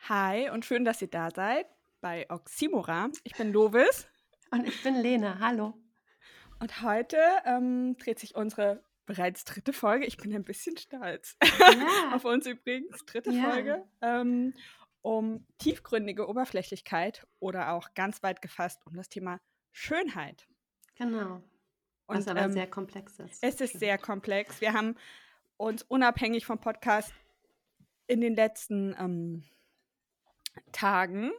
Hi 0.00 0.48
und 0.50 0.64
schön, 0.64 0.84
dass 0.84 1.02
ihr 1.02 1.08
da 1.08 1.30
seid 1.30 1.66
bei 2.00 2.26
Oxymora. 2.30 3.10
Ich 3.24 3.34
bin 3.34 3.52
Lovis. 3.52 4.06
Und 4.50 4.66
ich 4.66 4.82
bin 4.82 4.94
Lena. 4.94 5.40
Hallo. 5.40 5.74
Und 6.58 6.80
heute 6.82 7.18
ähm, 7.44 7.98
dreht 7.98 8.18
sich 8.18 8.34
unsere 8.34 8.82
bereits 9.04 9.44
dritte 9.44 9.74
Folge. 9.74 10.06
Ich 10.06 10.16
bin 10.16 10.34
ein 10.34 10.44
bisschen 10.44 10.78
stolz 10.78 11.36
Ja. 11.42 12.12
auf 12.14 12.24
uns 12.24 12.46
übrigens. 12.46 13.04
Dritte 13.04 13.30
Ja. 13.30 13.50
Folge. 13.50 13.84
Ähm, 14.00 14.54
um 15.02 15.46
tiefgründige 15.58 16.26
Oberflächlichkeit 16.28 17.26
oder 17.40 17.72
auch 17.72 17.92
ganz 17.94 18.22
weit 18.22 18.40
gefasst 18.40 18.86
um 18.86 18.96
das 18.96 19.10
Thema 19.10 19.38
Schönheit. 19.72 20.46
Genau. 20.96 21.42
Was 22.06 22.20
Und, 22.26 22.28
aber 22.30 22.40
ähm, 22.42 22.52
sehr 22.52 22.70
komplex 22.70 23.18
ist. 23.18 23.42
Es 23.42 23.60
ist 23.60 23.78
sehr 23.78 23.98
komplex. 23.98 24.62
Wir 24.62 24.72
haben 24.72 24.96
uns 25.58 25.82
unabhängig 25.82 26.46
vom 26.46 26.58
Podcast 26.58 27.12
in 28.06 28.22
den 28.22 28.34
letzten 28.34 28.96
ähm, 28.98 29.44
Tagen 30.72 31.30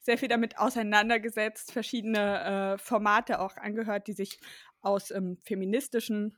sehr 0.00 0.18
viel 0.18 0.28
damit 0.28 0.58
auseinandergesetzt, 0.58 1.72
verschiedene 1.72 2.74
äh, 2.74 2.78
Formate 2.78 3.40
auch 3.40 3.56
angehört, 3.56 4.08
die 4.08 4.12
sich 4.12 4.40
aus 4.80 5.10
ähm, 5.12 5.38
feministischen 5.44 6.36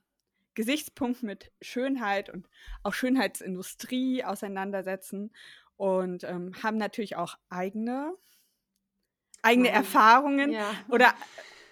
Gesichtspunkten 0.55 1.27
mit 1.27 1.51
Schönheit 1.63 2.29
und 2.31 2.47
auch 2.83 2.93
Schönheitsindustrie 2.93 4.23
auseinandersetzen 4.23 5.33
und 5.77 6.25
ähm, 6.25 6.53
haben 6.63 6.77
natürlich 6.77 7.17
auch 7.17 7.37
eigene, 7.49 8.15
eigene 9.43 9.69
Wow. 9.69 9.75
Erfahrungen 9.75 10.53
Ja. 10.53 10.75
oder 10.89 11.15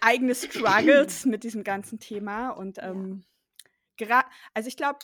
eigene 0.00 0.34
Struggles 0.34 1.26
mit 1.26 1.44
diesem 1.44 1.62
ganzen 1.62 2.00
Thema. 2.00 2.50
Und 2.50 2.78
ähm, 2.78 3.22
gerade, 3.96 4.26
also 4.54 4.66
ich 4.66 4.76
glaube, 4.76 4.98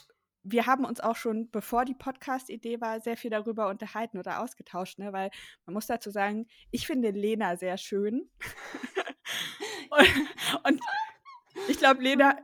wir 0.50 0.66
haben 0.66 0.84
uns 0.84 1.00
auch 1.00 1.16
schon, 1.16 1.50
bevor 1.50 1.84
die 1.84 1.94
Podcast-Idee 1.94 2.80
war, 2.80 3.00
sehr 3.00 3.16
viel 3.16 3.30
darüber 3.30 3.68
unterhalten 3.68 4.18
oder 4.18 4.42
ausgetauscht, 4.42 4.98
ne? 4.98 5.12
weil 5.12 5.30
man 5.66 5.74
muss 5.74 5.86
dazu 5.86 6.10
sagen, 6.10 6.46
ich 6.70 6.86
finde 6.86 7.10
Lena 7.10 7.56
sehr 7.56 7.76
schön. 7.78 8.30
und, 9.90 10.08
und 10.64 10.80
ich 11.68 11.78
glaube, 11.78 12.02
Lena, 12.02 12.38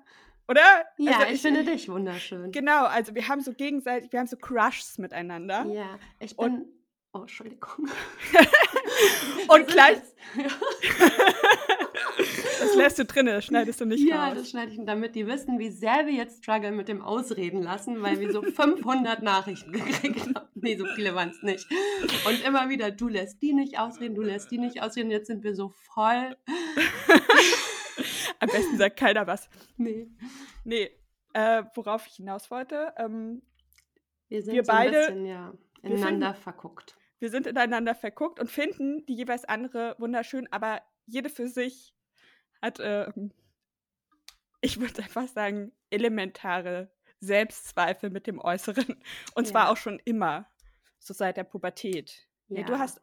oder? 0.49 0.61
Ja, 0.99 1.19
Also 1.21 1.33
ich, 1.35 1.43
finde 1.43 1.65
dich 1.65 1.89
wunderschön. 1.89 2.53
Genau, 2.53 2.85
also 2.85 3.15
wir 3.15 3.29
haben 3.29 3.41
so 3.41 3.53
gegenseitig, 3.53 4.13
wir 4.13 4.21
haben 4.21 4.27
so 4.27 4.37
Crushs 4.37 4.99
miteinander. 4.99 5.65
Ja, 5.67 5.99
ich 6.19 6.39
Und- 6.39 6.65
bin. 6.65 6.73
oh, 7.13 7.21
Entschuldigung. 7.21 7.89
Und 9.49 9.67
gleich, 9.69 9.99
das 12.65 12.77
lässt 12.77 12.99
du 12.99 13.05
drin, 13.05 13.27
das 13.27 13.45
schneidest 13.45 13.81
du 13.81 13.85
nicht 13.85 14.07
Ja, 14.09 14.29
raus. 14.29 14.35
das 14.39 14.51
schneide 14.51 14.73
ich, 14.73 14.81
damit 14.85 15.15
die 15.15 15.27
wissen, 15.27 15.59
wie 15.59 15.71
sehr 15.71 16.07
wir 16.07 16.13
jetzt 16.15 16.43
strugglen 16.43 16.77
mit 16.77 16.89
dem 16.89 17.03
Ausreden 17.03 17.63
lassen, 17.63 18.03
weil 18.03 18.19
wir 18.21 18.33
so 18.33 18.43
500 18.43 19.23
Nachrichten 19.23 19.73
gekriegt 19.73 20.21
haben. 20.35 20.49
Nee, 20.55 20.77
so 20.77 20.87
viele 20.95 21.15
waren 21.15 21.31
es 21.31 21.43
nicht. 21.43 21.67
Und 22.27 22.45
immer 22.45 22.69
wieder, 22.69 22.91
du 22.91 23.09
lässt 23.09 23.41
die 23.43 23.53
nicht 23.53 23.79
ausreden, 23.79 24.15
du 24.15 24.23
lässt 24.23 24.51
die 24.51 24.59
nicht 24.59 24.83
ausreden. 24.83 25.11
Jetzt 25.11 25.27
sind 25.27 25.45
wir 25.45 25.55
so 25.55 25.69
voll. 25.95 26.37
Am 28.41 28.49
besten 28.49 28.77
sagt 28.77 28.99
keiner 28.99 29.27
was. 29.27 29.49
Nee. 29.77 30.09
Nee, 30.65 30.91
äh, 31.33 31.63
worauf 31.75 32.07
ich 32.07 32.15
hinaus 32.15 32.51
wollte, 32.51 32.93
ähm, 32.99 33.43
Wir 34.29 34.43
sind 34.43 34.55
Wir 34.55 34.65
so 34.65 34.73
ein 34.73 34.79
beide- 34.79 34.99
bisschen, 34.99 35.27
ja, 35.27 35.53
wir 35.83 35.91
ineinander 35.91 36.29
finden- 36.35 36.43
verguckt. 36.43 36.97
wir 37.21 37.31
sind 37.31 37.47
ineinander 37.47 37.95
verguckt 37.95 38.41
und 38.41 38.51
finden 38.51 39.05
die 39.07 39.15
jeweils 39.15 39.45
andere 39.45 39.95
wunderschön, 39.99 40.49
aber 40.51 40.83
jede 41.07 41.29
für 41.29 41.49
sich 41.49 41.94
hat, 42.65 42.79
ähm, 42.81 43.31
ich 44.61 44.81
würde 44.81 45.03
einfach 45.03 45.29
sagen, 45.29 45.73
elementare 45.91 46.91
Selbstzweifel 47.21 48.11
mit 48.11 48.27
dem 48.27 48.39
Äußeren. 48.39 48.97
Und 49.35 49.47
zwar 49.47 49.67
Ja. 49.67 49.73
auch 49.73 49.77
schon 49.77 50.01
immer, 50.05 50.47
so 50.99 51.15
seit 51.15 51.37
der 51.37 51.45
Pubertät. 51.45 52.27
Nee, 52.49 52.65
du 52.65 52.73
Ja. 52.73 52.79
hast, 52.79 53.01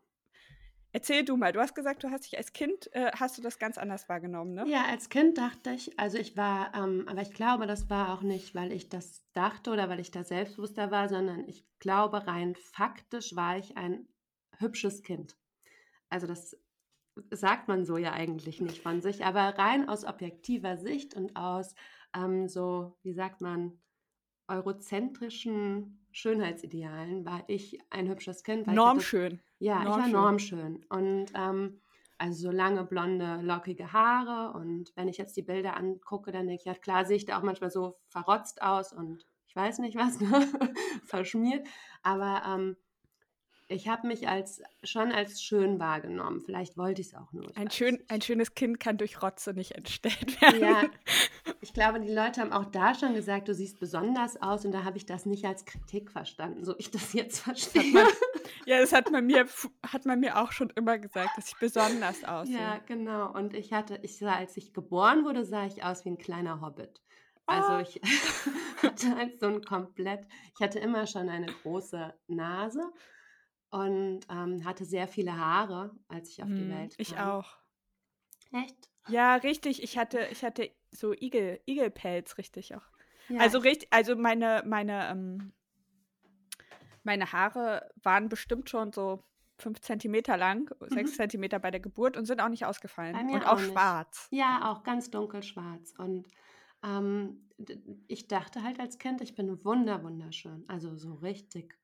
erzähl 0.91 1.23
du 1.23 1.37
mal, 1.37 1.51
du 1.53 1.59
hast 1.59 1.75
gesagt, 1.75 2.03
du 2.03 2.09
hast 2.09 2.25
dich 2.25 2.37
als 2.37 2.53
Kind, 2.53 2.93
äh, 2.93 3.11
hast 3.13 3.37
du 3.37 3.41
das 3.41 3.59
ganz 3.59 3.77
anders 3.77 4.09
wahrgenommen, 4.09 4.53
ne? 4.53 4.65
Ja, 4.67 4.85
als 4.85 5.09
Kind 5.09 5.37
dachte 5.37 5.71
ich, 5.71 5.97
also 5.99 6.17
ich 6.17 6.35
war, 6.35 6.73
ähm, 6.75 7.07
aber 7.07 7.21
ich 7.21 7.33
glaube, 7.33 7.67
das 7.67 7.89
war 7.89 8.13
auch 8.13 8.21
nicht, 8.21 8.55
weil 8.55 8.71
ich 8.71 8.89
das 8.89 9.23
dachte 9.33 9.71
oder 9.71 9.87
weil 9.89 9.99
ich 9.99 10.11
da 10.11 10.23
selbstbewusster 10.23 10.91
war, 10.91 11.09
sondern 11.09 11.47
ich 11.47 11.65
glaube, 11.79 12.25
rein 12.27 12.55
faktisch 12.55 13.35
war 13.35 13.57
ich 13.57 13.77
ein 13.77 14.07
hübsches 14.57 15.03
Kind. 15.03 15.37
Also 16.09 16.27
das 16.27 16.57
sagt 17.31 17.67
man 17.67 17.85
so 17.85 17.97
ja 17.97 18.13
eigentlich 18.13 18.61
nicht 18.61 18.81
von 18.81 19.01
sich, 19.01 19.25
aber 19.25 19.57
rein 19.57 19.89
aus 19.89 20.05
objektiver 20.05 20.77
Sicht 20.77 21.15
und 21.15 21.35
aus 21.35 21.75
ähm, 22.15 22.47
so, 22.47 22.97
wie 23.03 23.13
sagt 23.13 23.41
man, 23.41 23.79
eurozentrischen 24.47 26.05
Schönheitsidealen 26.11 27.25
war 27.25 27.43
ich 27.47 27.79
ein 27.89 28.09
hübsches 28.09 28.43
Kind. 28.43 28.67
Normschön. 28.67 29.41
ja, 29.59 29.81
ich 29.81 29.87
war 29.87 30.07
Normschön. 30.07 30.11
normschön. 30.11 30.85
Und 30.89 31.25
ähm, 31.35 31.81
also 32.17 32.49
so 32.49 32.51
lange 32.51 32.83
blonde, 32.83 33.39
lockige 33.41 33.93
Haare. 33.93 34.57
Und 34.57 34.91
wenn 34.95 35.07
ich 35.07 35.17
jetzt 35.17 35.35
die 35.37 35.41
Bilder 35.41 35.75
angucke, 35.77 36.31
dann 36.31 36.47
denke 36.47 36.61
ich, 36.61 36.65
ja 36.65 36.75
klar, 36.75 37.05
sehe 37.05 37.17
ich 37.17 37.25
da 37.25 37.39
auch 37.39 37.43
manchmal 37.43 37.71
so 37.71 37.97
verrotzt 38.09 38.61
aus 38.61 38.93
und 38.93 39.25
ich 39.47 39.55
weiß 39.55 39.79
nicht 39.79 39.97
was, 39.97 40.19
ne? 40.19 40.47
verschmiert. 41.05 41.67
Aber 42.03 42.43
ähm, 42.45 42.77
ich 43.71 43.87
habe 43.87 44.07
mich 44.07 44.27
als 44.27 44.61
schon 44.83 45.11
als 45.11 45.41
schön 45.41 45.79
wahrgenommen. 45.79 46.41
Vielleicht 46.41 46.77
wollte 46.77 47.01
ich 47.01 47.07
es 47.07 47.13
auch 47.15 47.31
nur. 47.31 47.51
Ein, 47.55 47.71
schön, 47.71 48.03
ein 48.09 48.21
schönes 48.21 48.53
Kind 48.53 48.79
kann 48.79 48.97
durch 48.97 49.21
Rotze 49.21 49.53
nicht 49.53 49.71
entstellt 49.71 50.41
werden. 50.41 50.61
Ja, 50.61 50.83
ich 51.61 51.73
glaube, 51.73 51.99
die 51.99 52.11
Leute 52.13 52.41
haben 52.41 52.51
auch 52.51 52.65
da 52.65 52.93
schon 52.93 53.13
gesagt, 53.13 53.47
du 53.47 53.53
siehst 53.53 53.79
besonders 53.79 54.41
aus 54.41 54.65
und 54.65 54.71
da 54.71 54.83
habe 54.83 54.97
ich 54.97 55.05
das 55.05 55.25
nicht 55.25 55.45
als 55.45 55.65
Kritik 55.65 56.11
verstanden, 56.11 56.65
so 56.65 56.75
ich 56.77 56.91
das 56.91 57.13
jetzt 57.13 57.39
verstanden 57.39 57.97
habe. 57.97 58.11
Ja, 58.65 58.79
das 58.79 58.93
hat 58.93 59.09
man 59.11 59.25
mir, 59.25 59.47
hat 59.87 60.05
man 60.05 60.19
mir 60.19 60.37
auch 60.39 60.51
schon 60.51 60.69
immer 60.71 60.99
gesagt, 60.99 61.37
dass 61.37 61.47
ich 61.47 61.57
besonders 61.59 62.23
aussehe. 62.23 62.57
Ja, 62.57 62.79
genau. 62.85 63.31
Und 63.33 63.53
ich 63.53 63.73
hatte, 63.73 63.99
ich 64.03 64.17
sah, 64.17 64.35
als 64.35 64.55
ich 64.57 64.73
geboren 64.73 65.25
wurde, 65.25 65.45
sah 65.45 65.65
ich 65.65 65.83
aus 65.83 66.05
wie 66.05 66.09
ein 66.09 66.17
kleiner 66.17 66.61
Hobbit. 66.61 67.01
Also 67.47 67.69
Ah. 67.69 67.81
ich 67.81 67.99
hatte 68.83 69.15
halt 69.15 69.39
so 69.39 69.47
ein 69.47 69.61
komplett, 69.63 70.25
ich 70.55 70.61
hatte 70.61 70.79
immer 70.79 71.07
schon 71.07 71.27
eine 71.29 71.47
große 71.47 72.13
Nase 72.27 72.91
und 73.71 74.21
ähm, 74.29 74.65
hatte 74.65 74.85
sehr 74.85 75.07
viele 75.07 75.35
Haare, 75.37 75.95
als 76.07 76.29
ich 76.29 76.43
auf 76.43 76.53
die 76.53 76.67
Hm, 76.67 76.69
Welt 76.69 76.99
kam. 76.99 77.01
Ich 77.01 77.17
auch. 77.19 77.57
Echt? 78.53 78.89
Ja, 79.07 79.35
richtig. 79.35 79.81
Ich 79.83 79.97
hatte, 79.97 80.27
ich 80.31 80.43
hatte 80.43 80.71
so 80.91 81.13
Igel, 81.13 81.59
Igelpelz, 81.65 82.37
richtig 82.37 82.75
auch. 82.75 82.83
Ja, 83.27 83.43
also 83.43 83.57
ich- 83.57 83.63
richtig, 83.65 83.87
also 83.91 84.15
meine, 84.15 84.63
meine, 84.65 85.09
ähm, 85.09 85.53
meine 87.03 87.31
Haare 87.31 87.89
waren 88.03 88.29
bestimmt 88.29 88.69
schon 88.69 88.91
so 88.93 89.23
fünf 89.57 89.79
Zentimeter 89.81 90.37
lang, 90.37 90.69
sechs 90.87 91.11
Mhm. 91.11 91.15
Zentimeter 91.15 91.59
bei 91.59 91.71
der 91.71 91.79
Geburt 91.79 92.17
und 92.17 92.25
sind 92.25 92.41
auch 92.41 92.49
nicht 92.49 92.65
ausgefallen. 92.65 93.15
Und 93.31 93.45
auch, 93.45 93.53
auch 93.53 93.59
schwarz. 93.59 94.29
Ja, 94.31 94.71
auch 94.71 94.83
ganz 94.83 95.09
dunkelschwarz. 95.11 95.93
Und 95.97 96.27
ähm, 96.83 97.49
ich 98.07 98.27
dachte 98.27 98.63
halt 98.63 98.79
als 98.79 98.97
Kind, 98.97 99.21
ich 99.21 99.35
bin 99.35 99.63
wunder, 99.65 100.03
wunderschön. 100.03 100.63
Also 100.67 100.95
so 100.95 101.15
richtig. 101.15 101.77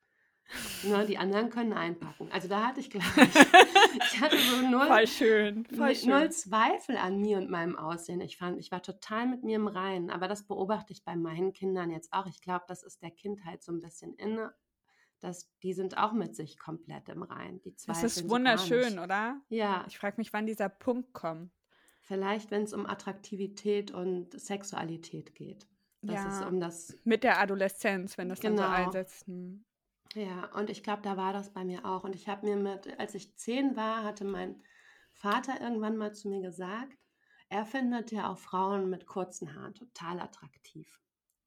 Ne, 0.84 1.06
die 1.06 1.18
anderen 1.18 1.50
können 1.50 1.74
einpacken. 1.74 2.30
Also 2.32 2.48
da 2.48 2.66
hatte 2.68 2.80
ich, 2.80 2.90
glaube 2.90 3.06
ich, 3.18 4.14
ich 4.14 4.22
hatte 4.22 4.38
so 4.38 4.62
null, 4.70 4.88
Voll 4.88 5.08
schön, 5.08 5.66
voll 5.66 5.94
schön. 5.96 6.10
null 6.10 6.32
Zweifel 6.32 6.96
an 6.98 7.20
mir 7.20 7.38
und 7.38 7.50
meinem 7.50 7.76
Aussehen. 7.78 8.22
Ich 8.22 8.38
fand, 8.38 8.58
ich 8.60 8.72
war 8.72 8.82
total 8.82 9.28
mit 9.28 9.44
mir 9.44 9.58
im 9.58 9.68
Reinen. 9.68 10.10
Aber 10.10 10.28
das 10.28 10.44
beobachte 10.48 10.94
ich 10.94 11.04
bei 11.04 11.16
meinen 11.16 11.52
Kindern 11.54 11.92
jetzt 11.92 12.14
auch. 12.14 12.28
Ich 12.28 12.42
glaube, 12.42 12.66
das 12.68 12.84
ist 12.84 13.02
der 13.02 13.12
Kindheit 13.12 13.62
so 13.64 13.72
ein 13.72 13.82
bisschen 13.82 14.14
inne. 14.16 14.54
Dass 15.20 15.50
die 15.64 15.74
sind 15.74 15.98
auch 15.98 16.14
mit 16.14 16.36
sich 16.36 16.60
komplett 16.60 17.10
im 17.10 17.24
Reinen. 17.24 17.60
Die 17.64 17.72
Das 17.74 17.82
zweifeln 17.84 18.06
ist 18.06 18.30
wunderschön, 18.30 19.00
oder? 19.00 19.42
Ja, 19.50 19.84
Ich 19.88 19.98
frage 19.98 20.16
mich, 20.18 20.32
wann 20.32 20.46
dieser 20.46 20.70
Punkt 20.70 21.12
kommt. 21.14 21.52
Vielleicht, 22.04 22.52
wenn 22.52 22.64
es 22.64 22.72
um 22.74 22.86
Attraktivität 22.86 23.92
und 23.92 24.40
Sexualität 24.40 25.36
geht. 25.36 25.68
Das 26.04 26.24
ist 26.26 26.42
Ja. 26.42 26.48
um 26.48 26.60
das. 26.62 26.96
Mit 27.04 27.24
der 27.24 27.40
Adoleszenz, 27.40 28.18
wenn 28.18 28.30
das 28.30 28.40
dann 28.40 28.56
so 28.56 28.64
Genau. 28.64 28.74
einsetzt. 28.76 29.26
Ja, 30.16 30.46
und 30.56 30.70
ich 30.70 30.84
glaube, 30.84 31.02
da 31.04 31.18
war 31.18 31.34
das 31.34 31.54
bei 31.54 31.64
mir 31.64 31.86
auch. 31.86 32.04
Und 32.04 32.16
ich 32.16 32.28
habe 32.28 32.46
mir 32.46 32.56
mit, 32.56 33.00
als 33.00 33.14
ich 33.16 33.36
zehn 33.36 33.76
war, 33.76 34.04
hatte 34.04 34.26
mein 34.26 34.62
Vater 35.14 35.60
irgendwann 35.62 35.98
mal 35.98 36.14
zu 36.14 36.30
mir 36.30 36.42
gesagt, 36.42 36.98
er 37.50 37.66
findet 37.66 38.12
ja 38.12 38.30
auch 38.32 38.38
Frauen 38.38 38.90
mit 38.90 39.06
kurzen 39.06 39.56
Haaren 39.56 39.74
total 39.74 40.20
attraktiv. 40.20 41.00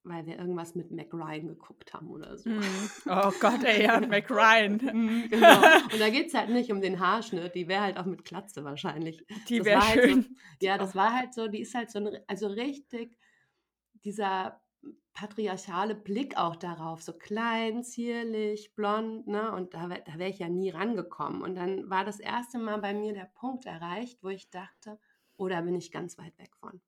Weil 0.03 0.25
wir 0.25 0.39
irgendwas 0.39 0.75
mit 0.75 0.91
Mac 0.91 1.13
Ryan 1.13 1.47
geguckt 1.49 1.93
haben 1.93 2.09
oder 2.09 2.39
so. 2.39 2.49
Hm. 2.51 2.61
Oh 3.07 3.31
Gott, 3.39 3.63
ey, 3.65 3.85
ja, 3.85 4.01
Mac 4.01 4.31
Ryan. 4.31 4.79
Mhm, 4.95 5.29
genau. 5.29 5.61
Und 5.93 6.01
da 6.01 6.09
geht 6.09 6.29
es 6.29 6.35
halt 6.35 6.49
nicht 6.49 6.73
um 6.73 6.81
den 6.81 7.01
Haarschnitt, 7.01 7.55
die 7.55 7.69
wäre 7.69 7.83
halt 7.83 7.99
auch 7.99 8.07
mit 8.07 8.25
Glatze 8.25 8.65
wahrscheinlich. 8.65 9.25
Die 9.49 9.63
wäre 9.65 9.87
halt 9.87 10.03
so- 10.03 10.09
schön. 10.09 10.37
Ja, 10.63 10.79
das 10.79 10.95
war 10.95 11.13
halt 11.15 11.35
so, 11.35 11.49
die 11.49 11.61
ist 11.61 11.75
halt 11.75 11.91
so 11.91 11.99
ein, 11.99 12.19
also 12.29 12.47
richtig 12.47 13.19
dieser 14.05 14.61
patriarchale 15.13 15.95
Blick 15.95 16.37
auch 16.37 16.57
darauf, 16.57 17.03
so 17.03 17.13
klein, 17.13 17.83
zierlich, 17.83 18.75
blond, 18.75 19.27
ne? 19.27 19.53
Und 19.53 19.75
da, 19.75 19.89
da 19.89 20.19
wäre 20.19 20.31
ich 20.31 20.39
ja 20.39 20.49
nie 20.49 20.71
rangekommen. 20.71 21.43
Und 21.43 21.55
dann 21.57 21.91
war 21.91 22.05
das 22.05 22.21
erste 22.21 22.59
Mal 22.59 22.79
bei 22.79 22.95
mir 22.95 23.13
der 23.13 23.31
Punkt 23.35 23.67
erreicht, 23.67 24.23
wo 24.23 24.29
ich 24.29 24.51
dachte, 24.51 24.99
oh, 25.37 25.49
da 25.49 25.61
bin 25.61 25.75
ich 25.75 25.91
ganz 25.91 26.19
weit 26.19 26.39
weg 26.39 26.55
von. 26.57 26.81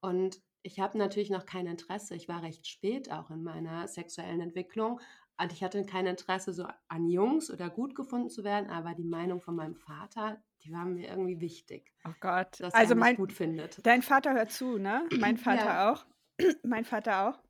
Und 0.00 0.40
ich 0.62 0.80
habe 0.80 0.96
natürlich 0.96 1.30
noch 1.30 1.44
kein 1.46 1.66
Interesse. 1.66 2.14
Ich 2.14 2.28
war 2.28 2.42
recht 2.42 2.66
spät 2.66 3.10
auch 3.12 3.30
in 3.30 3.42
meiner 3.42 3.86
sexuellen 3.86 4.40
Entwicklung 4.40 5.00
und 5.40 5.52
ich 5.52 5.62
hatte 5.62 5.84
kein 5.84 6.06
Interesse 6.06 6.52
so 6.52 6.66
an 6.88 7.08
Jungs 7.08 7.50
oder 7.50 7.68
gut 7.68 7.94
gefunden 7.94 8.30
zu 8.30 8.44
werden, 8.44 8.70
aber 8.70 8.94
die 8.94 9.04
Meinung 9.04 9.40
von 9.40 9.56
meinem 9.56 9.74
Vater, 9.74 10.42
die 10.62 10.72
war 10.72 10.84
mir 10.84 11.08
irgendwie 11.08 11.40
wichtig. 11.40 11.92
Oh 12.06 12.12
Gott. 12.20 12.60
Dass 12.60 12.72
also 12.72 12.92
er 12.92 12.96
mich 12.96 13.04
mein, 13.04 13.16
gut 13.16 13.32
findet. 13.32 13.84
Dein 13.84 14.02
Vater 14.02 14.32
hört 14.32 14.52
zu, 14.52 14.78
ne? 14.78 15.06
Mein 15.18 15.36
Vater 15.36 15.66
Ja. 15.66 15.92
auch. 15.92 16.06
mein 16.62 16.84
Vater 16.84 17.28
auch. 17.28 17.43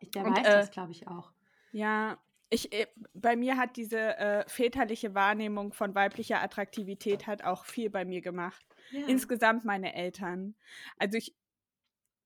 Ich, 0.00 0.10
der 0.10 0.24
Und, 0.24 0.36
weiß 0.36 0.46
äh, 0.46 0.50
das, 0.50 0.70
glaube 0.70 0.92
ich, 0.92 1.06
auch. 1.06 1.32
Ja, 1.72 2.18
ich, 2.50 2.72
äh, 2.72 2.88
bei 3.14 3.36
mir 3.36 3.56
hat 3.56 3.76
diese 3.76 4.18
äh, 4.18 4.48
väterliche 4.48 5.14
Wahrnehmung 5.14 5.72
von 5.72 5.94
weiblicher 5.94 6.42
Attraktivität 6.42 7.26
hat 7.26 7.44
auch 7.44 7.64
viel 7.64 7.90
bei 7.90 8.04
mir 8.04 8.20
gemacht. 8.20 8.66
Ja. 8.90 9.06
Insgesamt 9.06 9.64
meine 9.64 9.94
Eltern. 9.94 10.56
Also 10.98 11.16
ich, 11.16 11.36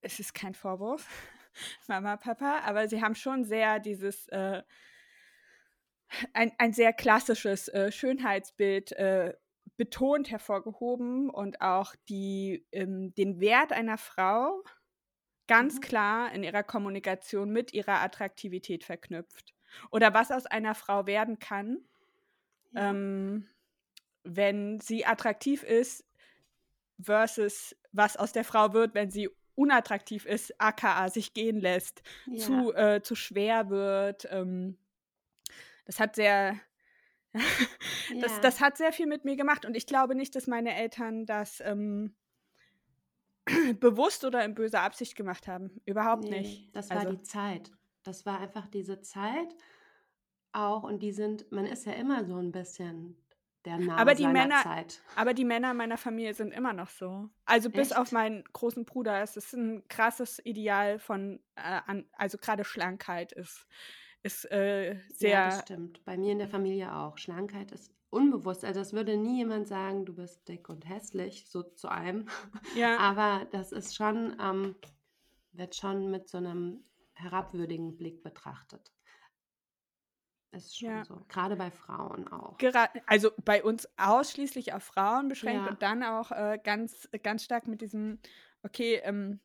es 0.01 0.19
ist 0.19 0.35
kein 0.35 0.55
Vorwurf, 0.55 1.07
Mama, 1.89 2.17
Papa, 2.17 2.61
aber 2.65 2.89
sie 2.89 3.03
haben 3.03 3.15
schon 3.15 3.45
sehr 3.45 3.81
dieses, 3.81 4.27
äh, 4.29 4.63
ein, 6.33 6.53
ein 6.59 6.73
sehr 6.73 6.93
klassisches 6.93 7.69
äh, 7.69 7.93
Schönheitsbild 7.93 8.93
äh, 8.93 9.35
betont 9.77 10.31
hervorgehoben 10.31 11.31
und 11.31 11.61
auch 11.61 11.95
die, 12.09 12.67
ähm, 12.73 13.15
den 13.15 13.41
Wert 13.41 13.73
einer 13.73 13.99
Frau 13.99 14.63
ganz 15.47 15.77
Mhm. 15.77 15.81
klar 15.81 16.33
in 16.33 16.43
ihrer 16.43 16.63
Kommunikation 16.63 17.51
mit 17.51 17.73
ihrer 17.73 18.01
Attraktivität 18.03 18.85
verknüpft. 18.85 19.55
Oder 19.91 20.15
was 20.15 20.31
aus 20.31 20.47
einer 20.47 20.75
Frau 20.75 21.07
werden 21.07 21.39
kann, 21.39 21.79
ja. 22.73 22.91
ähm, 22.91 23.47
wenn 24.25 24.81
sie 24.81 25.05
attraktiv 25.07 25.63
ist, 25.63 26.05
versus 27.01 27.77
was 27.93 28.17
aus 28.17 28.33
der 28.33 28.45
Frau 28.45 28.73
wird, 28.73 28.95
wenn 28.95 29.11
sie 29.11 29.29
unattraktiv 29.57 30.27
ist, 30.27 30.61
aka 30.61 31.09
sich 31.11 31.35
gehen 31.35 31.61
lässt, 31.61 32.03
ja. 32.27 32.39
zu, 32.39 32.75
äh, 32.75 33.03
zu 33.03 33.15
schwer 33.15 33.69
wird. 33.71 34.27
Ähm, 34.31 34.79
das 35.87 36.01
hat 36.01 36.17
sehr, 36.17 36.59
das, 38.21 38.37
Ja. 38.37 38.41
das 38.41 38.61
hat 38.61 38.77
sehr 38.77 38.93
viel 38.93 39.07
mit 39.07 39.25
mir 39.25 39.37
gemacht 39.37 39.67
und 39.67 39.77
ich 39.77 39.87
glaube 39.87 40.15
nicht, 40.15 40.35
dass 40.37 40.47
meine 40.47 40.75
Eltern 40.77 41.27
das 41.27 41.61
ähm, 41.61 42.15
bewusst 43.81 44.25
oder 44.25 44.45
in 44.45 44.55
böser 44.55 44.83
Absicht 44.83 45.17
gemacht 45.17 45.47
haben. 45.49 45.81
Überhaupt 45.85 46.25
Nee, 46.25 46.41
nicht. 46.41 46.75
Das 46.77 46.91
war 46.91 46.99
Also- 46.99 47.13
die 47.13 47.23
Zeit. 47.23 47.71
Das 48.03 48.27
war 48.27 48.39
einfach 48.41 48.67
diese 48.67 49.01
Zeit 49.01 49.55
auch 50.53 50.83
und 50.85 51.03
die 51.03 51.13
sind, 51.13 51.51
man 51.51 51.65
ist 51.67 51.87
ja 51.87 51.93
immer 51.95 52.25
so 52.25 52.37
ein 52.37 52.53
bisschen 52.53 53.17
der 53.65 53.79
Name 53.79 53.97
Aber 53.99 54.15
die 54.15 54.27
Männer- 54.27 54.63
Zeit. 54.63 55.01
Aber 55.17 55.33
die 55.33 55.45
Männer 55.47 55.73
meiner 55.73 55.97
Familie 55.97 56.35
sind 56.35 56.53
immer 56.53 56.75
noch 56.75 56.91
so. 56.91 57.31
Also 57.47 57.71
bis 57.71 57.91
Echt? 57.93 57.97
auf 57.99 58.13
meinen 58.13 58.45
großen 58.53 58.85
Bruder. 58.85 59.23
Es 59.23 59.39
ist 59.39 59.55
ein 59.55 59.83
krasses 59.89 60.39
Ideal 60.45 60.99
von, 60.99 61.41
äh, 61.57 61.81
an, 61.87 62.05
also 62.13 62.37
gerade 62.37 62.63
Schlankheit 62.65 63.33
ist, 63.33 63.67
ist 64.23 64.51
äh, 64.53 64.99
sehr. 65.09 65.31
Ja, 65.31 65.47
das 65.47 65.61
stimmt. 65.63 66.05
Bei 66.05 66.17
mir 66.19 66.33
in 66.33 66.39
der 66.39 66.49
Familie 66.49 66.95
auch. 66.95 67.17
Schlankheit 67.17 67.73
ist 67.73 67.91
unbewusst. 68.15 68.65
Also 68.65 68.81
es 68.81 68.93
würde 68.93 69.17
nie 69.17 69.39
jemand 69.39 69.69
sagen, 69.69 70.07
du 70.07 70.15
bist 70.15 70.49
dick 70.49 70.69
und 70.69 70.89
hässlich, 70.89 71.49
so 71.51 71.63
zu 71.63 71.89
einem. 71.89 72.27
ja, 72.77 72.97
Aber 72.99 73.47
das 73.53 73.73
ist 73.73 73.95
schon, 73.95 74.37
ähm, 74.41 74.75
wird 75.53 75.75
schon 75.75 76.11
mit 76.11 76.29
so 76.29 76.39
einem 76.39 76.85
herabwürdigen 77.15 77.97
Blick 77.97 78.23
betrachtet. 78.23 78.93
Ist 80.53 80.79
schon 80.79 80.89
Ja. 80.91 81.05
so. 81.05 81.25
Gerade 81.29 81.57
bei 81.57 81.71
Frauen 81.71 82.29
auch. 82.29 82.57
gera- 82.59 82.91
also 83.07 83.31
bei 83.45 83.63
uns 83.65 83.89
ausschließlich 83.97 84.73
auf 84.73 84.85
Frauen 84.85 85.29
beschränkt 85.29 85.65
Ja. 85.67 85.71
und 85.71 85.83
dann 85.83 86.03
auch 86.05 86.31
äh, 86.31 86.59
ganz, 86.63 87.09
ganz 87.25 87.43
stark 87.45 87.67
mit 87.67 87.81
diesem, 87.81 88.19
okay, 88.63 89.01
ähm, 89.03 89.41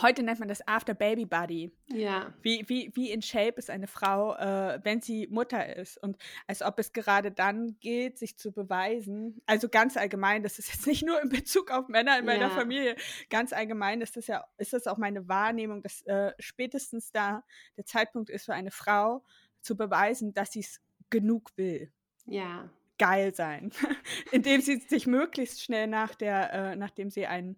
heute 0.00 0.22
nennt 0.22 0.38
man 0.38 0.48
das 0.48 0.66
After 0.68 0.94
Baby 0.94 1.24
Body. 1.24 1.72
Ja, 1.86 2.34
Wie, 2.42 2.64
wie, 2.68 2.90
wie 2.94 3.10
in 3.10 3.22
Shape 3.22 3.54
ist 3.56 3.70
eine 3.70 3.86
Frau, 3.86 4.34
äh, 4.36 4.80
wenn 4.82 5.00
sie 5.00 5.26
Mutter 5.28 5.76
ist. 5.76 5.96
Und 6.02 6.16
als 6.46 6.62
ob 6.62 6.78
es 6.78 6.92
gerade 6.92 7.32
dann 7.32 7.78
gilt, 7.80 8.18
sich 8.18 8.36
zu 8.36 8.52
beweisen. 8.52 9.40
Also 9.46 9.68
ganz 9.68 9.96
allgemein, 9.96 10.42
das 10.42 10.58
ist 10.58 10.72
jetzt 10.72 10.86
nicht 10.86 11.04
nur 11.06 11.20
in 11.22 11.28
Bezug 11.30 11.70
auf 11.70 11.88
Männer 11.88 12.18
in 12.18 12.24
meiner 12.26 12.48
Ja. 12.48 12.50
Familie. 12.50 12.96
Ganz 13.30 13.52
allgemein 13.52 14.00
ist 14.00 14.16
das 14.16 14.26
ja, 14.26 14.44
ist 14.58 14.72
das 14.72 14.86
auch 14.86 14.98
meine 14.98 15.26
Wahrnehmung, 15.28 15.82
dass 15.82 16.02
äh, 16.02 16.32
spätestens 16.38 17.10
da 17.12 17.42
der 17.76 17.84
Zeitpunkt 17.86 18.30
ist 18.30 18.44
für 18.46 18.54
eine 18.54 18.70
Frau 18.70 19.24
zu 19.62 19.76
beweisen, 19.76 20.34
dass 20.34 20.52
sie 20.52 20.60
es 20.60 20.80
genug 21.10 21.50
will. 21.56 21.92
ja. 22.26 22.68
Geil 22.98 23.34
sein. 23.34 23.72
Indem 24.32 24.62
sie 24.62 24.76
sich 24.78 25.06
möglichst 25.06 25.62
schnell 25.62 25.86
nach 25.86 26.14
der, 26.14 26.50
äh, 26.54 26.76
nachdem 26.76 27.10
sie 27.10 27.26
ein, 27.26 27.56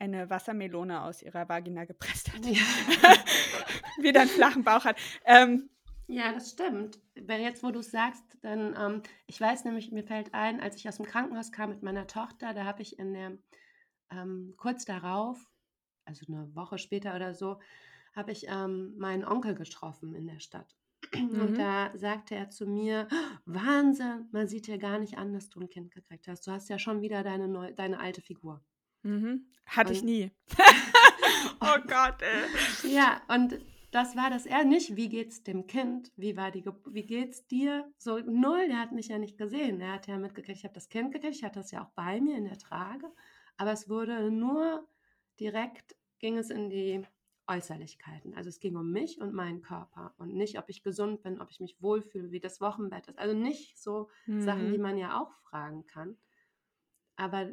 eine 0.00 0.30
Wassermelone 0.30 1.02
aus 1.02 1.22
ihrer 1.22 1.48
Vagina 1.48 1.84
gepresst 1.84 2.32
hat 2.32 2.44
Ja. 2.44 2.60
wieder 4.02 4.22
einen 4.22 4.30
flachen 4.30 4.64
Bauch 4.64 4.84
hat. 4.84 4.98
Ähm, 5.24 5.68
Ja, 6.06 6.32
das 6.32 6.50
stimmt. 6.50 6.98
Wenn 7.14 7.42
jetzt, 7.42 7.62
wo 7.62 7.70
du 7.70 7.80
es 7.80 7.90
sagst, 7.90 8.24
dann, 8.42 8.74
ähm, 8.76 9.02
ich 9.26 9.40
weiß 9.40 9.64
nämlich, 9.64 9.92
mir 9.92 10.02
fällt 10.02 10.34
ein, 10.34 10.60
als 10.60 10.76
ich 10.76 10.88
aus 10.88 10.96
dem 10.96 11.06
Krankenhaus 11.06 11.52
kam 11.52 11.70
mit 11.70 11.82
meiner 11.82 12.06
Tochter, 12.06 12.54
da 12.54 12.64
habe 12.64 12.82
ich 12.82 12.98
in 12.98 13.12
der, 13.12 13.38
ähm, 14.10 14.54
kurz 14.56 14.84
darauf, 14.84 15.38
also 16.06 16.24
eine 16.26 16.52
Woche 16.56 16.78
später 16.78 17.14
oder 17.14 17.34
so, 17.34 17.60
habe 18.16 18.32
ich 18.32 18.46
ähm, 18.48 18.96
meinen 18.98 19.24
Onkel 19.24 19.54
getroffen 19.54 20.14
in 20.14 20.26
der 20.26 20.40
Stadt. 20.40 20.74
Mhm. 21.14 21.40
Und 21.40 21.58
da 21.58 21.92
sagte 21.96 22.34
er 22.34 22.50
zu 22.50 22.66
mir, 22.66 23.06
Wahnsinn, 23.44 24.28
man 24.32 24.48
sieht 24.48 24.66
dir 24.66 24.78
gar 24.78 24.98
nicht 24.98 25.18
an, 25.18 25.32
dass 25.32 25.48
du 25.50 25.60
ein 25.60 25.68
Kind 25.68 25.92
gekriegt 25.92 26.26
hast. 26.26 26.46
Du 26.46 26.50
hast 26.50 26.68
ja 26.68 26.78
schon 26.78 27.02
wieder 27.02 27.22
deine, 27.22 27.46
neu, 27.48 27.72
deine 27.72 28.00
alte 28.00 28.20
Figur. 28.22 28.64
Mhm. 29.02 29.46
Hatte 29.66 29.92
ich 29.92 30.00
Und- 30.00 30.06
nie. 30.06 30.30
oh 31.60 31.78
Gott, 31.86 32.22
ey. 32.22 32.92
Ja, 32.94 33.20
und 33.28 33.58
das 33.92 34.14
war 34.16 34.30
das 34.30 34.46
er 34.46 34.64
nicht. 34.64 34.96
Wie 34.96 35.08
geht's 35.08 35.42
dem 35.42 35.66
Kind? 35.66 36.12
Wie 36.16 36.36
war 36.36 36.50
die, 36.50 36.62
Ge 36.62 36.72
wie 36.86 37.04
geht's 37.06 37.46
dir? 37.46 37.92
So 37.98 38.18
null. 38.18 38.68
Der 38.68 38.78
hat 38.78 38.92
mich 38.92 39.08
ja 39.08 39.18
nicht 39.18 39.36
gesehen. 39.38 39.80
Er 39.80 39.92
hat 39.94 40.06
ja 40.06 40.16
mitgekriegt, 40.18 40.58
ich 40.58 40.64
habe 40.64 40.74
das 40.74 40.88
Kind 40.88 41.12
gekriegt. 41.12 41.34
Ich 41.36 41.44
hatte 41.44 41.58
das 41.60 41.70
ja 41.72 41.82
auch 41.84 41.90
bei 41.90 42.20
mir 42.20 42.36
in 42.36 42.44
der 42.44 42.58
Trage. 42.58 43.10
Aber 43.56 43.72
es 43.72 43.88
wurde 43.88 44.30
nur 44.30 44.86
direkt 45.38 45.96
ging 46.18 46.36
es 46.38 46.50
in 46.50 46.68
die 46.70 47.02
Äußerlichkeiten. 47.46 48.34
Also 48.34 48.48
es 48.48 48.60
ging 48.60 48.76
um 48.76 48.90
mich 48.92 49.20
und 49.20 49.32
meinen 49.34 49.60
Körper 49.62 50.14
und 50.18 50.34
nicht, 50.34 50.58
ob 50.58 50.68
ich 50.68 50.82
gesund 50.84 51.22
bin, 51.22 51.40
ob 51.40 51.50
ich 51.50 51.58
mich 51.60 51.76
wohlfühle, 51.82 52.30
wie 52.30 52.40
das 52.40 52.60
Wochenbett 52.60 53.08
ist. 53.08 53.18
Also 53.18 53.34
nicht 53.34 53.76
so 53.78 54.08
Sachen, 54.26 54.70
die 54.70 54.78
Mhm. 54.78 54.82
man 54.82 54.98
ja 54.98 55.20
auch 55.20 55.32
fragen 55.48 55.84
kann. 55.86 56.16
Aber 57.16 57.52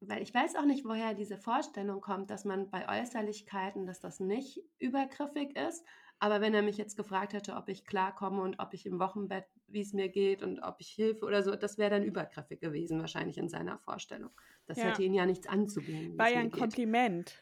weil 0.00 0.22
ich 0.22 0.32
weiß 0.32 0.56
auch 0.56 0.64
nicht, 0.64 0.84
woher 0.84 1.14
diese 1.14 1.38
Vorstellung 1.38 2.00
kommt, 2.00 2.30
dass 2.30 2.44
man 2.44 2.70
bei 2.70 2.88
Äußerlichkeiten, 3.02 3.86
dass 3.86 4.00
das 4.00 4.20
nicht 4.20 4.60
übergriffig 4.78 5.56
ist. 5.56 5.84
Aber 6.20 6.40
wenn 6.40 6.54
er 6.54 6.62
mich 6.62 6.76
jetzt 6.76 6.96
gefragt 6.96 7.32
hätte, 7.32 7.54
ob 7.54 7.68
ich 7.68 7.84
klarkomme 7.84 8.42
und 8.42 8.58
ob 8.58 8.74
ich 8.74 8.86
im 8.86 8.98
Wochenbett, 8.98 9.44
wie 9.68 9.80
es 9.82 9.92
mir 9.92 10.08
geht 10.08 10.42
und 10.42 10.60
ob 10.60 10.76
ich 10.80 10.88
Hilfe 10.88 11.24
oder 11.24 11.42
so, 11.42 11.54
das 11.54 11.78
wäre 11.78 11.90
dann 11.90 12.02
übergriffig 12.02 12.60
gewesen, 12.60 13.00
wahrscheinlich 13.00 13.38
in 13.38 13.48
seiner 13.48 13.78
Vorstellung. 13.78 14.30
Das 14.66 14.78
Ja. 14.78 14.84
hätte 14.84 15.02
ihn 15.02 15.14
ja 15.14 15.26
nichts 15.26 15.46
anzugehen. 15.46 16.14
wie 16.14 16.18
War 16.18 16.28
ja 16.28 16.40
ein. 16.40 16.50
Kompliment. 16.50 17.34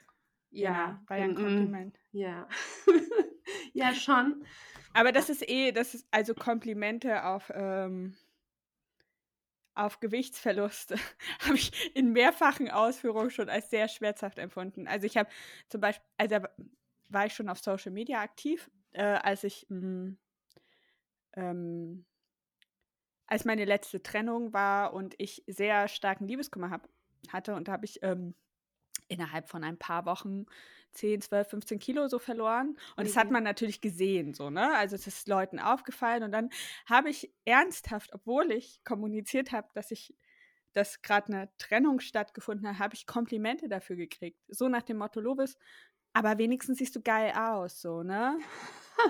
Ja, 0.51 0.87
Genau, 0.87 0.99
war 1.09 1.17
ja 1.19 1.25
ein 1.25 1.35
Kompliment. 1.35 1.99
Ja. 2.13 2.49
ja, 3.73 3.95
schon. 3.95 4.45
Aber 4.93 5.13
das 5.13 5.29
ist 5.29 5.47
eh, 5.49 5.73
das 5.73 5.95
ist 5.95 6.07
also 6.11 6.35
Komplimente 6.35 7.25
auf, 7.25 7.51
ähm, 7.55 8.17
auf 9.76 10.00
Gewichtsverlust 10.00 10.95
habe 11.40 11.54
ich 11.54 11.95
in 11.95 12.12
mehrfachen 12.12 12.71
Ausführungen 12.71 13.30
schon 13.30 13.49
als 13.49 13.71
sehr 13.71 13.88
schmerzhaft 13.88 14.38
empfunden. 14.38 14.88
Also 14.88 15.06
ich 15.06 15.16
habe 15.16 15.28
zum 15.68 15.80
Beispiel, 15.80 16.06
also 16.16 16.38
war 17.09 17.26
ich 17.26 17.35
schon 17.35 17.49
auf 17.49 17.59
Social 17.59 17.92
Media 17.92 18.21
aktiv, 18.21 18.71
äh, 18.92 19.02
als 19.02 19.45
ich 19.45 19.66
mh, 19.68 20.16
ähm, 21.35 22.04
als 23.26 23.45
meine 23.45 23.64
letzte 23.64 24.02
Trennung 24.02 24.52
war 24.52 24.92
und 24.95 25.14
ich 25.18 25.42
sehr 25.47 25.88
starken 25.88 26.26
Liebeskummer 26.28 26.71
hab, 26.71 26.88
hatte 27.28 27.54
und 27.54 27.68
da 27.68 27.73
habe 27.73 27.85
ich 27.85 28.02
ähm, 28.02 28.35
innerhalb 29.09 29.49
von 29.49 29.65
ein 29.65 29.79
paar 29.79 30.07
Wochen 30.07 30.47
10, 30.93 31.21
12, 31.21 31.49
15 31.51 31.79
Kilo 31.79 32.09
so 32.09 32.19
verloren. 32.19 32.77
Und 32.97 33.07
das 33.07 33.17
hat 33.17 33.29
Mhm. 33.29 33.33
man 33.33 33.45
natürlich 33.45 33.81
gesehen, 33.81 34.35
so, 34.35 34.51
ne? 34.51 34.75
Also 34.77 34.95
es 34.97 35.07
ist 35.07 35.29
Leuten 35.29 35.59
aufgefallen. 35.59 36.23
Und 36.23 36.33
dann 36.33 36.51
habe 36.87 37.11
ich 37.11 37.33
ernsthaft, 37.45 38.13
obwohl 38.15 38.51
ich 38.53 38.83
kommuniziert 38.85 39.53
habe, 39.53 39.69
dass 39.75 39.91
ich, 39.91 40.15
dass 40.73 41.03
gerade 41.03 41.33
eine 41.33 41.51
Trennung 41.59 42.01
stattgefunden 42.01 42.69
hat, 42.69 42.79
habe 42.79 42.95
ich 42.95 43.07
Komplimente 43.07 43.69
dafür 43.69 43.97
gekriegt. 43.97 44.41
So 44.49 44.69
nach 44.69 44.83
dem 44.83 44.99
Motto, 44.99 45.21
Lobes, 45.21 45.57
aber 46.15 46.39
wenigstens 46.39 46.79
siehst 46.79 46.97
du 46.97 47.03
geil 47.03 47.33
aus, 47.37 47.81
so, 47.83 48.03
ne? 48.03 48.39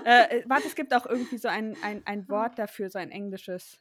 äh, 0.05 0.39
äh, 0.39 0.43
warte, 0.49 0.67
es 0.67 0.75
gibt 0.75 0.93
auch 0.93 1.05
irgendwie 1.05 1.37
so 1.37 1.47
ein, 1.47 1.77
ein, 1.83 2.05
ein 2.05 2.29
Wort 2.29 2.59
dafür, 2.59 2.89
so 2.89 2.99
ein 2.99 3.11
englisches. 3.11 3.79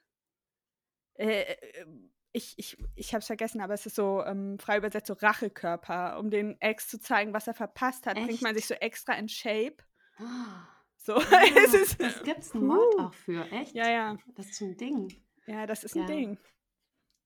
Äh, 1.18 1.42
äh, 1.54 1.86
ich, 2.36 2.54
ich, 2.58 2.76
ich 2.94 3.12
habe 3.14 3.20
es 3.20 3.26
vergessen, 3.26 3.60
aber 3.60 3.74
es 3.74 3.86
ist 3.86 3.96
so 3.96 4.22
ähm, 4.24 4.58
frei 4.58 4.76
übersetzt 4.78 5.06
so 5.08 5.14
Rachekörper. 5.14 6.18
Um 6.18 6.30
den 6.30 6.60
Ex 6.60 6.88
zu 6.88 7.00
zeigen, 7.00 7.32
was 7.32 7.46
er 7.46 7.54
verpasst 7.54 8.06
hat, 8.06 8.14
bringt 8.16 8.42
man 8.42 8.54
Echt? 8.54 8.66
sich 8.66 8.66
so 8.66 8.74
extra 8.74 9.14
in 9.14 9.28
Shape. 9.28 9.76
Ah, 10.18 10.68
So, 10.98 11.14
es 11.16 11.30
ja, 11.30 11.78
ist, 11.80 12.00
das 12.00 12.22
gibt 12.22 12.40
es 12.40 12.54
ein 12.54 12.68
Wort 12.68 12.96
Puh. 12.96 13.02
auch 13.02 13.14
für, 13.14 13.44
echt? 13.52 13.74
Ja, 13.74 13.88
ja. 13.90 14.16
Das 14.34 14.46
ist 14.50 14.60
ein 14.60 14.76
Ding. 14.76 15.12
Ja, 15.46 15.66
das 15.66 15.82
ist 15.84 15.94
ein 15.96 16.02
Ja. 16.02 16.06
Ding. 16.06 16.38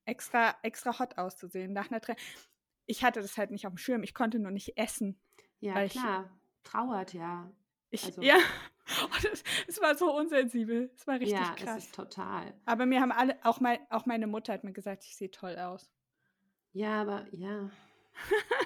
Extra, 0.04 0.54
extra 0.62 0.98
hot 0.98 1.18
auszusehen 1.18 1.72
nach 1.72 1.90
einer. 1.90 2.00
Ich 2.86 3.04
hatte 3.04 3.20
das 3.22 3.36
halt 3.38 3.50
nicht 3.50 3.66
auf 3.66 3.72
dem 3.72 3.78
Schirm. 3.78 4.02
Ich 4.02 4.14
konnte 4.14 4.38
nur 4.38 4.50
nicht 4.50 4.76
essen. 4.76 5.20
Ja, 5.60 5.74
Weil 5.74 5.86
ich- 5.86 5.92
klar. 5.92 6.30
Trauert 6.62 7.14
ja. 7.14 7.50
Ich, 7.90 8.04
Also- 8.04 8.22
ja, 8.22 8.36
Es 9.68 9.80
war 9.80 9.94
so 9.94 10.14
unsensibel. 10.16 10.90
Es 10.96 11.06
war 11.06 11.14
richtig 11.14 11.38
ja, 11.38 11.54
krass. 11.54 11.78
es 11.78 11.84
ist 11.86 11.94
total. 11.94 12.54
Aber 12.64 12.86
mir 12.86 13.00
haben 13.00 13.12
alle, 13.12 13.36
auch, 13.44 13.60
mein, 13.60 13.78
auch 13.90 14.06
meine 14.06 14.26
Mutter 14.26 14.52
hat 14.52 14.64
mir 14.64 14.72
gesagt, 14.72 15.04
ich 15.04 15.16
sehe 15.16 15.30
toll 15.30 15.56
aus. 15.56 15.90
Ja, 16.72 17.00
aber 17.02 17.26
ja. 17.32 17.70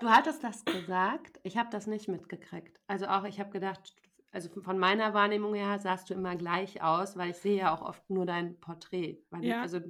Du 0.00 0.08
hattest 0.08 0.42
das 0.42 0.64
gesagt. 0.64 1.38
Ich 1.42 1.58
habe 1.58 1.68
das 1.70 1.86
nicht 1.86 2.08
mitgekriegt. 2.08 2.80
Also 2.86 3.06
auch, 3.06 3.24
ich 3.24 3.38
habe 3.38 3.50
gedacht, 3.50 3.94
also 4.32 4.48
von 4.60 4.78
meiner 4.78 5.12
Wahrnehmung 5.14 5.54
her 5.54 5.78
sahst 5.78 6.10
du 6.10 6.14
immer 6.14 6.36
gleich 6.36 6.82
aus, 6.82 7.16
weil 7.16 7.30
ich 7.30 7.36
sehe 7.38 7.58
ja 7.58 7.74
auch 7.74 7.82
oft 7.82 8.08
nur 8.10 8.26
dein 8.26 8.58
Porträt. 8.60 9.18
Weil 9.30 9.44
Ja. 9.44 9.62
Also 9.62 9.80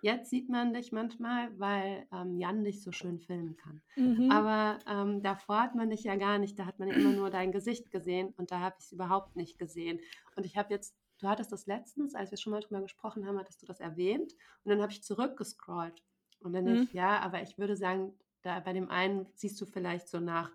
jetzt 0.00 0.30
sieht 0.30 0.48
man 0.48 0.72
dich 0.72 0.92
manchmal, 0.92 1.58
weil 1.58 2.06
ähm, 2.12 2.38
Jan 2.38 2.64
dich 2.64 2.82
so 2.82 2.92
schön 2.92 3.18
filmen 3.20 3.56
kann. 3.56 3.82
Mhm. 3.96 4.30
Aber 4.30 4.78
ähm, 4.86 5.22
davor 5.22 5.60
hat 5.62 5.74
man 5.74 5.90
dich 5.90 6.04
ja 6.04 6.16
gar 6.16 6.38
nicht. 6.38 6.58
Da 6.58 6.66
hat 6.66 6.78
man 6.78 6.88
ja 6.88 6.94
immer 6.94 7.12
nur 7.12 7.30
dein 7.30 7.52
Gesicht 7.52 7.90
gesehen 7.90 8.32
und 8.36 8.50
da 8.50 8.60
habe 8.60 8.76
ich 8.78 8.86
es 8.86 8.92
überhaupt 8.92 9.36
nicht 9.36 9.58
gesehen. 9.58 10.00
Und 10.34 10.46
ich 10.46 10.56
habe 10.56 10.72
jetzt, 10.72 10.96
du 11.18 11.28
hattest 11.28 11.52
das 11.52 11.66
letztens, 11.66 12.14
als 12.14 12.30
wir 12.30 12.38
schon 12.38 12.52
mal 12.52 12.60
drüber 12.60 12.80
gesprochen 12.80 13.26
haben, 13.26 13.38
hattest 13.38 13.60
du 13.62 13.66
das 13.66 13.80
erwähnt 13.80 14.32
und 14.64 14.70
dann 14.70 14.80
habe 14.80 14.92
ich 14.92 15.02
zurückgescrollt. 15.02 16.02
Und 16.40 16.54
dann 16.54 16.66
Mhm. 16.66 16.72
ich, 16.72 16.92
ja, 16.92 17.20
aber 17.20 17.42
ich 17.42 17.58
würde 17.58 17.76
sagen, 17.76 18.14
da 18.42 18.60
bei 18.60 18.72
dem 18.72 18.88
einen 18.88 19.26
siehst 19.34 19.60
du 19.60 19.66
vielleicht 19.66 20.08
so 20.08 20.20
nach, 20.20 20.50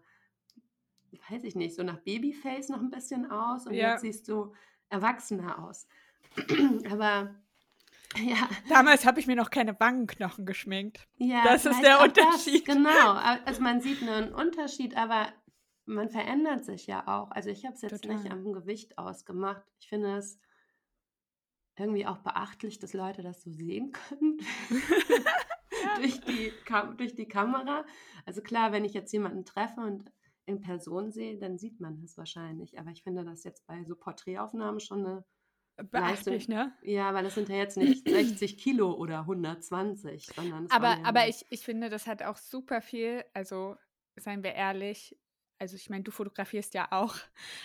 weiß 1.30 1.44
ich 1.44 1.56
nicht, 1.56 1.76
so 1.76 1.84
nach 1.84 2.00
Babyface 2.00 2.70
noch 2.70 2.80
ein 2.80 2.90
bisschen 2.90 3.30
aus 3.32 3.68
und 3.68 3.74
Ja. 3.74 3.92
jetzt 3.92 4.02
siehst 4.02 4.28
du 4.28 4.54
erwachsener 4.90 5.64
aus. 5.64 5.88
aber 6.92 7.36
ja, 8.18 8.50
Damals 8.70 9.06
habe 9.06 9.20
ich 9.20 9.28
mir 9.28 9.36
noch 9.36 9.50
keine 9.50 9.78
Wangenknochen 9.80 10.46
geschminkt. 10.46 11.08
ja, 11.18 11.44
Das 11.44 11.66
ist 11.66 11.82
der 11.82 12.02
Unterschied. 12.02 12.68
Das, 12.68 12.76
genau, 12.76 12.90
also 13.46 13.62
man 13.62 13.82
sieht 13.82 14.02
einen 14.02 14.34
Unterschied, 14.34 14.96
aber 14.96 15.28
man 15.86 16.10
verändert 16.10 16.66
sich 16.66 16.88
ja 16.88 17.08
auch. 17.08 17.32
Also 17.32 17.50
ich 17.50 17.66
habe 17.66 17.76
es 17.76 17.82
jetzt 17.82 18.06
nicht 18.06 18.24
Total. 18.24 18.32
am 18.32 18.54
Gewicht 18.54 18.98
ausgemacht. 18.98 19.64
Ich 19.80 19.90
finde 19.90 20.18
es 20.18 20.40
irgendwie 21.78 22.06
auch 22.08 22.20
beachtlich, 22.20 22.80
dass 22.80 22.94
Leute 22.94 23.22
das 23.22 23.44
so 23.44 23.52
sehen 23.52 23.92
können 23.92 24.38
durch, 25.98 26.22
die 26.22 26.52
durch 26.98 27.16
die 27.16 27.28
Kamera. 27.28 27.86
Also 28.26 28.42
klar, 28.42 28.72
wenn 28.72 28.86
ich 28.86 28.94
jetzt 28.94 29.12
jemanden 29.12 29.46
treffe 29.46 29.82
und 29.82 30.12
in 30.46 30.62
Person 30.62 31.12
sehe, 31.12 31.38
dann 31.40 31.58
sieht 31.58 31.80
man 31.80 32.02
das 32.02 32.18
wahrscheinlich. 32.18 32.80
Aber 32.80 32.92
ich 32.92 33.04
finde 33.04 33.24
das 33.26 33.44
jetzt 33.44 33.66
bei 33.68 33.84
so 33.86 33.96
Porträtaufnahmen 33.96 34.80
schon 34.80 35.06
eine 35.06 35.26
Beachtlich, 35.92 36.48
ne? 36.48 36.74
ja, 36.82 37.14
weil 37.14 37.24
das 37.24 37.36
sind 37.36 37.50
ja 37.50 37.56
jetzt 37.58 37.78
nicht 37.78 38.08
60 38.10 38.58
Kilo 38.58 38.94
oder 38.94 39.26
120, 39.26 40.34
sondern 40.34 40.66
es 40.66 40.78
Aber, 40.78 40.98
ja 41.06 41.06
aber 41.06 41.28
ich, 41.28 41.46
ich 41.50 41.62
finde, 41.62 41.90
das 41.90 42.08
hat 42.08 42.24
auch 42.24 42.38
super 42.38 42.82
viel, 42.82 43.24
also 43.34 43.76
seien 44.16 44.44
wir 44.44 44.54
ehrlich, 44.54 45.18
also 45.60 45.76
ich 45.76 45.90
meine, 45.90 46.04
du 46.04 46.12
fotografierst 46.12 46.74
ja 46.74 46.88
auch, 46.92 47.16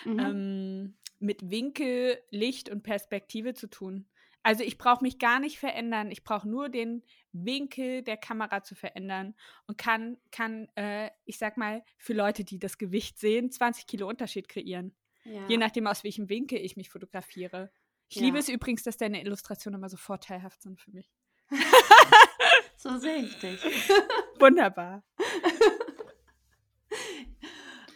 Mhm. 0.05 0.31
ähm, 0.31 0.97
mit 1.19 1.49
Winkel, 1.51 2.19
Licht 2.31 2.69
und 2.69 2.83
Perspektive 2.83 3.53
zu 3.53 3.69
tun. 3.69 4.07
Also 4.43 4.63
ich 4.63 4.77
brauche 4.77 5.03
mich 5.03 5.19
gar 5.19 5.39
nicht 5.39 5.59
verändern, 5.59 6.09
ich 6.09 6.23
brauche 6.23 6.49
nur 6.49 6.69
den 6.69 7.03
Winkel 7.31 8.01
der 8.01 8.17
Kamera 8.17 8.63
zu 8.63 8.73
verändern 8.75 9.35
und 9.67 9.77
kann, 9.77 10.17
kann 10.31 10.67
äh, 10.75 11.11
ich 11.25 11.37
sag 11.37 11.57
mal, 11.57 11.83
für 11.97 12.13
Leute, 12.13 12.43
die 12.43 12.57
das 12.57 12.77
Gewicht 12.79 13.19
sehen, 13.19 13.51
20 13.51 13.85
Kilo 13.85 14.07
Unterschied 14.07 14.47
kreieren. 14.49 14.95
ja. 15.23 15.47
Je 15.47 15.57
nachdem, 15.57 15.85
aus 15.85 16.03
welchem 16.03 16.27
Winkel 16.29 16.57
ich 16.59 16.75
mich 16.75 16.89
fotografiere. 16.89 17.71
Ich 18.09 18.15
Ja. 18.17 18.23
liebe 18.23 18.39
es 18.39 18.49
übrigens, 18.49 18.81
dass 18.83 18.97
deine 18.97 19.21
Illustrationen 19.21 19.79
immer 19.79 19.89
so 19.89 19.97
vorteilhaft 19.97 20.61
sind 20.61 20.79
für 20.81 20.91
mich. 20.91 21.09
So 22.77 22.97
sehe 22.97 23.17
ich 23.17 23.37
dich. 23.39 23.61
Wunderbar. 24.39 25.03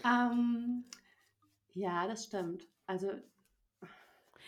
ähm, 0.05 0.85
ja, 1.73 2.07
das 2.07 2.25
stimmt. 2.25 2.67
Also, 2.85 3.11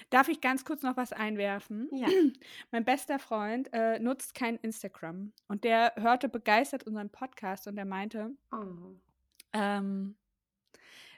Darf 0.09 0.27
ich 0.29 0.41
ganz 0.41 0.63
kurz 0.65 0.83
noch 0.83 0.97
was 0.97 1.13
einwerfen? 1.13 1.89
ja. 1.91 2.07
Mein 2.71 2.85
bester 2.85 3.19
Freund 3.19 3.69
äh, 3.73 3.99
nutzt 3.99 4.33
kein 4.35 4.57
Instagram 4.57 5.31
und 5.47 5.63
der 5.63 5.93
hörte 5.97 6.29
begeistert 6.29 6.83
unseren 6.83 7.09
Podcast 7.09 7.67
und 7.67 7.77
er 7.77 7.85
meinte, 7.85 8.31
Oh. 8.51 8.95
ähm, 9.53 10.15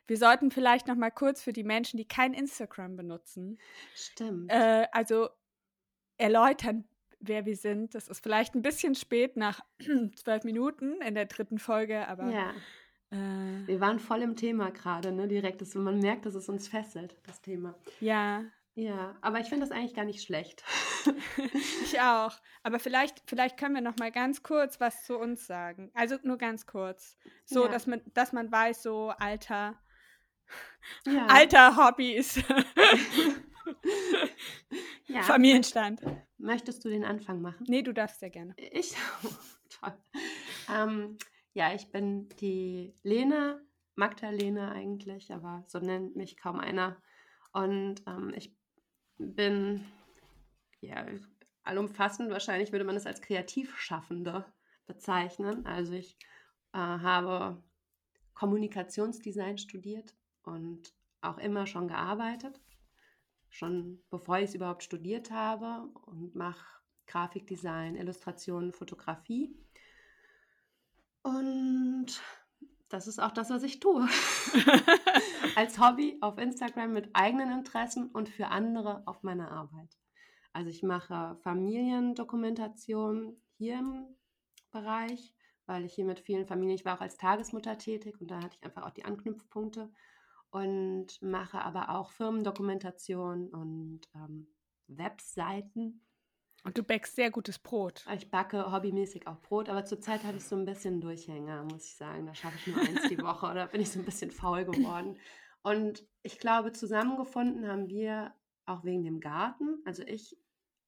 wir 0.07 0.17
sollten 0.17 0.50
vielleicht 0.50 0.88
noch 0.88 0.95
mal 0.95 1.12
kurz 1.12 1.43
für 1.43 1.53
die 1.53 1.63
Menschen, 1.63 1.98
die 1.98 2.07
kein 2.07 2.33
Instagram 2.33 2.95
benutzen, 2.95 3.59
Stimmt. 3.93 4.51
äh, 4.51 4.88
also 4.91 5.29
erläutern, 6.17 6.86
wer 7.19 7.45
wir 7.45 7.55
sind. 7.55 7.93
Das 7.95 8.07
ist 8.07 8.24
vielleicht 8.24 8.55
ein 8.55 8.62
bisschen 8.62 8.95
spät 8.95 9.38
nach 9.38 9.62
zwölf 10.15 10.43
Minuten 10.43 11.00
in 11.01 11.13
der 11.15 11.25
dritten 11.25 11.59
Folge, 11.59 12.07
aber 12.07 12.29
ja, 12.31 12.51
äh, 13.12 13.67
wir 13.67 13.79
waren 13.79 14.00
voll 14.00 14.21
im 14.21 14.36
Thema 14.36 14.71
gerade, 14.71 15.12
ne? 15.12 15.27
Direkt. 15.27 15.62
Das, 15.62 15.75
man 15.75 16.00
merkt, 16.00 16.25
dass 16.25 16.36
es 16.36 16.50
uns 16.50 16.67
fesselt, 16.67 17.15
das 17.27 17.41
Thema. 17.41 17.75
ja, 18.00 18.43
Ja, 18.79 19.17
aber 19.19 19.41
ich 19.41 19.50
finde 19.50 19.67
das 19.67 19.75
eigentlich 19.75 19.93
gar 19.93 20.05
nicht 20.05 20.24
schlecht. 20.24 20.63
ich 21.83 22.00
auch. 22.00 22.31
Aber 22.63 22.79
vielleicht, 22.79 23.21
vielleicht 23.25 23.57
können 23.57 23.75
wir 23.75 23.81
noch 23.81 23.98
mal 23.98 24.09
ganz 24.09 24.41
kurz 24.41 24.79
was 24.79 25.03
zu 25.03 25.17
uns 25.17 25.45
sagen. 25.45 25.91
Also 25.93 26.15
nur 26.24 26.38
ganz 26.38 26.65
kurz, 26.65 27.17
so 27.43 27.65
Ja. 27.65 27.71
dass 27.71 27.88
man, 27.88 28.01
dass 28.13 28.31
man 28.31 28.50
weiß, 28.50 28.81
so 28.83 29.09
Alter. 29.09 29.77
Ja. 31.05 31.25
Alter 31.29 31.75
Hobbys. 31.75 32.41
ja. 35.07 35.24
Familienstand. 35.24 36.00
Möchtest 36.38 36.86
du 36.86 36.89
den 36.89 37.03
Anfang 37.03 37.41
machen? 37.41 37.65
Nee, 37.67 37.81
du 37.81 37.93
darfst 37.93 38.21
sehr 38.21 38.29
gerne. 38.29 38.55
Ich? 38.57 38.95
Toll. 39.81 39.93
Ähm, 40.74 41.17
ja, 41.51 41.74
ich 41.74 41.91
bin 41.91 42.29
die 42.39 42.95
Lena, 43.03 43.59
Magdalena 43.95 44.71
eigentlich, 44.71 45.33
aber 45.33 45.65
so 45.67 45.79
nennt 45.79 46.15
mich 46.15 46.38
kaum 46.38 46.62
einer. 46.62 46.95
Und 47.51 48.03
ähm, 48.07 48.31
ich 48.36 48.55
bin, 49.20 49.86
ja, 50.82 51.06
allumfassend, 51.64 52.32
wahrscheinlich 52.32 52.72
würde 52.72 52.86
man 52.86 52.96
es 52.96 53.06
als 53.06 53.22
Kreativschaffende 53.22 54.46
bezeichnen. 54.88 55.66
Also 55.66 55.94
ich 55.94 56.18
äh, 56.74 56.78
habe 56.78 57.62
Kommunikationsdesign 58.34 59.58
studiert 59.58 60.16
und 60.44 60.94
auch 61.22 61.38
immer 61.38 61.68
schon 61.68 61.88
gearbeitet, 61.88 62.60
schon 63.50 64.02
bevor 64.10 64.38
ich 64.38 64.46
es 64.46 64.56
überhaupt 64.56 64.84
studiert 64.84 65.30
habe 65.32 65.90
und 66.06 66.36
mache 66.36 66.66
Grafikdesign, 67.08 67.96
Illustrationen, 67.96 68.72
Fotografie. 68.72 69.54
Und 71.22 72.22
das 72.88 73.08
ist 73.08 73.20
auch 73.20 73.32
das, 73.32 73.50
was 73.50 73.64
ich 73.64 73.80
tue. 73.80 74.08
Als 75.60 75.78
Hobby 75.78 76.18
auf 76.22 76.38
Instagram 76.38 76.94
mit 76.94 77.10
eigenen 77.12 77.51
Interessen 77.51 78.08
und 78.12 78.30
für 78.30 78.48
andere 78.48 79.06
auf 79.06 79.24
meiner 79.24 79.51
Arbeit. 79.51 79.98
Also 80.54 80.70
ich 80.70 80.84
mache 80.84 81.36
Familiendokumentation 81.42 83.36
hier 83.58 83.80
im 83.80 84.06
Bereich, 84.72 85.36
weil 85.66 85.84
ich 85.84 85.96
hier 85.96 86.06
mit 86.06 86.22
vielen 86.22 86.48
Familien, 86.48 86.78
ich 86.78 86.86
war 86.86 86.96
auch 86.96 87.01
als 87.01 87.18
Tagesmutter 87.18 87.78
tätig 87.78 88.22
und 88.22 88.32
da 88.32 88.38
hatte 88.38 88.56
ich 88.58 88.63
einfach 88.63 88.84
auch 88.84 88.92
die 88.92 89.04
Anknüpfpunkte 89.04 89.92
und 90.50 91.22
mache 91.22 91.60
aber 91.60 91.89
auch 91.89 92.13
Firmendokumentation 92.13 93.50
und 93.50 94.00
ähm, 94.16 94.48
Webseiten. 94.88 96.06
Und 96.63 96.78
du 96.78 96.84
bäckst 96.84 97.18
sehr 97.18 97.32
gutes 97.32 97.60
Brot. 97.60 98.06
Ich 98.16 98.32
backe 98.32 98.72
hobbymäßig 98.72 99.28
auch 99.28 99.42
Brot, 99.42 99.68
aber 99.68 99.84
zurzeit 99.84 100.24
habe 100.24 100.38
ich 100.38 100.46
so 100.46 100.56
ein 100.56 100.63
bisschen 100.63 101.01
Durchhänger, 101.01 101.66
muss 101.66 101.84
ich 101.84 101.96
sagen. 101.98 102.28
Da 102.28 102.34
schaffe 102.34 102.56
ich 102.56 102.68
nur 102.68 102.82
eins 102.82 103.10
die 103.10 103.18
Woche 103.22 103.46
oder 103.48 103.68
bin 103.68 103.82
ich 103.82 103.92
so 103.92 104.00
ein 104.00 104.06
bisschen 104.06 104.32
faul 104.32 104.63
geworden. 104.63 105.18
Und 105.62 106.06
ich 106.24 106.39
glaube, 106.39 106.72
zusammengefunden 106.72 107.68
haben 107.68 107.88
wir 107.89 108.34
auch 108.66 108.84
wegen 108.84 109.04
dem 109.04 109.20
Garten. 109.20 109.82
Also 109.86 110.04
ich 110.04 110.38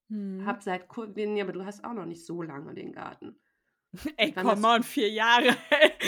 Hm. 0.10 0.46
habe 0.46 0.62
seit 0.62 0.88
kurzem, 0.88 1.36
ja, 1.38 1.44
aber 1.46 1.54
du 1.54 1.66
hast 1.66 1.84
auch 1.84 1.94
noch 1.94 2.06
nicht 2.06 2.26
so 2.26 2.42
lange 2.42 2.74
den 2.74 2.92
Garten. 2.92 3.40
Ey, 4.18 4.32
komm 4.32 4.64
on, 4.64 4.84
vier 4.84 5.10
Jahre. 5.10 5.56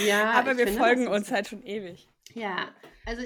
Ja, 0.08 0.40
Aber 0.40 0.58
wir 0.58 0.66
finde, 0.68 0.80
folgen 0.80 1.08
uns 1.08 1.32
halt 1.32 1.48
schon 1.48 1.64
ewig. 1.64 2.08
Ja, 2.34 2.70
also 3.06 3.24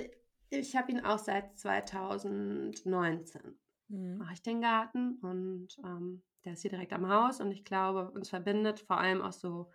ich 0.49 0.75
habe 0.75 0.91
ihn 0.91 0.99
auch 1.01 1.19
seit 1.19 1.57
2019. 1.57 3.41
Hm. 3.89 4.17
mache 4.17 4.33
ich 4.33 4.41
den 4.41 4.61
Garten 4.61 5.17
und 5.21 5.69
ähm, 5.83 6.21
der 6.43 6.53
ist 6.53 6.61
hier 6.61 6.71
direkt 6.71 6.93
am 6.93 7.07
Haus 7.07 7.39
und 7.39 7.51
ich 7.51 7.63
glaube, 7.63 8.11
uns 8.11 8.29
verbindet 8.29 8.81
vor 8.81 8.99
allem 8.99 9.21
auch 9.21 9.31
so 9.31 9.71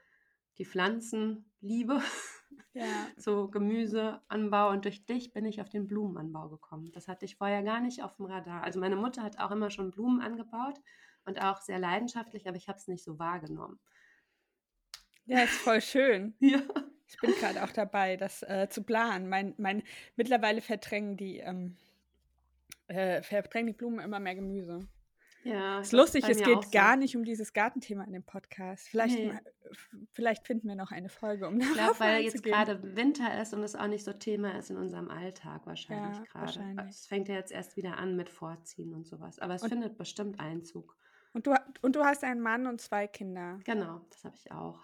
die 0.59 0.65
Pflanzenliebe, 0.67 2.01
Ja. 2.75 3.07
so 3.17 3.49
Gemüseanbau 3.49 4.71
und 4.71 4.85
durch 4.85 5.05
dich 5.05 5.33
bin 5.33 5.45
ich 5.45 5.61
auf 5.61 5.69
den 5.69 5.87
Blumenanbau 5.87 6.49
gekommen. 6.49 6.91
Das 6.93 7.09
hatte 7.09 7.25
ich 7.25 7.37
vorher 7.37 7.63
gar 7.63 7.81
nicht 7.81 8.03
auf 8.03 8.17
dem 8.17 8.27
Radar. 8.27 8.63
Also 8.63 8.81
meine 8.81 8.97
Mutter 8.97 9.23
hat 9.23 9.39
auch 9.39 9.51
immer 9.51 9.71
schon 9.71 9.91
Blumen 9.91 10.21
angebaut 10.21 10.81
und 11.25 11.43
auch 11.43 11.61
sehr 11.61 11.79
leidenschaftlich, 11.79 12.49
aber 12.49 12.57
ich 12.57 12.69
habe 12.69 12.79
es 12.79 12.89
nicht 12.89 13.05
so 13.05 13.19
wahrgenommen. 13.19 13.79
ja, 15.27 15.43
ist 15.43 15.55
voll 15.55 15.81
schön. 15.81 16.35
Ja. 16.41 16.61
Ich 17.09 17.21
bin 17.21 17.33
gerade 17.33 17.63
auch 17.63 17.73
dabei, 17.73 18.17
das 18.17 18.43
äh, 18.43 18.69
zu 18.71 18.83
planen. 18.83 19.29
Mein, 19.29 19.55
mein, 19.59 19.83
mittlerweile 20.17 20.63
verdrängen 20.63 21.19
die, 21.19 21.41
ähm, 21.41 21.77
äh, 22.87 23.23
verdrängen 23.23 23.67
die 23.67 23.73
Blumen 23.75 24.01
immer 24.01 24.19
mehr 24.19 24.35
Gemüse. 24.35 24.81
Ja, 25.45 25.79
Das 25.79 25.89
ist 25.89 25.93
lustig, 25.93 26.29
es 26.29 26.39
geht 26.39 26.65
so. 26.65 26.71
gar 26.71 26.97
nicht 26.97 27.17
um 27.17 27.25
dieses 27.25 27.53
Gartenthema 27.53 28.05
in 28.05 28.13
dem 28.13 28.23
Podcast. 28.23 28.89
Vielleicht 28.89 29.19
Nee. 29.19 29.33
vielleicht 30.13 30.47
finden 30.47 30.69
wir 30.69 30.77
noch 30.77 30.93
eine 30.93 31.09
Folge, 31.09 31.49
um 31.49 31.61
Ich 31.61 31.73
glaube, 31.73 31.99
weil 32.01 32.23
jetzt 32.23 32.43
gerade 32.43 32.97
Winter 32.97 33.41
ist 33.41 33.53
und 33.53 33.63
es 33.63 33.75
auch 33.75 33.89
nicht 33.89 34.05
so 34.05 34.13
Thema 34.13 34.57
ist 34.57 34.71
in 34.71 34.77
unserem 34.77 35.09
Alltag 35.09 35.67
wahrscheinlich 35.67 36.19
ja, 36.19 36.25
gerade. 36.25 36.47
Wahrscheinlich. 36.47 36.89
Es 36.89 37.07
fängt 37.07 37.29
ja 37.29 37.35
jetzt 37.35 37.51
erst 37.53 37.77
wieder 37.77 37.99
an 37.99 38.17
mit 38.17 38.29
Vorziehen 38.29 38.95
und 38.95 39.07
sowas. 39.07 39.39
Aber 39.39 39.55
es 39.55 39.63
und, 39.63 39.71
findet 39.71 39.99
bestimmt 39.99 40.39
Einzug. 40.39 40.97
Und 41.35 41.47
du, 41.47 41.55
und 41.81 41.97
du 41.97 42.05
hast 42.05 42.25
einen 42.25 42.41
Mann 42.41 42.67
und 42.67 42.81
zwei 42.81 43.07
Kinder. 43.07 43.59
Genau, 43.65 44.03
das 44.11 44.25
habe 44.25 44.37
ich 44.37 44.53
auch. 44.53 44.81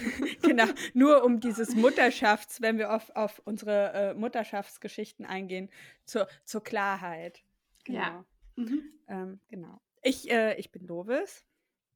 genau, 0.42 0.66
nur 0.92 1.24
um 1.24 1.38
dieses 1.38 1.76
Mutterschafts, 1.76 2.60
wenn 2.60 2.78
wir 2.78 2.92
auf, 2.92 3.10
auf 3.14 3.40
unsere 3.44 3.92
äh, 3.92 4.14
Mutterschaftsgeschichten 4.14 5.24
eingehen, 5.24 5.70
zur, 6.04 6.26
zur 6.44 6.64
Klarheit. 6.64 7.44
Genau. 7.84 8.00
Ja. 8.00 8.24
Mhm. 8.56 8.82
Ähm, 9.06 9.40
genau. 9.48 9.80
Ich, 10.04 10.30
äh, 10.30 10.54
ich 10.54 10.70
bin 10.70 10.86
Lovis. 10.86 11.44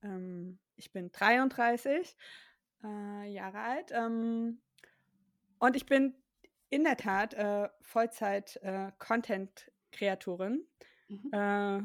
Ähm, 0.02 0.58
ich 0.76 0.92
bin 0.92 1.12
33 1.12 2.16
äh, 2.82 3.30
Jahre 3.30 3.60
alt. 3.60 3.92
Ähm, 3.92 4.60
und 5.58 5.76
ich 5.76 5.86
bin 5.86 6.14
in 6.70 6.84
der 6.84 6.96
Tat 6.96 7.34
äh, 7.34 7.68
Vollzeit-Content-Kreatorin. 7.82 10.66
Äh, 11.08 11.12
mhm. 11.12 11.32
Äh, 11.32 11.82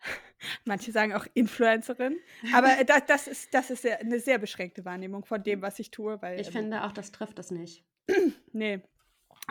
manche 0.64 0.92
sagen 0.92 1.14
auch 1.14 1.26
Influencerin. 1.34 2.16
Aber 2.54 2.84
das, 2.84 3.06
das 3.06 3.26
ist, 3.26 3.52
das 3.54 3.70
ist 3.70 3.82
sehr, 3.82 3.98
eine 4.00 4.20
sehr 4.20 4.38
beschränkte 4.38 4.84
Wahrnehmung 4.84 5.24
von 5.24 5.42
dem, 5.42 5.62
was 5.62 5.78
ich 5.78 5.90
tue. 5.90 6.20
Weil, 6.20 6.38
ich 6.40 6.48
ähm, 6.48 6.52
finde 6.52 6.84
auch, 6.84 6.92
das 6.92 7.10
trifft 7.10 7.38
es 7.38 7.50
nicht. 7.50 7.86
nee, 8.52 8.82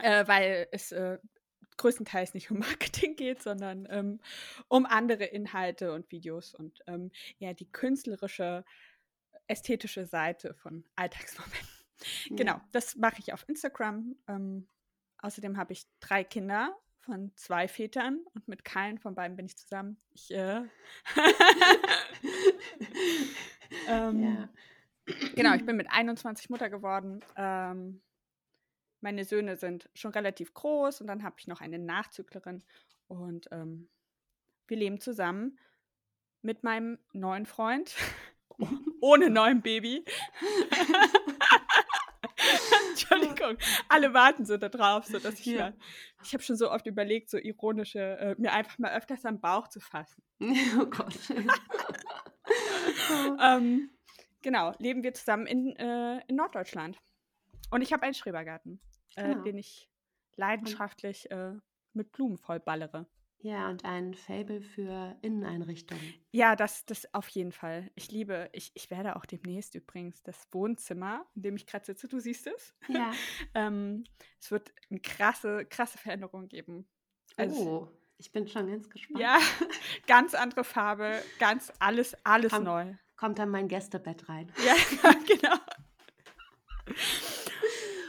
äh, 0.01 0.27
weil 0.27 0.67
es 0.72 0.91
äh, 0.91 1.17
größtenteils 1.77 2.34
nicht 2.34 2.51
um 2.51 2.60
Marketing 2.60 3.15
geht, 3.15 3.41
sondern 3.41 3.88
ähm, 3.89 4.20
um 4.67 4.86
andere 4.86 5.25
Inhalte 5.25 5.94
und 5.94 6.12
Videos 6.12 6.53
und 6.53 6.82
ähm, 6.88 7.12
ja, 7.38 7.53
die 7.53 7.72
künstlerische, 7.72 8.65
ästhetische 9.48 10.05
Seite 10.05 10.53
von 10.55 10.86
Alltagsmomenten. 10.96 11.70
Ja. 12.29 12.36
Genau, 12.36 12.62
das 12.74 12.98
mache 12.98 13.20
ich 13.20 13.32
auf 13.32 13.48
Instagram. 13.48 14.17
Ähm, 14.27 14.67
außerdem 15.20 15.55
habe 15.55 15.72
ich 15.72 15.86
drei 16.01 16.25
Kinder 16.25 16.77
von 17.00 17.32
zwei 17.38 17.70
Vätern 17.70 18.20
und 18.34 18.50
mit 18.50 18.65
keinen 18.65 18.98
von 18.98 19.15
beiden 19.15 19.38
bin 19.38 19.46
ich 19.46 19.58
zusammen. 19.58 19.96
Ich, 20.12 20.29
äh 20.29 20.63
ähm, 23.88 24.24
ja. 24.24 24.50
Genau, 25.36 25.53
ich 25.53 25.65
bin 25.65 25.77
mit 25.77 25.89
21 25.89 26.50
Mutter 26.50 26.70
geworden. 26.70 27.24
Ähm, 27.38 28.01
meine 29.05 29.24
Söhne 29.24 29.55
sind 29.55 29.88
schon 29.93 30.12
relativ 30.13 30.55
groß 30.55 31.00
und 31.00 31.05
dann 31.05 31.21
habe 31.21 31.35
ich 31.38 31.45
noch 31.45 31.62
eine 31.62 31.77
Nachzüglerin 31.77 32.63
und 33.07 33.47
ähm, 33.51 33.88
wir 34.67 34.77
leben 34.77 35.00
zusammen 35.00 35.59
mit 36.41 36.63
meinem 36.63 36.97
neuen 37.13 37.45
Freund, 37.45 37.93
ohne 39.01 39.29
neuem 39.29 39.62
Baby. 39.62 40.03
Entschuldigung, 42.89 43.57
alle 43.89 44.12
warten 44.15 44.43
so 44.43 44.57
darauf, 44.57 45.05
so 45.05 45.19
dass 45.19 45.39
ich 45.39 45.45
ja. 45.45 45.74
ich 46.24 46.33
habe 46.33 46.41
schon 46.41 46.55
so 46.55 46.71
oft 46.71 46.88
überlegt, 46.88 47.29
so 47.29 47.38
ironische, 47.38 48.17
äh, 48.17 48.35
mir 48.39 48.53
einfach 48.53 48.79
mal 48.79 48.97
öfters 48.97 49.24
am 49.24 49.39
Bauch 49.39 49.67
zu 49.67 49.79
fassen. 49.79 50.24
Oh 50.79 50.88
Gott. 50.88 51.15
ähm, 53.39 53.91
genau, 54.41 54.74
leben 54.79 55.03
wir 55.03 55.13
zusammen 55.13 55.45
in, 55.45 55.75
äh, 55.75 56.21
in 56.27 56.38
Norddeutschland. 56.38 56.97
Und 57.69 57.83
ich 57.83 57.93
habe 57.93 58.03
einen 58.03 58.15
Schrebergarten 58.15 58.81
äh, 59.15 59.29
genau. 59.29 59.43
den 59.43 59.57
ich 59.57 59.89
leidenschaftlich 60.36 61.29
äh, 61.31 61.53
mit 61.93 62.12
Blumen 62.12 62.38
vollballere. 62.38 63.07
Ja, 63.39 63.69
und 63.69 63.86
ein 63.86 64.15
Fable 64.15 64.62
für 64.62 65.15
Inneneinrichtungen. 65.22 66.15
Ja, 66.31 66.55
das, 66.55 66.86
das 66.86 67.13
auf 67.13 67.27
jeden 67.29 67.51
Fall. 67.51 67.91
Ich 67.93 68.12
liebe, 68.12 68.50
ich, 68.53 68.72
ich 68.74 68.89
werde 68.89 69.15
auch 69.15 69.25
demnächst 69.25 69.75
übrigens 69.75 70.24
das 70.24 70.48
Wohnzimmer, 70.51 71.25
in 71.36 71.43
dem 71.43 71.55
ich 71.55 71.67
gerade 71.67 71.86
sitze, 71.86 72.07
du 72.07 72.19
siehst 72.19 72.48
es. 72.48 72.74
Ja. 72.89 73.12
ähm, 73.53 74.03
es 74.39 74.50
wird 74.50 74.74
eine 74.89 75.00
krasse, 75.00 75.65
krasse 75.65 75.98
Veränderung 75.98 76.48
geben. 76.48 76.88
Also, 77.38 77.62
oh, 77.62 77.88
ich 78.17 78.31
bin 78.31 78.48
schon 78.48 78.67
ganz 78.67 78.89
gespannt. 78.89 79.19
Ja, 79.19 79.38
ganz 80.07 80.34
andere 80.34 80.63
Farbe, 80.63 81.22
ganz 81.38 81.72
alles, 81.79 82.15
alles 82.25 82.51
Komm, 82.51 82.63
neu. 82.63 82.95
Kommt 83.15 83.38
dann 83.38 83.50
mein 83.50 83.67
Gästebett 83.67 84.27
rein. 84.27 84.51
Ja, 84.65 84.75
genau. 85.27 85.57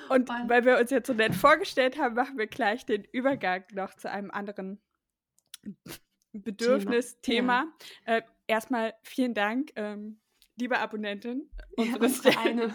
Und 0.09 0.29
Mann. 0.29 0.49
weil 0.49 0.65
wir 0.65 0.79
uns 0.79 0.91
jetzt 0.91 1.07
so 1.07 1.15
nett 1.15 1.35
vorgestellt 1.35 1.99
haben, 1.99 2.15
machen 2.15 2.39
wir 2.39 2.47
gleich 2.47 2.87
den 2.87 3.05
Übergang 3.13 3.65
noch 3.73 3.95
zu 3.95 4.11
einem 4.11 4.31
anderen 4.31 4.81
Bedürfnisthema. 6.33 7.67
Ja. 8.07 8.17
Äh, 8.17 8.23
erstmal 8.47 8.95
vielen 9.03 9.35
Dank, 9.35 9.73
ähm, 9.77 10.21
liebe 10.57 10.79
Abonnentin. 10.79 11.51
Ja, 11.77 11.95
eine. 12.39 12.73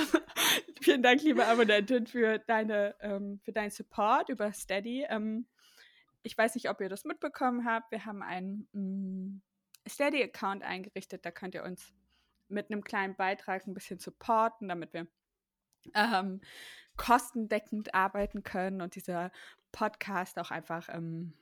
vielen 0.80 1.02
Dank, 1.02 1.22
liebe 1.22 1.46
Abonnentin, 1.46 2.06
für, 2.06 2.38
deine, 2.38 2.94
ähm, 3.00 3.40
für 3.42 3.52
deinen 3.52 3.70
Support 3.70 4.28
über 4.28 4.52
Steady. 4.52 5.06
Ähm, 5.08 5.46
ich 6.22 6.36
weiß 6.36 6.54
nicht, 6.54 6.68
ob 6.68 6.80
ihr 6.80 6.88
das 6.88 7.04
mitbekommen 7.04 7.64
habt. 7.64 7.90
Wir 7.90 8.04
haben 8.04 8.22
einen 8.22 8.68
mm, 8.72 9.42
Steady-Account 9.88 10.62
eingerichtet. 10.62 11.24
Da 11.24 11.30
könnt 11.30 11.54
ihr 11.54 11.62
uns 11.62 11.94
mit 12.48 12.70
einem 12.70 12.82
kleinen 12.82 13.14
Beitrag 13.14 13.66
ein 13.66 13.74
bisschen 13.74 13.98
supporten, 13.98 14.68
damit 14.68 14.92
wir 14.92 15.06
ähm, 15.94 16.40
kostendeckend 16.96 17.94
arbeiten 17.94 18.42
können 18.42 18.82
und 18.82 18.94
dieser 18.94 19.30
Podcast 19.72 20.38
auch 20.38 20.50
einfach 20.50 20.88
ähm, 20.90 21.32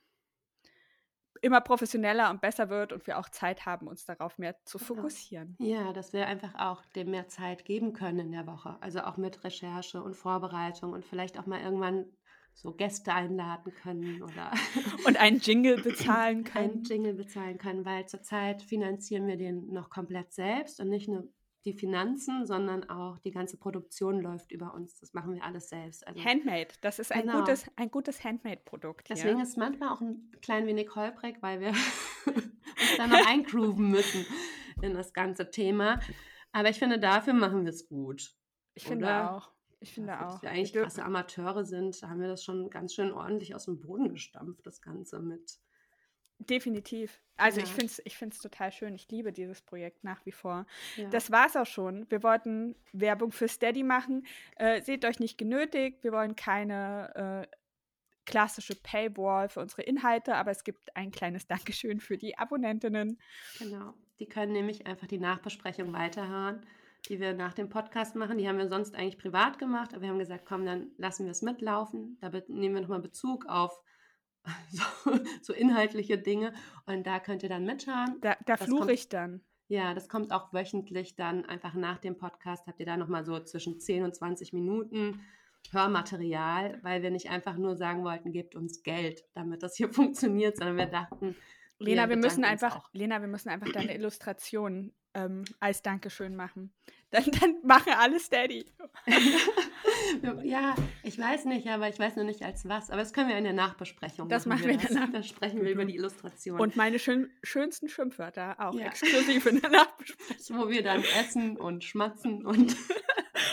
immer 1.41 1.61
professioneller 1.61 2.29
und 2.29 2.41
besser 2.41 2.69
wird 2.69 2.93
und 2.93 3.07
wir 3.07 3.17
auch 3.17 3.29
Zeit 3.29 3.65
haben, 3.65 3.87
uns 3.87 4.05
darauf 4.05 4.37
mehr 4.37 4.55
zu 4.63 4.77
genau. 4.77 4.87
fokussieren. 4.87 5.55
Ja, 5.59 5.93
dass 5.93 6.13
wir 6.13 6.27
einfach 6.27 6.55
auch 6.55 6.85
dem 6.95 7.11
mehr 7.11 7.27
Zeit 7.27 7.65
geben 7.65 7.93
können 7.93 8.19
in 8.19 8.31
der 8.31 8.47
Woche. 8.47 8.77
Also 8.81 9.01
auch 9.01 9.17
mit 9.17 9.43
Recherche 9.43 10.01
und 10.01 10.15
Vorbereitung 10.15 10.93
und 10.93 11.05
vielleicht 11.05 11.37
auch 11.37 11.45
mal 11.45 11.61
irgendwann 11.61 12.05
so 12.53 12.73
Gäste 12.73 13.13
einladen 13.13 13.71
können 13.71 14.23
oder 14.23 14.51
und 15.05 15.17
einen 15.17 15.39
Jingle 15.39 15.81
bezahlen 15.81 16.43
können. 16.43 16.71
Einen 16.71 16.83
Jingle 16.83 17.13
bezahlen 17.13 17.59
können, 17.59 17.85
weil 17.85 18.07
zurzeit 18.07 18.63
finanzieren 18.63 19.27
wir 19.27 19.37
den 19.37 19.71
noch 19.71 19.91
komplett 19.91 20.33
selbst 20.33 20.79
und 20.79 20.89
nicht 20.89 21.07
nur 21.07 21.27
die 21.65 21.73
Finanzen, 21.73 22.45
sondern 22.45 22.89
auch 22.89 23.19
die 23.19 23.31
ganze 23.31 23.57
Produktion 23.57 24.21
läuft 24.21 24.51
über 24.51 24.73
uns. 24.73 24.99
Das 24.99 25.13
machen 25.13 25.33
wir 25.33 25.43
alles 25.43 25.69
selbst. 25.69 26.07
Also, 26.07 26.23
Handmade, 26.23 26.69
das 26.81 26.99
ist 26.99 27.11
ein 27.11 27.23
genau. 27.23 27.39
gutes, 27.39 27.65
ein 27.75 27.91
gutes 27.91 28.23
Handmade-Produkt. 28.23 29.09
Deswegen 29.09 29.39
ist 29.39 29.49
es 29.49 29.57
manchmal 29.57 29.89
auch 29.89 30.01
ein 30.01 30.31
klein 30.41 30.65
wenig 30.65 30.95
holprig, 30.95 31.37
weil 31.41 31.59
wir 31.59 31.69
uns 32.25 32.97
da 32.97 33.07
noch 33.07 33.27
eingrooven 33.27 33.89
müssen 33.89 34.25
in 34.81 34.93
das 34.93 35.13
ganze 35.13 35.49
Thema. 35.49 35.99
Aber 36.51 36.69
ich 36.69 36.79
finde, 36.79 36.99
dafür 36.99 37.33
machen 37.33 37.65
wir 37.65 37.71
es 37.71 37.87
gut. 37.87 38.33
Ich 38.73 38.85
oder? 38.85 38.91
finde 38.91 39.31
auch. 39.31 39.51
Ich 39.79 39.93
finde 39.93 40.09
dafür, 40.09 40.27
auch. 40.27 40.31
Dass 40.33 40.41
wir 40.41 40.49
eigentlich 40.51 40.73
krasse 40.73 41.03
Amateure 41.03 41.65
sind, 41.65 42.01
haben 42.01 42.21
wir 42.21 42.27
das 42.27 42.43
schon 42.43 42.69
ganz 42.69 42.93
schön 42.93 43.11
ordentlich 43.11 43.53
aus 43.55 43.65
dem 43.65 43.79
Boden 43.79 44.09
gestampft, 44.09 44.65
das 44.65 44.81
Ganze 44.81 45.19
mit 45.19 45.59
Definitiv. 46.39 47.19
Also 47.35 47.59
ja. 47.59 47.65
ich 47.65 47.71
finde 47.71 47.87
es 47.87 48.01
ich 48.05 48.17
find's 48.17 48.39
total 48.39 48.71
schön. 48.71 48.95
Ich 48.95 49.09
liebe 49.09 49.31
dieses 49.31 49.61
Projekt 49.61 50.03
nach 50.03 50.25
wie 50.25 50.31
vor. 50.31 50.65
Ja. 50.95 51.09
Das 51.09 51.31
war 51.31 51.47
es 51.47 51.55
auch 51.55 51.65
schon. 51.65 52.09
Wir 52.09 52.23
wollten 52.23 52.75
Werbung 52.93 53.31
für 53.31 53.47
Steady 53.47 53.83
machen. 53.83 54.25
Äh, 54.55 54.81
seht 54.81 55.05
euch 55.05 55.19
nicht 55.19 55.37
genötigt. 55.37 56.03
Wir 56.03 56.11
wollen 56.11 56.35
keine 56.35 57.47
äh, 57.47 57.57
klassische 58.25 58.75
Paywall 58.75 59.49
für 59.49 59.61
unsere 59.61 59.83
Inhalte, 59.83 60.35
aber 60.35 60.51
es 60.51 60.63
gibt 60.63 60.95
ein 60.95 61.11
kleines 61.11 61.47
Dankeschön 61.47 61.99
für 61.99 62.17
die 62.17 62.37
Abonnentinnen. 62.37 63.19
Genau. 63.57 63.93
Die 64.19 64.27
können 64.27 64.51
nämlich 64.51 64.85
einfach 64.85 65.07
die 65.07 65.19
Nachbesprechung 65.19 65.93
weiterhören, 65.93 66.65
die 67.07 67.19
wir 67.19 67.33
nach 67.33 67.53
dem 67.53 67.69
Podcast 67.69 68.15
machen. 68.15 68.37
Die 68.37 68.47
haben 68.47 68.57
wir 68.57 68.67
sonst 68.67 68.95
eigentlich 68.95 69.17
privat 69.17 69.59
gemacht, 69.59 69.93
aber 69.93 70.01
wir 70.01 70.09
haben 70.09 70.19
gesagt, 70.19 70.45
komm, 70.45 70.65
dann 70.65 70.91
lassen 70.97 71.25
wir 71.25 71.31
es 71.31 71.41
mitlaufen. 71.41 72.17
Da 72.19 72.29
nehmen 72.47 72.75
wir 72.75 72.81
nochmal 72.81 73.01
Bezug 73.01 73.45
auf 73.47 73.79
so, 74.71 75.19
so, 75.41 75.53
inhaltliche 75.53 76.17
Dinge. 76.17 76.53
Und 76.85 77.05
da 77.05 77.19
könnt 77.19 77.43
ihr 77.43 77.49
dann 77.49 77.65
mitschauen. 77.65 78.17
Da, 78.21 78.37
da 78.45 78.57
fluche 78.57 78.91
ich 78.91 79.09
dann. 79.09 79.41
Ja, 79.69 79.93
das 79.93 80.07
kommt 80.07 80.31
auch 80.31 80.53
wöchentlich 80.53 81.15
dann 81.15 81.45
einfach 81.45 81.73
nach 81.73 81.97
dem 81.97 82.17
Podcast. 82.17 82.67
Habt 82.67 82.79
ihr 82.79 82.85
da 82.85 82.95
nochmal 82.95 83.25
so 83.25 83.39
zwischen 83.39 83.79
10 83.79 84.03
und 84.03 84.15
20 84.15 84.53
Minuten 84.53 85.21
Hörmaterial, 85.71 86.79
weil 86.83 87.01
wir 87.01 87.11
nicht 87.11 87.29
einfach 87.29 87.57
nur 87.57 87.75
sagen 87.75 88.03
wollten, 88.03 88.31
gebt 88.31 88.55
uns 88.55 88.83
Geld, 88.83 89.25
damit 89.33 89.63
das 89.63 89.75
hier 89.75 89.89
funktioniert, 89.93 90.57
sondern 90.57 90.77
wir 90.77 90.85
dachten, 90.85 91.35
Lena, 91.79 92.03
wir, 92.03 92.15
wir 92.15 92.17
müssen 92.17 92.43
einfach, 92.43 92.89
Lena, 92.93 93.21
wir 93.21 93.27
müssen 93.27 93.49
einfach 93.49 93.71
deine 93.71 93.93
Illustration 93.95 94.93
ähm, 95.13 95.43
als 95.59 95.81
Dankeschön 95.81 96.35
machen. 96.35 96.73
Dann, 97.11 97.23
dann 97.23 97.55
mache 97.63 97.97
alles 97.97 98.25
Steady. 98.25 98.65
ja, 100.43 100.75
ich 101.03 101.17
weiß 101.17 101.45
nicht, 101.45 101.65
aber 101.69 101.87
ich 101.87 101.97
weiß 101.97 102.17
noch 102.17 102.25
nicht 102.25 102.43
als 102.43 102.67
was. 102.67 102.89
Aber 102.89 102.99
das 102.99 103.13
können 103.13 103.29
wir 103.29 103.37
in 103.37 103.45
der 103.45 103.53
Nachbesprechung 103.53 104.27
das 104.27 104.45
machen. 104.45 104.61
Das 104.61 104.67
machen 104.67 104.67
wir 104.67 104.73
in 104.73 104.93
der 104.93 105.05
Nachbesprechung. 105.07 105.13
Da 105.13 105.23
sprechen 105.23 105.63
wir 105.63 105.71
über 105.71 105.85
die 105.85 105.95
Illustration. 105.95 106.59
Und 106.59 106.75
meine 106.75 106.99
schön, 106.99 107.31
schönsten 107.43 107.87
Schimpfwörter 107.87 108.57
auch 108.59 108.73
ja. 108.73 108.87
exklusiv 108.87 109.45
in 109.45 109.61
der 109.61 109.69
Nachbesprechung. 109.71 110.57
Wo 110.57 110.69
wir 110.69 110.83
dann 110.83 111.01
essen 111.17 111.55
und 111.55 111.85
schmatzen 111.85 112.45
und. 112.45 112.75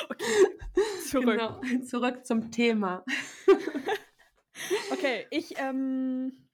okay, 0.08 0.24
zurück. 1.08 1.38
Genau, 1.38 1.60
zurück 1.84 2.26
zum 2.26 2.50
Thema. 2.50 3.04
okay, 4.90 5.28
ich 5.30 5.54
ähm, 5.58 6.48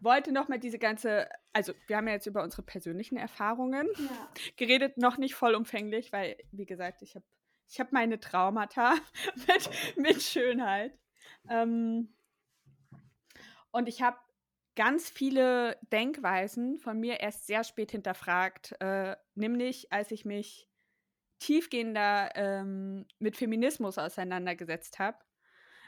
wollte 0.00 0.30
nochmal 0.30 0.58
diese 0.58 0.78
ganze 0.78 1.26
also 1.56 1.72
wir 1.86 1.96
haben 1.96 2.06
ja 2.06 2.12
jetzt 2.12 2.26
über 2.26 2.42
unsere 2.42 2.60
persönlichen 2.62 3.16
Erfahrungen 3.16 3.88
Ja. 3.96 4.28
geredet, 4.56 4.98
noch 4.98 5.16
nicht 5.16 5.34
vollumfänglich, 5.34 6.12
weil, 6.12 6.36
wie 6.52 6.66
gesagt, 6.66 7.00
ich 7.00 7.14
habe 7.14 7.24
ich 7.68 7.80
hab 7.80 7.92
meine 7.92 8.20
Traumata 8.20 8.94
mit, 9.48 9.70
mit 9.96 10.22
Schönheit. 10.22 10.96
Ähm, 11.48 12.14
und 13.70 13.88
ich 13.88 14.02
habe 14.02 14.18
ganz 14.76 15.08
viele 15.08 15.78
Denkweisen 15.90 16.78
von 16.78 17.00
mir 17.00 17.20
erst 17.20 17.46
sehr 17.46 17.64
spät 17.64 17.90
hinterfragt, 17.90 18.76
äh, 18.80 19.16
nämlich 19.34 19.90
als 19.90 20.10
ich 20.10 20.26
mich 20.26 20.68
tiefgehender 21.38 22.32
ähm, 22.34 23.06
mit 23.18 23.36
Feminismus 23.38 23.96
auseinandergesetzt 23.96 24.98
habe, 24.98 25.18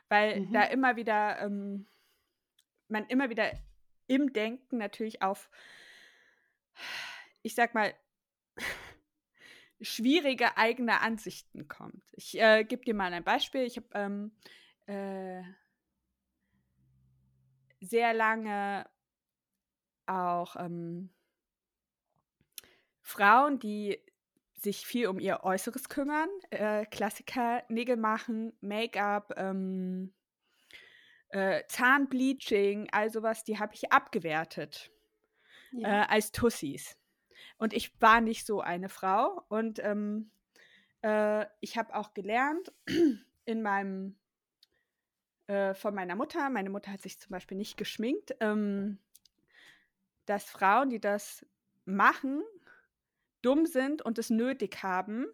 weil 0.09 0.41
Mhm. 0.41 0.53
da 0.55 0.63
immer 0.65 0.97
wieder 0.97 1.41
ähm, 1.41 1.87
man 2.89 3.05
immer 3.07 3.29
wieder 3.29 3.53
im 4.09 4.33
Denken 4.33 4.79
natürlich 4.79 5.23
auf, 5.23 5.49
ich 7.42 7.55
sag 7.55 7.75
mal, 7.75 7.94
schwierige 9.81 10.57
eigene 10.57 11.01
Ansichten 11.01 11.68
kommt. 11.68 12.03
Ich 12.12 12.38
äh, 12.40 12.64
gebe 12.64 12.85
dir 12.85 12.94
mal 12.94 13.12
ein 13.12 13.25
Beispiel. 13.25 13.62
Ich 13.62 13.77
habe 13.77 13.87
ähm, 13.94 14.33
äh, 14.87 15.42
sehr 17.81 18.12
lange 18.12 18.88
auch 20.07 20.57
ähm, 20.57 21.11
Frauen, 23.03 23.59
die 23.59 24.03
sich 24.61 24.85
viel 24.87 25.07
um 25.07 25.21
ihr 25.21 25.44
Äußeres 25.44 25.88
kümmern, 25.88 26.29
äh, 26.51 26.85
Klassiker, 26.87 27.62
Nägel 27.68 27.97
machen, 27.97 28.53
Make-up, 28.61 29.35
ähm, 29.37 30.12
äh, 31.31 31.62
Zahnbleaching, 31.69 32.88
all 32.93 33.11
sowas, 33.11 33.45
die 33.45 33.59
habe 33.59 33.75
ich 33.75 33.93
abgewertet 33.93 34.91
Ja. 35.73 36.05
äh, 36.05 36.07
als 36.09 36.33
Tussis. 36.33 36.97
Und 37.59 37.73
ich 37.73 38.01
war 38.01 38.21
nicht 38.21 38.47
so 38.47 38.61
eine 38.61 38.88
Frau. 38.88 39.45
Und 39.49 39.79
ähm, 39.81 40.31
äh, 41.03 41.47
ich 41.61 41.77
habe 41.77 41.95
auch 41.95 42.14
gelernt 42.14 42.73
in 43.45 43.62
meinem 43.62 44.17
äh, 45.47 45.75
von 45.75 45.95
meiner 45.95 46.14
Mutter, 46.14 46.51
meine 46.51 46.71
Mutter 46.71 46.93
hat 46.93 47.01
sich 47.01 47.19
zum 47.19 47.31
Beispiel 47.31 47.57
nicht 47.57 47.77
geschminkt, 47.77 48.37
ähm, 48.41 48.99
dass 50.27 50.45
Frauen, 50.45 50.91
die 50.91 51.01
das 51.01 51.45
machen, 51.87 52.43
dumm 53.41 53.64
sind 53.64 54.03
und 54.03 54.19
es 54.19 54.31
nötig 54.31 54.83
haben, 54.83 55.27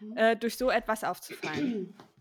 Mhm. 0.00 0.16
äh, 0.16 0.36
durch 0.36 0.56
so 0.56 0.68
etwas 0.68 1.04
aufzufallen. 1.04 1.94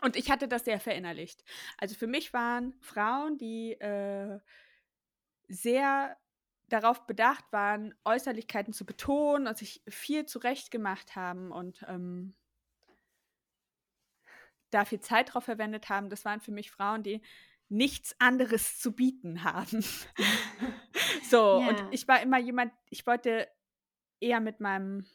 Und 0.00 0.16
ich 0.16 0.30
hatte 0.30 0.48
das 0.48 0.64
sehr 0.64 0.80
verinnerlicht. 0.80 1.44
Also 1.78 1.94
für 1.94 2.06
mich 2.06 2.32
waren 2.32 2.74
Frauen, 2.80 3.36
die 3.38 3.72
äh, 3.72 4.40
sehr 5.48 6.16
darauf 6.68 7.06
bedacht 7.06 7.44
waren, 7.52 7.94
Äußerlichkeiten 8.04 8.72
zu 8.72 8.86
betonen 8.86 9.46
und 9.46 9.58
sich 9.58 9.82
viel 9.88 10.24
zurecht 10.24 10.70
gemacht 10.70 11.14
haben 11.14 11.52
und 11.52 11.84
ähm, 11.86 12.34
da 14.70 14.86
viel 14.86 15.00
Zeit 15.00 15.34
drauf 15.34 15.44
verwendet 15.44 15.90
haben. 15.90 16.08
Das 16.08 16.24
waren 16.24 16.40
für 16.40 16.52
mich 16.52 16.70
Frauen, 16.70 17.02
die 17.02 17.20
nichts 17.68 18.16
anderes 18.18 18.78
zu 18.78 18.92
bieten 18.92 19.44
haben. 19.44 19.82
so, 21.30 21.60
Ja. 21.60 21.68
und 21.68 21.84
ich 21.90 22.08
war 22.08 22.22
immer 22.22 22.38
jemand, 22.38 22.72
ich 22.88 23.06
wollte 23.06 23.48
eher 24.20 24.40
mit 24.40 24.60
meinem 24.60 25.06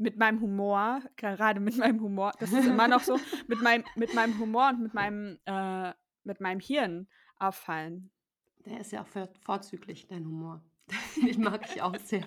mit 0.00 0.16
meinem 0.16 0.40
Humor, 0.40 1.02
gerade 1.16 1.60
mit 1.60 1.76
meinem 1.76 2.00
Humor, 2.00 2.32
das 2.40 2.52
ist 2.52 2.66
immer 2.66 2.88
noch 2.88 3.02
so, 3.02 3.18
mit 3.48 3.60
meinem, 3.62 3.84
mit 3.96 4.14
meinem 4.14 4.38
Humor 4.38 4.70
und 4.70 4.80
mit 4.82 4.94
meinem, 4.94 5.38
äh, 5.44 5.92
mit 6.24 6.40
meinem 6.40 6.60
Hirn 6.60 7.06
auffallen. 7.38 8.10
Der 8.66 8.80
ist 8.80 8.92
ja 8.92 9.02
auch 9.02 9.06
vor- 9.06 9.32
vorzüglich, 9.42 10.06
dein 10.08 10.26
Humor. 10.26 10.62
Den 11.22 11.42
mag 11.42 11.66
ich 11.70 11.82
auch 11.82 11.96
sehr. 11.96 12.26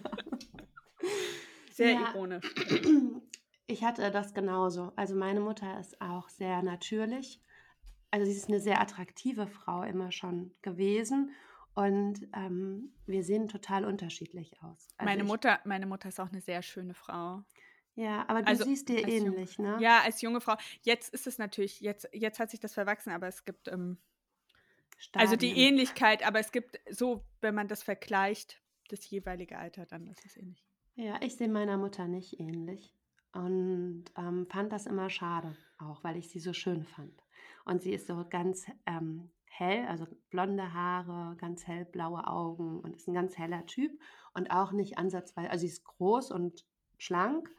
Sehr 1.71 1.93
Ja. 1.93 2.09
ironisch. 2.11 2.53
Ich 3.67 3.83
hatte 3.83 4.11
das 4.11 4.33
genauso. 4.33 4.91
Also 4.95 5.15
meine 5.15 5.39
Mutter 5.39 5.79
ist 5.79 5.99
auch 6.01 6.29
sehr 6.29 6.61
natürlich. 6.61 7.41
Also 8.11 8.25
sie 8.25 8.37
ist 8.37 8.47
eine 8.49 8.59
sehr 8.59 8.79
attraktive 8.79 9.47
Frau 9.47 9.81
immer 9.83 10.11
schon 10.11 10.53
gewesen. 10.61 11.31
Und 11.75 12.27
ähm, 12.35 12.93
wir 13.07 13.23
sehen 13.23 13.47
total 13.47 13.85
unterschiedlich 13.85 14.53
aus. 14.61 14.87
Also 14.97 15.09
meine, 15.09 15.23
Mutter, 15.23 15.59
meine 15.65 15.87
Mutter 15.87 16.09
ist 16.09 16.19
auch 16.19 16.29
eine 16.31 16.41
sehr 16.41 16.61
schöne 16.61 16.93
Frau. 16.93 17.41
Ja, 17.95 18.25
aber 18.27 18.41
du 18.41 18.47
Also, 18.47 18.63
siehst 18.63 18.89
dir 18.89 19.05
als 19.05 19.13
junge 19.13 19.29
ähnlich, 19.35 19.59
ne? 19.59 19.77
Ja, 19.79 20.01
als 20.01 20.21
junge 20.21 20.41
Frau. 20.41 20.55
Jetzt 20.81 21.13
ist 21.13 21.27
es 21.27 21.37
natürlich, 21.37 21.79
jetzt, 21.79 22.09
jetzt 22.11 22.39
hat 22.39 22.49
sich 22.49 22.59
das 22.59 22.73
verwachsen, 22.73 23.11
aber 23.11 23.27
es 23.27 23.45
gibt, 23.45 23.67
ähm, 23.67 23.97
also 25.13 25.35
die. 25.35 25.57
Ähnlichkeit, 25.57 26.25
aber 26.25 26.39
es 26.39 26.51
gibt 26.51 26.79
so, 26.89 27.23
wenn 27.41 27.53
man 27.55 27.67
das 27.67 27.83
vergleicht, 27.83 28.61
das 28.89 29.09
jeweilige 29.09 29.57
Alter, 29.57 29.85
dann 29.85 30.07
ist 30.07 30.25
es 30.25 30.37
ähnlich. 30.37 30.65
Ja, 30.95 31.19
ich 31.21 31.35
sehe 31.35 31.49
meiner 31.49 31.77
Mutter 31.77 32.07
nicht 32.07 32.39
ähnlich 32.39 32.95
und 33.33 34.05
ähm, 34.17 34.47
fand 34.49 34.71
das 34.71 34.85
immer 34.85 35.09
schade, 35.09 35.55
auch 35.79 36.03
weil 36.03 36.17
ich 36.17 36.29
sie 36.29 36.39
so 36.39 36.53
schön 36.53 36.85
fand. 36.85 37.23
Und 37.65 37.81
sie 37.81 37.93
ist 37.93 38.07
so 38.07 38.25
ganz 38.29 38.65
ähm, 38.85 39.31
hell, 39.45 39.85
also 39.87 40.07
blonde 40.29 40.73
Haare, 40.73 41.35
ganz 41.37 41.65
hellblaue 41.65 42.27
Augen 42.27 42.79
und 42.79 42.95
ist 42.95 43.07
ein 43.07 43.13
ganz 43.13 43.37
heller 43.37 43.65
Typ 43.65 43.91
und 44.33 44.51
auch 44.51 44.71
nicht 44.71 44.97
ansatzweise, 44.97 45.49
also 45.49 45.61
sie 45.61 45.71
ist 45.71 45.83
groß 45.83 46.31
und 46.31 46.65
schlank, 46.97 47.49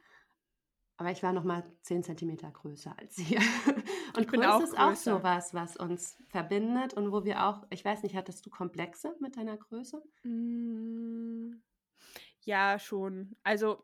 aber 0.96 1.10
ich 1.10 1.22
war 1.22 1.32
noch 1.32 1.44
mal 1.44 1.64
10 1.82 2.02
Zentimeter 2.04 2.50
größer 2.50 2.94
als 2.98 3.16
sie. 3.16 3.36
Und 4.16 4.28
Größe 4.28 4.54
auch 4.54 4.60
ist 4.60 4.78
auch 4.78 4.88
größer. 4.88 5.16
so 5.18 5.22
was, 5.24 5.54
was 5.54 5.76
uns 5.76 6.16
verbindet 6.28 6.94
und 6.94 7.10
wo 7.10 7.24
wir 7.24 7.44
auch, 7.46 7.66
ich 7.70 7.84
weiß 7.84 8.04
nicht, 8.04 8.14
hattest 8.14 8.46
du 8.46 8.50
Komplexe 8.50 9.16
mit 9.20 9.36
deiner 9.36 9.56
Größe? 9.56 10.00
Mm, 10.22 11.54
Ja, 12.42 12.78
schon. 12.78 13.36
Also, 13.42 13.82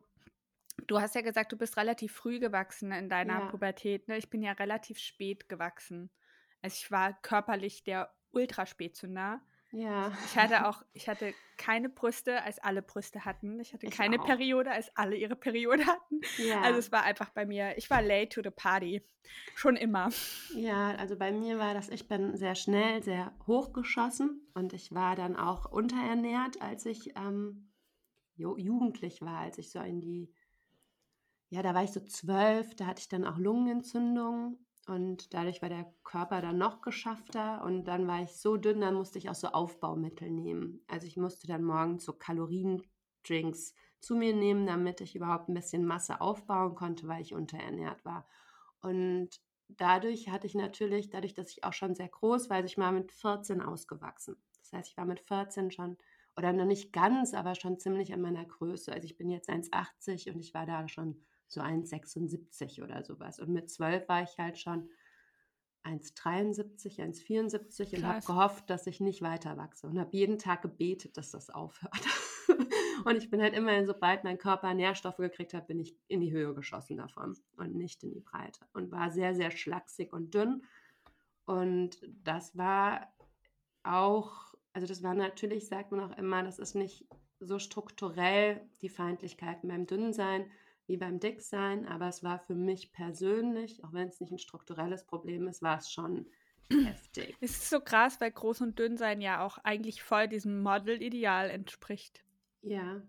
du 0.87 1.01
hast 1.01 1.15
ja 1.17 1.23
gesagt, 1.23 1.51
du 1.53 1.57
bist 1.57 1.77
relativ 1.77 2.13
früh 2.13 2.39
gewachsen 2.39 2.93
in 2.93 3.09
deiner 3.09 3.41
Ja. 3.41 3.47
Pubertät. 3.51 4.07
Ne? 4.09 4.17
Ich 4.19 4.31
bin 4.31 4.43
ja 4.43 4.53
relativ 4.53 4.99
spät 4.99 5.49
gewachsen. 5.49 6.11
Also 6.63 6.75
ich 6.81 6.91
war 6.91 7.15
körperlich 7.23 7.83
der 7.85 8.15
Ultraspätzünder. 8.33 9.41
Ja. 9.73 10.13
Ich 10.27 10.37
hatte 10.37 10.67
auch, 10.69 10.83
ich 10.93 11.09
hatte 11.09 11.33
keine 11.57 11.89
Brüste, 11.89 12.43
als 12.43 12.59
alle 12.59 12.83
Brüste 12.83 13.25
hatten. 13.25 13.61
Ich 13.61 13.73
hatte 13.73 13.87
Ich 13.87 13.97
keine 13.97 14.21
auch. 14.21 14.27
Periode, 14.27 14.71
als 14.73 14.95
alle 14.97 15.17
ihre 15.17 15.37
Periode 15.37 15.87
hatten. 15.87 16.21
Ja. 16.39 16.61
Also 16.63 16.79
es 16.79 16.91
war 16.91 17.03
einfach 17.05 17.31
bei 17.31 17.47
mir, 17.47 17.77
ich 17.79 17.89
war 17.91 18.03
late 18.03 18.29
to 18.31 18.43
the 18.43 18.51
party. 18.51 19.03
Schon 19.55 19.77
immer. 19.77 20.09
Ja, 20.55 20.95
also 20.97 21.17
bei 21.17 21.31
mir 21.33 21.59
war 21.59 21.75
das, 21.75 21.89
ich 21.89 22.09
bin 22.09 22.37
sehr 22.37 22.55
schnell, 22.55 23.03
sehr 23.03 23.33
hochgeschossen 23.47 24.51
und 24.55 24.73
ich 24.73 24.93
war 24.93 25.15
dann 25.15 25.37
auch 25.37 25.67
unterernährt, 25.67 26.61
als 26.61 26.85
ich 26.87 27.15
ähm, 27.17 27.71
ju 28.35 28.57
jugendlich 28.57 29.21
war, 29.21 29.39
als 29.39 29.59
ich 29.59 29.71
so 29.71 29.81
in 29.81 30.01
die, 30.01 30.33
ja, 31.51 31.63
da 31.63 31.75
war 31.75 31.85
ich 31.85 31.93
so 31.93 32.01
zwölf, 32.01 32.75
da 32.75 32.87
hatte 32.87 33.01
ich 33.01 33.09
dann 33.09 33.25
auch 33.25 33.39
Lungenentzündung 33.39 34.59
und 34.87 35.35
dadurch 35.35 35.63
war 35.63 35.69
der 35.69 35.93
Körper 36.05 36.41
dann 36.41 36.59
noch 36.59 36.81
geschaffter 36.81 37.63
und 37.65 37.85
dann 37.85 38.07
war 38.09 38.23
ich 38.23 38.33
so 38.33 38.57
dünn, 38.57 38.81
dann 38.81 38.95
musste 38.95 39.19
ich 39.19 39.29
auch 39.31 39.35
so 39.35 39.49
Aufbaumittel 39.49 40.31
nehmen. 40.31 40.85
Also 40.89 41.07
ich 41.07 41.17
musste 41.17 41.47
dann 41.47 41.63
morgens 41.63 42.05
so 42.05 42.13
Kaloriendrinks 42.13 43.75
zu 44.01 44.17
mir 44.17 44.35
nehmen, 44.35 44.67
damit 44.67 45.01
ich 45.01 45.15
überhaupt 45.15 45.49
ein 45.49 45.55
bisschen 45.55 45.85
Masse 45.85 46.21
aufbauen 46.21 46.75
konnte, 46.75 47.07
weil 47.09 47.23
ich 47.23 47.35
unterernährt 47.35 48.05
war. 48.05 48.27
Und 48.81 49.29
dadurch 49.69 50.31
hatte 50.31 50.47
ich 50.47 50.55
natürlich, 50.55 51.11
dadurch, 51.11 51.35
dass 51.35 51.51
ich 51.51 51.65
auch 51.65 51.75
schon 51.75 51.95
sehr 51.95 52.09
groß 52.09 52.49
war, 52.49 52.57
also 52.57 52.67
ich 52.67 52.79
war 52.79 52.93
mit 52.93 53.13
14 53.13 53.61
ausgewachsen. 53.61 54.43
Das 54.59 54.73
heißt, 54.73 54.91
ich 54.91 54.97
war 54.97 55.05
mit 55.05 55.21
14 55.21 55.71
schon, 55.71 55.99
oder 56.37 56.53
noch 56.53 56.65
nicht 56.65 56.93
ganz, 56.93 57.35
aber 57.35 57.55
schon 57.55 57.79
ziemlich 57.79 58.13
an 58.15 58.21
meiner 58.23 58.45
Größe. 58.45 58.93
Also 58.93 59.05
ich 59.05 59.17
bin 59.17 59.31
jetzt 59.31 59.51
1,80 59.51 60.33
und 60.33 60.41
ich 60.41 60.55
war 60.55 60.65
da 60.67 60.89
schon 60.89 61.23
so 61.53 61.61
1,76 61.61 62.83
oder 62.83 63.03
sowas. 63.03 63.39
Und 63.41 63.51
mit 63.51 63.71
12 63.71 64.09
war 64.09 64.23
ich 64.23 64.39
halt 64.39 64.59
schon 64.59 64.89
1,73, 65.85 66.99
1,74 67.01 67.97
und 67.97 68.05
habe 68.05 68.25
gehofft, 68.25 68.69
dass 68.69 68.87
ich 68.87 69.01
nicht 69.01 69.23
weiter 69.23 69.57
wachse 69.57 69.87
und 69.87 69.99
habe 69.99 70.11
jeden 70.13 70.39
Tag 70.39 70.63
gebetet, 70.63 71.17
dass 71.17 71.31
das 71.31 71.49
aufhört. 71.49 72.07
und 73.05 73.17
ich 73.17 73.31
bin 73.31 73.41
halt 73.41 73.55
immerhin, 73.55 73.87
sobald 73.87 74.25
mein 74.25 74.39
Körper 74.39 74.75
Nährstoffe 74.75 75.17
gekriegt 75.17 75.55
hat, 75.55 75.67
bin 75.67 75.81
ich 75.81 75.97
in 76.09 76.21
die 76.21 76.33
Höhe 76.33 76.55
geschossen 76.55 76.99
davon 76.99 77.37
und 77.57 77.75
nicht 77.75 78.03
in 78.05 78.13
die 78.13 78.21
Breite 78.21 78.61
und 78.75 78.91
war 78.91 79.11
sehr, 79.11 79.35
sehr 79.35 79.51
schlaksig 79.51 80.13
und 80.13 80.35
dünn. 80.35 80.63
Und 81.47 81.99
das 82.25 82.57
war 82.57 83.09
auch, 83.83 84.55
also 84.75 84.87
das 84.87 85.03
war 85.03 85.15
natürlich, 85.15 85.67
sagt 85.67 85.93
man 85.93 86.01
auch 86.01 86.17
immer, 86.19 86.43
das 86.43 86.59
ist 86.59 86.75
nicht 86.75 87.07
so 87.41 87.59
strukturell 87.59 88.61
die 88.83 88.91
Feindlichkeiten 88.91 89.69
beim 89.69 89.87
Dünnsein 89.87 90.51
wie 90.91 90.97
beim 90.97 91.21
Dicksein, 91.21 91.87
aber 91.87 92.09
es 92.09 92.23
war 92.25 92.41
für 92.41 92.55
mich 92.55 92.93
persönlich, 92.93 93.83
auch 93.85 93.93
wenn 93.93 94.09
es 94.09 94.21
nicht 94.21 94.33
ein 94.33 94.39
strukturelles 94.39 95.05
Problem 95.07 95.47
ist, 95.49 95.63
war 95.63 95.79
es 95.79 95.91
schon 95.91 96.27
heftig. 96.71 97.37
Es 97.41 97.53
ist 97.53 97.71
so 97.71 97.81
krass, 97.81 98.21
weil 98.21 98.33
groß 98.33 98.61
und 98.63 98.79
dünn 98.79 98.97
sein 98.97 99.21
ja 99.21 99.45
auch 99.45 99.59
eigentlich 99.59 100.03
voll 100.03 100.27
diesem 100.29 100.63
Model-Ideal 100.63 101.49
entspricht. 101.49 102.25
Ja, 102.63 103.03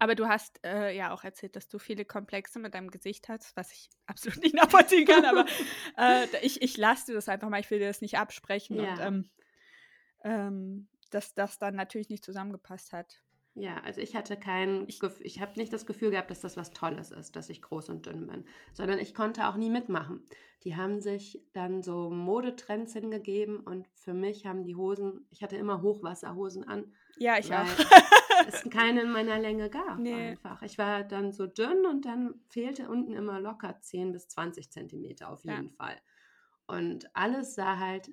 Aber 0.00 0.14
du 0.14 0.28
hast 0.28 0.60
äh, 0.64 0.94
ja 0.96 1.12
auch 1.12 1.24
erzählt, 1.24 1.56
dass 1.56 1.68
du 1.68 1.78
viele 1.78 2.04
Komplexe 2.04 2.58
mit 2.58 2.74
deinem 2.74 2.90
Gesicht 2.90 3.28
hast, 3.28 3.56
was 3.56 3.72
ich 3.72 3.88
absolut 4.06 4.42
nicht 4.42 4.54
nachvollziehen 4.54 5.06
kann, 5.06 5.24
aber 5.24 5.46
äh, 5.96 6.26
ich, 6.42 6.62
ich 6.62 6.76
lasse 6.76 7.06
dir 7.06 7.14
das 7.14 7.28
einfach 7.28 7.48
mal, 7.48 7.60
ich 7.60 7.70
will 7.70 7.78
dir 7.78 7.86
das 7.86 8.00
nicht 8.00 8.18
absprechen 8.18 8.80
und 8.80 8.98
Ja. 8.98 9.06
ähm, 9.06 9.30
ähm, 10.24 10.88
dass 11.10 11.34
das 11.34 11.58
dann 11.58 11.74
natürlich 11.76 12.10
nicht 12.10 12.24
zusammengepasst 12.24 12.92
hat. 12.92 13.22
Ja, 13.58 13.78
also 13.84 14.00
ich 14.00 14.14
hatte 14.14 14.36
kein, 14.36 14.84
ich, 14.86 15.00
ich 15.20 15.40
habe 15.40 15.58
nicht 15.58 15.72
das 15.72 15.84
Gefühl 15.84 16.10
gehabt, 16.10 16.30
dass 16.30 16.40
das 16.40 16.56
was 16.56 16.70
Tolles 16.70 17.10
ist, 17.10 17.34
dass 17.34 17.50
ich 17.50 17.60
groß 17.60 17.88
und 17.88 18.06
dünn 18.06 18.28
bin, 18.28 18.44
sondern 18.72 19.00
ich 19.00 19.14
konnte 19.14 19.48
auch 19.48 19.56
nie 19.56 19.68
mitmachen. 19.68 20.24
Die 20.62 20.76
haben 20.76 21.00
sich 21.00 21.42
dann 21.52 21.82
so 21.82 22.08
Modetrends 22.08 22.92
hingegeben 22.92 23.58
und 23.58 23.88
für 23.94 24.14
mich 24.14 24.46
haben 24.46 24.62
die 24.62 24.76
Hosen, 24.76 25.26
ich 25.30 25.42
hatte 25.42 25.56
immer 25.56 25.82
Hochwasserhosen 25.82 26.68
an. 26.68 26.92
Ja, 27.16 27.36
ich 27.38 27.52
auch. 27.52 27.66
es 28.46 28.68
keine 28.70 29.02
in 29.02 29.10
meiner 29.10 29.40
Länge 29.40 29.70
gab 29.70 29.98
nee. 29.98 30.30
einfach. 30.30 30.62
Ich 30.62 30.78
war 30.78 31.02
dann 31.02 31.32
so 31.32 31.48
dünn 31.48 31.84
und 31.84 32.04
dann 32.04 32.34
fehlte 32.48 32.88
unten 32.88 33.12
immer 33.12 33.40
locker 33.40 33.80
10 33.80 34.12
bis 34.12 34.28
20 34.28 34.70
Zentimeter 34.70 35.30
auf 35.30 35.44
jeden 35.44 35.68
ja. 35.68 35.74
Fall. 35.76 35.96
Und 36.68 37.10
alles 37.16 37.56
sah 37.56 37.78
halt 37.78 38.10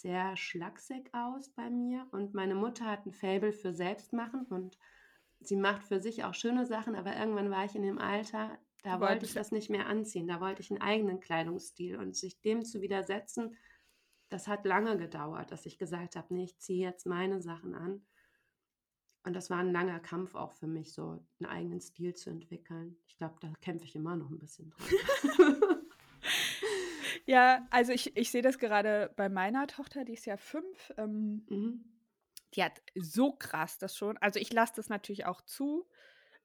sehr 0.00 0.36
schlaksig 0.36 1.12
aus 1.12 1.50
bei 1.50 1.70
mir 1.70 2.06
und 2.12 2.34
meine 2.34 2.54
Mutter 2.54 2.84
hat 2.84 3.06
ein 3.06 3.12
Faible 3.12 3.52
für 3.52 3.72
Selbstmachen 3.72 4.46
und 4.46 4.78
sie 5.40 5.56
macht 5.56 5.84
für 5.84 6.00
sich 6.00 6.24
auch 6.24 6.34
schöne 6.34 6.66
Sachen, 6.66 6.94
aber 6.94 7.16
irgendwann 7.16 7.50
war 7.50 7.64
ich 7.64 7.74
in 7.74 7.82
dem 7.82 7.98
Alter, 7.98 8.58
da 8.82 9.00
wollte 9.00 9.26
ich 9.26 9.34
das 9.34 9.52
nicht 9.52 9.70
mehr 9.70 9.86
anziehen, 9.86 10.28
da 10.28 10.40
wollte 10.40 10.62
ich 10.62 10.70
einen 10.70 10.80
eigenen 10.80 11.20
Kleidungsstil 11.20 11.96
und 11.96 12.16
sich 12.16 12.40
dem 12.40 12.64
zu 12.64 12.80
widersetzen, 12.80 13.56
das 14.28 14.46
hat 14.46 14.64
lange 14.64 14.96
gedauert, 14.98 15.50
dass 15.50 15.66
ich 15.66 15.78
gesagt 15.78 16.16
habe, 16.16 16.34
nee, 16.34 16.44
ich 16.44 16.58
ziehe 16.58 16.86
jetzt 16.86 17.06
meine 17.06 17.40
Sachen 17.40 17.74
an. 17.74 18.02
Und 19.24 19.34
das 19.34 19.50
war 19.50 19.58
ein 19.58 19.72
langer 19.72 20.00
Kampf 20.00 20.34
auch 20.34 20.52
für 20.52 20.66
mich, 20.66 20.92
so 20.92 21.24
einen 21.40 21.50
eigenen 21.50 21.80
Stil 21.80 22.14
zu 22.14 22.30
entwickeln. 22.30 22.96
Ich 23.06 23.16
glaube, 23.16 23.36
da 23.40 23.52
kämpfe 23.60 23.84
ich 23.84 23.96
immer 23.96 24.16
noch 24.16 24.30
ein 24.30 24.38
bisschen 24.38 24.70
dran. 24.70 25.56
Ja, 27.28 27.66
also 27.68 27.92
ich, 27.92 28.16
ich 28.16 28.30
sehe 28.30 28.40
das 28.40 28.58
gerade 28.58 29.12
bei 29.16 29.28
meiner 29.28 29.66
Tochter, 29.66 30.06
die 30.06 30.14
ist 30.14 30.24
ja 30.24 30.38
fünf. 30.38 30.94
Ähm, 30.96 31.44
mhm. 31.50 31.84
Die 32.54 32.64
hat 32.64 32.80
so 32.94 33.32
krass 33.32 33.76
das 33.76 33.94
schon. 33.94 34.16
Also 34.16 34.40
ich 34.40 34.50
lasse 34.50 34.72
das 34.76 34.88
natürlich 34.88 35.26
auch 35.26 35.42
zu, 35.42 35.86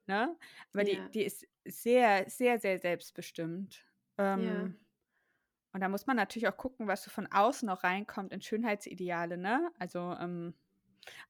ne? 0.07 0.35
Aber 0.73 0.85
ja. 0.85 1.05
die, 1.05 1.11
die 1.11 1.23
ist 1.23 1.47
sehr, 1.63 2.29
sehr, 2.29 2.59
sehr 2.59 2.79
selbstbestimmt. 2.79 3.85
Ähm, 4.17 4.43
ja. 4.43 4.61
Und 5.71 5.79
da 5.79 5.87
muss 5.87 6.05
man 6.05 6.17
natürlich 6.17 6.49
auch 6.49 6.57
gucken, 6.57 6.85
was 6.87 7.03
so 7.03 7.11
von 7.11 7.31
außen 7.31 7.65
noch 7.65 7.85
reinkommt 7.85 8.33
in 8.33 8.41
Schönheitsideale, 8.41 9.37
ne? 9.37 9.71
Also 9.79 10.17
ähm, 10.19 10.53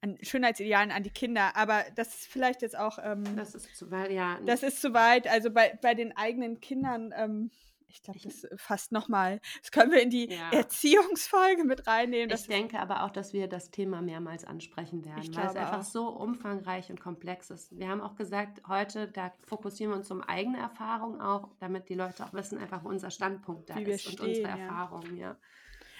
an 0.01 0.17
Schönheitsidealen 0.23 0.89
an 0.89 1.03
die 1.03 1.11
Kinder. 1.11 1.55
Aber 1.55 1.85
das 1.93 2.07
ist 2.15 2.25
vielleicht 2.25 2.63
jetzt 2.63 2.75
auch. 2.75 2.97
Ähm, 3.03 3.23
das 3.35 3.53
ist 3.53 3.75
zu 3.75 3.91
weit, 3.91 4.09
ja. 4.09 4.39
Das 4.47 4.63
ist 4.63 4.81
zu 4.81 4.95
weit. 4.95 5.27
Also 5.27 5.51
bei, 5.51 5.77
bei 5.79 5.93
den 5.93 6.17
eigenen 6.17 6.59
Kindern 6.59 7.13
ähm, 7.15 7.51
ich 7.93 8.01
glaube, 8.01 8.19
das 8.19 8.47
fast 8.55 8.91
nochmal, 8.91 9.39
das 9.61 9.71
können 9.71 9.91
wir 9.91 10.01
in 10.01 10.09
die 10.09 10.31
ja. 10.31 10.51
Erziehungsfolge 10.51 11.63
mit 11.63 11.85
reinnehmen. 11.85 12.35
Ich 12.35 12.47
denke 12.47 12.79
aber 12.79 13.03
auch, 13.03 13.11
dass 13.11 13.33
wir 13.33 13.47
das 13.47 13.69
Thema 13.69 14.01
mehrmals 14.01 14.45
ansprechen 14.45 15.05
werden, 15.05 15.35
weil 15.35 15.45
es 15.45 15.55
einfach 15.55 15.79
auch. 15.79 15.83
so 15.83 16.07
umfangreich 16.09 16.89
und 16.89 16.99
komplex 16.99 17.51
ist. 17.51 17.77
Wir 17.77 17.87
haben 17.89 18.01
auch 18.01 18.15
gesagt, 18.15 18.63
heute, 18.67 19.07
da 19.07 19.31
fokussieren 19.45 19.93
wir 19.93 19.97
uns 19.97 20.09
um 20.09 20.21
eigene 20.21 20.57
Erfahrung 20.57 21.21
auch, 21.21 21.51
damit 21.59 21.87
die 21.87 21.93
Leute 21.93 22.25
auch 22.25 22.33
wissen, 22.33 22.57
einfach 22.57 22.83
wo 22.83 22.89
unser 22.89 23.11
Standpunkt 23.11 23.69
da 23.69 23.75
Wie 23.75 23.83
ist 23.83 24.07
und 24.07 24.19
unsere 24.21 24.49
ja. 24.49 24.57
Erfahrung, 24.57 25.15
ja. 25.15 25.37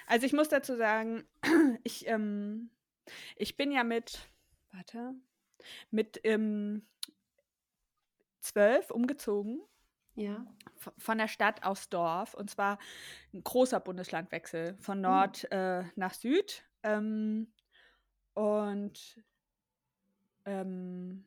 Also 0.06 0.26
ich 0.26 0.32
muss 0.32 0.48
dazu 0.48 0.76
sagen, 0.76 1.24
ich, 1.84 2.08
ähm, 2.08 2.70
ich 3.36 3.56
bin 3.56 3.70
ja 3.70 3.84
mit, 3.84 4.28
warte, 4.72 5.14
mit 5.92 6.20
ähm, 6.24 6.84
zwölf 8.40 8.90
umgezogen 8.90 9.62
ja. 10.14 10.46
Von 10.98 11.18
der 11.18 11.28
Stadt 11.28 11.64
aufs 11.64 11.88
Dorf. 11.88 12.34
Und 12.34 12.50
zwar 12.50 12.78
ein 13.32 13.42
großer 13.42 13.80
Bundeslandwechsel 13.80 14.76
von 14.80 14.98
oh. 14.98 15.08
Nord 15.08 15.46
oh. 15.50 15.54
äh, 15.54 15.84
nach 15.96 16.14
Süd. 16.14 16.64
Ähm, 16.82 17.52
und 18.34 19.22
ähm, 20.44 21.24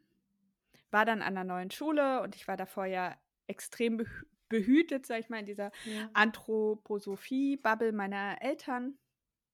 war 0.92 1.06
dann 1.06 1.22
an 1.22 1.36
der 1.36 1.44
neuen 1.44 1.72
Schule 1.72 2.22
und 2.22 2.36
ich 2.36 2.48
war 2.48 2.58
davor 2.58 2.86
ja 2.86 3.16
extrem 3.48 4.06
behütet, 4.50 5.06
sag 5.06 5.20
ich 5.20 5.30
mal, 5.30 5.40
in 5.40 5.46
dieser 5.46 5.72
ja. 5.86 6.10
Anthroposophie-Bubble 6.14 7.92
meiner 7.92 8.42
Eltern 8.42 8.98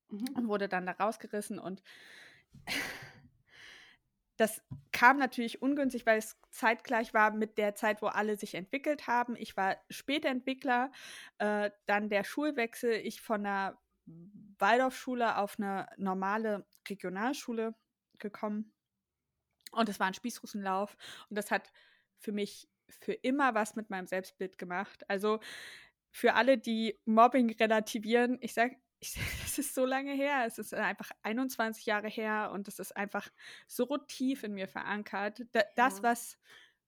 mhm. 0.09 0.25
und 0.35 0.47
wurde 0.47 0.67
dann 0.67 0.85
da 0.85 0.93
rausgerissen 0.93 1.59
und 1.59 1.81
das 4.37 4.61
kam 4.91 5.17
natürlich 5.17 5.61
ungünstig, 5.61 6.05
weil 6.05 6.17
es 6.17 6.39
zeitgleich 6.49 7.13
war 7.13 7.31
mit 7.31 7.57
der 7.57 7.75
Zeit, 7.75 8.01
wo 8.01 8.07
alle 8.07 8.35
sich 8.35 8.55
entwickelt 8.55 9.07
haben. 9.07 9.35
Ich 9.35 9.55
war 9.55 9.77
später 9.89 10.29
Entwickler, 10.29 10.91
äh, 11.37 11.69
dann 11.85 12.09
der 12.09 12.23
Schulwechsel, 12.23 12.93
ich 12.93 13.21
von 13.21 13.45
einer 13.45 13.77
Waldorfschule 14.05 15.37
auf 15.37 15.59
eine 15.59 15.87
normale 15.97 16.65
Regionalschule 16.89 17.75
gekommen. 18.19 18.73
Und 19.71 19.89
es 19.89 19.99
war 19.99 20.07
ein 20.07 20.13
Spießrutenlauf. 20.13 20.97
Und 21.29 21.37
das 21.37 21.51
hat 21.51 21.71
für 22.19 22.31
mich 22.31 22.69
für 22.89 23.13
immer 23.13 23.55
was 23.55 23.75
mit 23.75 23.89
meinem 23.89 24.07
Selbstbild 24.07 24.57
gemacht. 24.57 25.09
Also 25.09 25.39
für 26.11 26.35
alle, 26.35 26.57
die 26.57 26.99
Mobbing 27.05 27.51
relativieren, 27.55 28.37
ich 28.41 28.53
sage 28.53 28.77
ich, 29.03 29.15
es 29.45 29.59
ist 29.59 29.75
so 29.75 29.85
lange 29.85 30.13
her, 30.13 30.43
es 30.45 30.57
ist 30.57 30.73
einfach 30.73 31.11
21 31.21 31.85
Jahre 31.85 32.07
her 32.07 32.51
und 32.53 32.67
es 32.67 32.79
ist 32.79 32.95
einfach 32.95 33.29
so 33.67 33.97
tief 33.97 34.43
in 34.43 34.53
mir 34.53 34.67
verankert. 34.67 35.45
Da, 35.51 35.61
das, 35.75 35.97
ja. 35.97 36.03
was 36.03 36.37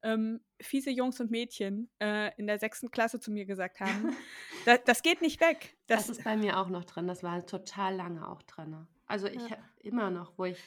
ähm, 0.02 0.42
fiese 0.62 0.92
Jungs 0.92 1.20
und 1.20 1.32
Mädchen 1.32 1.90
äh, 2.00 2.34
in 2.38 2.48
der 2.48 2.60
sechsten 2.60 2.92
Klasse 2.92 3.20
zu 3.20 3.32
mir 3.32 3.46
gesagt 3.46 3.80
haben, 3.80 4.16
da, 4.66 4.78
das 4.78 5.04
geht 5.04 5.22
nicht 5.22 5.42
weg. 5.42 5.78
Das, 5.88 6.08
das, 6.08 6.18
ist 6.18 6.24
bei 6.24 6.38
mir 6.38 6.60
auch 6.60 6.70
noch 6.70 6.86
drin. 6.86 7.08
Das 7.08 7.24
war 7.24 7.46
total 7.46 7.96
lange 7.96 8.28
auch 8.28 8.42
drin. 8.44 8.88
Also 9.08 9.28
ich 9.28 9.50
ja. 9.50 9.58
immer 9.80 10.10
noch, 10.10 10.38
wo 10.38 10.46
ich. 10.46 10.60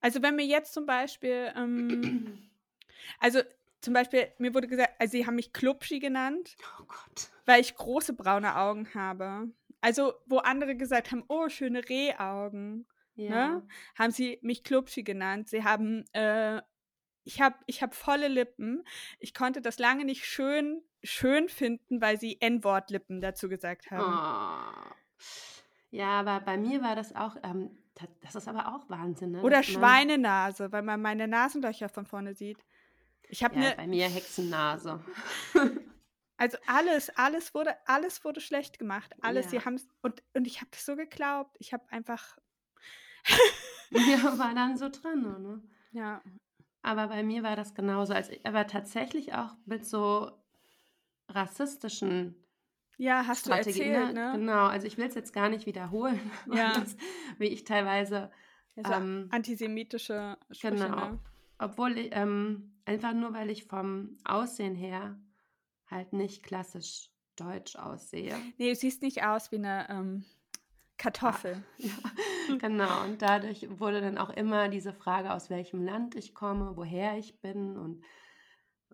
Also 0.00 0.22
wenn 0.22 0.36
mir 0.36 0.46
jetzt 0.46 0.74
zum 0.74 0.86
Beispiel, 0.86 1.52
ähm, 1.56 2.50
also 3.18 3.40
zum 3.80 3.94
Beispiel, 3.94 4.28
mir 4.38 4.54
wurde 4.54 4.66
gesagt, 4.66 4.94
also 4.98 5.12
sie 5.12 5.26
haben 5.26 5.36
mich 5.36 5.52
Klubschi 5.52 5.98
genannt, 5.98 6.56
oh 6.80 6.84
Gott. 6.84 7.30
weil 7.44 7.60
ich 7.60 7.74
große 7.74 8.14
braune 8.14 8.56
Augen 8.56 8.92
habe. 8.94 9.50
Also, 9.84 10.14
wo 10.24 10.38
andere 10.38 10.76
gesagt 10.76 11.12
haben, 11.12 11.24
oh, 11.28 11.50
schöne 11.50 11.86
Rehaugen, 11.86 12.86
ne, 13.16 13.24
ja. 13.26 13.48
ne? 13.48 13.68
haben 13.98 14.12
sie 14.12 14.38
mich 14.40 14.64
Klubschi 14.64 15.02
genannt. 15.02 15.50
Sie 15.50 15.62
haben, 15.62 16.06
äh, 16.14 16.62
ich 17.22 17.42
habe 17.42 17.56
ich 17.66 17.82
hab 17.82 17.94
volle 17.94 18.28
Lippen. 18.28 18.82
Ich 19.18 19.34
konnte 19.34 19.60
das 19.60 19.78
lange 19.78 20.06
nicht 20.06 20.24
schön, 20.24 20.80
schön 21.02 21.50
finden, 21.50 22.00
weil 22.00 22.18
sie 22.18 22.40
N-Wort-Lippen 22.40 23.20
dazu 23.20 23.50
gesagt 23.50 23.90
haben. 23.90 24.00
Oh. 24.00 24.94
Ja, 25.90 26.20
aber 26.20 26.40
bei 26.40 26.56
mir 26.56 26.80
war 26.80 26.96
das 26.96 27.14
auch, 27.14 27.36
ähm, 27.42 27.76
das 28.22 28.36
ist 28.36 28.48
aber 28.48 28.74
auch 28.74 28.88
Wahnsinn. 28.88 29.32
Ne? 29.32 29.42
Oder 29.42 29.62
Schweinenase, 29.62 30.72
weil 30.72 30.80
man 30.82 31.02
meine 31.02 31.28
Nasenlöcher 31.28 31.90
von 31.90 32.06
vorne 32.06 32.32
sieht. 32.32 32.64
Ich 33.28 33.44
habe 33.44 33.56
ja, 33.56 33.60
ne 33.60 33.74
bei 33.76 33.86
mir 33.86 34.08
Hexennase. 34.08 35.04
Also 36.36 36.58
alles, 36.66 37.10
alles 37.16 37.54
wurde, 37.54 37.74
alles 37.86 38.24
wurde 38.24 38.40
schlecht 38.40 38.78
gemacht. 38.78 39.14
Alles, 39.22 39.46
ja. 39.46 39.50
sie 39.50 39.60
haben 39.64 39.80
und, 40.02 40.22
und 40.34 40.46
ich 40.46 40.60
habe 40.60 40.70
das 40.72 40.84
so 40.84 40.96
geglaubt. 40.96 41.56
Ich 41.60 41.72
habe 41.72 41.84
einfach. 41.90 42.38
ja, 43.90 44.38
war 44.38 44.54
dann 44.54 44.76
so 44.76 44.88
drin, 44.88 45.22
ne? 45.22 45.62
Ja. 45.92 46.22
Aber 46.82 47.08
bei 47.08 47.22
mir 47.22 47.42
war 47.42 47.56
das 47.56 47.74
genauso. 47.74 48.12
Also, 48.12 48.32
aber 48.42 48.66
tatsächlich 48.66 49.34
auch 49.34 49.54
mit 49.64 49.86
so 49.86 50.32
rassistischen 51.28 52.36
ja, 52.96 53.26
hast 53.26 53.46
Strategien, 53.46 53.92
du 53.92 53.98
erzählt, 53.98 54.14
ne? 54.14 54.32
Genau, 54.34 54.66
also 54.66 54.86
ich 54.86 54.98
will 54.98 55.06
es 55.06 55.14
jetzt 55.14 55.32
gar 55.32 55.48
nicht 55.48 55.66
wiederholen, 55.66 56.20
ja. 56.52 56.72
das, 56.74 56.96
wie 57.38 57.46
ich 57.46 57.64
teilweise 57.64 58.30
also 58.76 58.92
ähm, 58.92 59.28
antisemitische 59.30 60.36
Sprüche, 60.50 60.74
Genau. 60.74 61.10
Ne? 61.10 61.18
Obwohl 61.58 61.98
ich, 61.98 62.08
ähm, 62.12 62.72
einfach 62.84 63.14
nur, 63.14 63.32
weil 63.32 63.50
ich 63.50 63.64
vom 63.64 64.18
Aussehen 64.24 64.74
her 64.74 65.16
halt 65.94 66.12
nicht 66.12 66.42
klassisch 66.42 67.10
deutsch 67.36 67.76
aussehe. 67.76 68.36
Nee, 68.58 68.68
du 68.68 68.74
siehst 68.74 69.02
nicht 69.02 69.24
aus 69.24 69.50
wie 69.50 69.56
eine 69.56 69.88
ähm, 69.88 70.24
Kartoffel. 70.98 71.62
Ah, 71.62 71.82
ja, 72.48 72.56
genau. 72.56 73.04
Und 73.04 73.22
dadurch 73.22 73.66
wurde 73.78 74.00
dann 74.00 74.18
auch 74.18 74.30
immer 74.30 74.68
diese 74.68 74.92
Frage, 74.92 75.32
aus 75.32 75.50
welchem 75.50 75.82
Land 75.82 76.14
ich 76.14 76.34
komme, 76.34 76.76
woher 76.76 77.18
ich 77.18 77.40
bin 77.40 77.76
und 77.76 78.04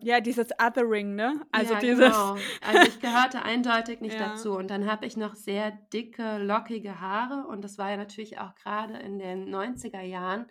ja, 0.03 0.19
dieses 0.19 0.47
Othering, 0.59 1.13
ne? 1.13 1.39
Also 1.51 1.75
ja, 1.75 1.79
dieses. 1.79 2.11
Genau. 2.11 2.35
Also 2.61 2.87
ich 2.87 2.99
gehörte 3.01 3.43
eindeutig 3.43 4.01
nicht 4.01 4.19
ja. 4.19 4.29
dazu. 4.29 4.53
Und 4.53 4.71
dann 4.71 4.89
habe 4.89 5.05
ich 5.05 5.15
noch 5.15 5.35
sehr 5.35 5.71
dicke, 5.93 6.39
lockige 6.39 6.99
Haare. 6.99 7.45
Und 7.47 7.61
das 7.61 7.77
war 7.77 7.91
ja 7.91 7.97
natürlich 7.97 8.39
auch 8.39 8.55
gerade 8.55 8.97
in 8.97 9.19
den 9.19 9.53
90er 9.53 10.01
Jahren 10.01 10.47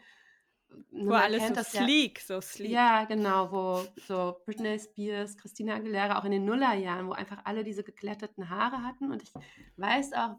wo 0.92 1.12
alles 1.12 1.46
so 1.48 1.62
sleek, 1.62 2.18
ja, 2.18 2.24
so 2.24 2.40
sleek. 2.40 2.70
Ja, 2.70 3.04
genau, 3.04 3.52
wo 3.52 3.84
so 4.06 4.40
Britney 4.44 4.78
Spears, 4.78 5.36
Christina 5.36 5.74
Aguilera 5.76 6.18
auch 6.18 6.24
in 6.24 6.32
den 6.32 6.44
Nullerjahren, 6.44 7.06
wo 7.06 7.12
einfach 7.12 7.44
alle 7.44 7.64
diese 7.64 7.82
geglätteten 7.82 8.50
Haare 8.50 8.82
hatten. 8.82 9.10
Und 9.10 9.22
ich 9.22 9.32
weiß 9.76 10.12
auch, 10.14 10.36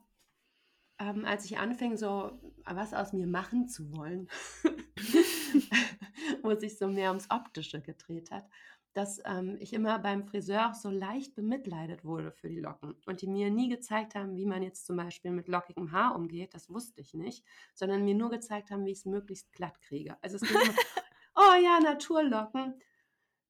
ähm, 1.00 1.26
als 1.26 1.46
ich 1.46 1.58
anfing, 1.58 1.98
so 1.98 2.40
was 2.66 2.94
aus 2.94 3.14
mir 3.14 3.28
machen 3.28 3.68
zu 3.68 3.92
wollen, 3.96 4.30
wo 6.44 6.54
sich 6.56 6.78
so 6.78 6.88
mehr 6.88 7.10
ums 7.10 7.30
Optische 7.32 7.82
gedreht 7.82 8.32
hat, 8.32 8.46
dass 8.94 9.22
ähm, 9.26 9.58
ich 9.60 9.74
immer 9.74 10.00
beim 10.00 10.26
Friseur 10.26 10.70
auch 10.70 10.74
so 10.74 10.90
leicht 10.90 11.36
bemitleidet 11.36 12.04
wurde 12.04 12.32
für 12.32 12.50
die 12.50 12.60
Locken 12.60 12.96
und 13.06 13.22
die 13.22 13.28
mir 13.28 13.50
nie 13.50 13.70
gezeigt 13.70 14.16
haben, 14.16 14.36
wie 14.36 14.46
man 14.46 14.64
jetzt 14.64 14.86
zum 14.86 14.98
Beispiel 14.98 15.32
mit 15.32 15.48
lockigem 15.48 15.92
Haar 15.92 16.16
umgeht, 16.16 16.54
das 16.54 16.70
wusste 16.70 17.02
ich 17.02 17.14
nicht, 17.14 17.46
sondern 17.74 18.04
mir 18.04 18.16
nur 18.16 18.30
gezeigt 18.30 18.72
haben, 18.72 18.86
wie 18.86 18.92
ich 18.92 19.00
es 19.00 19.06
möglichst 19.06 19.52
glatt 19.54 19.80
kriege. 19.82 20.18
Also 20.22 20.36
es 20.36 20.42
ging 20.42 20.60
immer, 20.60 20.74
oh 21.36 21.64
ja, 21.64 21.80
Naturlocken. 21.80 22.82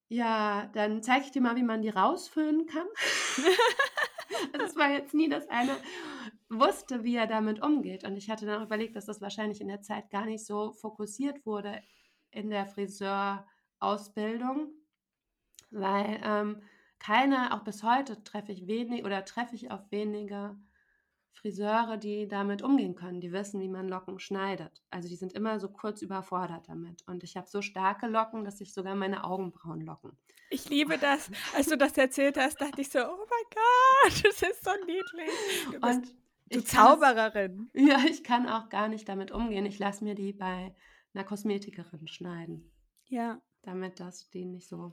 Ja, 0.09 0.69
dann 0.73 1.01
zeige 1.01 1.25
ich 1.25 1.31
dir 1.31 1.41
mal, 1.41 1.55
wie 1.55 1.63
man 1.63 1.81
die 1.81 1.89
rausföhnen 1.89 2.65
kann. 2.65 2.87
Also 4.53 4.65
es 4.65 4.75
war 4.75 4.89
jetzt 4.89 5.13
nie, 5.13 5.29
dass 5.29 5.47
einer 5.49 5.77
wusste, 6.49 7.03
wie 7.03 7.15
er 7.15 7.27
damit 7.27 7.61
umgeht. 7.61 8.03
Und 8.03 8.17
ich 8.17 8.29
hatte 8.29 8.45
dann 8.45 8.61
auch 8.61 8.65
überlegt, 8.65 8.95
dass 8.95 9.05
das 9.05 9.21
wahrscheinlich 9.21 9.61
in 9.61 9.67
der 9.67 9.81
Zeit 9.81 10.09
gar 10.09 10.25
nicht 10.25 10.45
so 10.45 10.73
fokussiert 10.73 11.45
wurde 11.45 11.81
in 12.31 12.49
der 12.49 12.65
Friseurausbildung, 12.65 14.73
weil 15.71 16.19
ähm, 16.23 16.61
keine, 16.99 17.53
auch 17.53 17.63
bis 17.63 17.83
heute 17.83 18.23
treffe 18.23 18.51
ich 18.51 18.67
wenig 18.67 19.03
oder 19.05 19.25
treffe 19.25 19.55
ich 19.55 19.71
auf 19.71 19.81
wenige 19.91 20.55
Friseure, 21.33 21.97
die 21.97 22.27
damit 22.27 22.61
umgehen 22.61 22.93
können, 22.95 23.21
die 23.21 23.31
wissen, 23.31 23.59
wie 23.61 23.69
man 23.69 23.87
Locken 23.87 24.19
schneidet. 24.19 24.83
Also 24.91 25.09
die 25.09 25.15
sind 25.15 25.33
immer 25.33 25.59
so 25.59 25.69
kurz 25.69 26.01
überfordert 26.01 26.67
damit. 26.69 27.01
Und 27.07 27.23
ich 27.23 27.35
habe 27.37 27.47
so 27.47 27.61
starke 27.61 28.07
Locken, 28.07 28.43
dass 28.43 28.61
ich 28.61 28.73
sogar 28.73 28.95
meine 28.95 29.23
Augenbrauen 29.23 29.81
locken. 29.81 30.15
Ich 30.49 30.69
liebe 30.69 30.97
das. 30.97 31.31
Als 31.55 31.67
du 31.67 31.77
das 31.77 31.97
erzählt 31.97 32.37
hast, 32.37 32.59
dachte 32.61 32.81
ich 32.81 32.89
so, 32.89 32.99
oh 32.99 33.25
mein 33.29 33.49
Gott, 33.49 34.23
das 34.25 34.41
ist 34.43 34.63
so 34.63 34.71
niedlich. 34.85 35.31
Du 35.71 35.79
bist 35.79 35.83
Und 35.83 36.15
du 36.51 36.63
Zaubererin. 36.63 37.69
ja, 37.73 37.99
ich 38.07 38.23
kann 38.23 38.47
auch 38.47 38.69
gar 38.69 38.89
nicht 38.89 39.07
damit 39.09 39.31
umgehen. 39.31 39.65
Ich 39.65 39.79
lasse 39.79 40.03
mir 40.03 40.13
die 40.15 40.33
bei 40.33 40.75
einer 41.13 41.23
Kosmetikerin 41.23 42.07
schneiden, 42.07 42.71
Ja. 43.07 43.41
damit 43.63 43.99
das 43.99 44.29
die 44.29 44.45
nicht 44.45 44.67
so 44.67 44.91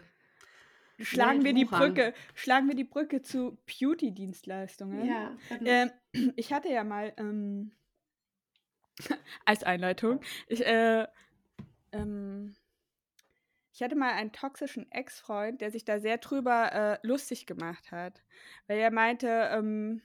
Schlagen 1.00 1.44
wir 1.44 1.52
die 1.52 1.66
wuchern. 1.66 1.94
Brücke, 1.94 2.14
schlagen 2.34 2.68
wir 2.68 2.74
die 2.74 2.84
Brücke 2.84 3.22
zu 3.22 3.58
Beauty-Dienstleistungen. 3.66 5.04
Ja. 5.04 5.36
Ähm, 5.64 5.90
ich 6.36 6.52
hatte 6.52 6.68
ja 6.68 6.84
mal 6.84 7.12
ähm, 7.16 7.72
als 9.44 9.62
Einleitung, 9.62 10.20
ich, 10.48 10.66
äh, 10.66 11.06
ähm, 11.92 12.54
ich 13.72 13.82
hatte 13.82 13.94
mal 13.94 14.12
einen 14.12 14.32
toxischen 14.32 14.90
Ex-Freund, 14.90 15.60
der 15.60 15.70
sich 15.70 15.84
da 15.84 16.00
sehr 16.00 16.18
drüber 16.18 16.72
äh, 16.72 17.06
lustig 17.06 17.46
gemacht 17.46 17.92
hat, 17.92 18.22
weil 18.66 18.78
er 18.78 18.90
meinte, 18.90 19.28
ähm, 19.52 20.02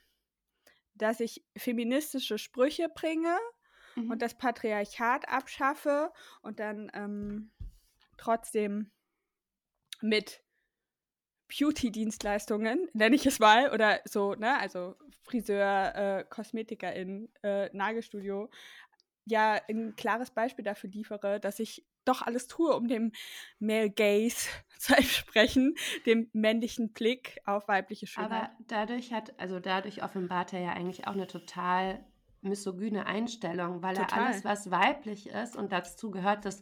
dass 0.94 1.20
ich 1.20 1.44
feministische 1.58 2.38
Sprüche 2.38 2.88
bringe 2.88 3.36
Mhm. 3.96 4.12
und 4.12 4.22
das 4.22 4.38
Patriarchat 4.38 5.28
abschaffe 5.30 6.12
und 6.42 6.60
dann 6.60 6.92
ähm, 6.94 7.52
trotzdem 8.18 8.92
mit 10.02 10.43
Beauty-Dienstleistungen, 11.58 12.88
nenne 12.94 13.16
ich 13.16 13.26
es 13.26 13.40
mal, 13.40 13.72
oder 13.72 14.00
so, 14.06 14.34
ne, 14.36 14.60
also 14.60 14.96
Friseur, 15.24 15.96
äh, 15.96 16.26
Kosmetikerin, 16.30 17.30
äh, 17.44 17.70
Nagelstudio, 17.76 18.50
ja 19.26 19.60
ein 19.70 19.96
klares 19.96 20.32
Beispiel 20.32 20.66
dafür 20.66 20.90
liefere, 20.90 21.40
dass 21.40 21.60
ich 21.60 21.86
doch 22.06 22.22
alles 22.22 22.48
tue, 22.48 22.76
um 22.76 22.88
dem 22.88 23.14
Male 23.60 23.90
Gaze 23.90 24.50
zu 24.78 24.96
entsprechen, 24.96 25.76
dem 26.06 26.30
männlichen 26.34 26.92
Blick 26.92 27.40
auf 27.46 27.68
weibliche 27.68 28.08
Schönheit. 28.08 28.32
Aber 28.32 28.52
dadurch 28.68 29.14
hat, 29.14 29.40
also 29.40 29.60
dadurch 29.60 30.04
offenbart 30.04 30.54
er 30.54 30.62
ja 30.62 30.74
eigentlich 30.74 31.08
auch 31.08 31.14
eine 31.14 31.28
total 31.28 32.04
misogyne 32.42 33.06
Einstellung, 33.06 33.82
weil 33.82 33.96
er 33.96 34.08
Total. 34.08 34.26
alles, 34.26 34.44
was 34.44 34.70
weiblich 34.70 35.30
ist 35.30 35.56
und 35.56 35.72
dazu 35.72 36.12
gehört 36.12 36.44
das 36.44 36.62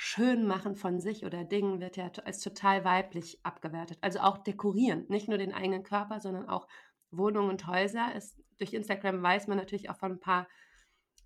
Schönmachen 0.00 0.76
von 0.76 1.00
sich 1.00 1.26
oder 1.26 1.42
Dingen, 1.42 1.80
wird 1.80 1.96
ja 1.96 2.08
als 2.24 2.40
total 2.40 2.84
weiblich 2.84 3.40
abgewertet. 3.42 3.98
Also 4.00 4.20
auch 4.20 4.38
dekorieren, 4.38 5.04
nicht 5.08 5.26
nur 5.26 5.38
den 5.38 5.52
eigenen 5.52 5.82
Körper, 5.82 6.20
sondern 6.20 6.48
auch 6.48 6.68
Wohnungen 7.10 7.50
und 7.50 7.66
Häuser. 7.66 8.14
Ist, 8.14 8.40
durch 8.58 8.74
Instagram 8.74 9.20
weiß 9.20 9.48
man 9.48 9.56
natürlich 9.58 9.90
auch 9.90 9.96
von 9.96 10.12
ein 10.12 10.20
paar 10.20 10.46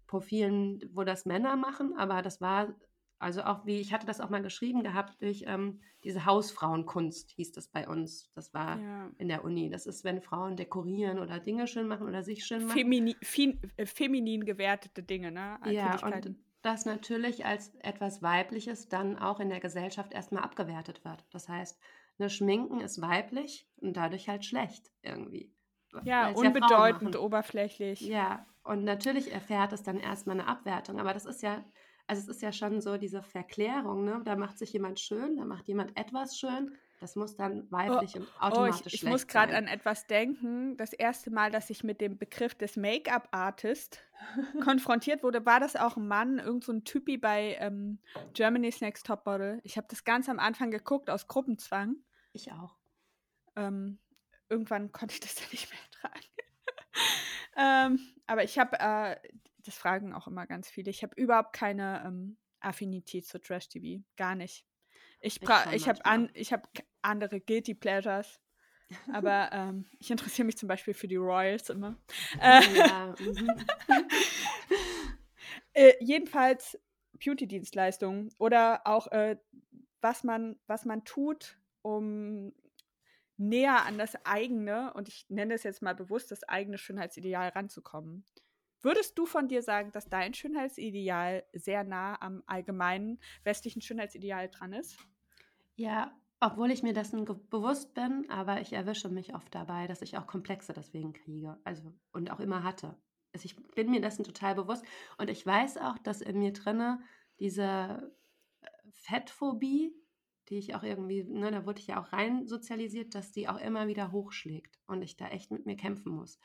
Profilen, 0.06 0.80
wo 0.94 1.04
das 1.04 1.26
Männer 1.26 1.54
machen, 1.56 1.94
aber 1.98 2.22
das 2.22 2.40
war, 2.40 2.74
also 3.18 3.42
auch 3.42 3.66
wie, 3.66 3.78
ich 3.78 3.92
hatte 3.92 4.06
das 4.06 4.22
auch 4.22 4.30
mal 4.30 4.40
geschrieben 4.40 4.82
gehabt, 4.82 5.20
durch 5.20 5.44
ähm, 5.46 5.82
diese 6.02 6.24
Hausfrauenkunst 6.24 7.32
hieß 7.32 7.52
das 7.52 7.68
bei 7.68 7.86
uns. 7.86 8.30
Das 8.32 8.54
war 8.54 8.80
ja. 8.80 9.10
in 9.18 9.28
der 9.28 9.44
Uni. 9.44 9.68
Das 9.68 9.84
ist, 9.84 10.02
wenn 10.02 10.22
Frauen 10.22 10.56
dekorieren 10.56 11.18
oder 11.18 11.40
Dinge 11.40 11.66
schön 11.66 11.88
machen 11.88 12.08
oder 12.08 12.22
sich 12.22 12.46
schön 12.46 12.64
machen. 12.64 12.78
Femini 12.78 13.16
fin 13.20 13.60
äh, 13.76 13.84
feminin 13.84 14.46
gewertete 14.46 15.02
Dinge, 15.02 15.30
ne? 15.30 15.60
Ja, 15.66 16.02
und. 16.06 16.36
Das 16.62 16.86
natürlich 16.86 17.44
als 17.44 17.74
etwas 17.80 18.22
Weibliches 18.22 18.88
dann 18.88 19.18
auch 19.18 19.40
in 19.40 19.48
der 19.48 19.60
Gesellschaft 19.60 20.12
erstmal 20.12 20.44
abgewertet 20.44 21.04
wird. 21.04 21.24
Das 21.30 21.48
heißt, 21.48 21.80
eine 22.18 22.30
Schminken 22.30 22.80
ist 22.80 23.00
weiblich 23.00 23.68
und 23.76 23.96
dadurch 23.96 24.28
halt 24.28 24.44
schlecht 24.44 24.90
irgendwie. 25.02 25.52
Ja, 26.04 26.30
unbedeutend, 26.30 27.02
machen. 27.02 27.16
oberflächlich. 27.16 28.00
Ja, 28.00 28.46
und 28.64 28.84
natürlich 28.84 29.32
erfährt 29.32 29.72
es 29.72 29.82
dann 29.82 29.98
erstmal 29.98 30.38
eine 30.40 30.48
Abwertung, 30.48 30.98
aber 30.98 31.12
das 31.12 31.26
ist 31.26 31.42
ja, 31.42 31.64
also 32.06 32.22
es 32.22 32.36
ist 32.36 32.42
ja 32.42 32.52
schon 32.52 32.80
so 32.80 32.96
diese 32.96 33.22
Verklärung, 33.22 34.04
ne? 34.04 34.22
Da 34.24 34.36
macht 34.36 34.58
sich 34.58 34.72
jemand 34.72 35.00
schön, 35.00 35.36
da 35.36 35.44
macht 35.44 35.68
jemand 35.68 35.96
etwas 35.98 36.38
schön, 36.38 36.74
das 37.02 37.16
muss 37.16 37.36
dann 37.36 37.68
weiblich 37.72 38.14
und 38.14 38.28
Oh, 38.36 38.44
automatisch 38.44 38.86
ich, 38.86 38.94
ich 38.94 39.00
schlecht 39.00 39.12
muss 39.12 39.26
gerade 39.26 39.56
an 39.56 39.66
etwas 39.66 40.06
denken. 40.06 40.76
Das 40.76 40.92
erste 40.92 41.32
Mal, 41.32 41.50
dass 41.50 41.68
ich 41.68 41.82
mit 41.82 42.00
dem 42.00 42.16
Begriff 42.16 42.54
des 42.54 42.76
Make-up-Artist 42.76 43.98
konfrontiert 44.62 45.24
wurde, 45.24 45.44
war 45.44 45.58
das 45.58 45.74
auch 45.74 45.96
ein 45.96 46.06
Mann, 46.06 46.38
irgend 46.38 46.62
so 46.62 46.72
ein 46.72 46.84
Typi 46.84 47.18
bei 47.18 47.56
ähm, 47.58 47.98
Germany's 48.34 48.80
Next 48.80 49.04
Top 49.04 49.26
Model. 49.26 49.60
Ich 49.64 49.76
habe 49.76 49.88
das 49.90 50.04
ganz 50.04 50.28
am 50.28 50.38
Anfang 50.38 50.70
geguckt 50.70 51.10
aus 51.10 51.26
Gruppenzwang. 51.26 51.96
Ich 52.32 52.52
auch. 52.52 52.76
Ähm, 53.56 53.98
irgendwann 54.48 54.92
konnte 54.92 55.14
ich 55.14 55.20
das 55.20 55.34
dann 55.34 55.48
nicht 55.50 55.70
mehr 55.70 55.80
ertragen. 55.90 57.96
ähm, 57.96 58.14
aber 58.28 58.44
ich 58.44 58.60
habe, 58.60 58.78
äh, 58.78 59.16
das 59.58 59.74
fragen 59.74 60.14
auch 60.14 60.28
immer 60.28 60.46
ganz 60.46 60.70
viele, 60.70 60.90
ich 60.90 61.02
habe 61.02 61.20
überhaupt 61.20 61.52
keine 61.52 62.04
ähm, 62.06 62.36
Affinität 62.60 63.26
zu 63.26 63.40
Trash-TV. 63.40 64.04
Gar 64.16 64.36
nicht. 64.36 64.64
Ich, 65.22 65.36
Ich 65.36 65.40
bra 65.40 65.72
ich 65.72 65.88
habe 65.88 66.04
an 66.04 66.30
ich 66.34 66.52
hab 66.52 66.68
andere 67.00 67.40
Guilty 67.40 67.74
Pleasures. 67.74 68.40
Aber 69.12 69.48
ähm, 69.52 69.86
ich 69.98 70.10
interessiere 70.10 70.46
mich 70.46 70.58
zum 70.58 70.68
Beispiel 70.68 70.94
für 70.94 71.08
die 71.08 71.16
Royals 71.16 71.70
immer. 71.70 71.96
Äh, 72.40 72.60
Ja, 72.76 73.14
mhm. 73.18 73.50
äh, 75.72 75.92
jedenfalls 76.00 76.78
Beauty-Dienstleistungen 77.24 78.30
oder 78.38 78.82
auch 78.84 79.06
äh, 79.12 79.36
was 80.00 80.24
man, 80.24 80.58
was 80.66 80.84
man 80.84 81.04
tut, 81.04 81.58
um 81.82 82.52
näher 83.36 83.84
an 83.84 83.98
das 83.98 84.14
eigene, 84.24 84.92
und 84.94 85.08
ich 85.08 85.26
nenne 85.28 85.54
es 85.54 85.62
jetzt 85.62 85.82
mal 85.82 85.94
bewusst, 85.94 86.30
das 86.30 86.44
eigene 86.44 86.78
Schönheitsideal 86.78 87.50
ranzukommen. 87.50 88.24
Würdest 88.80 89.16
du 89.16 89.26
von 89.26 89.46
dir 89.46 89.62
sagen, 89.62 89.92
dass 89.92 90.08
dein 90.08 90.34
Schönheitsideal 90.34 91.44
sehr 91.52 91.84
nah 91.84 92.20
am 92.20 92.42
allgemeinen 92.46 93.20
westlichen 93.44 93.80
Schönheitsideal 93.80 94.48
dran 94.48 94.72
ist? 94.72 94.98
Ja, 95.76 96.18
obwohl 96.40 96.70
ich 96.70 96.82
mir 96.82 96.92
dessen 96.92 97.24
bewusst 97.24 97.94
bin, 97.94 98.28
aber 98.30 98.60
ich 98.60 98.72
erwische 98.72 99.08
mich 99.08 99.34
oft 99.34 99.54
dabei, 99.54 99.86
dass 99.86 100.02
ich 100.02 100.18
auch 100.18 100.26
Komplexe 100.26 100.72
deswegen 100.72 101.12
kriege. 101.12 101.58
Also 101.64 101.92
und 102.12 102.30
auch 102.30 102.40
immer 102.40 102.62
hatte. 102.64 103.00
Also 103.32 103.46
ich 103.46 103.56
bin 103.74 103.90
mir 103.90 104.00
dessen 104.00 104.24
total 104.24 104.54
bewusst 104.54 104.84
und 105.18 105.30
ich 105.30 105.46
weiß 105.46 105.78
auch, 105.78 105.98
dass 105.98 106.20
in 106.20 106.38
mir 106.38 106.52
drinne 106.52 107.00
diese 107.40 108.12
äh, 108.62 108.66
Fettphobie, 108.90 109.94
die 110.48 110.58
ich 110.58 110.74
auch 110.74 110.82
irgendwie, 110.82 111.24
ne, 111.24 111.50
da 111.50 111.64
wurde 111.66 111.80
ich 111.80 111.86
ja 111.88 112.00
auch 112.02 112.12
rein 112.12 112.46
sozialisiert, 112.46 113.14
dass 113.14 113.32
die 113.32 113.48
auch 113.48 113.58
immer 113.58 113.86
wieder 113.88 114.12
hochschlägt 114.12 114.80
und 114.86 115.02
ich 115.02 115.16
da 115.16 115.28
echt 115.28 115.50
mit 115.50 115.64
mir 115.66 115.76
kämpfen 115.76 116.12
muss. 116.12 116.38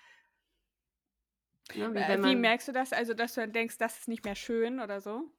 Ne, 1.73 1.93
wie 1.95 2.05
Äh, 2.05 2.21
Wie 2.23 2.35
merkst 2.35 2.67
du 2.67 2.71
das? 2.71 2.93
Also, 2.93 3.13
dass 3.13 3.33
du 3.35 3.41
dann 3.41 3.51
denkst, 3.53 3.77
das 3.77 3.99
ist 3.99 4.07
nicht 4.07 4.23
mehr 4.23 4.35
schön 4.35 4.79
oder 4.79 5.01
so? 5.01 5.31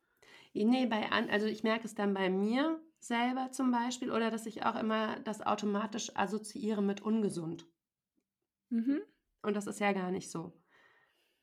Nee, 0.54 0.86
bei 0.86 1.10
an, 1.10 1.30
also 1.30 1.46
ich 1.46 1.62
merke 1.62 1.84
es 1.86 1.94
dann 1.94 2.14
bei 2.14 2.30
mir 2.30 2.80
selber 3.00 3.50
zum 3.52 3.70
Beispiel 3.70 4.10
oder 4.10 4.30
dass 4.30 4.46
ich 4.46 4.64
auch 4.64 4.74
immer 4.76 5.20
das 5.20 5.40
automatisch 5.40 6.14
assoziiere 6.16 6.82
mit 6.82 7.00
ungesund. 7.00 7.66
Mhm. 8.70 9.00
Und 9.42 9.54
das 9.54 9.66
ist 9.66 9.80
ja 9.80 9.92
gar 9.92 10.10
nicht 10.10 10.30
so. 10.30 10.52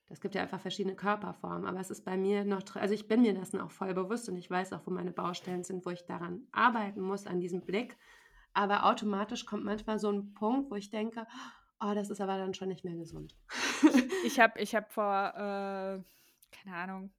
Es 0.07 0.21
gibt 0.21 0.35
ja 0.35 0.43
einfach 0.43 0.59
verschiedene 0.59 0.95
Körperformen, 0.95 1.65
aber 1.65 1.79
es 1.79 1.89
ist 1.89 2.05
bei 2.05 2.15
mir 2.15 2.45
noch, 2.45 2.63
also 2.75 2.93
ich 2.93 3.07
bin 3.07 3.21
mir 3.21 3.33
dessen 3.33 3.59
auch 3.59 3.71
voll 3.71 3.93
bewusst 3.93 4.29
und 4.29 4.37
ich 4.37 4.49
weiß 4.49 4.73
auch, 4.73 4.85
wo 4.85 4.91
meine 4.91 5.11
Baustellen 5.11 5.63
sind, 5.63 5.85
wo 5.85 5.89
ich 5.89 6.05
daran 6.05 6.47
arbeiten 6.51 7.01
muss, 7.01 7.25
an 7.25 7.39
diesem 7.39 7.61
Blick. 7.61 7.97
Aber 8.53 8.85
automatisch 8.85 9.45
kommt 9.45 9.65
manchmal 9.65 9.97
so 9.97 10.11
ein 10.11 10.33
Punkt, 10.33 10.69
wo 10.69 10.75
ich 10.75 10.91
denke, 10.91 11.25
oh, 11.81 11.93
das 11.95 12.09
ist 12.09 12.21
aber 12.21 12.37
dann 12.37 12.53
schon 12.53 12.69
nicht 12.69 12.85
mehr 12.85 12.95
gesund. 12.95 13.35
Ich 14.25 14.39
habe 14.39 14.59
ich 14.59 14.73
hab 14.75 14.91
vor, 14.91 15.33
äh, 15.35 16.01
keine 16.51 16.75
Ahnung, 16.75 17.11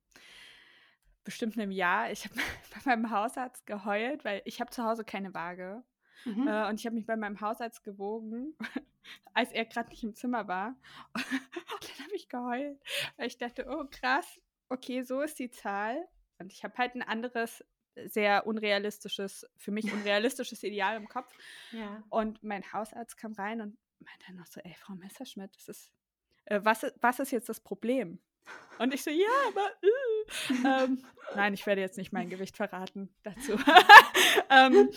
bestimmt 1.27 1.59
einem 1.59 1.73
Jahr, 1.73 2.11
ich 2.11 2.25
habe 2.25 2.35
bei 2.75 2.81
meinem 2.87 3.11
Hausarzt 3.11 3.67
geheult, 3.67 4.25
weil 4.25 4.41
ich 4.47 4.61
habe 4.61 4.71
zu 4.71 4.83
Hause 4.83 5.05
keine 5.05 5.35
Waage. 5.35 5.85
Mhm. 6.25 6.49
Äh, 6.49 6.69
und 6.69 6.81
ich 6.81 6.87
habe 6.87 6.95
mich 6.97 7.05
bei 7.05 7.17
meinem 7.17 7.41
Hausarzt 7.41 7.85
gewogen, 7.85 8.57
als 9.35 9.53
er 9.53 9.67
gerade 9.67 9.91
nicht 9.91 10.03
im 10.03 10.15
Zimmer 10.15 10.49
war. 10.49 10.77
Und 11.15 11.99
dann 11.99 12.07
habe 12.07 12.17
ich 12.17 12.29
geheult, 12.29 12.81
weil 13.17 13.27
ich 13.27 13.39
dachte, 13.39 13.67
oh 13.69 13.85
krass, 13.91 14.41
okay, 14.69 15.03
so 15.03 15.21
ist 15.21 15.39
die 15.39 15.51
Zahl. 15.51 16.09
Und 16.39 16.53
ich 16.53 16.65
habe 16.65 16.77
halt 16.79 16.95
ein 16.95 17.03
anderes, 17.03 17.65
sehr 18.07 18.47
unrealistisches, 18.47 19.47
für 19.57 19.71
mich 19.71 19.93
unrealistisches 19.93 20.63
Ideal 20.63 20.97
im 20.97 21.09
Kopf. 21.09 21.33
Ja. 21.73 22.03
Und 22.09 22.43
mein 22.43 22.73
Hausarzt 22.73 23.17
kam 23.17 23.33
rein 23.33 23.61
und 23.61 23.79
meinte 24.01 24.27
dann 24.27 24.37
noch 24.37 24.47
so, 24.47 24.61
ey, 24.61 24.75
Frau 24.75 24.95
Messerschmidt, 24.95 25.55
das 25.57 25.69
ist, 25.69 25.93
äh, 26.47 26.61
was, 26.63 26.87
was 27.01 27.21
ist 27.21 27.31
jetzt 27.31 27.49
das 27.49 27.61
Problem? 27.61 28.19
Und 28.79 28.93
ich 28.93 29.03
so, 29.03 29.11
ja, 29.11 29.27
aber. 29.49 29.71
Äh. 29.83 30.85
ähm, 30.85 31.05
nein, 31.35 31.55
ich 31.55 31.67
werde 31.67 31.81
jetzt 31.81 31.99
nicht 31.99 32.13
mein 32.13 32.29
Gewicht 32.29 32.57
verraten 32.57 33.15
dazu. 33.23 33.53
ähm, 34.51 34.91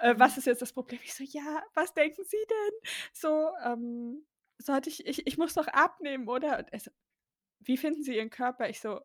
äh, 0.00 0.14
was 0.18 0.36
ist 0.36 0.46
jetzt 0.46 0.62
das 0.62 0.72
Problem? 0.72 1.00
Ich 1.02 1.14
so, 1.14 1.24
ja, 1.24 1.62
was 1.74 1.94
denken 1.94 2.22
Sie 2.24 2.44
denn? 2.48 2.90
So, 3.12 3.50
ähm, 3.64 4.26
sollte 4.58 4.90
ich, 4.90 5.06
ich, 5.06 5.26
ich 5.26 5.38
muss 5.38 5.54
doch 5.54 5.68
abnehmen, 5.68 6.28
oder? 6.28 6.58
Und 6.58 6.72
er 6.72 6.80
so, 6.80 6.90
wie 7.60 7.76
finden 7.76 8.02
Sie 8.02 8.16
Ihren 8.16 8.30
Körper? 8.30 8.68
Ich 8.68 8.80
so, 8.80 9.00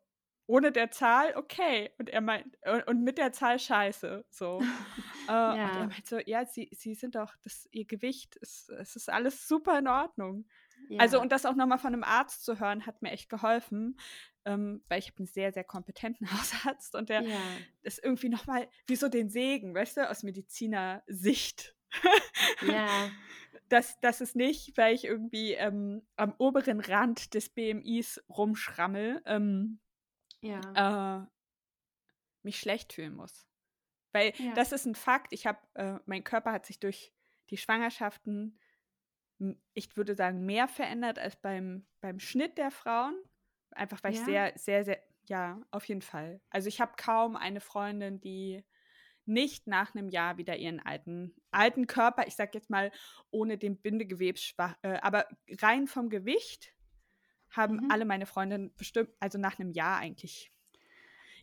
ohne 0.49 0.71
der 0.71 0.89
Zahl, 0.89 1.35
okay. 1.35 1.91
Und 1.99 2.09
er 2.09 2.21
meint, 2.21 2.57
und 2.87 3.03
mit 3.03 3.17
der 3.19 3.31
Zahl 3.31 3.59
scheiße. 3.59 4.25
So. 4.29 4.59
äh, 5.29 5.31
ja. 5.31 5.53
Und 5.53 5.77
er 5.77 5.87
meint 5.87 6.07
so, 6.07 6.19
ja, 6.25 6.45
sie, 6.45 6.69
sie 6.73 6.95
sind 6.95 7.15
doch, 7.15 7.35
das, 7.43 7.69
ihr 7.71 7.85
Gewicht, 7.85 8.35
ist, 8.37 8.69
es 8.69 8.95
ist 8.95 9.09
alles 9.09 9.47
super 9.47 9.77
in 9.77 9.87
Ordnung. 9.87 10.45
Also, 10.89 10.93
ja. 10.93 10.99
Also, 11.01 11.21
und 11.21 11.31
das 11.31 11.45
auch 11.45 11.55
nochmal 11.55 11.77
von 11.77 11.93
einem 11.93 12.03
Arzt 12.03 12.43
zu 12.43 12.59
hören, 12.59 12.85
hat 12.85 13.01
mir 13.01 13.11
echt 13.11 13.29
geholfen. 13.29 13.97
Ähm, 14.45 14.83
weil 14.87 14.99
ich 14.99 15.07
habe 15.09 15.19
einen 15.19 15.27
sehr, 15.27 15.51
sehr 15.51 15.63
kompetenten 15.63 16.31
Hausarzt 16.33 16.95
und 16.95 17.09
der 17.09 17.21
ja. 17.21 17.37
ist 17.81 18.03
irgendwie 18.03 18.29
nochmal 18.29 18.67
wie 18.87 18.95
so 18.95 19.09
den 19.09 19.29
Segen, 19.29 19.75
weißt 19.75 19.97
du, 19.97 20.09
aus 20.09 20.23
Medizinersicht. 20.23 21.75
ja. 22.67 22.87
Das, 23.67 23.99
das 24.01 24.19
ist 24.19 24.35
nicht, 24.35 24.77
weil 24.77 24.95
ich 24.95 25.05
irgendwie 25.05 25.53
ähm, 25.53 26.01
am 26.15 26.33
oberen 26.39 26.79
Rand 26.79 27.35
des 27.35 27.49
BMIs 27.49 28.23
rumschrammel, 28.27 29.21
ähm, 29.25 29.79
ja. 30.41 31.21
äh, 31.21 31.27
mich 32.41 32.59
schlecht 32.59 32.93
fühlen 32.93 33.15
muss. 33.15 33.47
Weil 34.11 34.33
ja. 34.37 34.53
das 34.53 34.71
ist 34.71 34.85
ein 34.85 34.95
Fakt. 34.95 35.33
Ich 35.33 35.45
habe, 35.45 35.59
äh, 35.75 35.99
mein 36.05 36.23
Körper 36.23 36.51
hat 36.51 36.65
sich 36.65 36.79
durch 36.79 37.13
die 37.51 37.57
Schwangerschaften, 37.57 38.59
ich 39.73 39.95
würde 39.95 40.15
sagen, 40.15 40.45
mehr 40.45 40.67
verändert 40.67 41.19
als 41.19 41.35
beim, 41.35 41.85
beim 42.01 42.19
Schnitt 42.19 42.57
der 42.57 42.71
Frauen. 42.71 43.15
Einfach 43.71 44.03
weil 44.03 44.13
ja. 44.13 44.19
ich 44.19 44.25
sehr, 44.25 44.53
sehr, 44.55 44.83
sehr, 44.83 45.03
ja, 45.27 45.61
auf 45.71 45.85
jeden 45.85 46.01
Fall. 46.01 46.41
Also 46.49 46.67
ich 46.67 46.81
habe 46.81 46.93
kaum 46.97 47.35
eine 47.35 47.61
Freundin, 47.61 48.19
die 48.19 48.63
nicht 49.25 49.67
nach 49.67 49.93
einem 49.93 50.09
Jahr 50.09 50.37
wieder 50.37 50.57
ihren 50.57 50.79
alten, 50.79 51.35
alten 51.51 51.85
Körper, 51.85 52.27
ich 52.27 52.35
sag 52.35 52.55
jetzt 52.55 52.69
mal 52.69 52.91
ohne 53.29 53.57
den 53.57 53.79
Bindegewebs, 53.79 54.55
äh, 54.81 54.97
aber 55.01 55.27
rein 55.61 55.87
vom 55.87 56.09
Gewicht 56.09 56.73
haben 57.51 57.77
mhm. 57.77 57.91
alle 57.91 58.05
meine 58.05 58.25
Freundinnen 58.25 58.73
bestimmt, 58.75 59.11
also 59.19 59.37
nach 59.37 59.59
einem 59.59 59.71
Jahr 59.71 59.99
eigentlich 59.99 60.51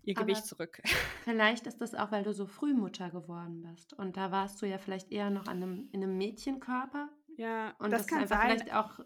ihr 0.07 0.17
Aber 0.17 0.27
Gewicht 0.27 0.47
zurück. 0.47 0.81
Vielleicht 1.25 1.67
ist 1.67 1.81
das 1.81 1.95
auch, 1.95 2.13
weil 2.13 2.23
du 2.23 2.33
so 2.33 2.47
früh 2.47 2.73
Mutter 2.73 3.11
geworden 3.11 3.63
bist. 3.63 3.93
Und 3.93 4.17
da 4.17 4.31
warst 4.31 4.63
du 4.63 4.67
ja 4.67 4.79
vielleicht 4.79 5.11
eher 5.11 5.31
noch 5.31 5.47
an 5.47 5.63
einem, 5.63 5.89
in 5.93 6.03
einem 6.03 6.17
Mädchenkörper. 6.17 7.09
Ja, 7.37 7.75
und 7.79 7.91
das, 7.91 8.03
das 8.03 8.07
kann 8.07 8.27
sein. 8.27 8.59
Vielleicht 8.59 8.75
auch 8.75 9.01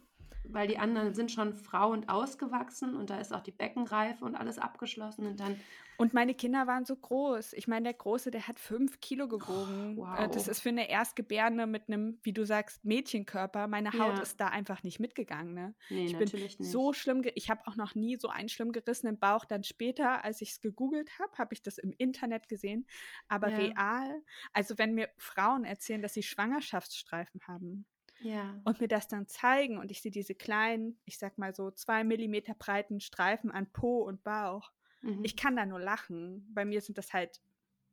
weil 0.52 0.68
die 0.68 0.78
anderen 0.78 1.14
sind 1.14 1.30
schon 1.30 1.54
Frau 1.54 1.90
und 1.90 2.08
ausgewachsen 2.08 2.96
und 2.96 3.10
da 3.10 3.18
ist 3.18 3.32
auch 3.32 3.40
die 3.40 3.52
Beckenreife 3.52 4.24
und 4.24 4.34
alles 4.34 4.58
abgeschlossen 4.58 5.26
und 5.26 5.40
dann. 5.40 5.58
Und 5.96 6.14
meine 6.14 6.34
Kinder 6.34 6.66
waren 6.66 6.86
so 6.86 6.96
groß. 6.96 7.52
Ich 7.52 7.68
meine, 7.68 7.84
der 7.84 7.92
Große, 7.92 8.30
der 8.30 8.48
hat 8.48 8.58
fünf 8.58 9.00
Kilo 9.00 9.28
gewogen. 9.28 9.98
Oh, 9.98 10.06
wow. 10.06 10.30
Das 10.32 10.48
ist 10.48 10.60
für 10.60 10.70
eine 10.70 10.88
Erstgebärende 10.88 11.66
mit 11.66 11.88
einem, 11.88 12.18
wie 12.22 12.32
du 12.32 12.46
sagst, 12.46 12.82
Mädchenkörper. 12.86 13.66
Meine 13.66 13.92
Haut 13.92 14.16
ja. 14.16 14.22
ist 14.22 14.40
da 14.40 14.46
einfach 14.46 14.82
nicht 14.82 14.98
mitgegangen. 14.98 15.52
Ne? 15.52 15.74
Nee, 15.90 16.06
ich 16.06 16.16
bin 16.16 16.30
nicht. 16.40 16.64
so 16.64 16.94
schlimm. 16.94 17.22
Ich 17.34 17.50
habe 17.50 17.66
auch 17.66 17.76
noch 17.76 17.94
nie 17.94 18.16
so 18.18 18.28
einen 18.28 18.48
schlimm 18.48 18.72
gerissenen 18.72 19.18
Bauch. 19.18 19.44
Dann 19.44 19.62
später, 19.62 20.24
als 20.24 20.40
ich 20.40 20.52
es 20.52 20.62
gegoogelt 20.62 21.10
habe, 21.18 21.36
habe 21.36 21.52
ich 21.52 21.60
das 21.62 21.76
im 21.76 21.92
Internet 21.98 22.48
gesehen. 22.48 22.86
Aber 23.28 23.50
ja. 23.50 23.58
real, 23.58 24.22
also 24.54 24.78
wenn 24.78 24.94
mir 24.94 25.10
Frauen 25.18 25.64
erzählen, 25.64 26.00
dass 26.00 26.14
sie 26.14 26.22
Schwangerschaftsstreifen 26.22 27.42
haben, 27.46 27.84
ja. 28.20 28.60
und 28.64 28.80
mir 28.80 28.88
das 28.88 29.08
dann 29.08 29.26
zeigen 29.26 29.78
und 29.78 29.90
ich 29.90 30.02
sehe 30.02 30.12
diese 30.12 30.34
kleinen, 30.34 30.98
ich 31.04 31.18
sag 31.18 31.38
mal 31.38 31.54
so 31.54 31.70
zwei 31.70 32.04
Millimeter 32.04 32.54
breiten 32.54 33.00
Streifen 33.00 33.50
an 33.50 33.70
Po 33.72 34.02
und 34.02 34.22
Bauch. 34.22 34.72
Mhm. 35.02 35.24
Ich 35.24 35.36
kann 35.36 35.56
da 35.56 35.66
nur 35.66 35.80
lachen. 35.80 36.46
Bei 36.54 36.64
mir 36.64 36.80
sind 36.80 36.98
das 36.98 37.12
halt 37.12 37.40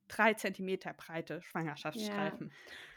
drei 0.07 0.33
Zentimeter 0.33 0.93
breite 0.93 1.41
Schwangerschaftsstreifen. 1.41 2.51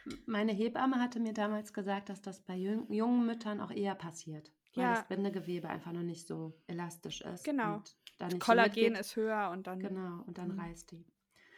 Ja. 0.05 0.15
Meine 0.25 0.51
Hebamme 0.51 0.99
hatte 0.99 1.19
mir 1.19 1.33
damals 1.33 1.73
gesagt, 1.73 2.09
dass 2.09 2.21
das 2.21 2.41
bei 2.41 2.55
jungen 2.55 3.25
Müttern 3.25 3.59
auch 3.59 3.71
eher 3.71 3.95
passiert. 3.95 4.51
Weil 4.73 4.85
ja. 4.85 4.93
das 4.95 5.07
Bindegewebe 5.07 5.69
einfach 5.69 5.91
noch 5.91 6.03
nicht 6.03 6.27
so 6.27 6.53
elastisch 6.67 7.21
ist. 7.21 7.43
Genau. 7.43 7.83
Kollagen 8.39 8.95
so 8.95 8.99
ist 8.99 9.15
höher 9.15 9.49
und 9.51 9.67
dann. 9.67 9.79
Genau, 9.79 10.23
und 10.25 10.37
dann 10.37 10.53
mhm. 10.53 10.59
reißt 10.59 10.91
die. 10.91 11.05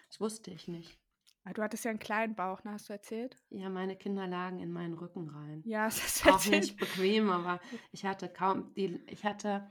Das 0.08 0.20
wusste 0.20 0.52
ich 0.52 0.68
nicht. 0.68 1.00
Ah, 1.46 1.52
du 1.52 1.62
hattest 1.62 1.84
ja 1.84 1.92
einen 1.92 2.00
kleinen 2.00 2.36
Bauch, 2.36 2.64
ne? 2.64 2.72
Hast 2.72 2.88
du 2.88 2.94
erzählt? 2.94 3.36
Ja, 3.50 3.70
meine 3.70 3.98
Kinder 3.98 4.28
lagen 4.28 4.60
in 4.60 4.72
meinen 4.72 4.94
Rücken 4.94 5.30
rein. 5.30 5.62
Ja, 5.66 5.86
das 5.86 5.98
ist 5.98 6.28
auch 6.28 6.46
nicht 6.46 6.78
bequem, 6.78 7.30
aber 7.30 7.60
ich 7.92 8.06
hatte 8.06 8.30
kaum 8.30 8.74
die. 8.76 9.02
Ich 9.08 9.26
hatte 9.26 9.68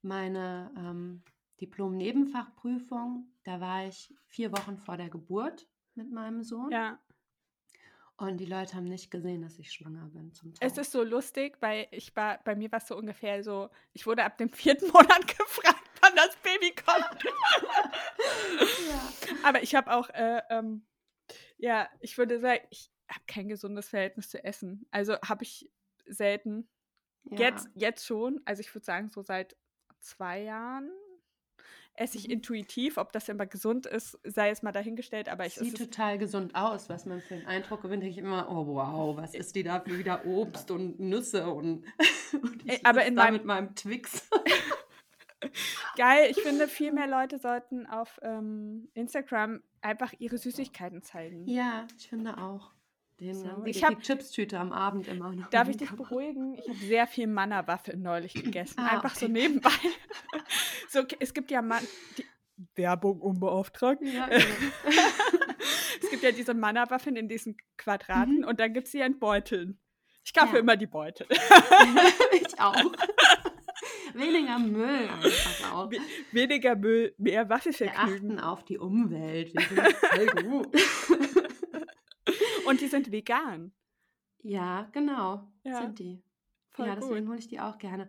meine 0.00 0.70
ähm, 0.76 1.22
Diplom-Nebenfachprüfung. 1.60 3.26
Da 3.42 3.60
war 3.60 3.86
ich 3.86 4.14
vier 4.26 4.52
Wochen 4.52 4.78
vor 4.78 4.96
der 4.96 5.08
Geburt 5.08 5.66
mit 5.94 6.12
meinem 6.12 6.44
Sohn. 6.44 6.70
Ja. 6.70 7.00
Und 8.16 8.38
die 8.38 8.46
Leute 8.46 8.74
haben 8.74 8.88
nicht 8.88 9.10
gesehen, 9.10 9.42
dass 9.42 9.58
ich 9.58 9.72
schwanger 9.72 10.06
bin. 10.06 10.32
Es 10.58 10.76
ist 10.76 10.90
so 10.90 11.04
lustig, 11.04 11.56
weil 11.60 11.86
ich 11.92 12.14
war, 12.16 12.38
bei 12.42 12.56
mir 12.56 12.70
war 12.72 12.78
es 12.78 12.88
so 12.88 12.96
ungefähr 12.96 13.44
so, 13.44 13.70
ich 13.92 14.06
wurde 14.06 14.24
ab 14.24 14.38
dem 14.38 14.50
vierten 14.50 14.86
Monat 14.92 15.26
gefragt, 15.26 15.90
wann 16.00 16.14
das 16.16 16.36
Baby 16.36 16.74
kommt. 16.74 17.24
ja. 18.88 19.38
Aber 19.44 19.62
ich 19.62 19.74
habe 19.74 19.92
auch 19.92 20.08
äh, 20.10 20.42
ähm, 20.50 20.84
ja, 21.58 21.88
ich 22.00 22.16
würde 22.16 22.40
sagen, 22.40 22.62
ich 22.70 22.90
habe 23.08 23.24
kein 23.26 23.48
gesundes 23.48 23.88
Verhältnis 23.88 24.30
zu 24.30 24.42
Essen. 24.42 24.86
Also 24.90 25.18
habe 25.20 25.44
ich 25.44 25.70
selten. 26.06 26.68
Ja. 27.24 27.38
Jetzt, 27.38 27.68
jetzt 27.74 28.06
schon. 28.06 28.40
Also 28.44 28.60
ich 28.60 28.74
würde 28.74 28.84
sagen, 28.84 29.10
so 29.10 29.22
seit 29.22 29.56
zwei 30.00 30.42
Jahren 30.42 30.90
esse 31.94 32.16
ich 32.16 32.26
mhm. 32.26 32.34
intuitiv. 32.34 32.96
Ob 32.96 33.12
das 33.12 33.28
immer 33.28 33.46
gesund 33.46 33.86
ist, 33.86 34.18
sei 34.24 34.50
es 34.50 34.62
mal 34.62 34.72
dahingestellt. 34.72 35.28
Aber 35.28 35.46
ich 35.46 35.54
sieht 35.54 35.76
total 35.76 36.18
gesund 36.18 36.54
aus, 36.54 36.88
was 36.88 37.06
man 37.06 37.20
für 37.20 37.34
einen 37.34 37.46
Eindruck 37.46 37.82
gewinnt. 37.82 38.04
Ich 38.04 38.18
immer, 38.18 38.48
oh 38.50 38.66
wow, 38.66 39.16
was 39.16 39.34
ist 39.34 39.56
die 39.56 39.62
da 39.62 39.80
für 39.80 39.98
wieder 39.98 40.24
Obst 40.26 40.70
und 40.70 41.00
Nüsse 41.00 41.48
und, 41.48 41.84
und 42.32 42.70
ich 42.70 42.84
aber 42.86 43.04
in 43.04 43.14
meinem, 43.14 43.34
mit 43.34 43.44
meinem 43.44 43.74
Twix. 43.74 44.28
Geil, 45.96 46.30
ich 46.30 46.40
finde, 46.40 46.68
viel 46.68 46.92
mehr 46.92 47.06
Leute 47.06 47.38
sollten 47.38 47.86
auf 47.86 48.18
ähm, 48.22 48.88
Instagram 48.94 49.62
einfach 49.80 50.12
ihre 50.18 50.38
Süßigkeiten 50.38 51.02
zeigen. 51.02 51.46
Ja, 51.46 51.86
ich 51.96 52.08
finde 52.08 52.38
auch. 52.38 52.72
Den, 53.20 53.34
so, 53.34 53.48
die, 53.62 53.70
ich 53.70 53.82
habe 53.82 53.98
Chipstüte 54.00 54.58
am 54.58 54.72
Abend 54.72 55.08
immer 55.08 55.32
noch. 55.32 55.50
Darf 55.50 55.68
ich 55.68 55.76
dich 55.76 55.90
beruhigen? 55.90 56.54
Ich 56.54 56.68
habe 56.68 56.78
sehr 56.78 57.06
viel 57.08 57.26
Manna-Waffe 57.26 57.96
neulich 57.96 58.32
gegessen. 58.34 58.78
Ah, 58.78 58.94
einfach 58.94 59.16
okay. 59.16 59.26
so 59.26 59.28
nebenbei. 59.32 59.70
so, 60.88 61.02
es 61.18 61.34
gibt 61.34 61.50
ja 61.50 61.60
Man 61.60 61.82
die 62.16 62.24
Werbung 62.76 63.20
unbeauftragt. 63.20 64.02
Ja, 64.02 64.26
genau. 64.28 64.44
es 66.00 66.10
gibt 66.10 66.22
ja 66.22 66.30
diese 66.30 66.54
Manna-Waffen 66.54 67.16
in 67.16 67.28
diesen 67.28 67.56
Quadraten 67.76 68.38
mhm. 68.38 68.44
und 68.44 68.60
dann 68.60 68.72
gibt 68.72 68.86
es 68.86 68.92
sie 68.92 69.00
in 69.00 69.18
Beuteln. 69.18 69.80
Ich 70.24 70.32
kaufe 70.32 70.54
ja. 70.54 70.60
immer 70.60 70.76
die 70.76 70.86
Beutel. 70.86 71.26
ich 72.32 72.60
auch. 72.60 72.92
Weniger 74.14 74.58
Müll 74.58 75.08
einfach 75.08 75.72
auch. 75.72 75.90
Weniger 76.32 76.76
Müll, 76.76 77.14
mehr 77.18 77.48
Waffelvergnügen. 77.48 78.28
Wir 78.28 78.38
achten 78.38 78.40
auf 78.40 78.64
die 78.64 78.78
Umwelt. 78.78 79.54
Wir 79.54 79.62
sind 79.62 79.96
voll 79.96 80.42
gut. 80.42 80.68
Und 82.66 82.80
die 82.80 82.88
sind 82.88 83.10
vegan. 83.10 83.72
Ja, 84.42 84.88
genau. 84.92 85.50
Ja. 85.64 85.82
Sind 85.82 85.98
die. 85.98 86.22
Voll 86.70 86.86
ja, 86.86 86.94
deswegen 86.94 87.28
hole 87.28 87.38
ich 87.38 87.48
die 87.48 87.60
auch 87.60 87.78
gerne. 87.78 88.08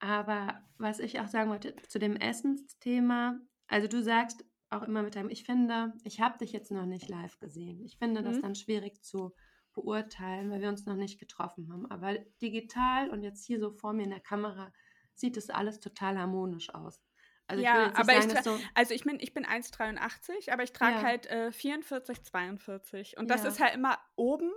Aber 0.00 0.60
was 0.78 0.98
ich 0.98 1.20
auch 1.20 1.28
sagen 1.28 1.50
wollte 1.50 1.76
zu 1.88 1.98
dem 1.98 2.16
Essensthema, 2.16 3.38
also 3.68 3.88
du 3.88 4.02
sagst 4.02 4.44
auch 4.70 4.82
immer 4.82 5.02
mit 5.02 5.14
deinem, 5.14 5.30
ich 5.30 5.44
finde, 5.44 5.92
ich 6.02 6.20
habe 6.20 6.38
dich 6.38 6.52
jetzt 6.52 6.70
noch 6.72 6.86
nicht 6.86 7.08
live 7.08 7.38
gesehen. 7.38 7.84
Ich 7.84 7.98
finde 7.98 8.20
mhm. 8.20 8.24
das 8.24 8.40
dann 8.40 8.54
schwierig 8.54 9.02
zu 9.02 9.32
beurteilen, 9.72 10.50
weil 10.50 10.60
wir 10.60 10.68
uns 10.68 10.86
noch 10.86 10.96
nicht 10.96 11.18
getroffen 11.18 11.72
haben. 11.72 11.90
Aber 11.90 12.18
digital 12.40 13.10
und 13.10 13.22
jetzt 13.22 13.44
hier 13.44 13.60
so 13.60 13.70
vor 13.70 13.92
mir 13.92 14.04
in 14.04 14.10
der 14.10 14.20
Kamera 14.20 14.72
sieht 15.14 15.36
es 15.36 15.50
alles 15.50 15.80
total 15.80 16.18
harmonisch 16.18 16.74
aus. 16.74 17.00
Also 17.46 17.62
ja, 17.62 17.88
ich 17.88 17.96
aber 17.96 18.22
sagen, 18.22 18.36
ich 18.36 18.42
so 18.42 18.58
also 18.74 18.94
ich, 18.94 19.04
mein, 19.04 19.20
ich 19.20 19.34
bin 19.34 19.44
1,83, 19.44 20.50
aber 20.50 20.62
ich 20.62 20.72
trage 20.72 20.96
ja. 20.96 21.02
halt 21.02 21.26
äh, 21.26 21.52
44, 21.52 22.22
42. 22.22 23.18
Und 23.18 23.28
das 23.28 23.42
ja. 23.42 23.48
ist 23.48 23.60
halt 23.60 23.74
immer 23.74 23.98
oben 24.16 24.50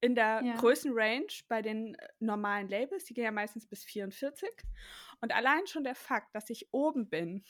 in 0.00 0.14
der 0.14 0.42
ja. 0.44 0.54
Größenrange 0.56 1.26
bei 1.48 1.62
den 1.62 1.94
äh, 1.94 2.08
normalen 2.20 2.68
Labels. 2.68 3.04
Die 3.04 3.14
gehen 3.14 3.24
ja 3.24 3.32
meistens 3.32 3.66
bis 3.66 3.84
44. 3.84 4.48
Und 5.20 5.32
allein 5.32 5.66
schon 5.66 5.84
der 5.84 5.94
Fakt, 5.94 6.34
dass 6.34 6.50
ich 6.50 6.72
oben 6.72 7.08
bin, 7.08 7.44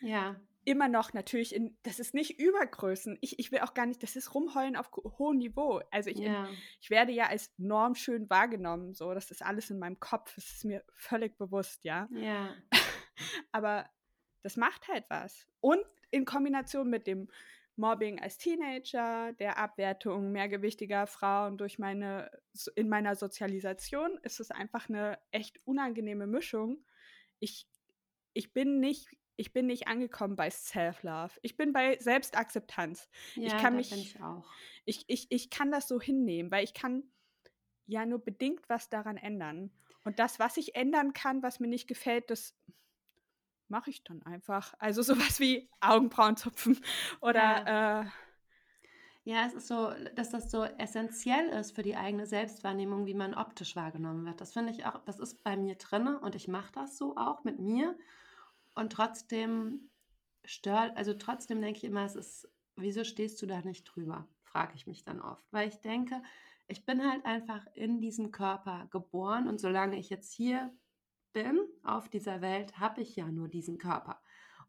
ja 0.00 0.36
immer 0.64 0.88
noch 0.88 1.12
natürlich 1.12 1.54
in, 1.54 1.76
das 1.82 1.98
ist 1.98 2.14
nicht 2.14 2.38
Übergrößen. 2.38 3.18
Ich, 3.20 3.38
ich 3.38 3.50
will 3.52 3.60
auch 3.60 3.74
gar 3.74 3.86
nicht, 3.86 4.02
das 4.02 4.16
ist 4.16 4.34
Rumheulen 4.34 4.76
auf 4.76 4.90
hohem 5.18 5.38
Niveau. 5.38 5.80
Also 5.90 6.10
ich, 6.10 6.18
ja. 6.18 6.48
ich 6.80 6.90
werde 6.90 7.12
ja 7.12 7.26
als 7.26 7.52
Norm 7.58 7.94
schön 7.94 8.28
wahrgenommen. 8.30 8.94
So, 8.94 9.12
das 9.14 9.30
ist 9.30 9.42
alles 9.42 9.70
in 9.70 9.78
meinem 9.78 9.98
Kopf. 9.98 10.34
Das 10.34 10.44
ist 10.52 10.64
mir 10.64 10.84
völlig 10.94 11.36
bewusst, 11.36 11.84
ja. 11.84 12.08
Ja. 12.12 12.54
Aber 13.52 13.88
das 14.42 14.56
macht 14.56 14.88
halt 14.88 15.04
was. 15.08 15.46
Und 15.60 15.84
in 16.10 16.24
Kombination 16.24 16.88
mit 16.88 17.06
dem 17.06 17.28
Mobbing 17.76 18.20
als 18.20 18.38
Teenager, 18.38 19.32
der 19.32 19.58
Abwertung 19.58 20.30
mehrgewichtiger 20.30 21.06
Frauen 21.06 21.56
durch 21.56 21.78
meine, 21.78 22.30
in 22.76 22.88
meiner 22.88 23.16
Sozialisation, 23.16 24.18
ist 24.22 24.40
es 24.40 24.50
einfach 24.50 24.88
eine 24.88 25.18
echt 25.30 25.60
unangenehme 25.64 26.26
Mischung. 26.26 26.84
Ich 27.40 27.66
ich 28.34 28.52
bin 28.52 28.80
nicht, 28.80 29.08
ich 29.36 29.52
bin 29.52 29.66
nicht 29.66 29.88
angekommen 29.88 30.36
bei 30.36 30.50
Self-Love. 30.50 31.32
Ich 31.42 31.56
bin 31.56 31.72
bei 31.72 31.98
Selbstakzeptanz. 31.98 33.08
Ja, 33.34 33.46
ich 33.46 33.56
kann 33.56 33.76
mich, 33.76 33.92
ich 33.92 34.20
auch. 34.22 34.44
ich, 34.84 35.04
ich, 35.08 35.26
ich 35.30 35.50
kann 35.50 35.70
das 35.70 35.88
so 35.88 36.00
hinnehmen, 36.00 36.50
weil 36.50 36.64
ich 36.64 36.74
kann 36.74 37.04
ja 37.86 38.06
nur 38.06 38.18
bedingt 38.18 38.68
was 38.68 38.88
daran 38.88 39.16
ändern. 39.16 39.72
Und 40.04 40.18
das, 40.18 40.38
was 40.38 40.56
ich 40.56 40.74
ändern 40.74 41.12
kann, 41.12 41.42
was 41.42 41.60
mir 41.60 41.68
nicht 41.68 41.88
gefällt, 41.88 42.30
das 42.30 42.56
mache 43.68 43.90
ich 43.90 44.04
dann 44.04 44.22
einfach. 44.22 44.74
Also 44.78 45.02
sowas 45.02 45.40
wie 45.40 45.70
Augenbrauen 45.80 46.36
zupfen 46.36 46.78
oder 47.20 48.02
äh, 48.04 48.10
Ja, 49.24 49.46
es 49.46 49.54
ist 49.54 49.68
so, 49.68 49.92
dass 50.16 50.30
das 50.30 50.50
so 50.50 50.64
essentiell 50.64 51.48
ist 51.50 51.74
für 51.74 51.82
die 51.82 51.96
eigene 51.96 52.26
Selbstwahrnehmung, 52.26 53.06
wie 53.06 53.14
man 53.14 53.34
optisch 53.34 53.76
wahrgenommen 53.76 54.24
wird. 54.26 54.40
Das 54.40 54.52
finde 54.52 54.72
ich 54.72 54.84
auch, 54.84 54.98
das 55.04 55.18
ist 55.20 55.44
bei 55.44 55.56
mir 55.56 55.76
drinne 55.76 56.18
und 56.20 56.34
ich 56.34 56.48
mache 56.48 56.72
das 56.72 56.98
so 56.98 57.16
auch 57.16 57.44
mit 57.44 57.60
mir. 57.60 57.96
Und 58.74 58.92
trotzdem 58.92 59.90
stört, 60.44 60.96
also 60.96 61.14
trotzdem 61.14 61.60
denke 61.60 61.78
ich 61.78 61.84
immer, 61.84 62.04
es 62.04 62.16
ist, 62.16 62.48
wieso 62.76 63.04
stehst 63.04 63.40
du 63.42 63.46
da 63.46 63.60
nicht 63.60 63.84
drüber? 63.84 64.26
Frage 64.42 64.74
ich 64.74 64.86
mich 64.86 65.04
dann 65.04 65.20
oft. 65.20 65.44
Weil 65.50 65.68
ich 65.68 65.80
denke, 65.80 66.22
ich 66.66 66.84
bin 66.84 67.08
halt 67.08 67.24
einfach 67.24 67.66
in 67.74 68.00
diesem 68.00 68.30
Körper 68.30 68.88
geboren 68.90 69.48
und 69.48 69.60
solange 69.60 69.98
ich 69.98 70.10
jetzt 70.10 70.32
hier 70.32 70.72
bin 71.32 71.60
auf 71.82 72.08
dieser 72.08 72.40
Welt, 72.40 72.78
habe 72.78 73.00
ich 73.00 73.16
ja 73.16 73.30
nur 73.30 73.48
diesen 73.48 73.78
Körper. 73.78 74.20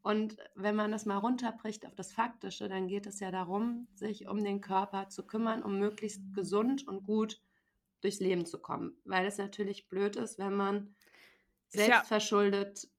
Und 0.02 0.38
wenn 0.56 0.76
man 0.76 0.92
das 0.92 1.06
mal 1.06 1.18
runterbricht 1.18 1.86
auf 1.86 1.96
das 1.96 2.12
Faktische, 2.12 2.68
dann 2.68 2.88
geht 2.88 3.06
es 3.06 3.22
ja 3.22 3.32
darum, 3.32 3.88
sich 3.94 4.28
um 4.28 4.44
den 4.44 4.60
Körper 4.60 5.08
zu 5.08 5.26
kümmern, 5.26 5.64
um 5.64 5.80
möglichst 5.80 6.22
gesund 6.34 6.86
und 6.88 7.04
gut 7.06 7.42
durchs 8.02 8.20
Leben 8.20 8.46
zu 8.46 8.60
kommen. 8.60 8.98
Weil 9.06 9.26
es 9.26 9.38
natürlich 9.38 9.88
blöd 9.88 10.18
ist, 10.18 10.40
wenn 10.40 10.56
man 10.56 10.94
selbstverschuldet. 11.70 12.90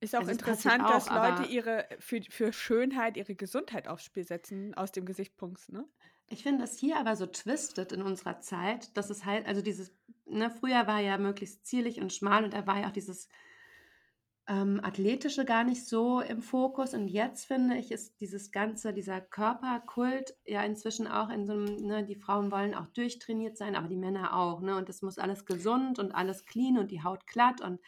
Ist 0.00 0.14
auch 0.14 0.20
Also 0.20 0.32
interessant, 0.32 0.82
dass 0.82 1.08
auch, 1.08 1.12
aber- 1.12 1.40
Leute 1.40 1.52
ihre 1.52 1.86
für, 1.98 2.20
für 2.28 2.52
Schönheit 2.52 3.16
ihre 3.16 3.34
Gesundheit 3.34 3.88
aufs 3.88 4.04
Spiel 4.04 4.24
setzen 4.24 4.74
aus 4.74 4.92
dem 4.92 5.04
Gesichtspunkt, 5.06 5.68
ne? 5.70 5.84
Ich 6.30 6.42
finde 6.42 6.60
das 6.60 6.78
hier 6.78 6.98
aber 6.98 7.16
so 7.16 7.24
twistet 7.26 7.90
in 7.92 8.02
unserer 8.02 8.38
Zeit, 8.40 8.94
dass 8.98 9.08
es 9.08 9.24
halt, 9.24 9.46
also 9.46 9.62
dieses, 9.62 9.94
ne, 10.26 10.50
früher 10.50 10.86
war 10.86 11.00
ja 11.00 11.16
möglichst 11.16 11.64
zierlich 11.66 12.00
und 12.02 12.12
schmal 12.12 12.44
und 12.44 12.52
da 12.52 12.66
war 12.66 12.78
ja 12.80 12.88
auch 12.88 12.92
dieses 12.92 13.28
ähm, 14.46 14.80
Athletische 14.82 15.44
gar 15.44 15.64
nicht 15.64 15.86
so 15.86 16.20
im 16.20 16.42
Fokus. 16.42 16.92
Und 16.94 17.08
jetzt 17.08 17.46
finde 17.46 17.76
ich, 17.78 17.92
ist 17.92 18.20
dieses 18.20 18.50
ganze, 18.52 18.92
dieser 18.92 19.20
Körperkult 19.22 20.34
ja 20.44 20.62
inzwischen 20.62 21.06
auch 21.06 21.30
in 21.30 21.46
so 21.46 21.52
einem, 21.54 21.76
ne, 21.86 22.04
die 22.04 22.16
Frauen 22.16 22.50
wollen 22.52 22.74
auch 22.74 22.88
durchtrainiert 22.88 23.56
sein, 23.56 23.74
aber 23.74 23.88
die 23.88 23.96
Männer 23.96 24.36
auch, 24.36 24.60
ne? 24.60 24.76
Und 24.76 24.88
das 24.90 25.00
muss 25.02 25.18
alles 25.18 25.46
gesund 25.46 25.98
und 25.98 26.12
alles 26.12 26.44
clean 26.44 26.78
und 26.78 26.90
die 26.90 27.02
Haut 27.02 27.26
glatt 27.26 27.60
und 27.62 27.80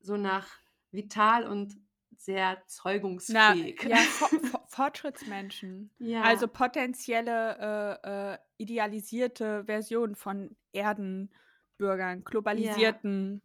so 0.00 0.16
nach 0.18 0.58
vital 0.94 1.46
und 1.46 1.76
sehr 2.16 2.62
Na, 3.28 3.54
zeugungsfähig. 3.56 3.82
ja, 3.84 4.06
For 4.06 4.30
For 4.40 4.64
Fortschrittsmenschen. 4.68 5.90
Ja. 5.98 6.22
Also 6.22 6.48
potenzielle 6.48 8.00
äh, 8.04 8.34
äh, 8.34 8.38
idealisierte 8.58 9.64
Versionen 9.66 10.14
von 10.16 10.56
Erdenbürgern, 10.72 12.24
globalisierten 12.24 13.42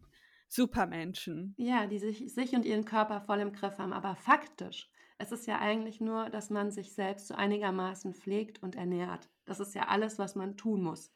Supermenschen. 0.47 1.57
Ja, 1.57 1.87
die 1.87 1.99
sich, 1.99 2.33
sich 2.33 2.53
und 2.55 2.65
ihren 2.65 2.85
Körper 2.85 3.21
voll 3.21 3.39
im 3.39 3.51
Griff 3.51 3.77
haben. 3.79 3.93
Aber 3.93 4.15
faktisch, 4.15 4.89
es 5.17 5.31
ist 5.31 5.45
ja 5.47 5.59
eigentlich 5.59 5.99
nur, 6.01 6.29
dass 6.29 6.49
man 6.49 6.71
sich 6.71 6.93
selbst 6.93 7.27
so 7.27 7.35
einigermaßen 7.35 8.13
pflegt 8.13 8.63
und 8.63 8.75
ernährt. 8.75 9.29
Das 9.45 9.59
ist 9.59 9.75
ja 9.75 9.87
alles, 9.89 10.17
was 10.19 10.35
man 10.35 10.55
tun 10.57 10.81
muss. 10.83 11.11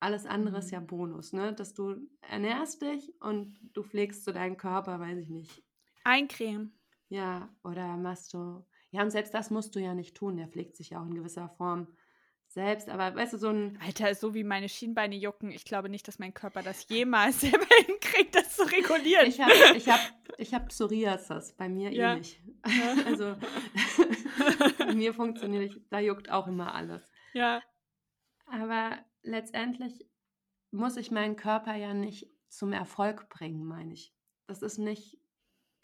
Alles 0.00 0.26
andere 0.26 0.58
ist 0.58 0.70
ja 0.70 0.80
Mhm. 0.80 0.86
Bonus, 0.86 1.32
ne? 1.34 1.54
Dass 1.54 1.74
du 1.74 1.96
ernährst 2.22 2.82
dich 2.82 3.14
und 3.20 3.58
du 3.74 3.82
pflegst 3.82 4.24
so 4.24 4.32
deinen 4.32 4.56
Körper, 4.58 5.00
weiß 5.00 5.18
ich 5.18 5.30
nicht. 5.30 5.63
Eincremen. 6.04 6.78
Ja, 7.08 7.48
oder 7.64 7.96
machst 7.96 8.32
du. 8.34 8.64
Ja, 8.90 9.02
und 9.02 9.10
selbst 9.10 9.34
das 9.34 9.50
musst 9.50 9.74
du 9.74 9.80
ja 9.80 9.94
nicht 9.94 10.16
tun. 10.16 10.36
Der 10.36 10.48
pflegt 10.48 10.76
sich 10.76 10.90
ja 10.90 11.00
auch 11.00 11.06
in 11.06 11.14
gewisser 11.14 11.48
Form 11.50 11.88
selbst. 12.46 12.88
Aber 12.88 13.14
weißt 13.14 13.32
du, 13.34 13.38
so 13.38 13.48
ein. 13.48 13.78
Alter, 13.84 14.14
so 14.14 14.34
wie 14.34 14.44
meine 14.44 14.68
Schienbeine 14.68 15.16
jucken, 15.16 15.50
ich 15.50 15.64
glaube 15.64 15.88
nicht, 15.88 16.06
dass 16.06 16.18
mein 16.18 16.32
Körper 16.34 16.62
das 16.62 16.88
jemals 16.88 17.40
selber 17.40 17.66
hinkriegt, 17.86 18.34
das 18.34 18.54
zu 18.56 18.62
regulieren. 18.62 19.26
Ich 19.26 19.40
habe 19.40 19.52
ich 19.76 19.88
hab, 19.88 20.00
ich 20.38 20.54
hab 20.54 20.68
Psoriasis, 20.68 21.52
bei 21.56 21.68
mir 21.68 21.92
Ja. 21.92 22.14
eh 22.14 22.18
nicht. 22.18 22.40
Also 23.06 23.36
bei 24.78 24.94
mir 24.94 25.12
funktioniert, 25.14 25.78
da 25.90 26.00
juckt 26.00 26.30
auch 26.30 26.46
immer 26.46 26.74
alles. 26.74 27.02
ja, 27.34 27.62
Aber 28.46 28.98
letztendlich 29.22 30.06
muss 30.70 30.96
ich 30.96 31.10
meinen 31.10 31.36
Körper 31.36 31.74
ja 31.74 31.94
nicht 31.94 32.28
zum 32.48 32.72
Erfolg 32.72 33.28
bringen, 33.28 33.64
meine 33.64 33.92
ich. 33.94 34.14
Das 34.46 34.62
ist 34.62 34.78
nicht 34.78 35.18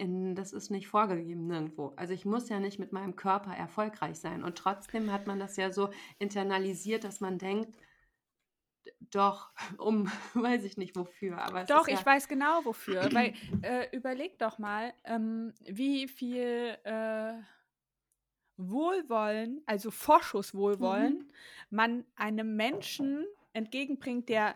in, 0.00 0.34
das 0.34 0.52
ist 0.52 0.70
nicht 0.70 0.88
vorgegeben 0.88 1.46
nirgendwo. 1.46 1.92
Also 1.96 2.14
ich 2.14 2.24
muss 2.24 2.48
ja 2.48 2.58
nicht 2.58 2.78
mit 2.78 2.92
meinem 2.92 3.14
Körper 3.16 3.52
erfolgreich 3.54 4.18
sein. 4.18 4.42
Und 4.42 4.56
trotzdem 4.56 5.12
hat 5.12 5.26
man 5.26 5.38
das 5.38 5.56
ja 5.56 5.70
so 5.70 5.90
internalisiert, 6.18 7.04
dass 7.04 7.20
man 7.20 7.38
denkt, 7.38 7.76
doch, 9.10 9.52
um, 9.78 10.06
weiß 10.34 10.64
ich 10.64 10.76
nicht 10.76 10.96
wofür. 10.96 11.38
Aber 11.42 11.64
doch, 11.64 11.86
ist 11.86 11.94
ich 11.94 12.00
ja, 12.00 12.06
weiß 12.06 12.28
genau 12.28 12.64
wofür. 12.64 13.08
Weil, 13.12 13.34
äh, 13.62 13.94
überleg 13.94 14.38
doch 14.38 14.58
mal, 14.58 14.94
ähm, 15.04 15.52
wie 15.60 16.08
viel 16.08 16.76
äh, 16.84 17.34
Wohlwollen, 18.56 19.62
also 19.66 19.90
Vorschusswohlwollen, 19.90 21.18
Mhm. 21.18 21.30
man 21.70 22.04
einem 22.16 22.56
Menschen 22.56 23.24
entgegenbringt, 23.52 24.28
der 24.28 24.54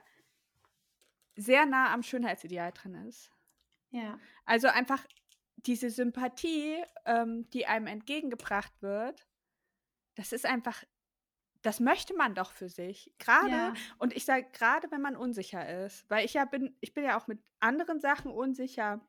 sehr 1.36 1.66
nah 1.66 1.92
am 1.92 2.02
Schönheitsideal 2.02 2.72
drin 2.72 2.94
ist. 3.08 3.30
ja, 3.90 4.18
Also 4.44 4.68
einfach 4.68 5.04
diese 5.66 5.90
Sympathie, 5.90 6.82
ähm, 7.06 7.48
die 7.50 7.66
einem 7.66 7.86
entgegengebracht 7.86 8.72
wird, 8.80 9.26
das 10.14 10.32
ist 10.32 10.46
einfach, 10.46 10.84
das 11.62 11.80
möchte 11.80 12.14
man 12.14 12.34
doch 12.34 12.52
für 12.52 12.68
sich. 12.68 13.12
Gerade, 13.18 13.50
ja, 13.50 13.74
und 13.98 14.14
ich 14.14 14.24
sage 14.24 14.46
gerade, 14.52 14.90
wenn 14.90 15.00
man 15.00 15.16
unsicher 15.16 15.84
ist, 15.84 16.08
weil 16.10 16.24
ich 16.24 16.34
ja 16.34 16.44
bin, 16.44 16.76
ich 16.80 16.92
bin 16.92 17.04
ja 17.04 17.18
auch 17.18 17.26
mit 17.26 17.40
anderen 17.60 18.00
Sachen 18.00 18.30
unsicher. 18.30 19.00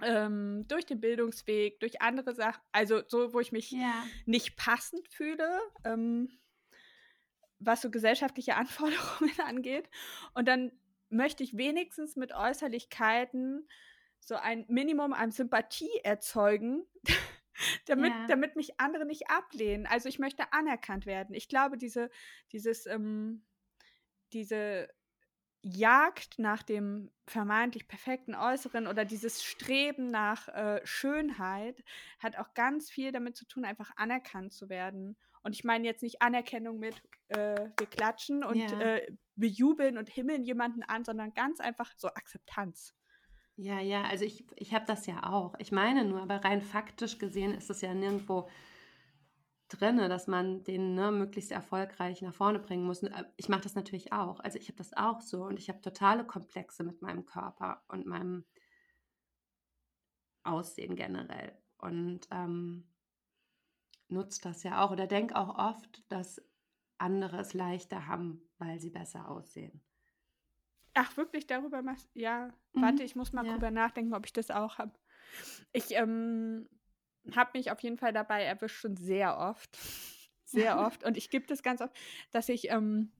Ähm, 0.00 0.64
durch 0.68 0.86
den 0.86 1.00
Bildungsweg, 1.00 1.80
durch 1.80 2.00
andere 2.00 2.32
Sachen, 2.32 2.62
also 2.70 3.02
so, 3.08 3.32
wo 3.32 3.40
ich 3.40 3.50
mich 3.50 3.72
ja, 3.72 4.06
nicht 4.26 4.56
passend 4.56 5.08
fühle, 5.08 5.60
ähm, 5.82 6.38
was 7.58 7.80
so 7.80 7.90
gesellschaftliche 7.90 8.54
Anforderungen 8.56 9.40
angeht. 9.40 9.90
Und 10.34 10.46
dann 10.46 10.70
möchte 11.08 11.42
ich 11.42 11.56
wenigstens 11.56 12.14
mit 12.14 12.32
Äußerlichkeiten 12.32 13.66
so 14.28 14.36
ein 14.36 14.66
Minimum 14.68 15.14
an 15.14 15.30
Sympathie 15.32 15.90
erzeugen, 16.04 16.84
damit, 17.86 18.12
Ja. 18.12 18.26
damit 18.28 18.56
mich 18.56 18.78
andere 18.78 19.06
nicht 19.06 19.30
ablehnen. 19.30 19.86
Also 19.86 20.08
ich 20.08 20.18
möchte 20.18 20.52
anerkannt 20.52 21.06
werden. 21.06 21.34
Ich 21.34 21.48
glaube, 21.48 21.78
diese, 21.78 22.10
dieses, 22.52 22.84
ähm, 22.86 23.44
diese 24.34 24.88
Jagd 25.62 26.38
nach 26.38 26.62
dem 26.62 27.10
vermeintlich 27.26 27.88
perfekten 27.88 28.34
Äußeren 28.34 28.86
oder 28.86 29.04
dieses 29.04 29.42
Streben 29.42 30.10
nach 30.10 30.46
äh, 30.48 30.80
Schönheit 30.84 31.82
hat 32.20 32.36
auch 32.36 32.54
ganz 32.54 32.90
viel 32.90 33.10
damit 33.12 33.36
zu 33.36 33.44
tun, 33.46 33.64
einfach 33.64 33.90
anerkannt 33.96 34.52
zu 34.52 34.68
werden. 34.68 35.16
Und 35.42 35.54
ich 35.54 35.64
meine 35.64 35.86
jetzt 35.86 36.02
nicht 36.02 36.22
Anerkennung 36.22 36.78
mit, 36.78 37.02
äh, 37.28 37.70
wir 37.78 37.86
klatschen 37.86 38.44
und 38.44 38.56
Ja. 38.58 38.78
äh, 38.80 39.16
bejubeln 39.36 39.98
und 39.98 40.08
himmeln 40.08 40.44
jemanden 40.44 40.82
an, 40.84 41.04
sondern 41.04 41.32
ganz 41.34 41.58
einfach 41.60 41.92
so 41.96 42.08
Akzeptanz. 42.08 42.94
Ja, 43.58 43.80
ja. 43.80 44.04
Also 44.04 44.24
ich, 44.24 44.44
ich 44.56 44.72
habe 44.74 44.86
das 44.86 45.06
ja 45.06 45.24
auch. 45.30 45.54
Ich 45.58 45.72
meine 45.72 46.04
nur, 46.04 46.22
aber 46.22 46.36
rein 46.44 46.62
faktisch 46.62 47.18
gesehen 47.18 47.52
ist 47.54 47.70
es 47.70 47.80
ja 47.80 47.92
nirgendwo 47.94 48.48
drinne, 49.68 50.08
dass 50.08 50.26
man 50.26 50.64
den 50.64 50.94
ne, 50.94 51.10
möglichst 51.12 51.50
erfolgreich 51.52 52.22
nach 52.22 52.34
vorne 52.34 52.58
bringen 52.58 52.84
muss. 52.84 53.02
Äh, 53.02 53.24
Ich 53.36 53.48
mache 53.48 53.62
das 53.62 53.74
natürlich 53.74 54.12
auch. 54.12 54.40
Also 54.40 54.58
ich 54.58 54.68
habe 54.68 54.78
das 54.78 54.92
auch 54.96 55.20
so 55.20 55.44
und 55.44 55.58
ich 55.58 55.68
habe 55.68 55.80
totale 55.80 56.24
Komplexe 56.26 56.84
mit 56.84 57.02
meinem 57.02 57.26
Körper 57.26 57.82
und 57.88 58.06
meinem 58.06 58.44
Aussehen 60.42 60.96
generell 60.96 61.56
und 61.78 62.26
ähm, 62.32 62.88
nutze 64.08 64.42
das 64.42 64.62
ja 64.64 64.84
auch 64.84 64.90
oder 64.90 65.06
denke 65.06 65.34
auch 65.36 65.56
oft, 65.58 66.02
dass 66.12 66.42
andere 66.98 67.38
es 67.40 67.54
leichter 67.54 68.06
haben, 68.06 68.42
weil 68.58 68.80
sie 68.80 68.90
besser 68.90 69.30
aussehen. 69.30 69.80
Ach, 71.00 71.16
wirklich 71.16 71.46
darüber 71.46 71.80
machst 71.82 72.08
Ja, 72.14 72.52
Mhm, 72.74 72.82
warte, 72.82 73.04
ich 73.04 73.14
muss 73.14 73.32
mal 73.32 73.44
ja. 73.44 73.54
drüber 73.54 73.70
nachdenken, 73.70 74.14
ob 74.14 74.26
ich 74.26 74.32
das 74.32 74.50
auch 74.50 74.78
habe. 74.78 74.92
Ich 75.72 75.92
ähm, 75.92 76.68
habe 77.36 77.50
mich 77.54 77.70
auf 77.70 77.80
jeden 77.80 77.98
Fall 77.98 78.12
dabei 78.12 78.42
erwischt, 78.42 78.80
schon 78.80 78.96
sehr 78.96 79.38
oft. 79.38 79.78
Sehr 80.44 80.78
oft. 80.78 81.04
Und 81.04 81.16
ich 81.16 81.30
gebe 81.30 81.46
das 81.46 81.62
ganz 81.62 81.80
oft, 81.80 81.96
dass 82.32 82.48
ich, 82.48 82.70
ähm, 82.70 83.12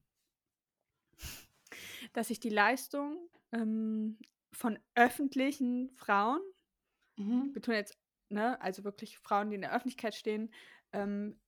dass 2.13 2.31
ich 2.31 2.41
die 2.41 2.49
Leistung 2.51 3.29
ähm, 3.53 4.19
von 4.53 4.79
öffentlichen 4.95 5.91
Frauen, 5.91 6.41
Mhm. 7.19 7.45
ich 7.47 7.53
betone 7.53 7.79
jetzt, 7.79 7.99
ne, 8.29 8.61
also 8.61 8.85
wirklich 8.85 9.19
Frauen, 9.19 9.51
die 9.51 9.57
in 9.57 9.63
der 9.63 9.75
Öffentlichkeit 9.75 10.15
stehen, 10.15 10.53
ähm, 10.93 11.41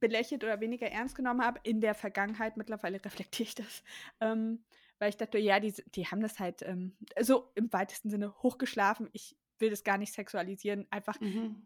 belächelt 0.00 0.44
oder 0.44 0.60
weniger 0.60 0.88
ernst 0.90 1.14
genommen 1.16 1.42
habe. 1.44 1.60
In 1.62 1.80
der 1.80 1.94
Vergangenheit, 1.94 2.56
mittlerweile 2.56 3.04
reflektiere 3.04 3.48
ich 3.48 3.54
das. 3.54 3.82
Ähm, 4.20 4.64
weil 4.98 5.10
ich 5.10 5.16
dachte, 5.16 5.38
ja, 5.38 5.60
die, 5.60 5.72
die 5.94 6.06
haben 6.06 6.20
das 6.20 6.38
halt 6.38 6.62
ähm, 6.62 6.96
so 7.20 7.50
im 7.54 7.72
weitesten 7.72 8.10
Sinne 8.10 8.34
hochgeschlafen. 8.42 9.08
Ich 9.12 9.36
will 9.58 9.70
das 9.70 9.84
gar 9.84 9.98
nicht 9.98 10.12
sexualisieren, 10.12 10.86
einfach, 10.90 11.20
Mhm. 11.20 11.62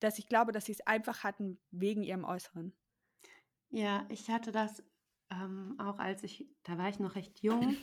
dass 0.00 0.18
ich 0.18 0.26
glaube, 0.28 0.52
dass 0.52 0.64
sie 0.66 0.72
es 0.72 0.86
einfach 0.86 1.24
hatten 1.24 1.58
wegen 1.70 2.02
ihrem 2.02 2.24
Äußeren. 2.24 2.72
Ja, 3.70 4.06
ich 4.08 4.28
hatte 4.30 4.50
das 4.52 4.82
ähm, 5.30 5.76
auch 5.78 5.98
als 5.98 6.22
ich, 6.24 6.48
da 6.64 6.76
war 6.76 6.88
ich 6.88 6.98
noch 6.98 7.14
recht 7.14 7.42
jung, 7.42 7.76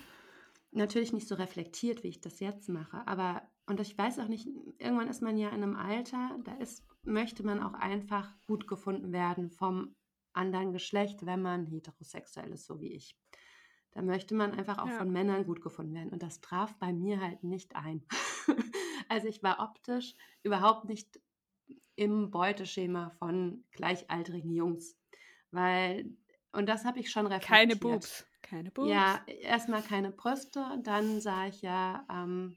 natürlich 0.72 1.14
nicht 1.14 1.28
so 1.28 1.36
reflektiert, 1.36 2.04
wie 2.04 2.10
ich 2.10 2.22
das 2.22 2.40
jetzt 2.40 2.70
mache, 2.70 3.08
aber, 3.08 3.50
und 3.68 3.80
ich 3.80 3.98
weiß 3.98 4.20
auch 4.20 4.28
nicht, 4.28 4.48
irgendwann 4.80 5.08
ist 5.08 5.22
man 5.22 5.38
ja 5.38 5.50
in 5.50 5.64
einem 5.64 5.76
Alter, 5.76 6.38
da 6.44 6.56
ist, 6.56 6.86
möchte 7.04 7.44
man 7.44 7.62
auch 7.64 7.74
einfach 7.74 8.34
gut 8.48 8.68
gefunden 8.68 9.12
werden 9.14 9.50
vom 9.50 9.96
anderen 10.34 10.74
Geschlecht, 10.74 11.26
wenn 11.26 11.42
man 11.42 11.66
heterosexuell 11.66 12.52
ist, 12.52 12.66
so 12.66 12.80
wie 12.82 12.94
ich. 12.94 13.18
Da 13.98 14.04
möchte 14.04 14.36
man 14.36 14.52
einfach 14.52 14.78
auch 14.78 14.90
Ja. 14.90 15.00
von 15.00 15.10
Männern 15.10 15.44
gut 15.44 15.60
gefunden 15.60 15.96
werden. 15.96 16.10
Und 16.12 16.22
das 16.22 16.40
traf 16.40 16.76
bei 16.76 16.94
mir 16.94 17.20
halt 17.20 17.44
nicht 17.44 17.76
ein. 17.76 18.06
also 19.10 19.28
ich 19.28 19.42
war 19.42 19.60
optisch 19.60 20.14
überhaupt 20.44 20.86
nicht 20.86 21.20
im 21.96 22.30
Beuteschema 22.30 23.10
von 23.18 23.64
gleichaltrigen 23.72 24.52
Jungs. 24.52 24.96
Weil, 25.50 26.16
und 26.52 26.70
das 26.70 26.86
habe 26.86 27.00
ich 27.00 27.10
schon 27.10 27.26
reflektiert. 27.26 27.50
Keine 27.50 27.76
Boobs. 27.76 28.28
Keine 28.44 28.70
Boobs. 28.70 28.88
Ja, 28.88 29.20
erstmal 29.26 29.82
keine 29.82 30.12
Brüste, 30.12 30.64
dann 30.84 31.20
sah 31.20 31.48
ich 31.48 31.64
ja, 31.64 32.06
ähm, 32.08 32.56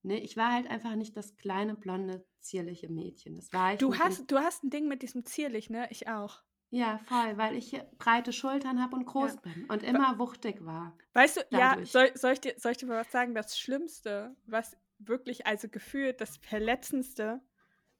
nee, 0.00 0.16
ich 0.20 0.38
war 0.38 0.54
halt 0.54 0.70
einfach 0.70 0.94
nicht 0.94 1.18
das 1.18 1.36
kleine, 1.36 1.74
blonde, 1.74 2.24
zierliche 2.40 2.88
Mädchen. 2.88 3.36
Das 3.36 3.52
war 3.52 3.74
ich 3.74 3.78
Du 3.78 3.94
hast, 3.94 4.32
du 4.32 4.38
hast 4.38 4.64
ein 4.64 4.70
Ding 4.70 4.88
mit 4.88 5.02
diesem 5.02 5.26
zierlich, 5.26 5.68
ne? 5.68 5.86
Ich 5.90 6.08
auch. 6.08 6.42
Ja, 6.72 6.98
voll, 6.98 7.36
weil 7.36 7.56
ich 7.56 7.76
breite 7.98 8.32
Schultern 8.32 8.80
habe 8.80 8.94
und 8.96 9.04
groß 9.04 9.34
Ja. 9.34 9.40
bin 9.40 9.64
und 9.66 9.82
immer 9.82 10.18
wuchtig 10.18 10.64
war. 10.64 10.96
Weißt 11.14 11.36
du, 11.38 11.40
ja, 11.50 11.70
Dadurch. 11.70 11.90
soll, 11.90 12.10
soll, 12.16 12.32
ich 12.32 12.40
dir, 12.40 12.54
soll 12.58 12.72
ich 12.72 12.78
dir 12.78 12.86
mal 12.86 13.00
was 13.00 13.10
sagen? 13.10 13.34
Das 13.34 13.58
Schlimmste, 13.58 14.36
was 14.46 14.76
wirklich, 14.98 15.46
also 15.46 15.68
gefühlt 15.68 16.20
das 16.20 16.36
Verletzendste, 16.36 17.40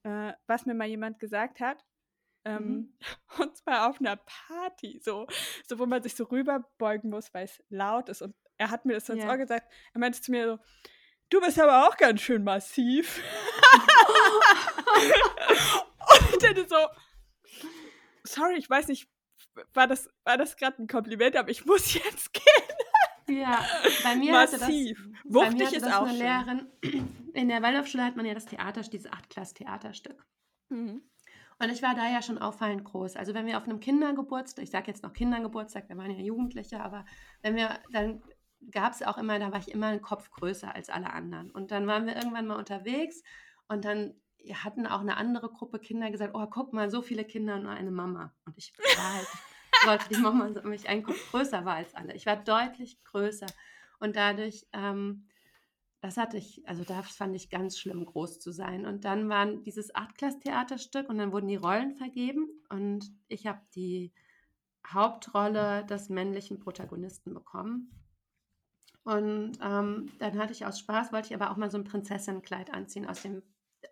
äh, 0.05 0.33
was 0.47 0.67
mir 0.67 0.75
mal 0.75 0.87
jemand 0.87 1.19
gesagt 1.19 1.61
hat, 1.61 1.85
ähm, 2.45 2.65
Mhm. 2.69 2.97
und 3.41 3.57
zwar 3.57 3.91
auf 3.91 3.99
einer 4.01 4.17
Party, 4.17 5.01
so, 5.03 5.27
so, 5.69 5.79
wo 5.81 5.87
man 5.87 6.03
sich 6.03 6.15
so 6.15 6.25
rüberbeugen 6.25 7.11
muss, 7.11 7.35
weil 7.35 7.45
es 7.47 7.63
laut 7.71 8.09
ist. 8.09 8.23
Und 8.23 8.35
er 8.57 8.71
hat 8.71 8.85
mir 8.85 8.95
das 8.95 9.07
so 9.07 9.13
ins 9.15 9.25
Ja. 9.25 9.31
Ohr 9.31 9.37
gesagt. 9.37 9.71
Er 9.95 9.99
meinte 10.01 10.21
zu 10.21 10.31
mir 10.31 10.47
so, 10.47 10.59
du 11.31 11.41
bist 11.41 11.59
aber 11.59 11.89
auch 11.89 11.97
ganz 11.97 12.21
schön 12.21 12.45
massiv. 12.45 13.21
und 14.95 16.31
ich 16.31 16.39
dachte 16.39 16.67
so, 16.69 16.77
sorry, 18.31 18.57
ich 18.57 18.69
weiß 18.69 18.89
nicht, 18.89 19.09
war 19.75 19.87
das, 19.87 20.09
war 20.25 20.37
das 20.37 20.57
gerade 20.57 20.83
ein 20.83 20.87
Kompliment, 20.87 21.37
aber 21.37 21.51
ich 21.51 21.65
muss 21.67 21.95
jetzt 22.05 22.33
gehen. 22.33 23.41
Ja, 23.41 23.65
bei 24.03 24.17
mir 24.17 24.33
Massiv. 24.33 24.61
hatte 24.61 24.73
das, 24.73 25.15
bei 25.25 25.35
Wuchtig 25.35 25.59
mir 25.59 25.67
hatte 25.67 25.77
ist 25.77 25.87
das 25.87 25.93
auch 25.95 26.03
eine 26.03 26.11
schön. 26.11 26.19
Lehrerin, 26.19 26.67
in 27.35 27.49
der 27.49 27.63
Waldorfschule 27.63 28.05
hat 28.05 28.17
man 28.17 28.27
ja 28.27 28.35
das 28.35 28.47
Theater, 28.47 28.81
dieses 28.83 29.13
Achtklass-Theaterstück. 29.13 30.27
Mhm. 30.69 31.03
Und 31.63 31.71
ich 31.71 31.83
war 31.83 31.95
da 31.95 32.11
ja 32.11 32.23
schon 32.23 32.39
auffallend 32.39 32.85
groß. 32.85 33.17
Also 33.17 33.35
wenn 33.35 33.47
wir 33.47 33.59
auf 33.59 33.65
einem 33.65 33.81
Kindergeburtstag, 33.81 34.65
ich 34.65 34.71
sage 34.71 34.87
jetzt 34.89 35.03
noch 35.03 35.13
Kindergeburtstag, 35.13 35.89
wir 35.89 35.97
waren 35.99 36.11
ja 36.11 36.19
Jugendliche, 36.19 36.81
aber 36.81 37.05
wenn 37.43 37.55
wir, 37.55 37.79
dann 37.93 38.23
gab 38.71 38.95
es 38.95 39.03
auch 39.03 39.19
immer, 39.19 39.39
da 39.39 39.53
war 39.53 39.61
ich 39.61 39.71
immer 39.71 39.89
einen 39.89 40.01
Kopf 40.01 40.31
größer 40.31 40.75
als 40.75 40.89
alle 40.89 41.13
anderen. 41.13 41.51
Und 41.51 41.71
dann 41.71 41.87
waren 41.87 42.07
wir 42.07 42.17
irgendwann 42.17 42.47
mal 42.47 42.57
unterwegs 42.57 43.23
und 43.69 43.85
dann 43.85 44.15
hatten 44.53 44.87
auch 44.87 45.01
eine 45.01 45.17
andere 45.17 45.51
Gruppe 45.51 45.79
Kinder 45.79 46.11
gesagt, 46.11 46.35
oh, 46.35 46.47
guck 46.47 46.73
mal, 46.73 46.91
so 46.91 47.03
viele 47.03 47.25
Kinder 47.25 47.57
und 47.57 47.65
nur 47.65 47.73
eine 47.73 47.91
Mama. 47.91 48.35
Und 48.45 48.57
ich 48.57 48.73
war 48.97 49.15
halt, 49.15 49.29
wollte 49.87 50.15
die 50.15 50.21
Mama, 50.21 50.51
weil 50.63 50.75
ich 50.75 50.89
einen 50.89 51.03
Kopf 51.03 51.31
größer 51.31 51.65
war 51.65 51.77
als 51.77 51.95
alle. 51.95 52.15
Ich 52.15 52.27
war 52.27 52.37
deutlich 52.37 53.03
größer. 53.05 53.47
Und 53.99 54.17
dadurch, 54.17 54.67
ähm, 54.73 55.27
das 56.01 56.17
hatte 56.17 56.39
ich, 56.39 56.67
also 56.67 56.85
das 56.85 57.11
fand 57.11 57.37
ich 57.37 57.51
ganz 57.51 57.79
schlimm, 57.79 58.05
groß 58.07 58.41
zu 58.41 58.53
sein. 58.53 58.87
Und 58.87 59.05
dann 59.05 59.29
waren 59.29 59.63
dieses 59.63 59.95
Achtklass-Theaterstück 59.95 61.09
und 61.09 61.19
dann 61.19 61.33
wurden 61.33 61.49
die 61.49 61.57
Rollen 61.57 61.95
vergeben 61.95 62.49
und 62.71 63.13
ich 63.29 63.47
habe 63.47 63.61
die 63.75 64.13
Hauptrolle 64.87 65.85
des 65.85 66.09
männlichen 66.09 66.59
Protagonisten 66.59 67.35
bekommen. 67.35 67.91
Und 69.03 69.59
ähm, 69.63 70.11
dann 70.19 70.39
hatte 70.39 70.53
ich 70.53 70.67
aus 70.67 70.79
Spaß, 70.79 71.13
wollte 71.13 71.29
ich 71.29 71.35
aber 71.35 71.51
auch 71.51 71.57
mal 71.57 71.71
so 71.71 71.79
ein 71.79 71.85
Prinzessinnenkleid 71.85 72.73
anziehen 72.73 73.07
aus 73.07 73.23
dem, 73.23 73.43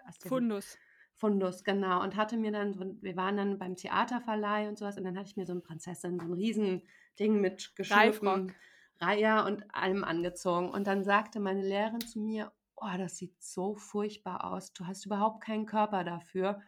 aus 0.07 0.19
dem 0.19 0.29
Fundus. 0.29 0.79
Fundus, 1.15 1.65
genau. 1.65 2.03
Und 2.03 2.17
hatte 2.17 2.37
mir 2.37 2.53
dann, 2.53 2.99
wir 3.03 3.17
waren 3.17 3.37
dann 3.37 3.59
beim 3.59 3.75
Theaterverleih 3.75 4.69
und 4.69 4.79
sowas 4.79 4.97
und 4.97 5.05
dann 5.05 5.19
hatte 5.19 5.29
ich 5.29 5.37
mir 5.37 5.47
so 5.47 5.53
ein 5.53 5.63
Prinzessin, 5.63 6.21
so 6.21 6.27
ein 6.27 6.33
Riesending 6.33 7.41
mit 7.41 7.75
geschliffen. 7.75 8.55
Reiher 9.01 9.45
und 9.47 9.65
allem 9.75 10.03
angezogen. 10.05 10.71
Und 10.71 10.87
dann 10.87 11.05
sagte 11.05 11.39
meine 11.39 11.63
Lehrerin 11.63 12.01
zu 12.01 12.21
mir, 12.21 12.53
oh, 12.77 12.97
das 12.97 13.17
sieht 13.17 13.41
so 13.43 13.75
furchtbar 13.75 14.45
aus. 14.45 14.73
Du 14.73 14.87
hast 14.87 15.07
überhaupt 15.07 15.43
keinen 15.43 15.67
Körper 15.67 16.05
dafür. 16.05 16.61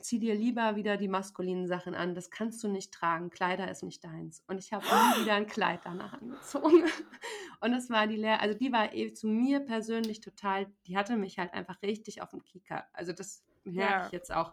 Zieh 0.00 0.18
dir 0.18 0.34
lieber 0.34 0.76
wieder 0.76 0.96
die 0.96 1.08
maskulinen 1.08 1.66
Sachen 1.68 1.94
an. 1.94 2.14
Das 2.14 2.30
kannst 2.30 2.62
du 2.64 2.68
nicht 2.68 2.92
tragen. 2.92 3.30
Kleider 3.30 3.70
ist 3.70 3.82
nicht 3.82 4.02
deins. 4.04 4.42
Und 4.48 4.58
ich 4.58 4.72
habe 4.72 4.84
nie 4.84 5.22
wieder 5.22 5.34
ein 5.34 5.46
Kleid 5.46 5.80
danach 5.84 6.12
angezogen. 6.14 6.84
Und 7.60 7.72
das 7.72 7.88
war 7.90 8.06
die 8.06 8.16
Lehrerin, 8.16 8.40
also 8.40 8.58
die 8.58 8.72
war 8.72 8.92
eh 8.92 9.12
zu 9.14 9.28
mir 9.28 9.60
persönlich 9.60 10.20
total, 10.20 10.66
die 10.86 10.96
hatte 10.96 11.16
mich 11.16 11.38
halt 11.38 11.54
einfach 11.54 11.80
richtig 11.82 12.20
auf 12.22 12.30
dem 12.30 12.42
Kieker. 12.42 12.84
Also 12.92 13.12
das 13.12 13.42
merke 13.64 13.92
Ja. 13.92 14.06
ich 14.06 14.12
jetzt 14.12 14.32
auch 14.32 14.52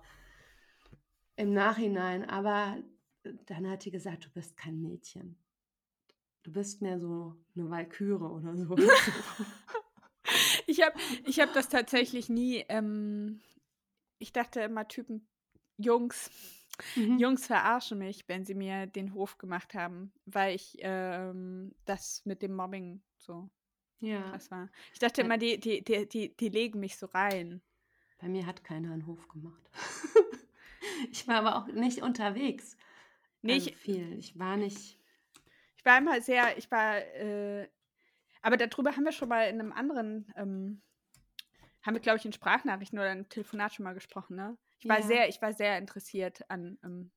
im 1.35 1.53
Nachhinein. 1.53 2.29
Aber 2.29 2.77
dann 3.47 3.69
hat 3.69 3.83
die 3.85 3.91
gesagt, 3.91 4.25
du 4.25 4.29
bist 4.29 4.55
kein 4.55 4.79
Mädchen. 4.81 5.37
Du 6.43 6.51
bist 6.51 6.81
mehr 6.81 6.99
so 6.99 7.35
eine 7.55 7.69
Walküre 7.69 8.29
oder 8.29 8.55
so. 8.55 8.75
Ich 10.67 10.81
habe 10.81 10.97
ich 11.25 11.39
hab 11.41 11.51
das 11.53 11.67
tatsächlich 11.67 12.29
nie. 12.29 12.63
Ähm, 12.69 13.41
ich 14.19 14.31
dachte 14.31 14.61
immer, 14.61 14.87
Typen, 14.87 15.27
Jungs, 15.78 16.30
Mhm. 16.95 17.19
Jungs 17.19 17.45
verarschen 17.45 17.99
mich, 17.99 18.28
wenn 18.28 18.45
sie 18.45 18.55
mir 18.55 18.88
den 18.88 19.13
Hof 19.13 19.38
gemacht 19.38 19.74
haben, 19.76 20.13
weil 20.26 20.55
ich 20.55 20.78
ähm, 20.82 21.76
das 21.86 22.26
mit 22.26 22.41
dem 22.41 22.55
Mobbing 22.55 23.03
so 23.17 23.49
Ja, 23.99 24.22
krass 24.32 24.49
war. 24.51 24.69
Ich 24.93 24.99
dachte 24.99 25.22
immer, 25.22 25.38
die, 25.38 25.59
die, 25.59 25.84
die, 25.84 26.07
die, 26.07 26.36
die 26.36 26.49
legen 26.49 26.80
mich 26.80 26.97
so 26.97 27.05
rein. 27.07 27.61
bei 28.19 28.28
mir 28.30 28.45
hat 28.45 28.63
keiner 28.63 28.91
einen 28.93 29.05
Hof 29.07 29.28
gemacht. 29.28 29.69
ich 31.11 31.28
war 31.28 31.36
aber 31.38 31.55
auch 31.57 31.67
nicht 31.67 32.01
unterwegs. 32.01 32.78
Nee, 33.41 33.53
also 33.55 33.69
ich, 33.69 33.78
viel. 33.78 34.17
Ich 34.17 34.38
war 34.38 34.57
nicht. 34.57 34.99
ich 35.78 35.86
war 35.86 35.97
immer 35.97 36.22
sehr, 36.22 36.57
ich 36.57 36.69
war, 36.72 36.97
äh, 36.99 37.67
aber 38.41 38.57
darüber 38.57 38.95
haben 38.95 39.05
wir 39.05 39.11
schon 39.11 39.30
mal 39.30 39.49
in 39.49 39.59
einem 39.59 39.72
anderen, 39.72 40.32
ähm, 40.36 40.82
haben 41.84 41.95
wir, 41.95 42.01
glaube 42.01 42.17
ich, 42.19 42.26
in 42.26 42.34
Sprachnachrichten 42.34 42.99
oder 42.99 43.11
im 43.11 43.30
Telefonat 43.30 43.74
schon 43.74 43.84
mal 43.86 43.93
gesprochen, 43.93 44.36
ne? 44.36 44.57
Ich 44.82 44.89
war 44.89 44.99
Ja. 44.99 45.05
sehr, 45.05 45.29
ich 45.29 45.41
war 45.41 45.53
sehr 45.53 45.77
interessiert 45.77 46.41
an 46.49 46.79
ähm, 46.84 47.11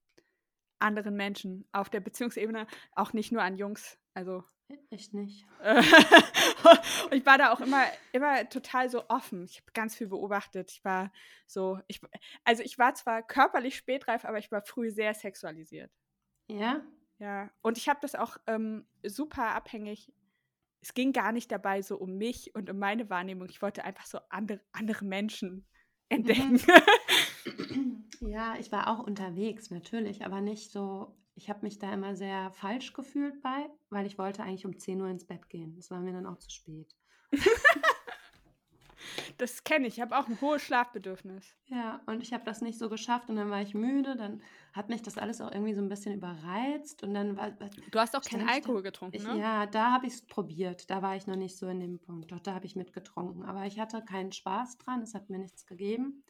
anderen 0.78 1.16
Menschen 1.16 1.66
auf 1.72 1.88
der 1.88 2.00
Beziehungsebene, 2.00 2.66
auch 2.92 3.14
nicht 3.14 3.32
nur 3.32 3.42
an 3.42 3.56
Jungs. 3.56 3.98
Also 4.12 4.44
Ich 4.90 5.12
nicht. 5.12 5.46
und 5.64 7.14
ich 7.14 7.24
war 7.24 7.38
da 7.38 7.52
auch 7.52 7.60
immer, 7.60 7.84
immer 8.12 8.48
total 8.48 8.90
so 8.90 9.08
offen. 9.08 9.44
Ich 9.44 9.56
habe 9.56 9.72
ganz 9.72 9.96
viel 9.96 10.08
beobachtet. 10.08 10.72
Ich 10.72 10.84
war 10.84 11.10
so, 11.46 11.80
ich, 11.86 12.00
also 12.44 12.62
ich 12.62 12.78
war 12.78 12.94
zwar 12.94 13.22
körperlich 13.22 13.76
spätreif, 13.76 14.24
aber 14.24 14.38
ich 14.38 14.52
war 14.52 14.62
früh 14.62 14.90
sehr 14.90 15.14
sexualisiert. 15.14 15.90
Ja? 16.48 16.82
Ja, 17.18 17.50
und 17.62 17.78
ich 17.78 17.88
habe 17.88 18.00
das 18.02 18.14
auch 18.14 18.36
ähm, 18.46 18.86
super 19.04 19.54
abhängig. 19.54 20.12
Es 20.82 20.92
ging 20.92 21.14
gar 21.14 21.32
nicht 21.32 21.50
dabei 21.50 21.80
so 21.80 21.96
um 21.96 22.18
mich 22.18 22.54
und 22.54 22.68
um 22.68 22.78
meine 22.78 23.08
Wahrnehmung. 23.08 23.48
Ich 23.48 23.62
wollte 23.62 23.84
einfach 23.84 24.04
so 24.04 24.18
andere, 24.28 24.60
andere 24.72 25.06
Menschen 25.06 25.66
entdecken. 26.10 26.60
Ja, 28.20 28.56
ich 28.58 28.72
war 28.72 28.88
auch 28.88 29.04
unterwegs, 29.06 29.70
natürlich, 29.70 30.24
aber 30.24 30.40
nicht 30.40 30.70
so. 30.70 31.14
Ich 31.36 31.50
habe 31.50 31.62
mich 31.62 31.78
da 31.80 31.92
immer 31.92 32.14
sehr 32.14 32.50
falsch 32.52 32.92
gefühlt 32.92 33.42
bei, 33.42 33.68
weil 33.90 34.06
ich 34.06 34.18
wollte 34.18 34.42
eigentlich 34.44 34.66
um 34.66 34.78
10 34.78 35.00
Uhr 35.02 35.08
ins 35.08 35.24
Bett 35.26 35.48
gehen. 35.50 35.74
Das 35.76 35.90
war 35.90 36.00
mir 36.00 36.12
dann 36.12 36.26
auch 36.26 36.38
zu 36.38 36.50
spät. 36.50 36.94
Das 39.38 39.64
kenne 39.64 39.86
ich. 39.88 39.94
Ich 39.94 40.00
habe 40.00 40.16
auch 40.16 40.28
ein 40.28 40.40
hohes 40.40 40.62
Schlafbedürfnis. 40.62 41.44
Ja, 41.66 42.00
und 42.06 42.22
ich 42.22 42.32
habe 42.32 42.44
das 42.44 42.60
nicht 42.62 42.78
so 42.78 42.88
geschafft 42.88 43.28
und 43.28 43.36
dann 43.36 43.50
war 43.50 43.60
ich 43.60 43.74
müde. 43.74 44.16
Dann 44.16 44.40
hat 44.72 44.88
mich 44.88 45.02
das 45.02 45.18
alles 45.18 45.40
auch 45.40 45.50
irgendwie 45.52 45.74
so 45.74 45.80
ein 45.82 45.88
bisschen 45.88 46.14
überreizt 46.14 47.02
und 47.02 47.14
dann 47.14 47.36
war. 47.36 47.50
Du 47.50 47.98
hast 47.98 48.16
auch 48.16 48.22
keinen 48.22 48.42
ich 48.42 48.46
da- 48.46 48.52
Alkohol 48.54 48.82
getrunken, 48.82 49.16
Ich, 49.16 49.22
ne? 49.24 49.38
Ja, 49.38 49.66
da 49.66 49.92
habe 49.92 50.06
ich 50.06 50.14
es 50.14 50.22
probiert. 50.26 50.88
Da 50.88 51.02
war 51.02 51.16
ich 51.16 51.26
noch 51.26 51.36
nicht 51.36 51.56
so 51.58 51.66
in 51.68 51.80
dem 51.80 51.98
Punkt. 51.98 52.30
Doch, 52.32 52.40
da 52.40 52.54
habe 52.54 52.66
ich 52.66 52.76
mitgetrunken. 52.76 53.44
Aber 53.44 53.64
ich 53.66 53.78
hatte 53.80 54.02
keinen 54.04 54.32
Spaß 54.32 54.78
dran. 54.78 55.02
Es 55.02 55.14
hat 55.14 55.28
mir 55.30 55.38
nichts 55.38 55.66
gegeben. 55.66 56.22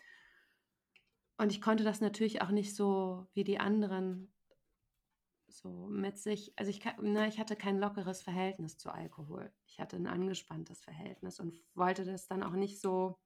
Und 1.36 1.50
ich 1.50 1.60
konnte 1.60 1.84
das 1.84 2.00
natürlich 2.00 2.42
auch 2.42 2.50
nicht 2.50 2.74
so 2.74 3.26
wie 3.34 3.44
die 3.44 3.58
anderen 3.58 4.32
so 5.48 5.86
mit 5.86 6.18
sich. 6.18 6.52
Also 6.56 6.70
ich, 6.70 6.80
na, 7.00 7.26
ich 7.26 7.38
hatte 7.38 7.56
kein 7.56 7.78
lockeres 7.78 8.22
Verhältnis 8.22 8.76
zu 8.76 8.90
Alkohol. 8.90 9.52
Ich 9.66 9.78
hatte 9.78 9.96
ein 9.96 10.06
angespanntes 10.06 10.82
Verhältnis 10.82 11.40
und 11.40 11.60
wollte 11.74 12.04
das 12.04 12.26
dann 12.26 12.42
auch 12.42 12.52
nicht 12.52 12.80
so. 12.80 13.18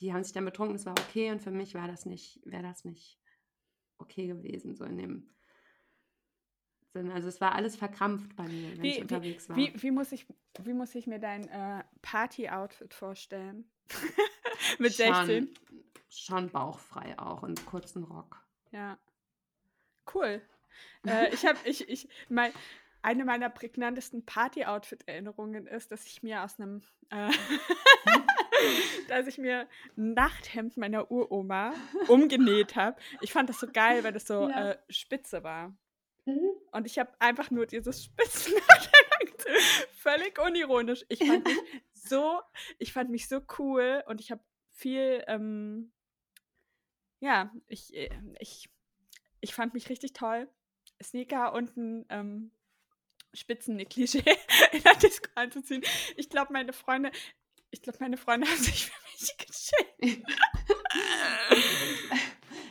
Die 0.00 0.12
haben 0.12 0.24
sich 0.24 0.32
dann 0.32 0.44
betrunken, 0.44 0.76
das 0.76 0.86
war 0.86 0.98
okay. 0.98 1.30
Und 1.30 1.40
für 1.40 1.50
mich 1.50 1.74
war 1.74 1.86
das 1.86 2.04
nicht, 2.04 2.40
wäre 2.44 2.62
das 2.62 2.84
nicht 2.84 3.18
okay 3.98 4.26
gewesen, 4.26 4.74
so 4.74 4.84
in 4.84 4.98
dem 4.98 5.34
Sinn. 6.92 7.10
Also 7.10 7.28
es 7.28 7.40
war 7.40 7.54
alles 7.54 7.76
verkrampft 7.76 8.34
bei 8.36 8.44
mir, 8.44 8.76
wenn 8.76 8.84
ich 8.84 8.96
Wie, 8.96 9.02
unterwegs 9.02 9.48
war. 9.48 9.56
wie, 9.56 9.72
wie, 9.76 9.90
muss 9.90 10.12
ich, 10.12 10.26
wie 10.62 10.72
muss 10.72 10.94
ich 10.94 11.06
mir 11.06 11.18
dein 11.18 11.48
äh, 11.48 11.84
Party-Outfit 12.02 12.94
vorstellen? 12.94 13.70
Mit 14.78 14.92
16? 14.92 15.54
Schon, 16.16 16.50
bauchfrei 16.50 17.18
auch 17.18 17.42
und 17.42 17.66
kurzen 17.66 18.04
Rock. 18.04 18.44
Ja. 18.70 18.98
Cool. 20.12 20.42
äh, 21.06 21.32
ich 21.32 21.44
habe, 21.46 21.58
ich, 21.64 21.88
ich, 21.88 22.08
mein, 22.28 22.52
eine 23.02 23.24
meiner 23.24 23.50
prägnantesten 23.50 24.24
Party-Outfit-Erinnerungen 24.24 25.66
ist, 25.66 25.92
dass 25.92 26.06
ich 26.06 26.22
mir 26.22 26.42
aus 26.42 26.58
einem, 26.58 26.82
äh, 27.10 27.30
dass 29.08 29.26
ich 29.26 29.38
mir 29.38 29.68
ein 29.96 30.14
Nachthemd 30.14 30.76
meiner 30.76 31.10
Uroma 31.10 31.74
umgenäht 32.08 32.76
habe. 32.76 32.96
Ich 33.20 33.32
fand 33.32 33.48
das 33.48 33.60
so 33.60 33.66
geil, 33.70 34.04
weil 34.04 34.12
das 34.12 34.26
so 34.26 34.48
ja. 34.48 34.70
äh, 34.70 34.78
spitze 34.88 35.42
war. 35.42 35.76
Mhm. 36.24 36.50
Und 36.72 36.86
ich 36.86 36.98
habe 36.98 37.12
einfach 37.18 37.50
nur 37.50 37.66
dieses 37.66 38.04
Spitzennachthemd, 38.04 39.44
völlig 39.92 40.38
unironisch. 40.38 41.04
Ich 41.08 41.26
fand 41.26 41.44
mich 41.44 41.58
so, 41.92 42.40
ich 42.78 42.92
fand 42.92 43.10
mich 43.10 43.28
so 43.28 43.40
cool 43.58 44.02
und 44.06 44.20
ich 44.20 44.30
habe 44.30 44.42
viel, 44.70 45.22
ähm, 45.26 45.92
ja, 47.20 47.52
ich, 47.66 47.94
äh, 47.94 48.10
ich, 48.38 48.68
ich 49.40 49.54
fand 49.54 49.74
mich 49.74 49.88
richtig 49.88 50.12
toll. 50.12 50.48
Sneaker 51.02 51.52
und 51.52 51.76
ein 51.76 52.06
ähm, 52.08 52.50
Spitzen-Negligé 53.34 54.24
in 54.72 54.82
der 54.82 54.94
Disco 54.94 55.28
anzuziehen. 55.34 55.82
Ich 56.16 56.28
glaube, 56.30 56.52
meine 56.52 56.72
Freunde, 56.72 57.10
ich 57.70 57.82
glaube, 57.82 57.98
meine 58.00 58.16
Freunde 58.16 58.46
haben 58.50 58.56
sich 58.56 58.86
für 58.86 59.00
mich 59.12 59.36
geschämt. 59.36 60.24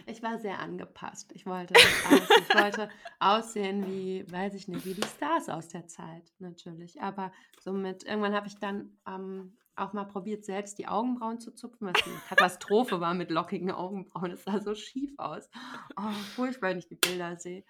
Ich 0.05 0.21
war 0.21 0.37
sehr 0.39 0.59
angepasst. 0.59 1.31
Ich 1.33 1.45
wollte, 1.45 1.73
aus, 1.75 2.29
ich 2.37 2.55
wollte 2.55 2.89
aussehen 3.19 3.87
wie, 3.87 4.29
weiß 4.31 4.53
ich 4.53 4.67
nicht, 4.67 4.85
wie 4.85 4.93
die 4.93 5.07
Stars 5.07 5.49
aus 5.49 5.69
der 5.69 5.87
Zeit, 5.87 6.31
natürlich. 6.39 7.01
Aber 7.01 7.31
somit, 7.59 8.03
irgendwann 8.03 8.33
habe 8.33 8.47
ich 8.47 8.57
dann 8.57 8.97
ähm, 9.07 9.57
auch 9.75 9.93
mal 9.93 10.05
probiert, 10.05 10.45
selbst 10.45 10.77
die 10.77 10.87
Augenbrauen 10.87 11.39
zu 11.39 11.51
zupfen, 11.51 11.87
was 11.87 12.03
eine 12.03 12.15
Katastrophe 12.29 12.99
war 12.99 13.13
mit 13.13 13.31
lockigen 13.31 13.71
Augenbrauen. 13.71 14.31
Es 14.31 14.43
sah 14.43 14.59
so 14.59 14.75
schief 14.75 15.11
aus. 15.17 15.49
Oh, 15.97 16.11
furchtbar, 16.35 16.69
wenn 16.69 16.79
ich 16.79 16.87
die 16.87 16.95
Bilder 16.95 17.37
sehe. 17.37 17.63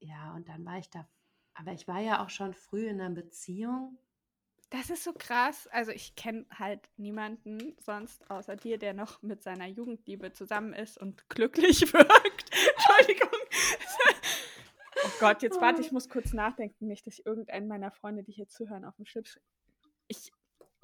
Ja, 0.00 0.34
und 0.34 0.48
dann 0.48 0.64
war 0.64 0.78
ich 0.78 0.90
da 0.90 1.08
aber 1.54 1.72
ich 1.72 1.86
war 1.86 2.00
ja 2.00 2.22
auch 2.22 2.30
schon 2.30 2.52
früh 2.52 2.88
in 2.88 3.00
einer 3.00 3.14
Beziehung. 3.14 3.96
Das 4.70 4.90
ist 4.90 5.04
so 5.04 5.12
krass. 5.12 5.68
Also 5.68 5.92
ich 5.92 6.16
kenne 6.16 6.46
halt 6.50 6.90
niemanden 6.96 7.76
sonst 7.78 8.28
außer 8.28 8.56
dir, 8.56 8.76
der 8.76 8.92
noch 8.92 9.22
mit 9.22 9.42
seiner 9.42 9.66
Jugendliebe 9.66 10.32
zusammen 10.32 10.72
ist 10.72 10.98
und 10.98 11.28
glücklich 11.28 11.80
wirkt. 11.92 12.50
Entschuldigung. 12.74 13.38
oh 15.04 15.10
Gott, 15.20 15.42
jetzt 15.42 15.60
warte, 15.60 15.80
ich 15.80 15.92
muss 15.92 16.08
kurz 16.08 16.32
nachdenken, 16.32 16.88
nicht, 16.88 17.06
dass 17.06 17.20
irgendeinen 17.20 17.68
meiner 17.68 17.92
Freunde, 17.92 18.24
die 18.24 18.32
hier 18.32 18.48
zuhören, 18.48 18.84
auf 18.84 18.96
dem 18.96 19.06
Schlips. 19.06 19.38
Ich, 20.08 20.32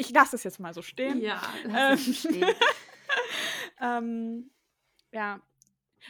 ich 0.01 0.11
lasse 0.11 0.37
es 0.37 0.45
jetzt 0.45 0.61
mal 0.61 0.75
so 0.75 0.83
stehen. 0.83 1.21
Ja, 1.21 1.43
lass 1.65 2.07
ähm, 2.07 2.15
stehen. 2.15 2.55
ähm, 3.81 4.51
ja, 5.13 5.41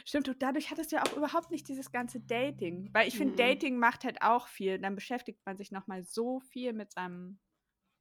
Stimmt, 0.05 0.27
du, 0.27 0.35
dadurch 0.35 0.71
hattest 0.71 0.91
du 0.91 0.95
ja 0.95 1.03
auch 1.03 1.17
überhaupt 1.17 1.51
nicht 1.51 1.67
dieses 1.67 1.91
ganze 1.91 2.19
Dating. 2.19 2.89
Weil 2.93 3.07
ich 3.07 3.17
finde, 3.17 3.33
mhm. 3.33 3.37
Dating 3.37 3.77
macht 3.77 4.03
halt 4.03 4.21
auch 4.21 4.47
viel. 4.47 4.79
Dann 4.79 4.95
beschäftigt 4.95 5.39
man 5.45 5.57
sich 5.57 5.71
nochmal 5.71 6.03
so 6.03 6.39
viel 6.39 6.73
mit 6.73 6.93
seinem. 6.93 7.39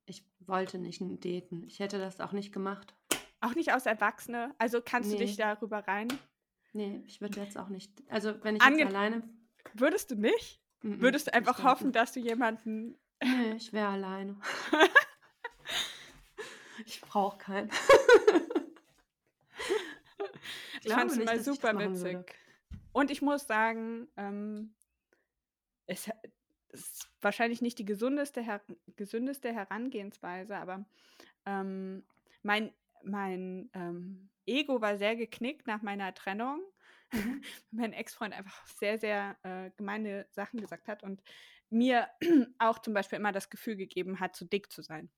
Ich 0.07 0.25
wollte 0.41 0.79
nicht 0.79 1.01
daten. 1.01 1.65
Ich 1.65 1.79
hätte 1.79 1.99
das 1.99 2.21
auch 2.21 2.33
nicht 2.33 2.53
gemacht. 2.53 2.95
Auch 3.41 3.55
nicht 3.55 3.73
aus 3.73 3.87
Erwachsene? 3.87 4.55
Also 4.59 4.81
kannst 4.85 5.11
nee. 5.11 5.17
du 5.17 5.25
dich 5.25 5.37
darüber 5.37 5.79
rein? 5.79 6.09
Nee, 6.73 7.03
ich 7.07 7.21
würde 7.21 7.41
jetzt 7.41 7.59
auch 7.59 7.69
nicht. 7.69 7.93
Also, 8.09 8.35
wenn 8.45 8.57
ich 8.57 8.63
Ange 8.63 8.81
jetzt 8.81 8.95
alleine. 8.95 9.23
Würdest 9.75 10.11
du 10.11 10.15
nicht? 10.17 10.61
Mhm, 10.83 11.01
Würdest 11.01 11.27
du 11.27 11.35
einfach 11.35 11.63
hoffen, 11.65 11.93
dass 11.93 12.13
du 12.13 12.21
jemanden. 12.21 12.99
Nee, 13.23 13.55
ich 13.57 13.73
wäre 13.73 13.89
alleine. 13.89 14.37
ich 16.87 17.01
brauche 17.01 17.39
keinen. 17.39 17.71
ich 20.83 20.93
fand 20.93 21.11
es 21.11 21.19
immer 21.19 21.39
super 21.39 21.79
witzig. 21.79 22.37
Und 22.93 23.11
ich 23.11 23.23
muss 23.23 23.47
sagen, 23.47 24.09
ähm, 24.17 24.75
es, 25.87 26.11
ist 26.73 27.09
wahrscheinlich 27.21 27.63
nicht 27.63 27.79
die 27.79 27.85
gesundeste, 27.85 28.41
her 28.43 28.61
gesündeste 28.97 29.53
Herangehensweise, 29.53 30.57
aber 30.57 30.85
ähm, 31.47 32.05
mein, 32.43 32.73
mein 33.03 33.71
ähm, 33.75 34.31
Ego 34.47 34.81
war 34.81 34.97
sehr 34.97 35.17
geknickt 35.17 35.67
nach 35.67 35.83
meiner 35.83 36.15
Trennung. 36.15 36.61
Mhm. 37.13 37.43
mein 37.71 37.93
Ex-Freund 37.93 38.35
einfach 38.35 38.67
sehr, 38.67 38.99
sehr 38.99 39.37
äh, 39.43 39.71
gemeine 39.77 40.27
Sachen 40.31 40.61
gesagt 40.61 40.89
hat 40.89 41.03
und 41.03 41.23
mir 41.69 42.09
auch 42.59 42.79
zum 42.79 42.95
Beispiel 42.95 43.19
immer 43.19 43.33
das 43.33 43.51
Gefühl 43.51 43.77
gegeben 43.77 44.21
hat, 44.21 44.37
zu 44.37 44.45
dick 44.45 44.73
zu 44.73 44.83
sein. 44.83 45.11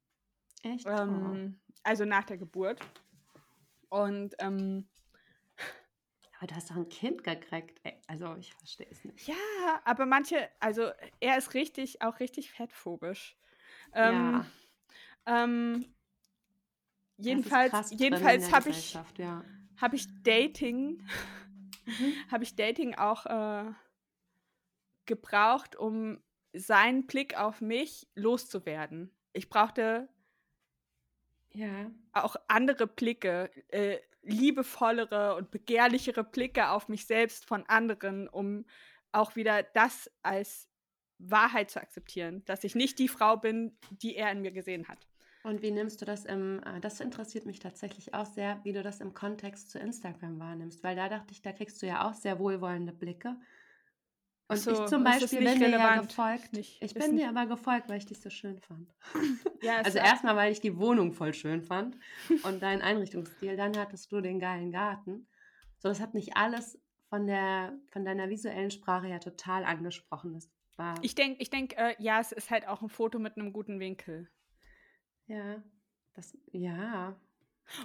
Echt? 0.62 0.86
Ähm, 0.86 1.56
oh. 1.58 1.70
Also 1.82 2.04
nach 2.04 2.24
der 2.24 2.38
Geburt. 2.38 2.80
Und 3.88 4.34
ähm, 4.38 4.86
aber 6.42 6.48
du 6.48 6.56
hast 6.56 6.70
doch 6.70 6.76
ein 6.76 6.88
Kind 6.88 7.22
gekriegt. 7.22 7.80
Also 8.08 8.34
ich 8.34 8.52
verstehe 8.54 8.88
es 8.90 9.04
nicht. 9.04 9.28
Ja, 9.28 9.36
aber 9.84 10.06
manche, 10.06 10.48
also 10.58 10.90
er 11.20 11.38
ist 11.38 11.54
richtig, 11.54 12.02
auch 12.02 12.18
richtig 12.18 12.50
fettphobisch. 12.50 13.36
Ähm, 13.92 14.44
ja. 15.24 15.44
Ähm, 15.44 15.94
jedenfalls, 17.16 17.92
jedenfalls 17.92 18.50
habe 18.50 18.70
ich, 18.70 18.98
ja. 19.18 19.44
hab 19.80 19.94
ich 19.94 20.08
Dating, 20.24 21.06
mhm. 21.84 22.14
habe 22.32 22.42
ich 22.42 22.56
Dating 22.56 22.96
auch 22.96 23.24
äh, 23.26 23.70
gebraucht, 25.06 25.76
um 25.76 26.20
seinen 26.52 27.06
Blick 27.06 27.38
auf 27.38 27.60
mich 27.60 28.08
loszuwerden. 28.16 29.14
Ich 29.32 29.48
brauchte 29.48 30.08
ja. 31.54 31.90
auch 32.12 32.36
andere 32.48 32.86
Blicke. 32.86 33.50
Äh, 33.68 33.98
liebevollere 34.22 35.34
und 35.34 35.50
begehrlichere 35.50 36.24
Blicke 36.24 36.70
auf 36.70 36.88
mich 36.88 37.06
selbst 37.06 37.44
von 37.44 37.64
anderen, 37.66 38.28
um 38.28 38.64
auch 39.10 39.36
wieder 39.36 39.62
das 39.62 40.10
als 40.22 40.68
Wahrheit 41.18 41.70
zu 41.70 41.80
akzeptieren, 41.80 42.44
dass 42.46 42.64
ich 42.64 42.74
nicht 42.74 42.98
die 42.98 43.08
Frau 43.08 43.36
bin, 43.36 43.76
die 43.90 44.16
er 44.16 44.30
in 44.32 44.42
mir 44.42 44.52
gesehen 44.52 44.88
hat. 44.88 45.06
Und 45.44 45.60
wie 45.60 45.72
nimmst 45.72 46.00
du 46.00 46.04
das 46.04 46.24
im, 46.24 46.62
äh, 46.64 46.80
das 46.80 47.00
interessiert 47.00 47.46
mich 47.46 47.58
tatsächlich 47.58 48.14
auch 48.14 48.26
sehr, 48.26 48.60
wie 48.64 48.72
du 48.72 48.82
das 48.82 49.00
im 49.00 49.12
Kontext 49.12 49.70
zu 49.70 49.78
Instagram 49.78 50.38
wahrnimmst, 50.38 50.84
weil 50.84 50.94
da 50.94 51.08
dachte 51.08 51.32
ich, 51.32 51.42
da 51.42 51.52
kriegst 51.52 51.82
du 51.82 51.86
ja 51.86 52.08
auch 52.08 52.14
sehr 52.14 52.38
wohlwollende 52.38 52.92
Blicke. 52.92 53.36
Und 54.48 54.58
so, 54.58 54.72
ich 54.72 54.90
zum 54.90 55.04
Beispiel 55.04 55.38
bin 55.38 55.58
dir 55.58 55.70
ja 55.70 56.00
gefolgt. 56.00 56.52
Nicht, 56.52 56.82
ich 56.82 56.94
bin 56.94 57.16
dir 57.16 57.28
aber 57.28 57.46
gefolgt, 57.46 57.88
weil 57.88 57.98
ich 57.98 58.06
dich 58.06 58.20
so 58.20 58.30
schön 58.30 58.58
fand. 58.60 58.92
Ja, 59.62 59.76
also 59.78 59.98
erstmal, 59.98 60.34
weil 60.34 60.50
ich 60.50 60.60
die 60.60 60.76
Wohnung 60.76 61.12
voll 61.12 61.32
schön 61.34 61.62
fand 61.62 61.96
und 62.42 62.60
deinen 62.64 62.82
Einrichtungsstil. 62.82 63.56
Dann 63.56 63.78
hattest 63.78 64.10
du 64.10 64.20
den 64.20 64.40
geilen 64.40 64.72
Garten. 64.72 65.28
So, 65.78 65.88
das 65.88 66.00
hat 66.00 66.14
mich 66.14 66.36
alles 66.36 66.80
von 67.08 67.28
der 67.28 67.78
von 67.92 68.04
deiner 68.04 68.28
visuellen 68.28 68.72
Sprache 68.72 69.06
ja 69.06 69.20
total 69.20 69.64
angesprochen. 69.64 70.34
Das 70.34 70.50
war 70.76 70.96
ich 71.00 71.14
denke, 71.14 71.40
ich 71.40 71.48
denk, 71.48 71.76
äh, 71.76 71.94
ja, 71.98 72.18
es 72.18 72.32
ist 72.32 72.50
halt 72.50 72.66
auch 72.66 72.82
ein 72.82 72.88
Foto 72.88 73.20
mit 73.20 73.36
einem 73.36 73.52
guten 73.52 73.78
Winkel. 73.78 74.28
Ja, 75.26 75.62
das, 76.14 76.36
ja. 76.50 77.16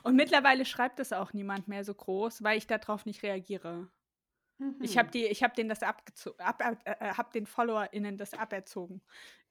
Und 0.03 0.15
mittlerweile 0.15 0.65
schreibt 0.65 0.99
es 0.99 1.13
auch 1.13 1.33
niemand 1.33 1.67
mehr 1.67 1.83
so 1.83 1.93
groß, 1.93 2.43
weil 2.43 2.57
ich 2.57 2.67
darauf 2.67 3.05
nicht 3.05 3.23
reagiere. 3.23 3.89
Mhm. 4.57 4.77
Ich 4.81 4.97
habe 4.97 5.11
die, 5.11 5.25
ich 5.25 5.43
habe 5.43 5.55
denen 5.55 5.69
das 5.69 5.83
abgezogen, 5.83 6.39
ab, 6.41 6.61
äh, 6.61 6.91
äh, 6.91 7.13
habe 7.13 7.31
den 7.31 7.45
FollowerInnen 7.45 8.17
das 8.17 8.33
aberzogen, 8.33 9.01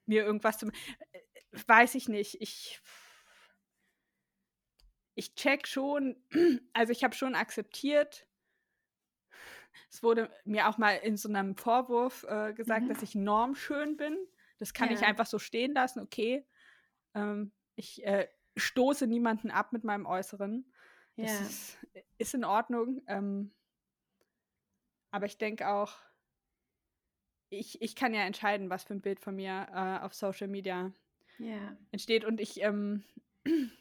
mir 0.04 0.24
irgendwas 0.24 0.58
zu, 0.58 0.66
äh, 0.66 1.20
weiß 1.66 1.94
ich 1.94 2.08
nicht. 2.08 2.40
Ich, 2.40 2.80
ich 5.14 5.34
check 5.34 5.66
schon, 5.66 6.16
also 6.72 6.92
ich 6.92 7.04
habe 7.04 7.14
schon 7.14 7.34
akzeptiert. 7.34 8.26
Es 9.90 10.02
wurde 10.02 10.30
mir 10.44 10.68
auch 10.68 10.78
mal 10.78 10.96
in 10.96 11.16
so 11.16 11.28
einem 11.28 11.56
Vorwurf 11.56 12.24
äh, 12.24 12.52
gesagt, 12.52 12.84
mhm. 12.84 12.88
dass 12.88 13.02
ich 13.02 13.14
normschön 13.14 13.96
bin. 13.96 14.16
Das 14.58 14.72
kann 14.72 14.88
ja. 14.88 14.94
ich 14.94 15.02
einfach 15.04 15.26
so 15.26 15.38
stehen 15.38 15.74
lassen, 15.74 16.00
okay. 16.00 16.46
Ähm, 17.14 17.52
ich 17.76 18.04
äh, 18.04 18.28
stoße 18.56 19.06
niemanden 19.06 19.50
ab 19.50 19.72
mit 19.72 19.84
meinem 19.84 20.06
Äußeren. 20.06 20.70
Das 21.16 21.30
ja. 21.30 21.46
ist, 21.46 21.78
ist, 22.18 22.34
in 22.34 22.44
Ordnung. 22.44 23.02
Ähm, 23.06 23.52
aber 25.16 25.24
ich 25.24 25.38
denke 25.38 25.66
auch, 25.70 25.94
ich, 27.48 27.80
ich 27.80 27.96
kann 27.96 28.12
ja 28.12 28.20
entscheiden, 28.26 28.68
was 28.68 28.84
für 28.84 28.92
ein 28.92 29.00
Bild 29.00 29.18
von 29.18 29.34
mir 29.34 29.66
äh, 29.72 30.04
auf 30.04 30.12
Social 30.12 30.46
Media 30.46 30.92
yeah. 31.40 31.74
entsteht. 31.90 32.26
Und 32.26 32.38
ich, 32.38 32.60
ähm, 32.60 33.02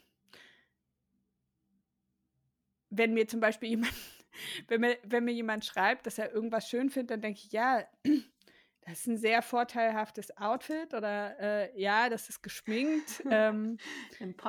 wenn 2.90 3.14
mir 3.14 3.28
zum 3.28 3.42
Beispiel 3.42 3.68
jemand, 3.68 3.94
wenn 4.70 4.80
mir, 4.80 4.98
wenn 5.04 5.26
mir 5.26 5.34
jemand 5.34 5.66
schreibt, 5.66 6.08
dass 6.08 6.18
er 6.18 6.32
irgendwas 6.32 6.70
schön 6.70 6.90
findet, 6.90 7.12
dann 7.12 7.22
denke 7.22 7.42
ich, 7.44 7.52
ja, 7.52 7.86
das 8.86 9.00
ist 9.00 9.08
ein 9.08 9.18
sehr 9.18 9.42
vorteilhaftes 9.42 10.38
Outfit 10.38 10.94
oder 10.94 11.38
äh, 11.38 11.82
ja, 11.82 12.08
das 12.08 12.30
ist 12.30 12.44
geschminkt. 12.44 13.22
ähm, 13.30 13.78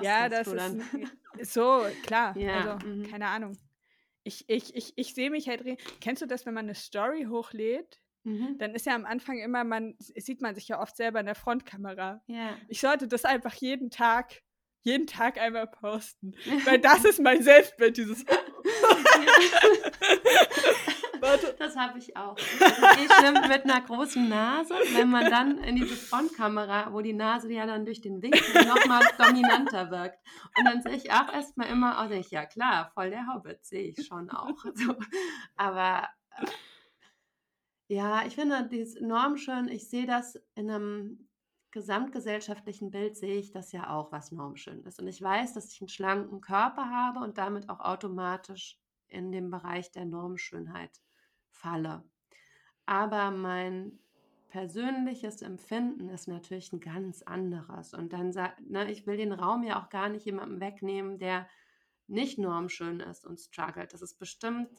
ja, 0.03 0.29
das 0.29 0.47
ist 0.47 1.53
so, 1.53 1.85
klar. 2.05 2.37
Ja, 2.37 2.75
also, 2.75 2.87
-hmm. 2.87 3.11
keine 3.11 3.27
Ahnung 3.27 3.57
ich, 4.27 4.45
ich, 4.49 4.75
ich, 4.75 4.93
ich 4.97 5.15
sehe 5.15 5.31
mich 5.31 5.49
halt. 5.49 5.65
Kennst 6.01 6.23
du 6.23 6.27
das, 6.27 6.47
wenn 6.47 6.55
man 6.55 6.67
eine 6.67 6.75
Story 6.75 7.27
hochlädt? 7.29 8.01
Mhm. 8.25 8.59
Dann 8.59 8.75
ist 8.75 8.87
ja 8.87 8.95
am 8.95 9.05
Anfang 9.05 9.39
immer, 9.39 9.63
man 9.63 9.95
sieht 9.99 10.43
man 10.43 10.55
sich 10.55 10.69
ja 10.69 10.81
oft 10.81 10.97
selber 10.97 11.21
in 11.21 11.27
der 11.27 11.37
Frontkamera. 11.37 12.23
Ja. 12.27 12.57
Ich 12.69 12.81
sollte 12.81 13.07
das 13.07 13.25
einfach 13.25 13.55
jeden 13.55 13.91
Tag, 13.91 14.43
jeden 14.83 15.07
Tag 15.07 15.39
einmal 15.39 15.69
posten. 15.69 16.35
Weil 16.65 16.81
das 16.81 17.05
ist 17.05 17.21
mein 17.21 17.43
Selbstbild, 17.43 17.97
dieses. 17.97 18.25
Warte. 21.27 21.57
Das 21.59 21.77
habe 21.77 21.99
ich 21.99 22.17
auch. 22.17 22.37
Das 22.37 22.79
ist 22.79 22.83
eh 22.83 23.09
schlimm 23.09 23.35
mit 23.49 23.65
einer 23.65 23.81
großen 23.81 24.29
Nase, 24.29 24.75
wenn 24.93 25.11
man 25.11 25.31
dann 25.31 25.59
in 25.59 25.77
diese 25.77 25.97
Frontkamera, 25.97 26.93
wo 26.93 27.01
die 27.01 27.13
Nase 27.13 27.53
ja 27.53 27.67
dann 27.67 27.85
durch 27.85 28.01
den 28.01 28.23
Winkel 28.23 28.65
nochmal 28.67 29.03
dominanter 29.19 29.91
wirkt. 29.91 30.19
Und 30.59 30.65
dann 30.65 30.83
sehe 30.83 30.95
ich 30.95 31.11
auch 31.13 31.33
erstmal 31.33 31.69
immer, 31.69 32.07
oh, 32.07 32.13
ich, 32.13 32.31
ja 32.31 32.47
klar, 32.47 32.91
voll 32.95 33.11
der 33.11 33.27
Hobbit, 33.27 33.65
sehe 33.65 33.89
ich 33.91 34.07
schon 34.07 34.31
auch. 34.31 34.57
So. 34.77 34.95
Aber 35.57 36.07
ja, 37.89 38.27
ich 38.27 38.35
finde 38.35 38.69
dieses 38.69 38.97
enorm 38.97 39.39
schön. 39.39 39.69
Ich 39.69 39.89
sehe 39.89 40.07
das 40.07 40.39
in 40.55 40.71
einem 40.71 41.29
gesamtgesellschaftlichen 41.71 42.91
Bild 42.91 43.17
sehe 43.17 43.39
ich 43.39 43.53
das 43.53 43.73
ja 43.73 43.91
auch, 43.91 44.13
was 44.13 44.33
normschön 44.33 44.83
ist. 44.85 45.01
Und 45.01 45.09
ich 45.09 45.21
weiß, 45.21 45.55
dass 45.55 45.73
ich 45.73 45.81
einen 45.81 45.89
schlanken 45.89 46.41
Körper 46.41 46.91
habe 46.91 47.21
und 47.21 47.39
damit 47.39 47.69
auch 47.69 47.81
automatisch 47.81 48.79
in 49.09 49.31
dem 49.33 49.51
Bereich 49.51 49.91
der 49.93 50.05
Normschönheit 50.05 50.91
falle. 51.57 52.05
Aber 52.87 53.31
mein 53.31 53.99
persönliches 54.49 55.43
Empfinden 55.43 56.09
ist 56.09 56.29
natürlich 56.29 56.73
ein 56.73 56.81
ganz 56.81 57.23
anderes. 57.23 57.95
Und 57.95 58.13
dann 58.13 58.33
sagt, 58.33 58.61
ne, 58.61 58.91
ich 58.91 59.07
will 59.07 59.17
den 59.17 59.33
Raum 59.33 59.65
ja 59.65 59.83
auch 59.83 59.89
gar 59.89 60.09
nicht 60.09 60.25
jemandem 60.25 60.61
wegnehmen, 60.61 61.19
der 61.19 61.49
nicht 62.07 62.39
normschön 62.39 63.01
ist 63.01 63.27
und 63.27 63.41
struggelt. 63.41 63.93
Das 63.93 64.03
ist 64.03 64.19
bestimmt 64.19 64.71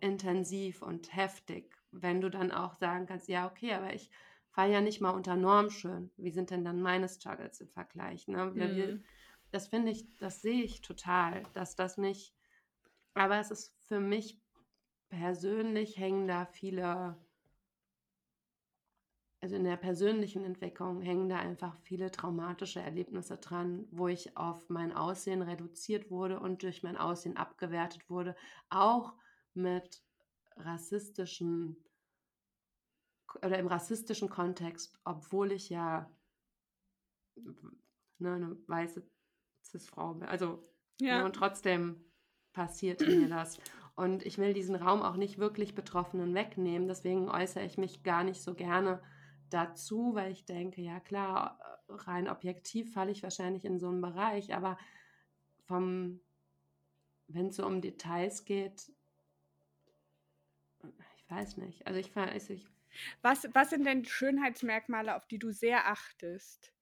intensiv 0.00 0.82
und 0.82 1.14
heftig, 1.14 1.74
wenn 1.90 2.20
du 2.20 2.30
dann 2.30 2.52
auch 2.52 2.76
sagen 2.76 3.06
kannst, 3.06 3.28
ja, 3.28 3.46
okay, 3.46 3.74
aber 3.74 3.94
ich 3.94 4.10
falle 4.50 4.72
ja 4.72 4.80
nicht 4.80 5.00
mal 5.00 5.10
unter 5.10 5.36
normschön. 5.36 6.10
Wie 6.16 6.30
sind 6.30 6.50
denn 6.50 6.64
dann 6.64 6.80
meine 6.80 7.08
Struggles 7.08 7.60
im 7.60 7.68
Vergleich? 7.68 8.28
Ne? 8.28 8.46
Mhm. 8.46 9.04
Das 9.50 9.66
finde 9.68 9.90
ich, 9.90 10.06
das 10.16 10.40
sehe 10.42 10.62
ich 10.62 10.82
total, 10.82 11.42
dass 11.54 11.74
das 11.74 11.98
nicht, 11.98 12.34
aber 13.14 13.38
es 13.38 13.50
ist 13.50 13.74
für 13.82 13.98
mich 13.98 14.40
persönlich 15.08 15.96
hängen 15.96 16.26
da 16.26 16.46
viele, 16.46 17.16
also 19.40 19.56
in 19.56 19.64
der 19.64 19.76
persönlichen 19.76 20.44
Entwicklung 20.44 21.00
hängen 21.00 21.28
da 21.28 21.38
einfach 21.38 21.76
viele 21.82 22.10
traumatische 22.10 22.80
Erlebnisse 22.80 23.38
dran, 23.38 23.86
wo 23.90 24.08
ich 24.08 24.36
auf 24.36 24.68
mein 24.68 24.92
Aussehen 24.92 25.42
reduziert 25.42 26.10
wurde 26.10 26.40
und 26.40 26.62
durch 26.62 26.82
mein 26.82 26.96
Aussehen 26.96 27.36
abgewertet 27.36 28.08
wurde, 28.10 28.36
auch 28.68 29.14
mit 29.54 30.02
rassistischen 30.56 31.76
oder 33.42 33.58
im 33.58 33.66
rassistischen 33.66 34.28
Kontext, 34.28 34.98
obwohl 35.04 35.52
ich 35.52 35.68
ja 35.68 36.10
ne, 38.18 38.34
eine 38.34 38.56
weiße 38.66 39.06
Cis-Frau 39.64 40.14
bin. 40.14 40.28
Also, 40.28 40.66
ja. 41.00 41.18
ne, 41.18 41.24
und 41.24 41.34
trotzdem 41.34 42.04
passiert 42.52 43.00
mir 43.00 43.28
das. 43.28 43.58
Und 43.98 44.24
ich 44.24 44.38
will 44.38 44.54
diesen 44.54 44.76
Raum 44.76 45.02
auch 45.02 45.16
nicht 45.16 45.38
wirklich 45.38 45.74
Betroffenen 45.74 46.32
wegnehmen. 46.32 46.86
Deswegen 46.86 47.28
äußere 47.28 47.64
ich 47.64 47.78
mich 47.78 48.04
gar 48.04 48.22
nicht 48.22 48.40
so 48.40 48.54
gerne 48.54 49.02
dazu, 49.50 50.14
weil 50.14 50.30
ich 50.30 50.44
denke, 50.44 50.80
ja 50.80 51.00
klar, 51.00 51.58
rein 51.88 52.28
objektiv 52.28 52.92
falle 52.92 53.10
ich 53.10 53.24
wahrscheinlich 53.24 53.64
in 53.64 53.80
so 53.80 53.88
einen 53.88 54.00
Bereich, 54.00 54.54
aber 54.54 54.78
vom, 55.64 56.20
wenn 57.26 57.48
es 57.48 57.56
so 57.56 57.66
um 57.66 57.80
Details 57.80 58.44
geht, 58.44 58.92
ich 61.16 61.28
weiß 61.28 61.56
nicht. 61.56 61.84
Also 61.88 61.98
ich, 61.98 62.16
also 62.16 62.52
ich 62.52 62.68
was, 63.22 63.48
was 63.52 63.70
sind 63.70 63.84
denn 63.84 64.04
Schönheitsmerkmale, 64.04 65.16
auf 65.16 65.26
die 65.26 65.40
du 65.40 65.50
sehr 65.50 65.88
achtest? 65.88 66.72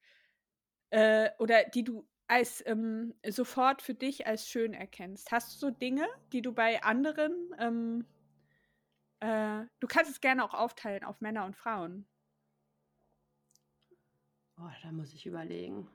Äh, 0.91 1.31
oder 1.39 1.65
die 1.65 1.83
du 1.83 2.07
als 2.29 2.63
ähm, 2.67 3.15
sofort 3.29 3.83
für 3.83 3.95
dich 3.95 4.27
als 4.27 4.49
schön 4.49 4.75
erkennst? 4.75 5.31
Hast 5.31 5.55
du 5.55 5.59
so 5.67 5.71
Dinge, 5.71 6.07
die 6.33 6.43
du 6.43 6.53
bei 6.53 6.83
anderen, 6.83 7.55
ähm, 7.59 8.07
äh, 9.21 9.65
du 9.81 9.87
kannst 9.87 10.11
es 10.11 10.21
gerne 10.21 10.45
auch 10.45 10.55
aufteilen 10.55 11.05
auf 11.05 11.21
Männer 11.21 11.45
und 11.45 11.57
Frauen. 11.57 12.07
Oh, 14.59 14.71
da 14.83 14.93
muss 14.93 15.13
ich 15.13 15.27
überlegen, 15.27 15.89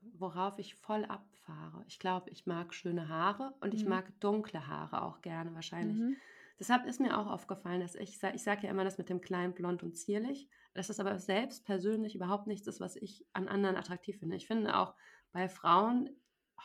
worauf 0.00 0.58
ich 0.58 0.74
voll 0.74 1.04
abfahre. 1.06 1.84
Ich 1.86 1.98
glaube, 1.98 2.30
ich 2.30 2.46
mag 2.46 2.74
schöne 2.74 3.08
Haare 3.08 3.54
und 3.60 3.72
mhm. 3.72 3.78
ich 3.78 3.86
mag 3.86 4.20
dunkle 4.20 4.66
Haare 4.66 5.02
auch 5.02 5.22
gerne 5.22 5.54
wahrscheinlich. 5.54 5.98
Mhm. 5.98 6.16
Deshalb 6.58 6.86
ist 6.86 7.00
mir 7.00 7.18
auch 7.18 7.26
aufgefallen, 7.26 7.80
dass 7.80 7.94
ich, 7.94 8.20
ich 8.34 8.42
sage 8.42 8.66
ja 8.66 8.70
immer 8.70 8.84
das 8.84 8.98
mit 8.98 9.08
dem 9.08 9.20
kleinen 9.20 9.54
Blond 9.54 9.82
und 9.82 9.96
zierlich, 9.96 10.48
dass 10.74 10.88
das 10.88 10.98
aber 10.98 11.18
selbst 11.18 11.64
persönlich 11.64 12.16
überhaupt 12.16 12.46
nichts 12.48 12.66
ist, 12.66 12.80
was 12.80 12.96
ich 12.96 13.24
an 13.32 13.48
anderen 13.48 13.76
attraktiv 13.76 14.18
finde. 14.18 14.36
Ich 14.36 14.46
finde 14.46 14.76
auch, 14.76 14.94
bei 15.32 15.48
Frauen 15.48 16.10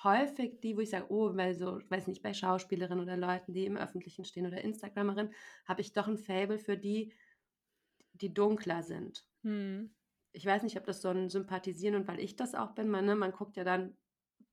häufig 0.03 0.59
die, 0.61 0.75
wo 0.75 0.81
ich 0.81 0.89
sage, 0.89 1.05
oh, 1.09 1.35
weil 1.35 1.53
so, 1.53 1.79
weiß 1.89 2.07
nicht, 2.07 2.23
bei 2.23 2.33
Schauspielerinnen 2.33 3.03
oder 3.03 3.17
Leuten, 3.17 3.53
die 3.53 3.65
im 3.65 3.77
Öffentlichen 3.77 4.25
stehen 4.25 4.47
oder 4.47 4.61
Instagramerinnen, 4.61 5.33
habe 5.65 5.81
ich 5.81 5.93
doch 5.93 6.07
ein 6.07 6.17
Fable 6.17 6.57
für 6.57 6.77
die, 6.77 7.13
die 8.13 8.33
dunkler 8.33 8.81
sind. 8.81 9.25
Hm. 9.43 9.93
Ich 10.31 10.45
weiß 10.45 10.63
nicht, 10.63 10.77
ob 10.77 10.85
das 10.85 11.01
so 11.01 11.09
ein 11.09 11.29
Sympathisieren 11.29 11.95
und 11.95 12.07
weil 12.07 12.19
ich 12.19 12.35
das 12.35 12.55
auch 12.55 12.71
bin, 12.71 12.89
man, 12.89 13.05
ne, 13.05 13.15
man 13.15 13.31
guckt 13.31 13.55
ja 13.55 13.63
dann, 13.63 13.95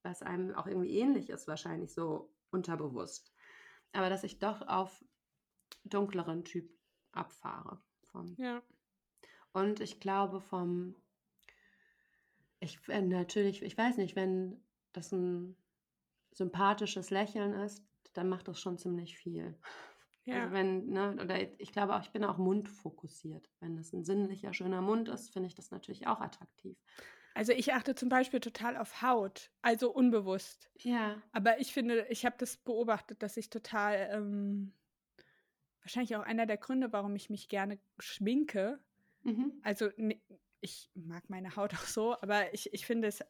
was 0.02 0.22
einem 0.22 0.54
auch 0.54 0.66
irgendwie 0.66 0.98
ähnlich 0.98 1.30
ist, 1.30 1.48
wahrscheinlich 1.48 1.94
so 1.94 2.34
unterbewusst. 2.50 3.32
Aber 3.92 4.10
dass 4.10 4.24
ich 4.24 4.38
doch 4.38 4.66
auf 4.66 5.02
dunkleren 5.84 6.44
Typ 6.44 6.70
abfahre. 7.12 7.80
Vom, 8.12 8.34
ja. 8.38 8.62
Und 9.52 9.80
ich 9.80 10.00
glaube, 10.00 10.40
vom 10.40 10.96
ich 12.60 12.78
äh, 12.88 13.00
natürlich, 13.00 13.62
ich 13.62 13.76
weiß 13.76 13.96
nicht, 13.96 14.16
wenn 14.16 14.62
das 14.92 15.12
ein 15.12 15.56
sympathisches 16.32 17.10
Lächeln 17.10 17.54
ist, 17.54 17.84
dann 18.12 18.28
macht 18.28 18.48
das 18.48 18.60
schon 18.60 18.78
ziemlich 18.78 19.16
viel. 19.16 19.58
Ja. 20.24 20.42
Also 20.42 20.52
wenn, 20.52 20.86
ne, 20.88 21.16
oder 21.20 21.60
ich 21.60 21.72
glaube 21.72 21.96
auch, 21.96 22.02
ich 22.02 22.10
bin 22.10 22.24
auch 22.24 22.36
mundfokussiert. 22.36 23.50
Wenn 23.60 23.76
das 23.76 23.92
ein 23.92 24.04
sinnlicher, 24.04 24.52
schöner 24.52 24.82
Mund 24.82 25.08
ist, 25.08 25.32
finde 25.32 25.48
ich 25.48 25.54
das 25.54 25.70
natürlich 25.70 26.06
auch 26.06 26.20
attraktiv. 26.20 26.76
Also 27.34 27.52
ich 27.52 27.72
achte 27.72 27.94
zum 27.94 28.08
Beispiel 28.08 28.40
total 28.40 28.76
auf 28.76 29.02
Haut, 29.02 29.50
also 29.62 29.90
unbewusst. 29.90 30.70
Ja. 30.78 31.22
Aber 31.32 31.60
ich 31.60 31.72
finde, 31.72 32.06
ich 32.08 32.26
habe 32.26 32.36
das 32.38 32.56
beobachtet, 32.56 33.22
dass 33.22 33.36
ich 33.36 33.48
total, 33.50 34.10
ähm, 34.12 34.74
wahrscheinlich 35.90 36.16
auch 36.16 36.22
einer 36.22 36.46
der 36.46 36.56
Gründe, 36.56 36.92
warum 36.92 37.16
ich 37.16 37.30
mich 37.30 37.48
gerne 37.48 37.78
schminke. 37.98 38.78
Mhm. 39.22 39.60
Also 39.62 39.90
ich 40.60 40.90
mag 40.94 41.28
meine 41.28 41.56
Haut 41.56 41.72
auch 41.74 41.86
so, 41.86 42.14
aber 42.20 42.52
ich, 42.54 42.72
ich 42.72 42.86
finde 42.86 43.08
es, 43.08 43.20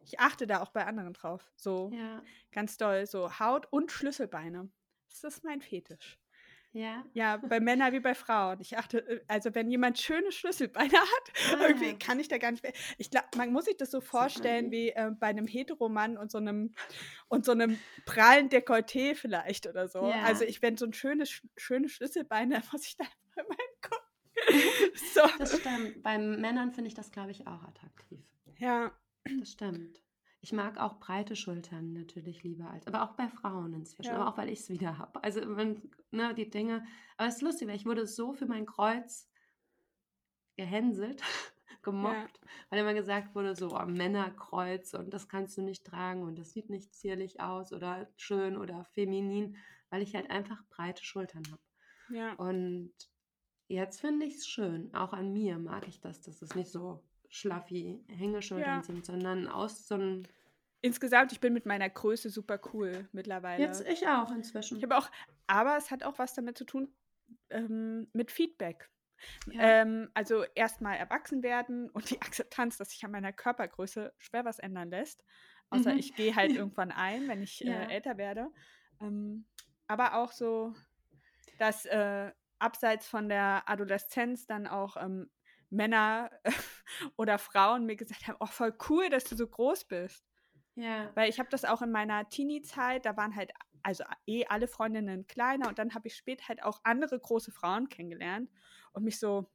ich 0.00 0.20
achte 0.20 0.46
da 0.46 0.62
auch 0.62 0.70
bei 0.70 0.86
anderen 0.86 1.12
drauf. 1.12 1.50
So 1.56 1.90
ja. 1.92 2.22
ganz 2.52 2.76
doll. 2.76 3.06
So 3.06 3.38
Haut 3.38 3.66
und 3.72 3.90
Schlüsselbeine. 3.90 4.70
Das 5.08 5.24
ist 5.24 5.44
mein 5.44 5.60
Fetisch. 5.60 6.18
Ja. 6.76 7.02
Ja, 7.14 7.38
bei 7.38 7.58
Männern 7.58 7.94
wie 7.94 8.00
bei 8.00 8.14
Frauen. 8.14 8.60
Ich 8.60 8.76
achte, 8.76 8.98
äh, 8.98 9.20
also 9.28 9.54
wenn 9.54 9.70
jemand 9.70 9.98
schöne 9.98 10.30
Schlüsselbeine 10.30 10.92
hat, 10.92 11.32
ah. 11.54 11.66
irgendwie 11.66 11.98
kann 11.98 12.20
ich 12.20 12.28
da 12.28 12.36
gar 12.36 12.50
nicht 12.50 12.62
mehr. 12.62 12.74
Ich 12.98 13.10
glaube, 13.10 13.28
man 13.36 13.50
muss 13.50 13.64
sich 13.64 13.78
das 13.78 13.90
so 13.90 14.02
vorstellen 14.02 14.70
wie 14.70 14.90
äh, 14.90 15.10
bei 15.18 15.28
einem 15.28 15.46
Heteromann 15.46 16.18
und 16.18 16.30
so 16.30 16.36
einem 16.36 16.74
und 17.28 17.46
so 17.46 17.52
einem 17.52 17.78
prallen 18.04 18.50
Dekolleté 18.50 19.14
vielleicht 19.14 19.66
oder 19.66 19.88
so. 19.88 20.06
Ja. 20.06 20.22
Also 20.24 20.44
ich, 20.44 20.60
wenn 20.60 20.76
so 20.76 20.84
ein 20.84 20.92
schönes, 20.92 21.40
schöne 21.56 21.88
Schlüsselbeine, 21.88 22.62
muss 22.70 22.86
ich 22.86 22.96
da 22.98 23.04
immer 23.36 23.48
meinen 23.48 23.80
Kopf 23.80 24.06
so. 25.14 25.22
Das 25.38 25.58
stimmt. 25.58 26.02
Bei 26.02 26.18
Männern 26.18 26.72
finde 26.72 26.88
ich 26.88 26.94
das, 26.94 27.10
glaube 27.10 27.30
ich, 27.30 27.46
auch 27.46 27.62
attraktiv. 27.62 28.20
Ja. 28.58 28.92
Das 29.40 29.52
stimmt. 29.52 30.02
Ich 30.46 30.52
mag 30.52 30.78
auch 30.78 31.00
breite 31.00 31.34
Schultern 31.34 31.92
natürlich 31.92 32.44
lieber 32.44 32.70
als, 32.70 32.86
aber 32.86 33.02
auch 33.02 33.14
bei 33.14 33.28
Frauen 33.28 33.72
inzwischen, 33.72 34.12
ja. 34.12 34.16
aber 34.16 34.30
auch 34.30 34.38
weil 34.38 34.48
ich 34.48 34.60
es 34.60 34.70
wieder 34.70 34.96
habe. 34.96 35.24
Also 35.24 35.40
wenn, 35.56 35.90
ne, 36.12 36.34
die 36.34 36.48
Dinge, 36.48 36.86
aber 37.16 37.28
es 37.28 37.36
ist 37.36 37.42
lustig, 37.42 37.66
weil 37.66 37.74
ich 37.74 37.84
wurde 37.84 38.06
so 38.06 38.32
für 38.32 38.46
mein 38.46 38.64
Kreuz 38.64 39.28
gehänselt, 40.54 41.20
gemobbt, 41.82 42.40
ja. 42.40 42.48
weil 42.70 42.78
immer 42.78 42.94
gesagt 42.94 43.34
wurde, 43.34 43.56
so 43.56 43.76
oh, 43.76 43.86
Männerkreuz 43.86 44.94
und 44.94 45.12
das 45.12 45.28
kannst 45.28 45.58
du 45.58 45.62
nicht 45.62 45.84
tragen 45.84 46.22
und 46.22 46.38
das 46.38 46.52
sieht 46.52 46.70
nicht 46.70 46.94
zierlich 46.94 47.40
aus 47.40 47.72
oder 47.72 48.08
schön 48.16 48.56
oder 48.56 48.84
feminin, 48.84 49.56
weil 49.90 50.02
ich 50.02 50.14
halt 50.14 50.30
einfach 50.30 50.62
breite 50.68 51.04
Schultern 51.04 51.42
habe. 51.50 51.62
Ja. 52.08 52.34
Und 52.34 52.92
Jetzt 53.68 54.00
finde 54.00 54.26
ich 54.26 54.36
es 54.36 54.46
schön. 54.46 54.94
Auch 54.94 55.12
an 55.12 55.32
mir 55.32 55.58
mag 55.58 55.88
ich 55.88 56.00
das, 56.00 56.20
dass 56.20 56.40
es 56.40 56.54
nicht 56.54 56.70
so 56.70 57.02
schlaffi 57.28 58.00
Hängeschultern 58.08 58.78
ja. 58.78 58.82
sind, 58.82 59.04
sondern 59.04 59.48
aus 59.48 59.86
so 59.86 59.94
einem. 59.94 60.22
Insgesamt, 60.80 61.32
ich 61.32 61.40
bin 61.40 61.52
mit 61.52 61.66
meiner 61.66 61.88
Größe 61.88 62.30
super 62.30 62.60
cool 62.72 63.08
mittlerweile. 63.12 63.62
Jetzt 63.62 63.86
ich 63.86 64.06
auch 64.06 64.30
inzwischen. 64.30 64.76
Ich 64.76 64.82
habe 64.82 64.96
auch, 64.96 65.10
aber 65.46 65.76
es 65.76 65.90
hat 65.90 66.04
auch 66.04 66.18
was 66.18 66.34
damit 66.34 66.58
zu 66.58 66.64
tun 66.64 66.92
ähm, 67.50 68.08
mit 68.12 68.30
Feedback. 68.30 68.90
Ja. 69.50 69.82
Ähm, 69.82 70.10
also 70.14 70.44
erstmal 70.54 70.96
erwachsen 70.96 71.42
werden 71.42 71.90
und 71.90 72.10
die 72.10 72.20
Akzeptanz, 72.20 72.76
dass 72.76 72.90
sich 72.90 73.04
an 73.04 73.10
meiner 73.10 73.32
Körpergröße 73.32 74.12
schwer 74.18 74.44
was 74.44 74.58
ändern 74.58 74.90
lässt. 74.90 75.24
Außer 75.70 75.92
mhm. 75.92 75.98
ich 75.98 76.14
gehe 76.14 76.36
halt 76.36 76.52
irgendwann 76.56 76.92
ein, 76.92 77.28
wenn 77.28 77.42
ich 77.42 77.64
äh, 77.64 77.68
ja. 77.68 77.82
äh, 77.82 77.94
älter 77.94 78.18
werde. 78.18 78.48
Ähm, 79.00 79.46
aber 79.86 80.14
auch 80.14 80.32
so, 80.32 80.74
dass 81.58 81.86
äh, 81.86 82.30
abseits 82.58 83.08
von 83.08 83.28
der 83.28 83.64
Adoleszenz 83.66 84.46
dann 84.46 84.66
auch 84.66 84.96
ähm, 84.96 85.30
Männer 85.70 86.30
oder 87.16 87.38
Frauen 87.38 87.86
mir 87.86 87.96
gesagt 87.96 88.28
haben, 88.28 88.36
oh, 88.40 88.46
voll 88.46 88.76
cool, 88.88 89.08
dass 89.10 89.24
du 89.24 89.36
so 89.36 89.46
groß 89.46 89.84
bist. 89.84 90.24
Ja. 90.76 91.10
Weil 91.14 91.28
ich 91.30 91.38
habe 91.38 91.48
das 91.50 91.64
auch 91.64 91.82
in 91.82 91.90
meiner 91.90 92.28
Teenie-Zeit, 92.28 93.04
da 93.06 93.16
waren 93.16 93.34
halt 93.34 93.52
also 93.82 94.04
eh 94.26 94.46
alle 94.46 94.68
Freundinnen 94.68 95.26
kleiner 95.26 95.68
und 95.68 95.78
dann 95.78 95.94
habe 95.94 96.08
ich 96.08 96.16
später 96.16 96.48
halt 96.48 96.62
auch 96.62 96.80
andere 96.84 97.18
große 97.18 97.52
Frauen 97.52 97.88
kennengelernt 97.88 98.50
und 98.92 99.04
mich 99.04 99.18
so 99.18 99.48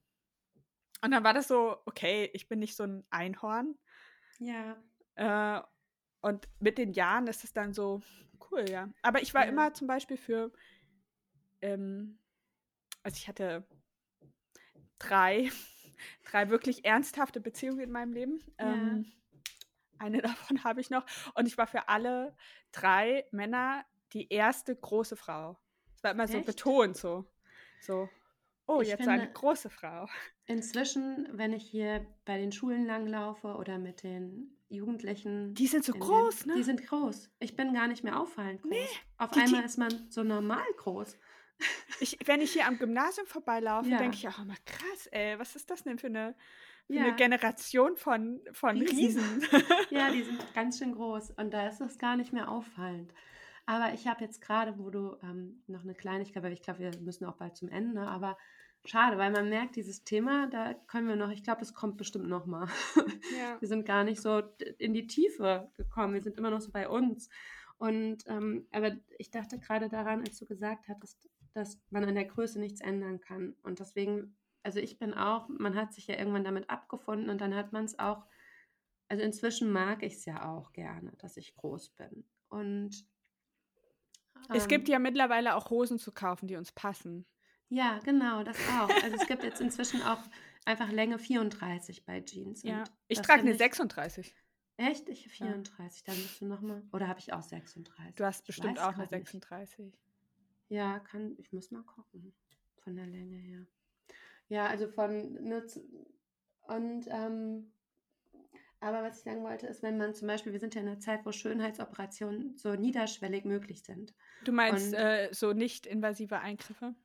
und 1.04 1.12
dann 1.12 1.24
war 1.24 1.34
das 1.34 1.48
so, 1.48 1.78
okay, 1.86 2.30
ich 2.34 2.48
bin 2.48 2.60
nicht 2.60 2.76
so 2.76 2.84
ein 2.84 3.04
Einhorn. 3.10 3.76
Ja. 4.40 4.78
Äh, 5.16 5.62
und 6.22 6.48
mit 6.60 6.78
den 6.78 6.94
Jahren 6.94 7.28
ist 7.28 7.44
es 7.44 7.54
dann 7.54 7.74
so, 7.74 8.02
cool, 8.52 8.70
ja. 8.70 8.90
Aber 9.02 9.22
ich 9.22 9.34
war 9.34 9.44
Ja. 9.44 9.50
immer 9.50 9.74
zum 9.74 9.88
Beispiel 9.88 10.18
für, 10.18 10.52
ähm, 11.62 12.20
also 13.04 13.16
ich 13.18 13.28
hatte 13.28 13.66
drei, 15.00 15.50
drei 16.24 16.50
wirklich 16.50 16.86
ernsthafte 16.86 17.42
Beziehungen 17.42 17.80
in 17.80 17.92
meinem 17.92 18.14
Leben. 18.14 18.44
Ja. 18.60 18.74
Ähm, 18.74 19.06
eine 20.02 20.22
davon 20.22 20.64
habe 20.64 20.82
ich 20.82 20.90
noch. 20.90 21.06
Und 21.36 21.48
ich 21.48 21.58
war 21.58 21.68
für 21.68 21.88
alle 21.88 22.36
drei 22.72 23.26
Männer 23.32 23.86
die 24.14 24.28
erste 24.32 24.76
große 24.76 25.16
Frau. 25.16 25.58
Es 25.96 26.04
war 26.04 26.12
immer 26.12 26.28
so 26.28 26.38
Echt? 26.38 26.48
betont, 26.48 26.98
so. 26.98 27.26
So, 27.82 28.10
oh, 28.68 28.82
Ich 28.82 28.90
jetzt 28.90 29.08
eine 29.08 29.22
finde- 29.22 29.34
große 29.34 29.70
Frau. 29.70 30.08
Inzwischen, 30.46 31.28
wenn 31.32 31.54
ich 31.54 31.64
hier 31.66 32.06
bei 32.26 32.38
den 32.38 32.52
Schulen 32.52 32.86
langlaufe 32.86 33.56
oder 33.56 33.78
mit 33.78 34.04
den 34.04 34.58
Jugendlichen. 34.70 35.54
Die 35.54 35.68
sind 35.68 35.84
so 35.86 35.94
in 35.94 36.00
den- 36.00 36.08
groß, 36.08 36.46
ne? 36.46 36.54
Die 36.56 36.64
sind 36.64 36.86
groß. 36.86 37.30
Ich 37.40 37.56
bin 37.56 37.74
gar 37.74 37.88
nicht 37.88 38.04
mehr 38.04 38.20
auffallend 38.20 38.62
groß. 38.64 38.74
Auf 39.18 39.32
die- 39.32 39.40
einmal 39.42 39.62
die- 39.62 39.66
ist 39.66 39.78
man 39.78 40.10
so 40.12 40.24
normal 40.24 40.66
groß. 40.78 41.18
Ich, 42.00 42.18
wenn 42.26 42.42
ich 42.42 42.54
hier 42.54 42.66
am 42.68 42.80
Gymnasium 42.80 43.28
vorbeilaufe, 43.28 43.90
Ja. 43.90 43.98
denke 44.00 44.16
ich 44.18 44.28
auch 44.28 44.40
immer, 44.40 44.56
krass, 44.66 45.08
ey, 45.12 45.38
was 45.38 45.56
ist 45.56 45.70
das 45.70 45.84
denn 45.84 46.00
für 46.00 46.08
eine, 46.08 46.36
Ja. 46.94 47.04
eine 47.04 47.16
Generation 47.16 47.96
von, 47.96 48.42
von 48.52 48.78
Riesen. 48.78 48.98
Riesen? 48.98 49.42
Ja, 49.90 50.12
die 50.12 50.24
sind 50.24 50.54
ganz 50.54 50.80
schön 50.80 50.94
groß 50.94 51.32
und 51.32 51.54
da 51.54 51.68
ist 51.68 51.82
es 51.82 51.98
gar 51.98 52.16
nicht 52.16 52.34
mehr 52.34 52.50
auffallend. 52.50 53.14
Aber 53.66 53.94
ich 53.94 54.08
habe 54.08 54.24
jetzt 54.24 54.42
gerade, 54.42 54.78
wo 54.78 54.90
du 54.90 55.16
ähm, 55.24 55.64
noch 55.68 55.84
eine 55.84 55.94
Kleinigkeit, 55.94 56.44
weil 56.44 56.54
ich 56.54 56.62
glaube, 56.62 56.80
wir 56.80 56.92
müssen 57.00 57.26
auch 57.26 57.38
bald 57.38 57.56
zum 57.56 57.70
Ende, 57.70 58.02
aber 58.02 58.38
schade, 58.86 59.18
weil 59.18 59.32
man 59.32 59.50
merkt, 59.50 59.76
dieses 59.76 60.04
Thema, 60.04 60.48
da 60.48 60.74
können 60.88 61.08
wir 61.08 61.16
noch, 61.16 61.30
ich 61.30 61.44
glaube, 61.44 61.62
es 61.62 61.74
kommt 61.74 61.98
bestimmt 61.98 62.28
noch 62.28 62.46
mal. 62.46 62.68
ja. 63.38 63.60
Wir 63.60 63.68
sind 63.68 63.86
gar 63.86 64.04
nicht 64.04 64.22
so 64.22 64.42
in 64.78 64.94
die 64.94 65.08
Tiefe 65.08 65.70
gekommen, 65.78 66.14
wir 66.14 66.22
sind 66.22 66.38
immer 66.38 66.50
noch 66.50 66.62
so 66.62 66.72
bei 66.72 66.90
uns. 66.90 67.30
Und 67.78 68.24
ähm, 68.28 68.68
aber 68.72 68.92
ich 69.18 69.32
dachte 69.32 69.60
gerade 69.60 69.90
daran, 69.90 70.22
als 70.22 70.38
du 70.38 70.46
gesagt 70.46 70.88
hattest, 70.88 71.30
dass 71.54 71.80
man 71.90 72.04
an 72.06 72.16
der 72.16 72.26
Größe 72.26 72.60
nichts 72.60 72.82
ändern 72.82 73.20
kann. 73.20 73.56
Und 73.64 73.80
deswegen, 73.80 74.36
also 74.64 74.80
ich 74.80 75.00
bin 75.00 75.14
auch, 75.14 75.48
man 75.50 75.76
hat 75.76 75.94
sich 75.94 76.08
ja 76.08 76.18
irgendwann 76.18 76.44
damit 76.44 76.70
abgefunden 76.70 77.30
und 77.30 77.40
dann 77.42 77.56
hat 77.56 77.72
man 77.74 77.86
es 77.86 77.98
auch, 78.00 78.26
also 79.08 79.24
inzwischen 79.24 79.72
mag 79.72 80.04
ich 80.04 80.14
es 80.14 80.26
ja 80.26 80.50
auch 80.50 80.72
gerne, 80.74 81.12
dass 81.18 81.38
ich 81.38 81.56
groß 81.56 81.90
bin. 81.90 82.24
Und 82.50 83.06
Es 84.54 84.64
ähm, 84.64 84.68
gibt 84.70 84.90
ja 84.90 85.00
mittlerweile 85.00 85.56
auch 85.56 85.70
Hosen 85.70 85.98
zu 86.00 86.12
kaufen, 86.12 86.48
die 86.48 86.56
uns 86.56 86.72
passen. 86.72 87.26
Ja, 87.70 88.00
genau, 88.00 88.44
das 88.44 88.58
auch. 88.80 88.90
Also 89.04 89.16
es 89.16 89.28
gibt 89.28 89.44
jetzt 89.44 89.62
inzwischen 89.62 90.02
auch 90.02 90.20
einfach 90.66 90.92
Länge 90.92 91.18
34 91.18 92.06
bei 92.06 92.20
Jeans. 92.22 92.64
Ja. 92.64 92.80
und 92.82 92.90
Ich 93.08 93.22
trage 93.22 93.42
eine 93.42 93.52
ich- 93.52 93.58
36. 93.58 94.36
Echt? 94.78 95.08
Ich 95.10 95.28
34. 95.28 96.04
Dann 96.04 96.16
bist 96.16 96.42
du 96.42 96.46
nochmal. 96.46 96.82
Oder 96.92 97.08
habe 97.08 97.20
ich 97.20 97.34
auch 97.34 97.42
36? 97.44 98.16
Du 98.16 98.26
hast 98.26 98.46
bestimmt 98.48 98.80
auch 98.80 98.88
eine 98.88 98.96
grad 99.08 99.12
nicht. 99.12 99.28
36. 99.30 99.94
Ja, 100.70 101.00
kann. 101.00 101.36
Ich 101.38 101.52
muss 101.54 101.70
mal 101.72 101.84
gucken. 101.84 102.34
Von 102.84 102.96
der 102.96 103.06
Länge 103.06 103.36
her. 103.36 103.68
Ja, 104.52 104.68
also 104.68 104.88
von. 104.90 105.34
Nutz 105.48 105.80
und. 106.68 107.06
Ähm, 107.10 107.72
aber 108.82 109.04
was 109.04 109.20
ich 109.20 109.24
sagen 109.24 109.44
wollte, 109.44 109.68
ist, 109.68 109.82
wenn 109.84 109.98
man 109.98 110.14
zum 110.16 110.28
Beispiel, 110.28 110.52
wir 110.54 110.60
sind 110.60 110.74
ja 110.76 110.82
in 110.82 110.88
einer 110.88 111.00
Zeit, 111.00 111.24
wo 111.26 111.32
Schönheitsoperationen 111.32 112.58
so 112.58 112.74
niederschwellig 112.74 113.46
möglich 113.46 113.84
sind. 113.84 114.14
Du 114.44 114.52
meinst 114.52 114.88
Und- 114.88 114.94
äh, 114.96 115.30
so 115.32 115.54
nicht 115.54 115.86
invasive 115.86 116.40
Eingriffe? 116.40 116.96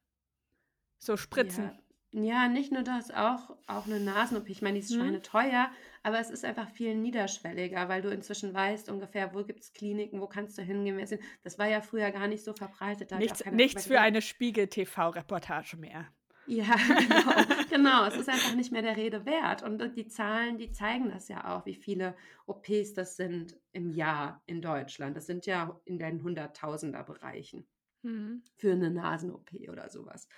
So 0.99 1.17
Spritzen. 1.19 1.71
Ja, 2.13 2.23
ja, 2.23 2.49
nicht 2.49 2.73
nur 2.73 2.83
das, 2.83 3.11
auch, 3.11 3.59
auch 3.67 3.85
eine 3.87 4.01
Nasen-OP. 4.01 4.49
Ich 4.49 4.63
meine, 4.63 4.75
die 4.79 4.81
ist 4.87 4.91
Mhm. 4.91 5.01
schweineteuer, 5.01 5.71
aber 6.03 6.19
es 6.19 6.31
ist 6.31 6.47
einfach 6.47 6.71
viel 6.71 6.95
niederschwelliger, 6.95 7.89
weil 7.91 8.01
du 8.01 8.09
inzwischen 8.09 8.55
weißt 8.55 8.89
ungefähr, 8.89 9.35
wo 9.35 9.45
gibt 9.45 9.61
es 9.61 9.73
Kliniken, 9.75 10.21
wo 10.23 10.27
kannst 10.27 10.57
du 10.57 10.63
hingehen. 10.63 10.99
Das 11.45 11.59
war 11.59 11.67
ja 11.69 11.83
früher 11.83 12.11
gar 12.11 12.27
nicht 12.27 12.43
so 12.43 12.55
verbreitet. 12.55 13.11
Nichts, 13.13 13.45
nichts 13.53 13.87
für 13.87 14.01
eine 14.01 14.23
Spiegel-TV-Reportage 14.23 15.77
mehr. 15.77 16.07
Ja, 16.47 16.77
genau. 17.09 17.67
genau. 17.71 18.05
Es 18.07 18.17
ist 18.17 18.29
einfach 18.29 18.55
nicht 18.55 18.73
mehr 18.73 18.83
der 18.83 18.97
Rede 18.97 19.25
wert. 19.27 19.63
Und 19.63 19.97
die 19.97 20.07
Zahlen, 20.07 20.59
die 20.59 20.71
zeigen 20.71 21.11
das 21.11 21.29
ja 21.29 21.57
auch, 21.57 21.67
wie 21.67 21.75
viele 21.75 22.15
OPs 22.47 22.95
das 22.95 23.17
sind 23.17 23.57
im 23.73 23.91
Jahr 23.91 24.43
in 24.47 24.63
Deutschland. 24.63 25.17
Das 25.17 25.27
sind 25.27 25.47
ja 25.47 25.81
in 25.85 25.99
den 25.99 26.23
Hunderttausender-Bereichen 26.23 27.67
Mhm. 28.03 28.43
für 28.55 28.73
eine 28.73 28.91
Nasen-OP 28.91 29.69
oder 29.69 29.89
sowas. 29.89 30.29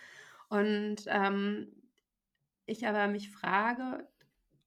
Und 0.49 1.05
ähm, 1.07 1.71
ich 2.65 2.87
aber 2.87 3.09
mich 3.09 3.31
frage 3.31 4.09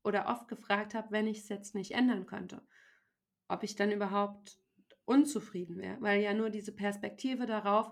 oder 0.03 0.27
oft 0.27 0.47
gefragt 0.47 0.93
habe, 0.93 1.11
wenn 1.11 1.25
ich 1.25 1.39
es 1.39 1.49
jetzt 1.49 1.73
nicht 1.73 1.91
ändern 1.91 2.25
könnte, 2.27 2.61
ob 3.47 3.63
ich 3.63 3.75
dann 3.75 3.91
überhaupt 3.91 4.59
unzufrieden 5.05 5.77
wäre, 5.77 5.97
weil 5.99 6.21
ja 6.21 6.33
nur 6.33 6.49
diese 6.51 6.71
Perspektive 6.73 7.45
darauf, 7.45 7.91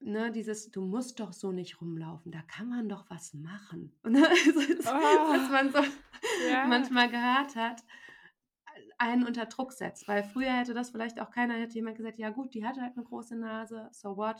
ne, 0.00 0.30
dieses, 0.32 0.70
du 0.70 0.82
musst 0.82 1.20
doch 1.20 1.32
so 1.32 1.52
nicht 1.52 1.80
rumlaufen, 1.80 2.30
da 2.32 2.42
kann 2.42 2.68
man 2.68 2.88
doch 2.88 3.08
was 3.10 3.34
machen. 3.34 3.92
Ne? 4.04 4.26
Also, 4.28 4.60
das- 4.74 4.84
Was 4.86 5.48
Oh. 5.48 5.52
man 5.52 5.70
so 5.72 5.78
Ja. 6.50 6.64
manchmal 6.68 7.08
gehört 7.10 7.56
hat, 7.56 7.82
einen 8.98 9.26
unter 9.26 9.46
Druck 9.46 9.72
setzt. 9.72 10.06
Weil 10.08 10.24
früher 10.24 10.52
hätte 10.52 10.74
das 10.74 10.90
vielleicht 10.90 11.20
auch 11.20 11.30
keiner, 11.30 11.54
hätte 11.54 11.74
jemand 11.74 11.96
gesagt, 11.96 12.18
ja 12.18 12.30
gut, 12.30 12.54
die 12.54 12.64
hat 12.66 12.78
halt 12.80 12.96
eine 12.96 13.04
große 13.04 13.36
Nase, 13.36 13.88
so 13.92 14.16
what, 14.16 14.36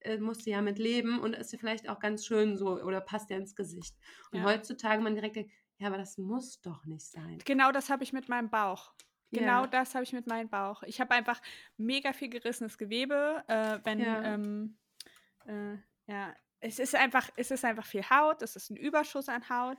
äh, 0.00 0.18
musste 0.18 0.50
ja 0.50 0.62
mit 0.62 0.78
leben 0.78 1.18
und 1.20 1.34
ist 1.34 1.52
ja 1.52 1.58
vielleicht 1.58 1.88
auch 1.88 1.98
ganz 2.00 2.24
schön 2.26 2.56
so 2.56 2.80
oder 2.82 3.00
passt 3.00 3.30
ja 3.30 3.36
ins 3.36 3.54
Gesicht. 3.54 3.96
Und 4.32 4.38
Ja. 4.40 4.44
heutzutage 4.44 5.02
man 5.02 5.14
direkt 5.14 5.36
denkt, 5.36 5.52
ja, 5.78 5.88
aber 5.88 5.98
das 5.98 6.18
muss 6.18 6.60
doch 6.60 6.84
nicht 6.84 7.06
sein. 7.06 7.38
Genau 7.44 7.72
das 7.72 7.90
habe 7.90 8.02
ich 8.02 8.12
mit 8.12 8.28
meinem 8.28 8.50
Bauch. 8.50 8.92
Genau 9.32 9.62
Ja. 9.62 9.66
das 9.66 9.94
habe 9.94 10.02
ich 10.04 10.12
mit 10.12 10.26
meinem 10.26 10.48
Bauch. 10.48 10.82
Ich 10.82 11.00
habe 11.00 11.12
einfach 11.14 11.40
mega 11.76 12.12
viel 12.12 12.28
gerissenes 12.28 12.76
Gewebe. 12.78 13.44
Äh, 13.46 13.78
wenn, 13.84 14.00
Ja. 14.00 14.22
ähm, 14.24 14.78
äh, 15.46 15.76
ja, 16.06 16.34
es 16.60 16.78
ist 16.78 16.94
einfach, 16.94 17.30
es 17.36 17.50
ist 17.50 17.64
einfach 17.64 17.86
viel 17.86 18.02
Haut, 18.10 18.42
es 18.42 18.56
ist 18.56 18.70
ein 18.70 18.76
Überschuss 18.76 19.28
an 19.28 19.48
Haut. 19.48 19.78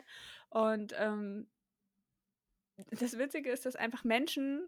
Und 0.50 0.94
ähm, 0.98 1.48
das 2.92 3.18
Witzige 3.18 3.52
ist, 3.52 3.66
dass 3.66 3.76
einfach 3.76 4.04
Menschen, 4.04 4.68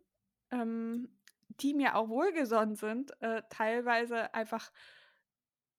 ähm, 0.52 1.10
die 1.48 1.74
mir 1.74 1.96
auch 1.96 2.10
wohlgesonnen 2.10 2.76
sind, 2.76 3.12
äh, 3.22 3.44
teilweise 3.50 4.34
einfach 4.34 4.72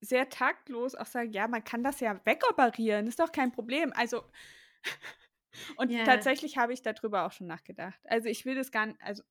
sehr 0.01 0.29
taktlos 0.29 0.95
auch 0.95 1.07
sagen, 1.07 1.33
ja, 1.33 1.49
man 1.49 1.65
kann 1.65 1.83
das 1.83 2.01
ja 2.01 2.21
wegoperieren, 2.27 3.07
ist 3.07 3.21
doch 3.21 3.33
kein 3.33 3.53
Problem. 3.53 3.93
Also 3.95 4.25
und 5.77 5.93
Ja. 5.93 6.05
tatsächlich 6.05 6.59
habe 6.59 6.73
ich 6.73 6.83
darüber 6.83 7.25
auch 7.27 7.33
schon 7.33 7.47
nachgedacht. 7.47 8.01
Also 8.05 8.29
ich 8.29 8.45
will 8.45 8.55
das 8.55 8.71
gar 8.71 8.87
nicht, 8.87 9.01
also 9.03 9.23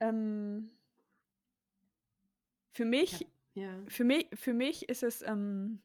ähm, 0.00 0.70
für 2.72 2.84
mich, 2.84 3.20
Ja. 3.20 3.26
Für 3.88 4.04
mich, 4.04 4.28
für 4.34 4.52
mich 4.52 4.88
ist 4.88 5.02
es, 5.02 5.22
ähm, 5.22 5.80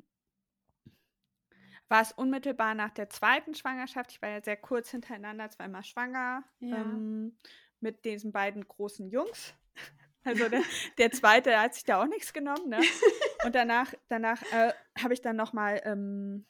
war 1.88 2.02
es 2.02 2.12
unmittelbar 2.12 2.74
nach 2.76 2.92
der 2.92 3.10
zweiten 3.10 3.54
Schwangerschaft. 3.54 4.12
Ich 4.12 4.22
war 4.22 4.30
ja 4.30 4.44
sehr 4.44 4.58
kurz 4.58 4.90
hintereinander 4.92 5.50
zweimal 5.50 5.84
schwanger 5.84 6.44
Ja. 6.60 6.78
ähm, 6.78 7.38
mit 7.80 8.06
diesen 8.06 8.32
beiden 8.32 8.68
großen 8.68 9.10
Jungs. 9.10 9.54
Also 10.24 10.48
der, 10.50 10.62
der 11.00 11.10
zweite 11.10 11.60
hat 11.60 11.74
sich 11.74 11.84
da 11.84 12.00
auch 12.00 12.06
nichts 12.06 12.32
genommen. 12.32 12.70
Ne? 12.70 12.78
Und 13.44 13.56
danach, 13.56 13.92
danach 14.08 14.40
äh, 14.54 14.72
habe 15.00 15.16
ich 15.16 15.22
dann 15.22 15.36
nochmal, 15.36 15.82
ähm, 15.84 16.46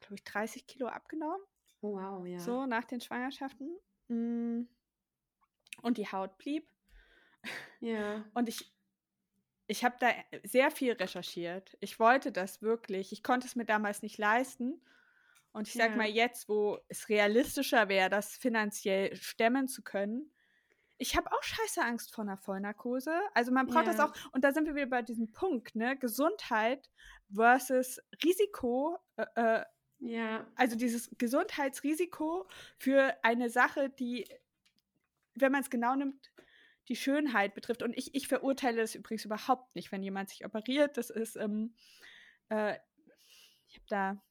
glaube 0.00 0.16
ich, 0.16 0.24
30 0.24 0.66
Kilo 0.66 0.86
abgenommen. 0.86 1.40
Oh, 1.80 1.94
wow, 1.94 2.26
ja. 2.26 2.38
So 2.40 2.66
nach 2.66 2.84
den 2.84 3.00
Schwangerschaften. 3.00 3.74
Mm. 4.08 4.68
Und 5.80 5.96
die 5.96 6.08
Haut 6.08 6.36
blieb. 6.36 6.68
Ja. 7.80 8.22
Und 8.34 8.50
ich, 8.50 8.70
ich 9.70 9.84
habe 9.84 9.94
da 10.00 10.10
sehr 10.42 10.70
viel 10.72 10.92
recherchiert. 10.92 11.76
Ich 11.80 12.00
wollte 12.00 12.32
das 12.32 12.60
wirklich. 12.60 13.12
Ich 13.12 13.22
konnte 13.22 13.46
es 13.46 13.54
mir 13.54 13.64
damals 13.64 14.02
nicht 14.02 14.18
leisten. 14.18 14.82
Und 15.52 15.68
ich 15.68 15.74
sag 15.74 15.90
Ja. 15.90 15.96
mal, 15.96 16.08
jetzt, 16.08 16.48
wo 16.48 16.78
es 16.88 17.08
realistischer 17.08 17.88
wäre, 17.88 18.10
das 18.10 18.36
finanziell 18.36 19.14
stemmen 19.16 19.68
zu 19.68 19.82
können, 19.82 20.32
ich 20.98 21.16
habe 21.16 21.32
auch 21.32 21.42
scheiße 21.42 21.82
Angst 21.82 22.14
vor 22.14 22.24
einer 22.24 22.36
Vollnarkose. 22.36 23.12
Also 23.32 23.52
man 23.52 23.66
braucht 23.66 23.86
das 23.86 23.96
Ja. 23.96 24.06
auch, 24.06 24.12
und 24.32 24.44
da 24.44 24.52
sind 24.52 24.66
wir 24.66 24.74
wieder 24.74 24.86
bei 24.86 25.02
diesem 25.02 25.32
Punkt, 25.32 25.74
ne? 25.74 25.96
Gesundheit 25.96 26.90
versus 27.32 28.00
Risiko, 28.22 28.98
äh, 29.16 29.26
äh, 29.36 29.64
Ja. 30.00 30.46
also 30.56 30.76
dieses 30.76 31.10
Gesundheitsrisiko 31.16 32.48
für 32.76 33.14
eine 33.22 33.48
Sache, 33.50 33.88
die, 33.88 34.28
wenn 35.36 35.52
man 35.52 35.62
es 35.62 35.70
genau 35.70 35.94
nimmt, 35.94 36.30
die 36.88 36.96
Schönheit 36.96 37.54
betrifft. 37.54 37.82
Und 37.82 37.96
ich, 37.96 38.14
ich 38.14 38.28
verurteile 38.28 38.78
das 38.78 38.94
übrigens 38.94 39.24
überhaupt 39.24 39.74
nicht, 39.74 39.92
wenn 39.92 40.02
jemand 40.02 40.30
sich 40.30 40.44
operiert. 40.44 40.96
Das 40.96 41.10
ist, 41.10 41.36
ähm, 41.36 41.74
äh, 42.48 42.76
ich 43.68 43.76
habe 43.76 43.86
da, 43.88 44.22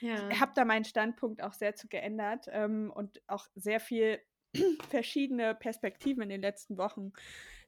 Ja. 0.00 0.40
hab 0.40 0.54
da 0.54 0.64
meinen 0.64 0.84
Standpunkt 0.84 1.42
auch 1.42 1.52
sehr 1.52 1.74
zu 1.74 1.88
geändert 1.88 2.46
ähm, 2.50 2.90
und 2.94 3.20
auch 3.26 3.46
sehr 3.54 3.80
viel 3.80 4.20
verschiedene 4.88 5.54
Perspektiven 5.54 6.22
in 6.22 6.28
den 6.30 6.40
letzten 6.40 6.78
Wochen 6.78 7.12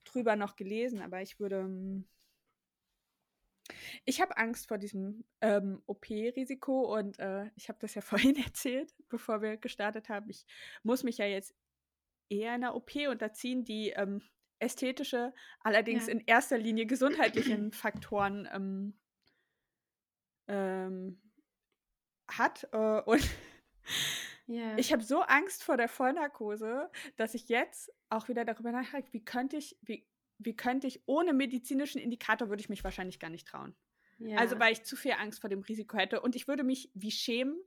drüber 0.04 0.36
noch 0.36 0.56
gelesen, 0.56 1.00
aber 1.00 1.20
ich 1.22 1.38
würde. 1.38 1.60
Ähm, 1.60 2.08
ich 4.04 4.20
habe 4.20 4.36
Angst 4.36 4.68
vor 4.68 4.78
diesem 4.78 5.24
ähm, 5.40 5.82
OP-Risiko 5.86 6.96
und 6.96 7.18
äh, 7.18 7.50
ich 7.54 7.68
habe 7.68 7.78
das 7.80 7.94
ja 7.94 8.02
vorhin 8.34 8.36
erzählt, 8.36 8.92
bevor 9.08 9.40
wir 9.42 9.56
gestartet 9.56 10.08
haben. 10.08 10.28
Ich 10.30 10.44
muss 10.82 11.04
mich 11.04 11.18
ja 11.18 11.26
jetzt 11.26 11.54
eher 12.28 12.52
einer 12.52 12.74
OP 12.74 12.94
unterziehen, 13.08 13.64
die 13.64 13.90
ähm, 13.90 14.22
ästhetische, 14.62 15.34
allerdings 15.60 16.06
ja. 16.06 16.12
in 16.12 16.20
erster 16.20 16.58
Linie 16.58 16.86
gesundheitlichen 16.86 17.72
Faktoren 17.72 18.48
ähm, 18.52 18.98
ähm, 20.48 21.20
hat. 22.28 22.68
Äh, 22.72 23.00
und 23.02 23.28
yeah. 24.48 24.76
ich 24.78 24.92
habe 24.92 25.02
so 25.02 25.20
Angst 25.22 25.64
vor 25.64 25.76
der 25.76 25.88
Vollnarkose, 25.88 26.90
dass 27.16 27.34
ich 27.34 27.48
jetzt 27.48 27.92
auch 28.08 28.28
wieder 28.28 28.44
darüber 28.44 28.72
nachdenke, 28.72 29.12
wie 29.12 29.24
könnte 29.24 29.56
ich, 29.56 29.76
wie, 29.82 30.06
wie 30.38 30.56
könnte 30.56 30.86
ich 30.86 31.02
ohne 31.06 31.32
medizinischen 31.32 32.00
Indikator 32.00 32.48
würde 32.48 32.60
ich 32.60 32.68
mich 32.68 32.84
wahrscheinlich 32.84 33.18
gar 33.18 33.30
nicht 33.30 33.48
trauen. 33.48 33.74
Yeah. 34.20 34.38
Also 34.38 34.58
weil 34.60 34.72
ich 34.72 34.84
zu 34.84 34.94
viel 34.96 35.12
Angst 35.12 35.40
vor 35.40 35.50
dem 35.50 35.62
Risiko 35.62 35.96
hätte 35.96 36.20
und 36.20 36.36
ich 36.36 36.46
würde 36.46 36.62
mich 36.62 36.90
wie 36.94 37.10
schämen, 37.10 37.60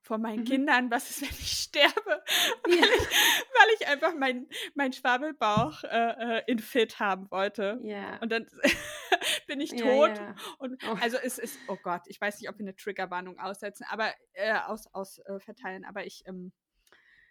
vor 0.00 0.18
meinen 0.18 0.40
mhm. 0.40 0.44
Kindern, 0.44 0.90
was 0.90 1.10
ist, 1.10 1.22
wenn 1.22 1.28
ich 1.28 1.52
sterbe, 1.52 1.94
weil, 2.64 2.74
ja. 2.74 2.84
ich, 2.84 3.08
weil 3.08 3.74
ich, 3.78 3.88
einfach 3.88 4.14
meinen 4.14 4.48
mein 4.74 4.92
Schwabbelbauch 4.92 5.84
äh, 5.84 6.38
äh, 6.38 6.42
in 6.46 6.58
fit 6.58 6.98
haben 6.98 7.30
wollte. 7.30 7.78
Ja. 7.82 8.18
Und 8.18 8.32
dann 8.32 8.46
bin 9.46 9.60
ich 9.60 9.70
tot. 9.70 10.16
Ja, 10.16 10.34
und 10.58 10.82
oh. 10.84 10.96
also 11.00 11.18
es 11.18 11.38
ist, 11.38 11.58
oh 11.68 11.76
Gott, 11.82 12.02
ich 12.06 12.20
weiß 12.20 12.40
nicht, 12.40 12.48
ob 12.48 12.58
wir 12.58 12.64
eine 12.64 12.76
Triggerwarnung 12.76 13.38
aussetzen, 13.38 13.84
aber 13.90 14.12
äh, 14.32 14.54
aus, 14.54 14.86
aus 14.94 15.18
äh, 15.18 15.38
verteilen, 15.40 15.84
aber 15.84 16.06
ich, 16.06 16.26
ähm, 16.26 16.52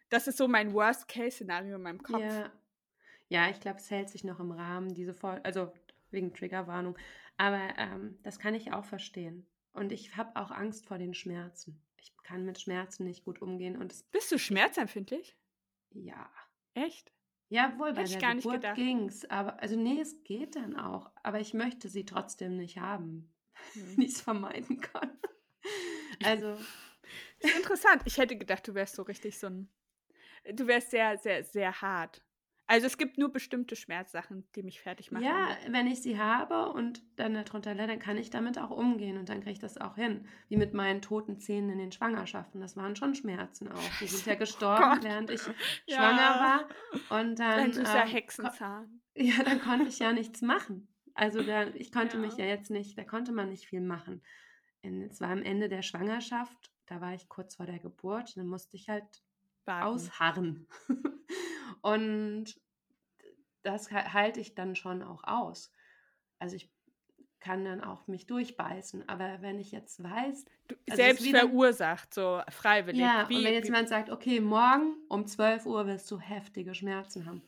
das 0.09 0.27
ist 0.27 0.37
so 0.37 0.47
mein 0.47 0.73
Worst-Case-Szenario 0.73 1.75
in 1.75 1.81
meinem 1.81 2.03
Kopf. 2.03 2.21
Ja, 2.21 2.51
ja 3.27 3.49
ich 3.49 3.59
glaube, 3.59 3.77
es 3.77 3.89
hält 3.89 4.09
sich 4.09 4.23
noch 4.23 4.39
im 4.39 4.51
Rahmen, 4.51 4.93
diese 4.93 5.13
Folge, 5.13 5.43
also 5.43 5.73
wegen 6.11 6.33
Triggerwarnung. 6.33 6.97
Aber 7.37 7.61
ähm, 7.77 8.17
das 8.23 8.39
kann 8.39 8.55
ich 8.55 8.71
auch 8.71 8.85
verstehen. 8.85 9.45
Und 9.73 9.91
ich 9.91 10.15
habe 10.15 10.35
auch 10.35 10.49
Angst 10.49 10.85
vor 10.85 10.97
den 10.97 11.13
Schmerzen 11.13 11.81
kann 12.27 12.43
mit 12.43 12.59
Schmerzen 12.59 13.05
nicht 13.05 13.23
gut 13.23 13.41
umgehen. 13.41 13.77
Und 13.77 13.95
Bist 14.11 14.31
du 14.31 14.37
schmerzempfindlich? 14.37 15.37
Ja. 15.91 16.29
Echt? 16.73 17.13
Ja, 17.49 17.73
wohl, 17.79 17.93
bei 17.93 18.01
Hätte 18.01 18.17
der 18.17 18.35
Geburt 18.35 18.75
ging 18.75 19.07
es. 19.07 19.23
Aber, 19.29 19.61
also 19.61 19.77
nee, 19.77 20.01
es 20.01 20.21
geht 20.25 20.57
dann 20.57 20.75
auch. 20.75 21.09
Aber 21.23 21.39
ich 21.39 21.53
möchte 21.53 21.87
sie 21.87 22.05
trotzdem 22.05 22.57
nicht 22.57 22.77
haben, 22.77 23.33
hm. 23.73 23.95
wenn 23.95 24.01
ich 24.03 24.11
es 24.11 24.21
vermeiden 24.21 24.81
kann. 24.81 25.17
Also. 26.23 26.57
Interessant. 27.39 28.01
Ich 28.05 28.17
hätte 28.17 28.37
gedacht, 28.37 28.67
du 28.67 28.73
wärst 28.73 28.95
so 28.95 29.03
richtig 29.03 29.37
so 29.37 29.47
ein. 29.47 29.69
Du 30.53 30.65
wärst 30.65 30.89
sehr, 30.89 31.15
sehr, 31.19 31.43
sehr 31.43 31.79
hart. 31.79 32.23
Also 32.69 32.85
es 32.85 32.97
gibt 32.97 33.17
nur 33.17 33.31
bestimmte 33.31 33.77
Schmerzsachen, 33.77 34.45
die 34.55 34.61
mich 34.61 34.81
fertig 34.81 35.11
machen. 35.11 35.23
Ja, 35.23 35.47
wenn 35.69 35.87
ich 35.87 36.01
sie 36.01 36.19
habe 36.19 36.69
und 36.73 37.01
dann 37.15 37.33
darunter 37.33 37.73
leide, 37.73 37.93
dann 37.93 37.99
kann 37.99 38.17
ich 38.17 38.29
damit 38.29 38.59
auch 38.59 38.71
umgehen 38.71 39.17
und 39.17 39.29
dann 39.29 39.39
kriege 39.39 39.51
ich 39.51 39.59
das 39.59 39.77
auch 39.77 39.95
hin. 39.95 40.27
Wie 40.49 40.57
mit 40.57 40.73
meinen 40.73 41.01
toten 41.01 41.39
Zähnen 41.39 41.69
in 41.69 41.77
den 41.77 41.93
Schwangerschaften. 41.93 42.59
Das 42.59 42.75
waren 42.75 42.97
schon 42.97 43.15
Schmerzen 43.15 43.71
auch. 43.71 43.99
Die 44.01 44.07
sind 44.07 44.25
ja 44.25 44.35
gestorben, 44.35 44.99
oh 44.99 45.03
während 45.03 45.29
ich 45.29 45.41
ja. 45.85 45.95
schwanger 45.95 46.67
war. 47.09 47.19
Und 47.21 47.39
dann. 47.39 47.69
Ist 47.69 47.77
ja 47.77 48.03
ähm, 48.03 48.07
Hexenzahn. 48.09 49.01
Ja, 49.19 49.41
dann 49.43 49.59
konnte 49.59 49.87
ich 49.87 49.97
ja 49.97 50.13
nichts 50.13 50.43
machen. 50.43 50.87
Also 51.15 51.41
da, 51.41 51.65
ich 51.69 51.91
konnte 51.91 52.17
ja. 52.17 52.21
mich 52.21 52.37
ja 52.37 52.45
jetzt 52.45 52.69
nicht, 52.69 52.95
da 52.99 53.03
konnte 53.03 53.31
man 53.31 53.49
nicht 53.49 53.65
viel 53.65 53.81
machen. 53.81 54.21
Es 54.83 55.19
war 55.19 55.29
am 55.29 55.41
Ende 55.41 55.69
der 55.69 55.81
Schwangerschaft, 55.81 56.71
da 56.85 57.01
war 57.01 57.15
ich 57.15 57.27
kurz 57.27 57.55
vor 57.55 57.65
der 57.65 57.79
Geburt, 57.79 58.37
dann 58.37 58.45
musste 58.45 58.77
ich 58.77 58.89
halt 58.89 59.23
Warten. 59.65 59.87
ausharren. 59.87 60.67
Und 61.81 62.59
das 63.63 63.91
halte 63.91 64.39
ich 64.39 64.55
dann 64.55 64.75
schon 64.75 65.01
auch 65.01 65.23
aus. 65.23 65.71
Also 66.39 66.55
ich 66.55 66.69
kann 67.39 67.65
dann 67.65 67.81
auch 67.81 68.07
mich 68.07 68.25
durchbeißen. 68.27 69.07
Aber 69.07 69.41
wenn 69.41 69.59
ich 69.59 69.71
jetzt 69.71 70.03
weiß. 70.03 70.45
Du, 70.67 70.75
also 70.89 71.01
selbst 71.01 71.27
verursacht, 71.27 72.13
so 72.13 72.41
freiwillig. 72.49 72.99
Ja, 72.99 73.27
wie, 73.29 73.37
und 73.37 73.43
wenn 73.43 73.53
jetzt 73.53 73.67
jemand 73.67 73.89
sagt, 73.89 74.09
okay, 74.09 74.39
morgen 74.39 74.95
um 75.07 75.25
12 75.25 75.65
Uhr 75.65 75.87
wirst 75.87 76.09
du 76.11 76.19
heftige 76.19 76.73
Schmerzen 76.73 77.25
haben. 77.25 77.41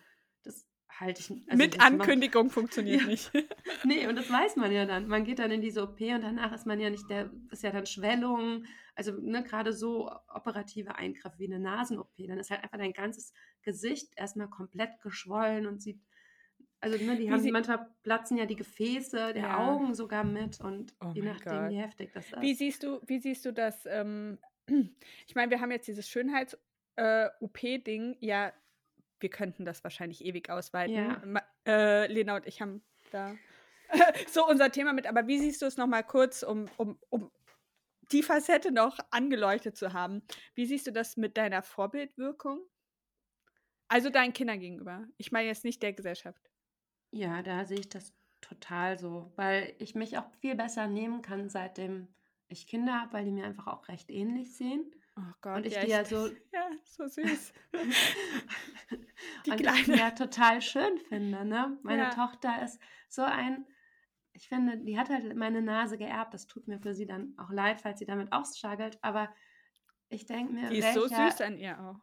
Das 0.44 0.66
halte 0.90 1.22
ich 1.22 1.32
also 1.32 1.58
Mit 1.58 1.82
Ankündigung 1.82 2.46
macht, 2.46 2.54
funktioniert 2.54 3.02
ja. 3.02 3.08
nicht. 3.08 3.32
nee, 3.84 4.08
und 4.08 4.16
das 4.16 4.32
weiß 4.32 4.56
man 4.58 4.72
ja 4.72 4.86
dann. 4.86 5.08
Man 5.08 5.24
geht 5.24 5.40
dann 5.40 5.52
in 5.52 5.62
diese 5.62 5.84
OP 5.84 6.00
und 6.00 6.22
danach 6.22 6.54
ist 6.54 6.66
man 6.66 6.80
ja 6.80 6.90
nicht 6.90 7.10
der, 7.10 7.30
ist 7.52 7.64
ja 7.64 7.72
dann 7.72 7.86
Schwellung, 7.86 8.66
also 8.96 9.14
ne, 9.14 9.44
gerade 9.44 9.74
so 9.74 10.12
operative 10.28 10.96
Eingriffe 10.96 11.40
wie 11.40 11.48
eine 11.48 11.60
Nasen-OP, 11.60 12.16
dann 12.28 12.38
ist 12.38 12.52
halt 12.52 12.64
einfach 12.64 12.78
dein 12.78 12.94
ganzes 12.94 13.34
Gesicht 13.70 14.12
erstmal 14.16 14.50
komplett 14.50 15.00
geschwollen 15.02 15.68
und 15.68 15.80
sieht, 15.80 16.02
also 16.80 16.98
ne, 17.06 17.16
die 17.18 17.32
haben, 17.32 17.48
manchmal 17.52 17.88
platzen 18.02 18.38
ja 18.38 18.48
die 18.48 18.56
Gefäße 18.56 19.34
der 19.34 19.44
ja. 19.44 19.60
Augen 19.60 19.94
sogar 19.94 20.24
mit 20.24 20.60
und 20.60 20.96
oh 21.02 21.12
je 21.14 21.22
nachdem, 21.22 21.52
Gott. 21.52 21.70
wie 21.70 21.78
heftig 21.78 22.12
das 22.14 22.26
ist. 22.26 22.42
Wie 22.42 22.56
siehst 22.56 22.82
du, 22.82 23.00
wie 23.06 23.20
siehst 23.20 23.46
du 23.46 23.54
das, 23.54 23.86
ähm, 23.86 24.40
ich 25.28 25.36
meine, 25.36 25.52
wir 25.52 25.62
haben 25.62 25.72
jetzt 25.72 25.88
dieses 25.88 26.10
Schönheits-OP-Ding, 26.10 28.14
äh, 28.14 28.26
ja, 28.26 28.52
wir 29.20 29.30
könnten 29.30 29.66
das 29.66 29.84
wahrscheinlich 29.84 30.26
ewig 30.26 30.50
ausweiten. 30.50 30.96
Ja. 30.96 31.22
Äh, 31.68 32.12
Lena 32.12 32.38
und 32.38 32.48
ich 32.48 32.60
haben 32.60 32.82
da 33.12 33.36
so 34.28 34.48
unser 34.48 34.72
Thema 34.72 34.94
mit, 34.94 35.06
aber 35.06 35.28
wie 35.28 35.38
siehst 35.38 35.62
du 35.62 35.68
es 35.68 35.78
nochmal 35.78 36.04
kurz, 36.04 36.42
um, 36.42 36.66
um, 36.78 36.98
um 37.10 37.30
die 38.12 38.24
Facette 38.24 38.72
noch 38.72 38.98
angeleuchtet 39.12 39.78
zu 39.78 39.94
haben. 39.94 40.24
Wie 40.56 40.66
siehst 40.66 40.88
du 40.88 40.92
das 40.92 41.18
mit 41.18 41.38
deiner 41.38 41.62
Vorbildwirkung? 41.62 42.66
Also 43.90 44.10
deinen 44.10 44.34
Kindern 44.34 44.60
gegenüber. 44.60 45.06
Ich 45.18 45.32
meine 45.32 45.48
jetzt 45.48 45.66
nicht 45.66 45.84
der 45.84 45.94
Gesellschaft. 45.94 46.50
Ja, 47.12 47.42
da 47.42 47.66
sehe 47.66 47.80
ich 47.80 47.90
das 47.90 48.14
total 48.40 48.98
so, 48.98 49.32
weil 49.36 49.76
ich 49.80 49.96
mich 49.96 50.18
auch 50.18 50.30
viel 50.40 50.56
besser 50.56 50.88
nehmen 50.88 51.22
kann, 51.22 51.50
seitdem 51.50 52.08
ich 52.48 52.68
Kinder 52.68 53.02
habe, 53.02 53.14
weil 53.14 53.26
die 53.26 53.32
mir 53.32 53.46
einfach 53.46 53.68
auch 53.68 53.88
recht 53.88 54.10
ähnlich 54.10 54.56
sehen. 54.56 54.90
Oh 55.18 55.34
Gott, 55.42 55.58
und 55.58 55.66
ich 55.66 55.74
ja, 55.74 55.84
die 55.84 55.92
ja 55.92 56.06
so, 56.06 56.28
ja, 56.54 56.70
so 56.86 57.08
süß. 57.08 57.54
die 59.46 59.52
und 59.52 59.58
Kleine. 59.58 59.80
ich 59.80 59.86
die 59.86 59.92
ja 59.92 60.12
total 60.12 60.62
schön 60.62 60.98
finde. 61.10 61.44
Ne? 61.44 61.78
Meine 61.84 62.04
ja. 62.04 62.10
Tochter 62.12 62.64
ist 62.64 62.80
so 63.10 63.24
ein 63.24 63.66
ich 64.40 64.48
finde, 64.48 64.78
die 64.78 64.98
hat 64.98 65.10
halt 65.10 65.36
meine 65.36 65.62
Nase 65.62 65.98
geerbt. 65.98 66.34
Das 66.34 66.48
tut 66.48 66.68
mir 66.68 66.80
für 66.80 66.94
sie 66.94 67.06
dann 67.06 67.34
auch 67.38 67.50
leid, 67.50 67.82
falls 67.82 68.00
sie 68.00 68.06
damit 68.06 68.32
ausschagelt. 68.32 68.98
Aber 69.02 69.30
ich 70.08 70.26
denke 70.26 70.54
mir. 70.54 70.70
Die 70.70 70.78
ist 70.78 70.96
welcher, 70.96 71.02
so 71.02 71.08
süß 71.08 71.42
an 71.42 71.58
ihr 71.58 71.78
auch. 71.78 72.00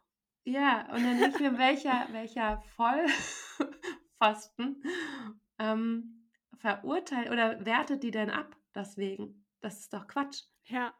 Ja, 0.47 0.87
und 0.93 1.03
dann 1.03 1.19
denke 1.19 1.35
ich 1.35 1.51
mir, 1.51 1.57
welcher, 1.57 2.07
welcher 2.11 2.63
Vollpfosten 2.77 4.81
ähm, 5.59 6.29
verurteilt 6.55 7.31
oder 7.31 7.65
wertet 7.65 8.01
die 8.01 8.11
denn 8.11 8.29
ab 8.29 8.55
deswegen? 8.73 9.45
Das 9.59 9.79
ist 9.79 9.93
doch 9.93 10.07
Quatsch. 10.07 10.43
Ja. 10.63 10.93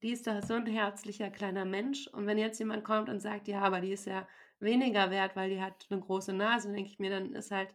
Die 0.00 0.12
ist 0.12 0.26
doch 0.26 0.42
so 0.42 0.54
ein 0.54 0.64
herzlicher 0.64 1.28
kleiner 1.28 1.66
Mensch. 1.66 2.06
Und 2.06 2.26
wenn 2.26 2.38
jetzt 2.38 2.58
jemand 2.58 2.82
kommt 2.82 3.10
und 3.10 3.20
sagt, 3.20 3.46
ja, 3.46 3.60
aber 3.60 3.82
die 3.82 3.92
ist 3.92 4.06
ja 4.06 4.26
weniger 4.58 5.10
wert, 5.10 5.36
weil 5.36 5.50
die 5.50 5.60
hat 5.60 5.86
eine 5.90 6.00
große 6.00 6.32
Nase, 6.32 6.72
denke 6.72 6.88
ich 6.88 6.98
mir, 6.98 7.10
dann 7.10 7.34
ist 7.34 7.50
halt 7.50 7.74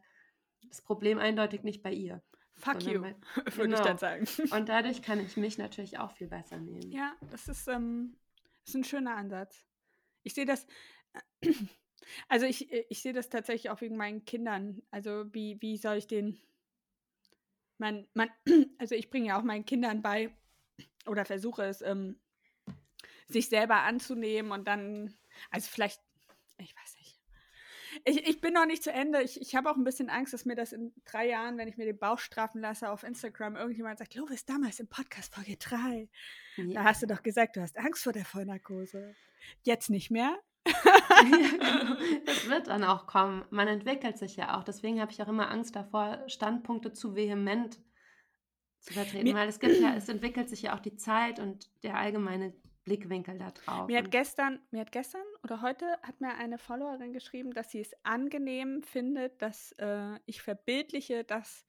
das 0.67 0.81
Problem 0.81 1.19
eindeutig 1.19 1.61
nicht 1.61 1.83
bei 1.83 1.93
ihr. 1.93 2.23
Fuck 2.55 2.81
you, 2.85 3.01
mein, 3.01 3.21
würde 3.35 3.55
genau. 3.55 3.77
ich 3.77 3.83
dann 3.83 3.99
sagen. 3.99 4.25
Und 4.51 4.67
dadurch 4.67 5.03
kann 5.03 5.19
ich 5.19 5.37
mich 5.37 5.59
natürlich 5.59 5.99
auch 5.99 6.11
viel 6.11 6.27
besser 6.27 6.57
nehmen. 6.57 6.91
Ja, 6.91 7.13
das 7.29 7.47
ist, 7.47 7.67
ähm, 7.67 8.17
das 8.65 8.69
ist 8.69 8.75
ein 8.81 8.83
schöner 8.83 9.15
Ansatz. 9.15 9.63
Ich 10.23 10.33
sehe 10.33 10.45
das, 10.45 10.67
also 12.27 12.45
ich, 12.45 12.71
ich 12.71 13.01
sehe 13.01 13.13
das 13.13 13.29
tatsächlich 13.29 13.69
auch 13.69 13.81
wegen 13.81 13.97
meinen 13.97 14.25
Kindern. 14.25 14.81
Also 14.91 15.33
wie, 15.33 15.61
wie 15.61 15.77
soll 15.77 15.97
ich 15.97 16.07
den, 16.07 16.39
man, 17.77 18.07
man, 18.13 18.29
also 18.77 18.95
ich 18.95 19.09
bringe 19.09 19.27
ja 19.27 19.39
auch 19.39 19.43
meinen 19.43 19.65
Kindern 19.65 20.01
bei 20.01 20.35
oder 21.05 21.25
versuche 21.25 21.63
es, 21.63 21.81
ähm, 21.81 22.19
sich 23.27 23.49
selber 23.49 23.81
anzunehmen 23.83 24.51
und 24.51 24.67
dann, 24.67 25.15
also 25.51 25.69
vielleicht, 25.69 26.01
ich 26.57 26.75
weiß 26.75 26.95
nicht 26.97 27.19
ich, 28.05 28.27
ich 28.27 28.41
bin 28.41 28.53
noch 28.53 28.65
nicht 28.65 28.83
zu 28.83 28.91
Ende. 28.91 29.21
Ich, 29.21 29.39
ich 29.41 29.55
habe 29.55 29.69
auch 29.69 29.75
ein 29.75 29.83
bisschen 29.83 30.09
Angst, 30.09 30.33
dass 30.33 30.45
mir 30.45 30.55
das 30.55 30.73
in 30.73 30.93
drei 31.05 31.27
Jahren, 31.27 31.57
wenn 31.57 31.67
ich 31.67 31.77
mir 31.77 31.85
den 31.85 31.97
Bauch 31.97 32.19
strafen 32.19 32.61
lasse 32.61 32.89
auf 32.89 33.03
Instagram, 33.03 33.55
irgendjemand 33.55 33.99
sagt, 33.99 34.15
Lovis, 34.15 34.45
damals 34.45 34.79
im 34.79 34.87
Podcast 34.87 35.33
Folge 35.33 35.57
3, 35.57 36.09
ja. 36.57 36.73
da 36.73 36.83
hast 36.83 37.01
du 37.01 37.07
doch 37.07 37.23
gesagt, 37.23 37.55
du 37.55 37.61
hast 37.61 37.77
Angst 37.77 38.03
vor 38.03 38.13
der 38.13 38.25
Vollnarkose. 38.25 39.15
Jetzt 39.63 39.89
nicht 39.89 40.11
mehr? 40.11 40.37
Das 42.25 42.49
wird 42.49 42.67
dann 42.67 42.83
auch 42.83 43.07
kommen. 43.07 43.43
Man 43.49 43.67
entwickelt 43.67 44.17
sich 44.17 44.37
ja 44.37 44.57
auch. 44.57 44.63
Deswegen 44.63 45.01
habe 45.01 45.11
ich 45.11 45.21
auch 45.21 45.27
immer 45.27 45.51
Angst 45.51 45.75
davor, 45.75 46.23
Standpunkte 46.27 46.93
zu 46.93 47.15
vehement 47.15 47.79
zu 48.79 48.93
vertreten, 48.93 49.25
mir, 49.25 49.35
weil 49.35 49.49
es 49.49 49.59
gibt 49.59 49.79
ja, 49.79 49.93
es 49.95 50.07
entwickelt 50.07 50.49
sich 50.49 50.61
ja 50.61 50.75
auch 50.75 50.79
die 50.79 50.95
Zeit 50.95 51.39
und 51.39 51.69
der 51.83 51.97
allgemeine 51.97 52.53
Blickwinkel 52.85 53.37
da 53.37 53.51
drauf. 53.51 53.87
Mir 53.87 53.97
hat 53.97 54.11
gestern, 54.11 54.59
mir 54.71 54.81
hat 54.81 54.91
gestern 54.91 55.23
oder 55.43 55.61
heute 55.61 55.85
hat 56.01 56.21
mir 56.21 56.35
eine 56.35 56.57
Followerin 56.57 57.13
geschrieben, 57.13 57.53
dass 57.53 57.71
sie 57.71 57.81
es 57.81 57.91
angenehm 58.03 58.81
findet, 58.83 59.41
dass 59.41 59.73
äh, 59.73 60.17
ich 60.25 60.41
verbildliche, 60.41 61.23
dass 61.23 61.65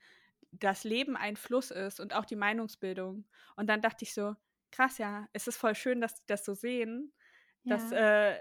das 0.52 0.84
Leben 0.84 1.16
ein 1.16 1.36
Fluss 1.36 1.70
ist 1.70 2.00
und 2.00 2.14
auch 2.14 2.24
die 2.24 2.36
Meinungsbildung. 2.36 3.24
Und 3.56 3.66
dann 3.66 3.82
dachte 3.82 4.04
ich 4.04 4.14
so, 4.14 4.34
krass, 4.70 4.98
ja, 4.98 5.28
es 5.32 5.46
ist 5.46 5.56
voll 5.56 5.74
schön, 5.74 6.00
dass 6.00 6.14
die 6.14 6.22
das 6.26 6.44
so 6.44 6.54
sehen, 6.54 7.12
dass, 7.64 7.90
ja. 7.90 8.30
äh, 8.30 8.40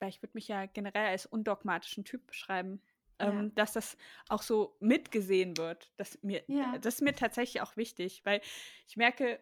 weil 0.00 0.08
ich 0.08 0.22
würde 0.22 0.32
mich 0.34 0.48
ja 0.48 0.66
generell 0.66 1.06
als 1.08 1.26
undogmatischen 1.26 2.04
Typ 2.04 2.26
beschreiben, 2.26 2.80
Ja. 3.20 3.28
ähm, 3.30 3.54
dass 3.54 3.72
das 3.72 3.96
auch 4.28 4.42
so 4.42 4.76
mitgesehen 4.80 5.56
wird. 5.56 5.92
Das, 5.96 6.18
mir, 6.22 6.42
Ja. 6.48 6.76
das 6.78 6.94
ist 6.96 7.00
mir 7.02 7.14
tatsächlich 7.14 7.62
auch 7.62 7.76
wichtig, 7.76 8.22
weil 8.24 8.40
ich 8.88 8.96
merke, 8.96 9.40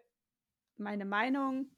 meine 0.77 1.05
Meinung, 1.05 1.71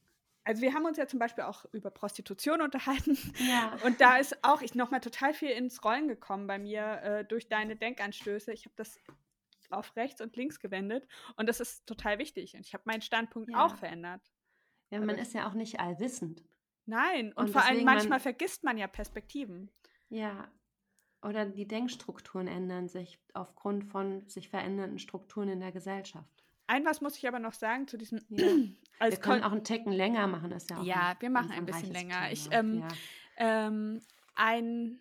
also 0.44 0.60
wir 0.60 0.74
haben 0.74 0.84
uns 0.84 0.98
ja 0.98 1.06
zum 1.06 1.18
Beispiel 1.18 1.44
auch 1.44 1.64
über 1.72 1.90
Prostitution 1.90 2.60
unterhalten 2.62 3.16
Ja. 3.38 3.76
und 3.84 4.00
da 4.00 4.16
ist 4.18 4.42
auch 4.44 4.60
ich 4.62 4.74
nochmal 4.74 5.00
total 5.00 5.32
viel 5.34 5.50
ins 5.50 5.84
Rollen 5.84 6.08
gekommen 6.08 6.46
bei 6.46 6.58
mir 6.58 7.00
äh, 7.02 7.24
durch 7.24 7.48
deine 7.48 7.76
Denkanstöße. 7.76 8.52
Ich 8.52 8.64
habe 8.66 8.74
das 8.76 8.98
auf 9.70 9.96
rechts 9.96 10.20
und 10.20 10.36
links 10.36 10.60
gewendet 10.60 11.08
und 11.36 11.48
das 11.48 11.58
ist 11.60 11.86
total 11.86 12.18
wichtig 12.18 12.54
und 12.54 12.66
ich 12.66 12.74
habe 12.74 12.84
meinen 12.86 13.02
Standpunkt 13.02 13.50
Ja. 13.50 13.64
auch 13.64 13.76
verändert. 13.76 14.20
Ja, 14.90 15.00
man 15.00 15.16
ist 15.18 15.32
ja 15.34 15.48
auch 15.48 15.54
nicht 15.54 15.80
allwissend. 15.80 16.44
Nein, 16.86 17.28
und, 17.32 17.36
Und 17.44 17.50
vor 17.50 17.62
allem 17.62 17.70
deswegen 17.70 17.84
man- 17.86 17.94
manchmal 17.96 18.20
vergisst 18.20 18.62
man 18.64 18.76
ja 18.78 18.86
Perspektiven. 18.86 19.70
Ja. 20.10 20.48
Oder 21.22 21.46
die 21.46 21.66
Denkstrukturen 21.66 22.46
ändern 22.46 22.88
sich 22.88 23.18
aufgrund 23.32 23.84
von 23.86 24.28
sich 24.28 24.50
verändernden 24.50 24.98
Strukturen 24.98 25.48
in 25.48 25.60
der 25.60 25.72
Gesellschaft. 25.72 26.28
Ein 26.66 26.84
was 26.84 27.00
muss 27.00 27.16
ich 27.16 27.26
aber 27.26 27.38
noch 27.38 27.54
sagen 27.54 27.88
zu 27.88 27.96
diesem 27.96 28.20
Ja. 28.28 28.36
Wir 29.10 29.16
können 29.18 29.42
auch 29.42 29.52
einen 29.52 29.64
Ticken 29.64 29.92
länger 29.92 30.26
machen, 30.26 30.52
ist 30.52 30.70
ja 30.70 30.78
auch 30.78 30.84
Ja, 30.84 31.08
ein 31.10 31.16
wir 31.20 31.30
machen 31.30 31.50
ein 31.52 31.66
bisschen 31.66 31.88
umfangreiches 31.88 31.92
länger. 31.92 32.32
Ich, 32.32 32.48
Thema. 32.48 32.54
ähm, 32.60 32.80
ja. 32.80 33.66
ähm, 33.66 34.00
ein, 34.36 35.00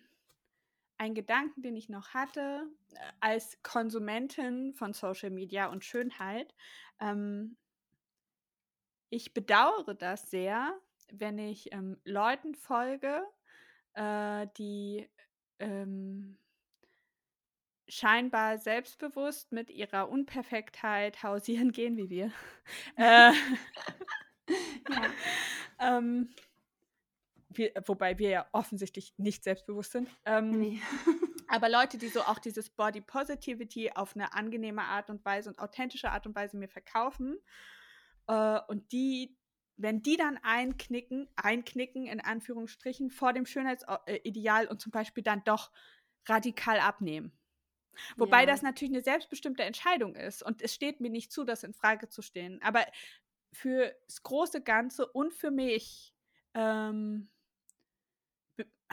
ein 0.98 1.14
Gedanken, 1.14 1.62
den 1.62 1.76
ich 1.76 1.90
noch 1.90 2.14
hatte, 2.14 2.66
äh, 2.94 2.98
als 3.20 3.62
Konsumentin 3.62 4.74
von 4.74 4.94
Social 4.94 5.30
Media 5.30 5.68
und 5.68 5.84
Schönheit. 5.86 6.54
Ähm, 7.00 7.56
ich 9.10 9.34
bedauere 9.34 9.94
das 9.94 10.30
sehr, 10.32 10.74
wenn 11.20 11.38
ich 11.38 11.72
ähm, 11.72 11.98
Leuten 12.04 12.56
folge, 12.56 13.24
äh, 13.94 14.48
die 14.58 15.10
ähm, 15.60 16.38
scheinbar 17.88 18.58
selbstbewusst 18.58 19.52
mit 19.52 19.70
ihrer 19.70 20.10
Unperfektheit 20.10 21.24
hausieren 21.24 21.72
gehen, 21.72 21.98
wie 21.98 22.10
wir. 22.10 22.32
äh, 22.98 23.04
ja. 23.04 23.34
ähm, 25.80 26.30
wir, 27.50 27.72
wobei 27.86 28.18
wir 28.18 28.30
ja 28.30 28.46
offensichtlich 28.52 29.14
nicht 29.18 29.44
selbstbewusst 29.44 29.92
sind. 29.92 30.10
Ähm, 30.26 30.52
Nee. 30.52 30.82
Aber 31.50 31.70
Leute, 31.70 32.00
die 32.00 32.08
so 32.08 32.22
auch 32.22 32.40
dieses 32.40 32.72
Body 32.72 33.02
Positivity 33.02 33.92
auf 33.92 34.16
eine 34.16 34.34
angenehme 34.34 34.82
Art 34.82 35.12
und 35.12 35.24
Weise 35.24 35.50
und 35.50 35.60
authentische 35.60 36.10
Art 36.10 36.26
und 36.26 36.36
Weise 36.36 36.58
mir 36.58 36.68
verkaufen 36.68 37.38
äh, 38.28 38.60
und 38.68 38.92
die, 38.92 39.38
wenn 39.78 40.02
die 40.02 40.18
dann 40.18 40.38
einknicken, 40.44 41.30
einknicken 41.36 42.06
in 42.06 42.22
Anführungsstrichen 42.22 43.10
vor 43.10 43.34
dem 43.34 43.46
Schönheitsideal 43.46 44.68
und 44.68 44.82
zum 44.82 44.92
Beispiel 44.92 45.24
dann 45.24 45.44
doch 45.44 45.72
radikal 46.28 46.80
abnehmen. 46.80 47.38
Wobei 48.18 48.42
Ja. 48.42 48.48
das 48.48 48.62
natürlich 48.62 48.94
eine 48.94 49.04
selbstbestimmte 49.04 49.64
Entscheidung 49.64 50.16
ist 50.16 50.44
und 50.44 50.62
es 50.62 50.74
steht 50.74 51.00
mir 51.00 51.10
nicht 51.10 51.32
zu, 51.32 51.44
das 51.44 51.64
in 51.64 51.74
Frage 51.74 52.10
zu 52.10 52.22
stellen. 52.22 52.62
Aber 52.62 52.86
für 53.52 53.96
das 54.08 54.24
große 54.24 54.62
Ganze 54.62 55.06
und 55.08 55.34
für 55.34 55.52
mich 55.52 56.14
ähm, 56.56 57.30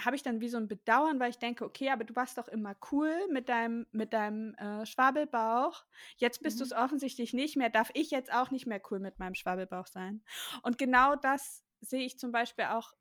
habe 0.05 0.16
ich 0.16 0.22
dann 0.22 0.40
wie 0.40 0.48
so 0.48 0.56
ein 0.59 0.68
Bedauern, 0.68 1.20
weil 1.20 1.31
ich 1.31 1.39
denke, 1.39 1.64
okay, 1.64 1.90
aber 1.90 2.05
du 2.05 2.16
warst 2.16 2.39
doch 2.39 2.48
immer 2.48 2.74
cool 2.93 3.12
mit 3.31 3.48
deinem, 3.48 3.86
mit 3.93 4.12
deinem 4.12 4.55
äh, 4.55 4.86
Schwabelbauch. 4.86 5.85
Jetzt 6.16 6.43
bist 6.43 6.56
Mhm. 6.56 6.59
du 6.59 6.64
es 6.64 6.72
offensichtlich 6.72 7.32
nicht 7.35 7.56
mehr. 7.56 7.70
Darf 7.70 7.90
ich 7.94 8.10
jetzt 8.10 8.32
auch 8.32 8.51
nicht 8.51 8.66
mehr 8.66 8.81
cool 8.90 9.01
mit 9.01 9.18
meinem 9.18 9.35
Schwabelbauch 9.35 9.86
sein? 9.86 10.22
Und 10.62 10.78
genau 10.78 11.16
das 11.16 11.64
sehe 11.81 12.05
ich 12.05 12.18
zum 12.18 12.32
Beispiel 12.32 12.66
auch. 12.66 12.93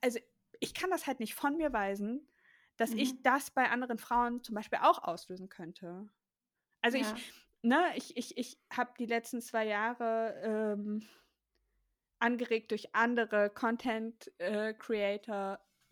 Also 0.00 0.18
ich 0.60 0.74
kann 0.74 0.90
das 0.90 1.06
halt 1.06 1.20
nicht 1.20 1.34
von 1.34 1.56
mir 1.56 1.72
weisen, 1.72 2.28
dass 2.76 2.92
ich 2.94 3.10
Mhm. 3.10 3.22
das 3.22 3.50
bei 3.50 3.68
anderen 3.70 3.98
Frauen 3.98 4.42
zum 4.42 4.54
Beispiel 4.54 4.78
auch 4.82 5.02
auslösen 5.02 5.48
könnte. 5.48 6.08
Also 6.82 6.98
ja. 6.98 7.02
ich, 7.02 7.34
ne, 7.62 7.92
ich, 7.96 8.16
ich, 8.16 8.36
ich 8.38 8.58
habe 8.72 8.92
die 8.98 9.06
letzten 9.06 9.40
zwei 9.42 9.66
Jahre 9.66 10.34
ähm, 10.42 11.06
angeregt 12.18 12.70
durch 12.70 12.94
andere 12.94 13.50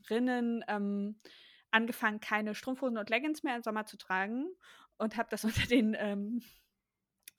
Content-Creatorinnen 0.09 0.65
ähm, 0.69 1.17
angefangen, 1.71 2.21
keine 2.21 2.55
Strumpfhosen 2.55 2.99
und 2.99 3.11
Leggings 3.11 3.43
mehr 3.43 3.57
im 3.57 3.63
Sommer 3.63 3.85
zu 3.87 3.97
tragen 3.97 4.47
und 4.97 5.17
habe 5.17 5.29
das 5.31 5.45
unter 5.45 5.67
den 5.67 5.95
ähm, 5.99 6.43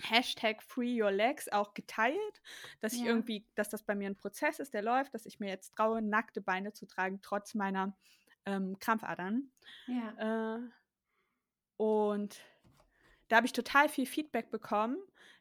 Hashtag 0.02 0.64
Free 0.64 1.02
Your 1.02 1.12
Legs 1.12 1.50
auch 1.50 1.74
geteilt, 1.74 2.41
dass 2.80 2.94
ich 2.94 3.02
Ja. 3.02 3.08
irgendwie, 3.08 3.46
dass 3.56 3.70
das 3.70 3.84
bei 3.84 3.96
mir 3.96 4.10
ein 4.10 4.16
Prozess 4.16 4.60
ist, 4.60 4.74
der 4.74 4.82
läuft, 4.82 5.14
dass 5.14 5.26
ich 5.26 5.40
mir 5.40 5.50
jetzt 5.50 5.76
traue, 5.76 6.02
nackte 6.02 6.41
Beine 6.41 6.72
zu 6.74 6.86
tragen, 6.86 7.20
trotz 7.22 7.54
meiner 7.54 7.98
ähm, 8.46 8.80
Krampfadern. 8.80 9.52
ja. 9.88 10.56
Äh, 10.56 10.70
und 11.78 12.41
da 13.30 13.38
habe 13.38 13.46
ich 13.46 13.54
total 13.54 13.90
viel 13.90 14.06
Feedback 14.06 14.52
bekommen, 14.52 14.98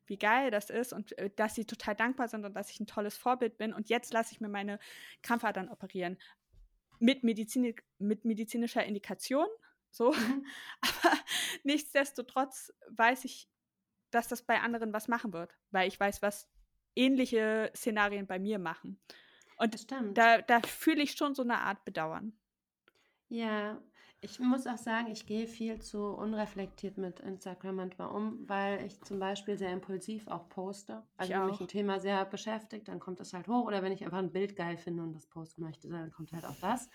wie 0.07 0.19
geil 0.19 0.51
das 0.51 0.71
ist 0.71 0.93
und 0.93 1.17
äh, 1.19 1.31
dass 1.35 1.55
sie 1.55 1.65
total 1.65 1.95
dankbar 1.95 2.29
sind 2.29 2.45
und 2.45 2.55
dass 2.55 2.71
ich 2.71 2.81
ein 2.81 2.87
tolles 2.87 3.17
Vorbild 3.17 3.59
bin. 3.59 3.73
Und 3.73 3.89
jetzt 3.89 4.13
lasse 4.13 4.33
ich 4.33 4.41
mir 4.41 4.49
meine 4.49 4.79
Krampfadern 5.23 5.69
operieren. 5.69 6.19
Mit, 6.99 7.25
Medizin, 7.25 7.75
mit 7.99 8.25
medizinischer 8.25 8.85
Indikation. 8.85 9.47
So. 9.91 10.13
Mhm. 10.13 10.47
Aber 10.81 11.19
nichtsdestotrotz 11.65 12.73
weiß 12.91 13.25
ich, 13.25 13.49
dass 14.11 14.29
das 14.29 14.43
bei 14.43 14.61
anderen 14.61 14.93
was 14.93 15.09
machen 15.09 15.33
wird, 15.33 15.57
weil 15.71 15.89
ich 15.89 15.99
weiß, 15.99 16.23
was 16.23 16.49
ähnliche 16.95 17.71
Szenarien 17.77 18.27
bei 18.27 18.39
mir 18.39 18.59
machen. 18.59 19.01
Und 19.57 19.91
da, 20.17 20.41
da 20.41 20.61
fühle 20.61 21.03
ich 21.03 21.13
schon 21.13 21.35
so 21.35 21.43
eine 21.43 21.59
Art 21.59 21.85
Bedauern. 21.85 22.39
Ja, 23.29 23.83
ich 24.21 24.41
muss 24.41 24.67
auch 24.67 24.79
sagen, 24.79 25.09
ich 25.13 25.27
gehe 25.27 25.47
viel 25.47 25.81
zu 25.81 26.07
unreflektiert 26.07 26.99
mit 26.99 27.21
Instagram 27.21 27.77
manchmal 27.77 28.09
um, 28.09 28.49
weil 28.49 28.85
ich 28.85 29.01
zum 29.03 29.21
Beispiel 29.21 29.57
sehr 29.57 29.73
impulsiv 29.73 30.27
auch 30.27 30.49
poste. 30.49 31.05
Also 31.17 31.33
Ich 31.33 31.39
wenn 31.39 31.47
mich 31.47 31.61
ein 31.61 31.69
Thema 31.69 32.01
sehr 32.01 32.25
beschäftigt, 32.25 32.89
dann 32.89 32.99
kommt 32.99 33.21
das 33.21 33.33
halt 33.33 33.47
hoch. 33.47 33.67
Oder 33.67 33.83
wenn 33.83 33.93
ich 33.93 34.05
einfach 34.05 34.19
ein 34.19 34.33
Bild 34.33 34.57
geil 34.57 34.77
finde 34.77 35.05
und 35.05 35.13
das 35.13 35.27
posten 35.27 35.63
möchte, 35.63 35.89
dann 35.89 36.11
kommt 36.11 36.33
halt 36.33 36.45
auch 36.45 36.57
das. 36.61 36.89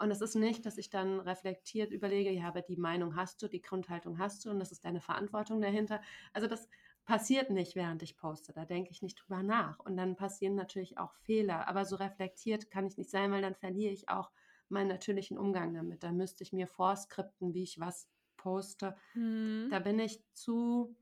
Und 0.00 0.10
es 0.10 0.20
ist 0.20 0.34
nicht, 0.34 0.66
dass 0.66 0.76
ich 0.76 0.90
dann 0.90 1.20
reflektiert 1.20 1.92
überlege, 1.92 2.32
ja, 2.32 2.48
aber 2.48 2.62
die 2.62 2.76
Meinung 2.76 3.14
hast 3.14 3.40
du, 3.40 3.48
die 3.48 3.62
Grundhaltung 3.62 4.18
hast 4.18 4.44
du 4.44 4.50
und 4.50 4.58
das 4.58 4.72
ist 4.72 4.84
deine 4.84 5.00
Verantwortung 5.00 5.60
dahinter. 5.60 6.00
Also 6.32 6.48
das 6.48 6.68
passiert 7.04 7.50
nicht, 7.50 7.76
während 7.76 8.02
ich 8.02 8.16
poste. 8.16 8.52
Da 8.52 8.64
denke 8.64 8.90
ich 8.90 9.00
nicht 9.00 9.14
drüber 9.14 9.44
nach. 9.44 9.78
Und 9.78 9.96
dann 9.96 10.16
passieren 10.16 10.56
natürlich 10.56 10.98
auch 10.98 11.14
Fehler. 11.14 11.68
Aber 11.68 11.84
so 11.84 11.94
reflektiert 11.94 12.68
kann 12.70 12.86
ich 12.86 12.96
nicht 12.96 13.10
sein, 13.10 13.30
weil 13.30 13.42
dann 13.42 13.54
verliere 13.54 13.92
ich 13.92 14.08
auch 14.08 14.32
meinen 14.68 14.88
natürlichen 14.88 15.38
Umgang 15.38 15.74
damit. 15.74 16.02
Da 16.02 16.12
müsste 16.12 16.42
ich 16.44 16.52
mir 16.52 16.66
vorskripten, 16.66 17.54
wie 17.54 17.62
ich 17.64 17.80
was 17.80 18.08
poste. 18.36 18.96
Hm, 19.14 19.70
Da 19.70 19.78
bin 19.80 19.98
ich 19.98 20.24
zu 20.34 20.96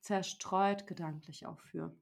zerstreut 0.00 0.86
gedanklich 0.86 1.46
auch 1.46 1.60
für. 1.60 1.96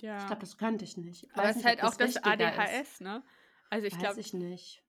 ja. 0.00 0.18
Ich 0.18 0.26
glaube, 0.26 0.40
das 0.40 0.58
könnte 0.58 0.84
ich 0.84 0.96
nicht. 0.98 1.24
Ich 1.24 1.34
Aber 1.34 1.50
es 1.50 1.56
ist 1.56 1.64
halt 1.64 1.82
auch 1.82 1.94
das 1.94 2.16
ist. 2.16 2.24
ADHS, 2.24 3.00
ne? 3.00 3.22
Also 3.70 3.86
ich 3.86 3.98
Weiß 3.98 3.98
glaube, 3.98 4.18
ich 4.18 4.32
nicht. 4.32 4.82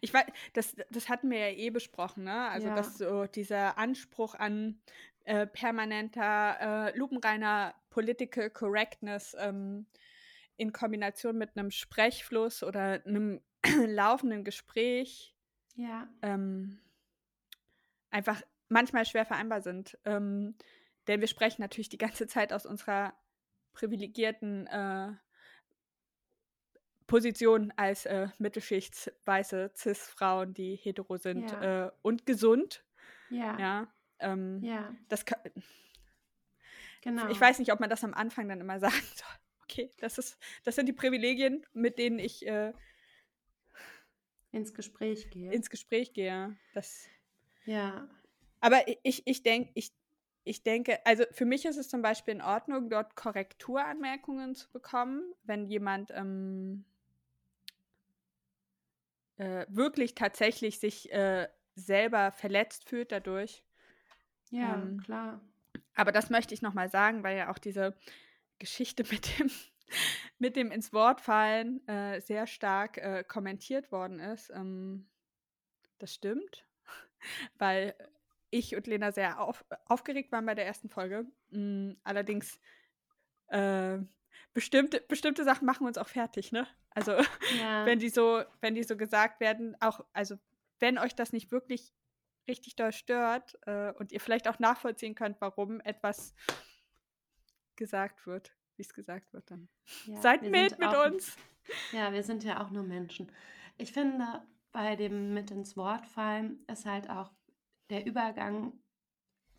ich 0.00 0.12
weiß, 0.12 0.24
das, 0.52 0.74
das 0.90 1.08
hatten 1.08 1.30
wir 1.30 1.38
ja 1.38 1.56
eh 1.56 1.70
besprochen, 1.70 2.24
ne? 2.24 2.48
Also 2.48 2.70
Ja. 2.70 2.70
dass 2.70 2.98
so 2.98 3.26
dieser 3.26 3.78
Anspruch 3.78 4.34
an 4.34 4.80
äh, 5.24 5.46
permanenter, 5.46 6.90
äh, 6.92 6.98
lupenreiner 6.98 7.74
Political 7.90 8.50
Correctness 8.50 9.36
ähm, 9.38 9.86
in 10.56 10.72
Kombination 10.72 11.38
mit 11.38 11.56
einem 11.56 11.70
Sprechfluss 11.70 12.62
oder 12.62 13.04
einem 13.06 13.40
laufenden 13.86 14.44
Gespräch 14.44 15.34
Ja, 15.74 16.08
ähm, 16.22 16.78
einfach 18.10 18.42
manchmal 18.68 19.04
schwer 19.06 19.24
vereinbar 19.26 19.60
sind. 19.60 19.98
Ähm, 20.04 20.54
denn 21.06 21.20
wir 21.20 21.28
sprechen 21.28 21.62
natürlich 21.62 21.88
die 21.88 21.98
ganze 21.98 22.26
Zeit 22.26 22.52
aus 22.52 22.64
unserer 22.66 23.14
privilegierten 23.72 24.66
äh, 24.68 25.12
Position 27.06 27.72
als 27.76 28.06
äh, 28.06 28.28
Mittelschichts 28.38 29.10
weiße 29.24 29.72
Cis-Frauen, 29.76 30.54
die 30.54 30.76
hetero 30.76 31.16
sind 31.16 31.50
Ja. 31.50 31.86
äh, 31.86 31.92
und 32.02 32.24
gesund. 32.26 32.84
ja, 33.28 33.58
ja, 33.58 33.58
Ja, 33.58 33.88
ähm, 34.20 34.60
das 35.08 35.24
ka- 35.26 35.42
genau. 37.02 37.28
ich 37.28 37.40
weiß 37.40 37.58
nicht, 37.58 37.72
ob 37.72 37.80
man 37.80 37.90
das 37.90 38.04
am 38.04 38.14
Anfang 38.14 38.48
dann 38.48 38.60
immer 38.60 38.78
sagen 38.80 38.94
soll. 39.14 39.28
Okay, 39.64 39.90
das 39.98 40.18
ist, 40.18 40.38
das 40.64 40.74
sind 40.76 40.86
die 40.86 40.92
Privilegien, 40.92 41.66
mit 41.72 41.98
denen 41.98 42.18
ich 42.18 42.46
äh, 42.46 42.72
ins 44.52 44.74
Gespräch 44.74 45.30
gehe. 45.30 45.52
ins 45.52 45.70
Gespräch 45.70 46.12
gehe. 46.12 46.56
Das, 46.72 47.08
ja, 47.64 48.08
aber 48.60 48.82
ich, 49.02 49.26
ich 49.26 49.42
denke, 49.42 49.70
ich, 49.74 49.92
ich 50.44 50.62
denke, 50.62 51.04
also 51.04 51.24
für 51.32 51.44
mich 51.44 51.64
ist 51.64 51.76
es 51.76 51.88
zum 51.88 52.00
Beispiel 52.00 52.34
in 52.34 52.42
Ordnung, 52.42 52.88
dort 52.90 53.16
Korrekturanmerkungen 53.16 54.54
zu 54.54 54.70
bekommen, 54.70 55.34
wenn 55.42 55.66
jemand 55.66 56.12
ähm, 56.14 56.84
äh, 59.36 59.66
wirklich 59.68 60.14
tatsächlich 60.14 60.78
sich 60.78 61.12
äh, 61.12 61.48
selber 61.74 62.30
verletzt 62.32 62.88
fühlt 62.88 63.10
dadurch. 63.10 63.64
ja, 64.50 64.76
Ähm, 64.76 64.98
klar. 64.98 65.40
Aber 65.94 66.12
das 66.12 66.30
möchte 66.30 66.54
ich 66.54 66.62
nochmal 66.62 66.88
sagen, 66.88 67.22
weil 67.22 67.36
ja 67.36 67.50
auch 67.50 67.58
diese 67.58 67.96
Geschichte 68.58 69.04
mit 69.10 69.38
dem, 69.38 69.50
mit 70.38 70.56
dem 70.56 70.70
ins 70.70 70.92
Wort 70.92 71.20
fallen 71.20 71.86
äh, 71.88 72.20
sehr 72.20 72.46
stark 72.46 72.98
äh, 72.98 73.24
kommentiert 73.26 73.92
worden 73.92 74.18
ist. 74.18 74.50
Ähm, 74.50 75.08
das 75.98 76.14
stimmt, 76.14 76.66
weil 77.58 77.94
ich 78.50 78.76
und 78.76 78.86
Lena 78.86 79.12
sehr 79.12 79.40
auf, 79.40 79.64
aufgeregt 79.86 80.30
waren 80.32 80.46
bei 80.46 80.54
der 80.54 80.66
ersten 80.66 80.88
Folge. 80.88 81.26
Mhm, 81.50 81.96
allerdings 82.04 82.60
äh, 83.48 83.98
bestimmte, 84.52 85.00
bestimmte 85.00 85.44
Sachen 85.44 85.66
machen 85.66 85.86
uns 85.86 85.98
auch 85.98 86.08
fertig, 86.08 86.52
ne? 86.52 86.66
Also 86.90 87.12
ja. 87.58 87.86
wenn 87.86 87.98
die 87.98 88.10
so, 88.10 88.42
wenn 88.60 88.74
die 88.74 88.82
so 88.82 88.96
gesagt 88.96 89.40
werden, 89.40 89.76
auch, 89.80 90.04
also 90.12 90.36
wenn 90.78 90.98
euch 90.98 91.14
das 91.14 91.32
nicht 91.32 91.50
wirklich 91.50 91.92
richtig 92.48 92.76
doll 92.76 92.92
stört 92.92 93.58
äh, 93.66 93.92
und 93.92 94.12
ihr 94.12 94.20
vielleicht 94.20 94.48
auch 94.48 94.58
nachvollziehen 94.58 95.14
könnt, 95.14 95.40
warum 95.40 95.80
etwas 95.80 96.34
gesagt 97.76 98.26
wird, 98.26 98.52
wie 98.82 98.84
es 98.84 98.94
gesagt 98.94 99.32
wird, 99.32 99.48
dann 99.48 99.68
ja, 100.06 100.20
seid 100.20 100.42
mit 100.42 100.76
mit 100.78 100.88
auch, 100.88 101.06
uns. 101.06 101.36
Ja, 101.92 102.12
wir 102.12 102.24
sind 102.24 102.42
ja 102.42 102.60
auch 102.60 102.70
nur 102.70 102.82
Menschen. 102.82 103.30
Ich 103.78 103.92
finde, 103.92 104.42
bei 104.72 104.96
dem 104.96 105.32
mit 105.32 105.52
ins 105.52 105.76
Wort 105.76 106.04
fallen 106.06 106.64
ist 106.66 106.84
halt 106.84 107.08
auch 107.08 107.30
der 107.90 108.04
Übergang 108.06 108.72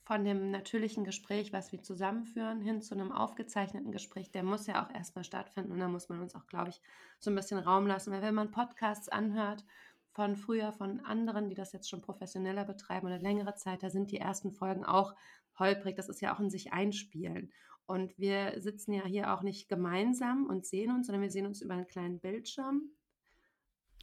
von 0.04 0.26
dem 0.26 0.52
natürlichen 0.52 1.06
Gespräch, 1.06 1.54
was 1.54 1.72
wir 1.72 1.82
zusammenführen, 1.82 2.60
hin 2.60 2.82
zu 2.82 2.96
einem 2.96 3.14
aufgezeichneten 3.14 3.94
Gespräch, 3.94 4.30
der 4.32 4.44
muss 4.44 4.68
ja 4.68 4.86
auch 4.86 4.94
erstmal 4.94 5.24
stattfinden. 5.24 5.72
Und 5.72 5.80
da 5.80 5.88
muss 5.88 6.10
man 6.10 6.20
uns 6.20 6.36
auch, 6.36 6.46
glaube 6.48 6.72
ich, 6.72 6.82
so 7.20 7.32
ein 7.32 7.36
bisschen 7.36 7.60
Raum 7.60 7.88
lassen. 7.88 8.12
Weil 8.12 8.22
wenn 8.22 8.36
man 8.36 8.52
Podcasts 8.52 9.08
anhört 9.08 9.64
von 10.12 10.36
früher, 10.36 10.74
von 10.74 11.00
anderen, 11.00 11.48
die 11.48 11.56
das 11.56 11.72
jetzt 11.72 11.90
schon 11.90 12.02
professioneller 12.02 12.66
betreiben 12.66 13.08
oder 13.08 13.20
längere 13.20 13.56
Zeit, 13.56 13.82
da 13.84 13.90
sind 13.90 14.12
die 14.12 14.18
ersten 14.18 14.52
Folgen 14.52 14.84
auch 14.84 15.16
holprig. 15.58 15.96
Das 15.96 16.10
ist 16.10 16.20
ja 16.20 16.36
auch 16.36 16.42
in 16.42 16.50
sich 16.50 16.74
einspielen. 16.74 17.54
Und 17.86 18.18
wir 18.18 18.60
sitzen 18.62 18.94
ja 18.94 19.06
hier 19.06 19.34
auch 19.34 19.42
nicht 19.42 19.68
gemeinsam 19.68 20.46
und 20.48 20.66
sehen 20.66 20.92
uns, 20.92 21.08
sondern 21.08 21.22
wir 21.22 21.32
sehen 21.32 21.46
uns 21.46 21.62
über 21.62 21.74
einen 21.74 21.88
kleinen 21.88 22.20
Bildschirm. 22.20 22.92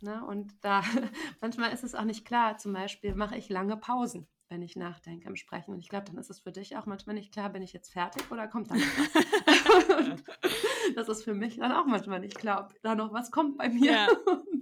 Ne? 0.02 0.24
Und 0.27 0.52
da 0.62 0.82
manchmal 1.40 1.73
ist 1.73 1.85
es 1.85 1.94
auch 1.94 2.05
nicht 2.05 2.24
klar. 2.24 2.59
Zum 2.59 2.73
Beispiel 2.73 3.15
mache 3.15 3.36
ich 3.36 3.48
lange 3.48 3.77
Pausen 3.77 4.28
wenn 4.51 4.62
ich 4.62 4.77
nachdenke 4.77 5.28
im 5.28 5.36
Sprechen. 5.36 5.73
Und 5.73 5.78
ich 5.78 5.89
glaube, 5.89 6.07
dann 6.07 6.19
ist 6.19 6.28
es 6.28 6.40
für 6.40 6.51
dich 6.51 6.77
auch 6.77 6.85
manchmal 6.85 7.15
nicht 7.15 7.32
klar, 7.32 7.51
bin 7.51 7.62
ich 7.62 7.73
jetzt 7.73 7.93
fertig 7.93 8.31
oder 8.31 8.48
kommt 8.48 8.70
da 8.70 8.74
noch 8.74 8.82
was? 8.82 10.23
das 10.97 11.09
ist 11.09 11.23
für 11.23 11.35
mich 11.35 11.57
dann 11.59 11.73
auch 11.73 11.86
manchmal 11.86 12.20
nicht 12.20 12.36
klar, 12.36 12.65
ob 12.65 12.82
da 12.82 12.94
noch 12.94 13.12
was 13.12 13.31
kommt 13.31 13.57
bei 13.57 13.69
mir. 13.69 13.93
Ja. 13.93 14.09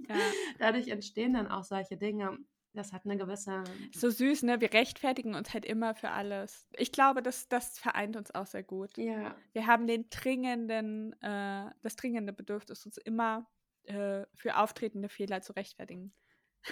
Ja. 0.07 0.15
Dadurch 0.59 0.87
entstehen 0.89 1.33
dann 1.33 1.47
auch 1.47 1.63
solche 1.63 1.97
Dinge. 1.97 2.37
Das 2.73 2.93
hat 2.93 3.05
eine 3.05 3.17
gewisse. 3.17 3.63
So 3.93 4.09
süß, 4.09 4.43
ne? 4.43 4.61
Wir 4.61 4.71
rechtfertigen 4.73 5.35
uns 5.35 5.53
halt 5.53 5.65
immer 5.65 5.95
für 5.95 6.11
alles. 6.11 6.67
Ich 6.77 6.91
glaube, 6.91 7.23
das, 7.23 7.47
das 7.47 7.79
vereint 7.79 8.15
uns 8.15 8.33
auch 8.33 8.45
sehr 8.45 8.63
gut. 8.63 8.95
Ja. 8.97 9.35
Wir 9.53 9.65
haben 9.65 9.87
den 9.87 10.09
dringenden, 10.09 11.13
äh, 11.21 11.71
das 11.81 11.95
dringende 11.95 12.31
Bedürfnis, 12.31 12.85
uns 12.85 12.97
immer 12.97 13.47
äh, 13.83 14.25
für 14.35 14.57
auftretende 14.57 15.09
Fehler 15.09 15.41
zu 15.41 15.53
rechtfertigen. 15.53 16.13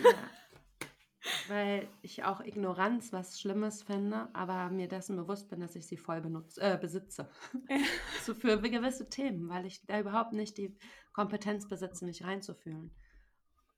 Ja 0.03 0.13
weil 1.47 1.87
ich 2.01 2.23
auch 2.23 2.41
Ignoranz 2.41 3.11
was 3.13 3.39
Schlimmes 3.39 3.83
finde, 3.83 4.29
aber 4.33 4.69
mir 4.69 4.87
dessen 4.87 5.15
bewusst 5.15 5.49
bin, 5.49 5.59
dass 5.59 5.75
ich 5.75 5.87
sie 5.87 5.97
voll 5.97 6.21
benutze, 6.21 6.61
äh, 6.61 6.77
besitze. 6.77 7.29
so 8.23 8.33
für 8.33 8.59
gewisse 8.59 9.09
Themen, 9.09 9.49
weil 9.49 9.65
ich 9.65 9.85
da 9.85 9.99
überhaupt 9.99 10.33
nicht 10.33 10.57
die 10.57 10.75
Kompetenz 11.13 11.67
besitze, 11.67 12.05
mich 12.05 12.23
reinzufühlen. 12.23 12.91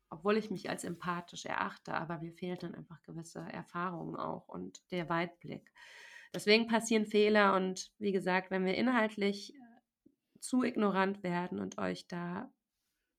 Obwohl 0.10 0.38
ich 0.38 0.50
mich 0.50 0.70
als 0.70 0.84
empathisch 0.84 1.46
erachte, 1.46 1.94
aber 1.94 2.20
mir 2.20 2.34
fehlt 2.34 2.64
dann 2.64 2.76
einfach 2.76 3.02
gewisse 3.04 3.40
Erfahrungen 3.40 4.16
auch 4.16 4.48
und 4.48 4.82
der 4.92 5.08
Weitblick. 5.10 5.72
Deswegen 6.34 6.68
passieren 6.68 7.06
Fehler 7.06 7.56
und 7.56 7.92
wie 7.98 8.12
gesagt, 8.12 8.52
wenn 8.52 8.66
wir 8.66 8.76
inhaltlich 8.76 9.54
äh, 9.54 10.40
zu 10.40 10.64
ignorant 10.64 11.24
werden 11.24 11.60
und 11.60 11.78
euch 11.78 12.08
da 12.08 12.52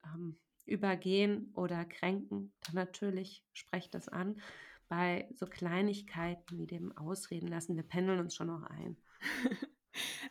ähm, 0.05 0.39
übergehen 0.65 1.53
oder 1.55 1.85
kränken, 1.85 2.53
dann 2.67 2.75
natürlich 2.77 3.45
sprecht 3.53 3.95
das 3.95 4.09
an. 4.09 4.41
Bei 4.89 5.29
so 5.35 5.47
Kleinigkeiten 5.47 6.59
wie 6.59 6.67
dem 6.67 6.97
Ausreden 6.97 7.49
lassen, 7.49 7.77
wir 7.77 7.85
pendeln 7.85 8.21
uns 8.21 8.35
schon 8.35 8.49
noch 8.49 8.63
ein. 8.63 8.97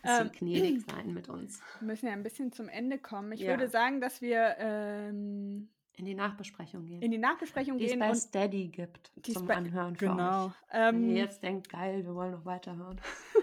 Bisschen 0.02 0.28
ähm, 0.28 0.32
gnädig 0.32 0.82
sein 0.90 1.14
mit 1.14 1.28
uns. 1.28 1.62
Wir 1.80 1.88
müssen 1.88 2.06
ja 2.06 2.14
ein 2.14 2.24
bisschen 2.24 2.54
zum 2.54 2.70
Ende 2.70 2.98
kommen. 2.98 3.34
Ich 3.34 3.42
ja. 3.42 3.50
würde 3.50 3.68
sagen, 3.68 4.00
dass 4.00 4.22
wir 4.22 4.56
ähm, 4.58 5.70
in 6.00 6.06
die 6.06 6.16
Nachbesprechung 6.16 6.86
gehen. 6.86 7.02
In 7.02 7.12
die 7.12 7.18
Nachbesprechung 7.18 7.78
die 7.78 7.88
gehen. 7.88 8.00
Die 8.00 8.06
es 8.06 8.26
bei 8.26 8.42
Steady 8.42 8.68
gibt 8.70 9.12
zum 9.24 9.46
bei, 9.46 9.56
Anhören 9.56 9.96
genau. 9.96 10.54
Ähm, 10.72 10.96
Wenn 10.96 11.10
ihr 11.10 11.18
jetzt 11.18 11.44
denkt, 11.44 11.70
geil, 11.70 12.06
wir 12.06 12.16
wollen 12.16 12.32
noch 12.32 12.46
weiterhören. 12.46 13.02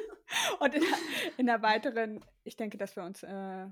und 0.61 0.75
in 0.75 0.81
der, 0.81 0.99
in 1.37 1.47
der, 1.47 1.61
weiteren, 1.61 2.25
ich 2.45 2.57
denke, 2.57 2.79
dass 2.79 2.97
wir 2.97 3.05
uns 3.05 3.23
äh, 3.23 3.67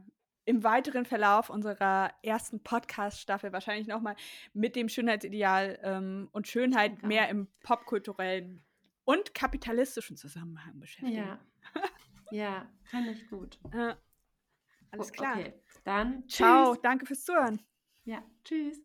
im 0.44 0.62
weiteren 0.62 1.06
Verlauf 1.06 1.48
unserer 1.48 2.12
ersten 2.22 2.62
Podcast-Staffel 2.62 3.54
wahrscheinlich 3.54 3.86
nochmal 3.86 4.16
mit 4.52 4.76
dem 4.76 4.90
Schönheitsideal 4.90 5.78
ähm, 5.82 6.28
und 6.32 6.46
Schönheit 6.46 6.96
genau. 6.96 7.08
mehr 7.08 7.30
im 7.30 7.48
popkulturellen 7.62 8.62
und 9.04 9.34
kapitalistischen 9.34 10.18
Zusammenhang 10.18 10.78
beschäftigen. 10.78 11.16
Ja, 11.16 11.38
ja 12.30 12.68
fand 12.84 13.08
ich 13.08 13.26
gut. 13.30 13.58
Äh, 13.72 13.94
alles 14.90 15.10
klar. 15.10 15.38
Okay, 15.38 15.54
dann 15.84 16.28
ciao. 16.28 16.74
Tschüss. 16.74 16.82
Danke 16.82 17.06
fürs 17.06 17.24
Zuhören. 17.24 17.62
Ja, 18.04 18.22
tschüss. 18.44 18.80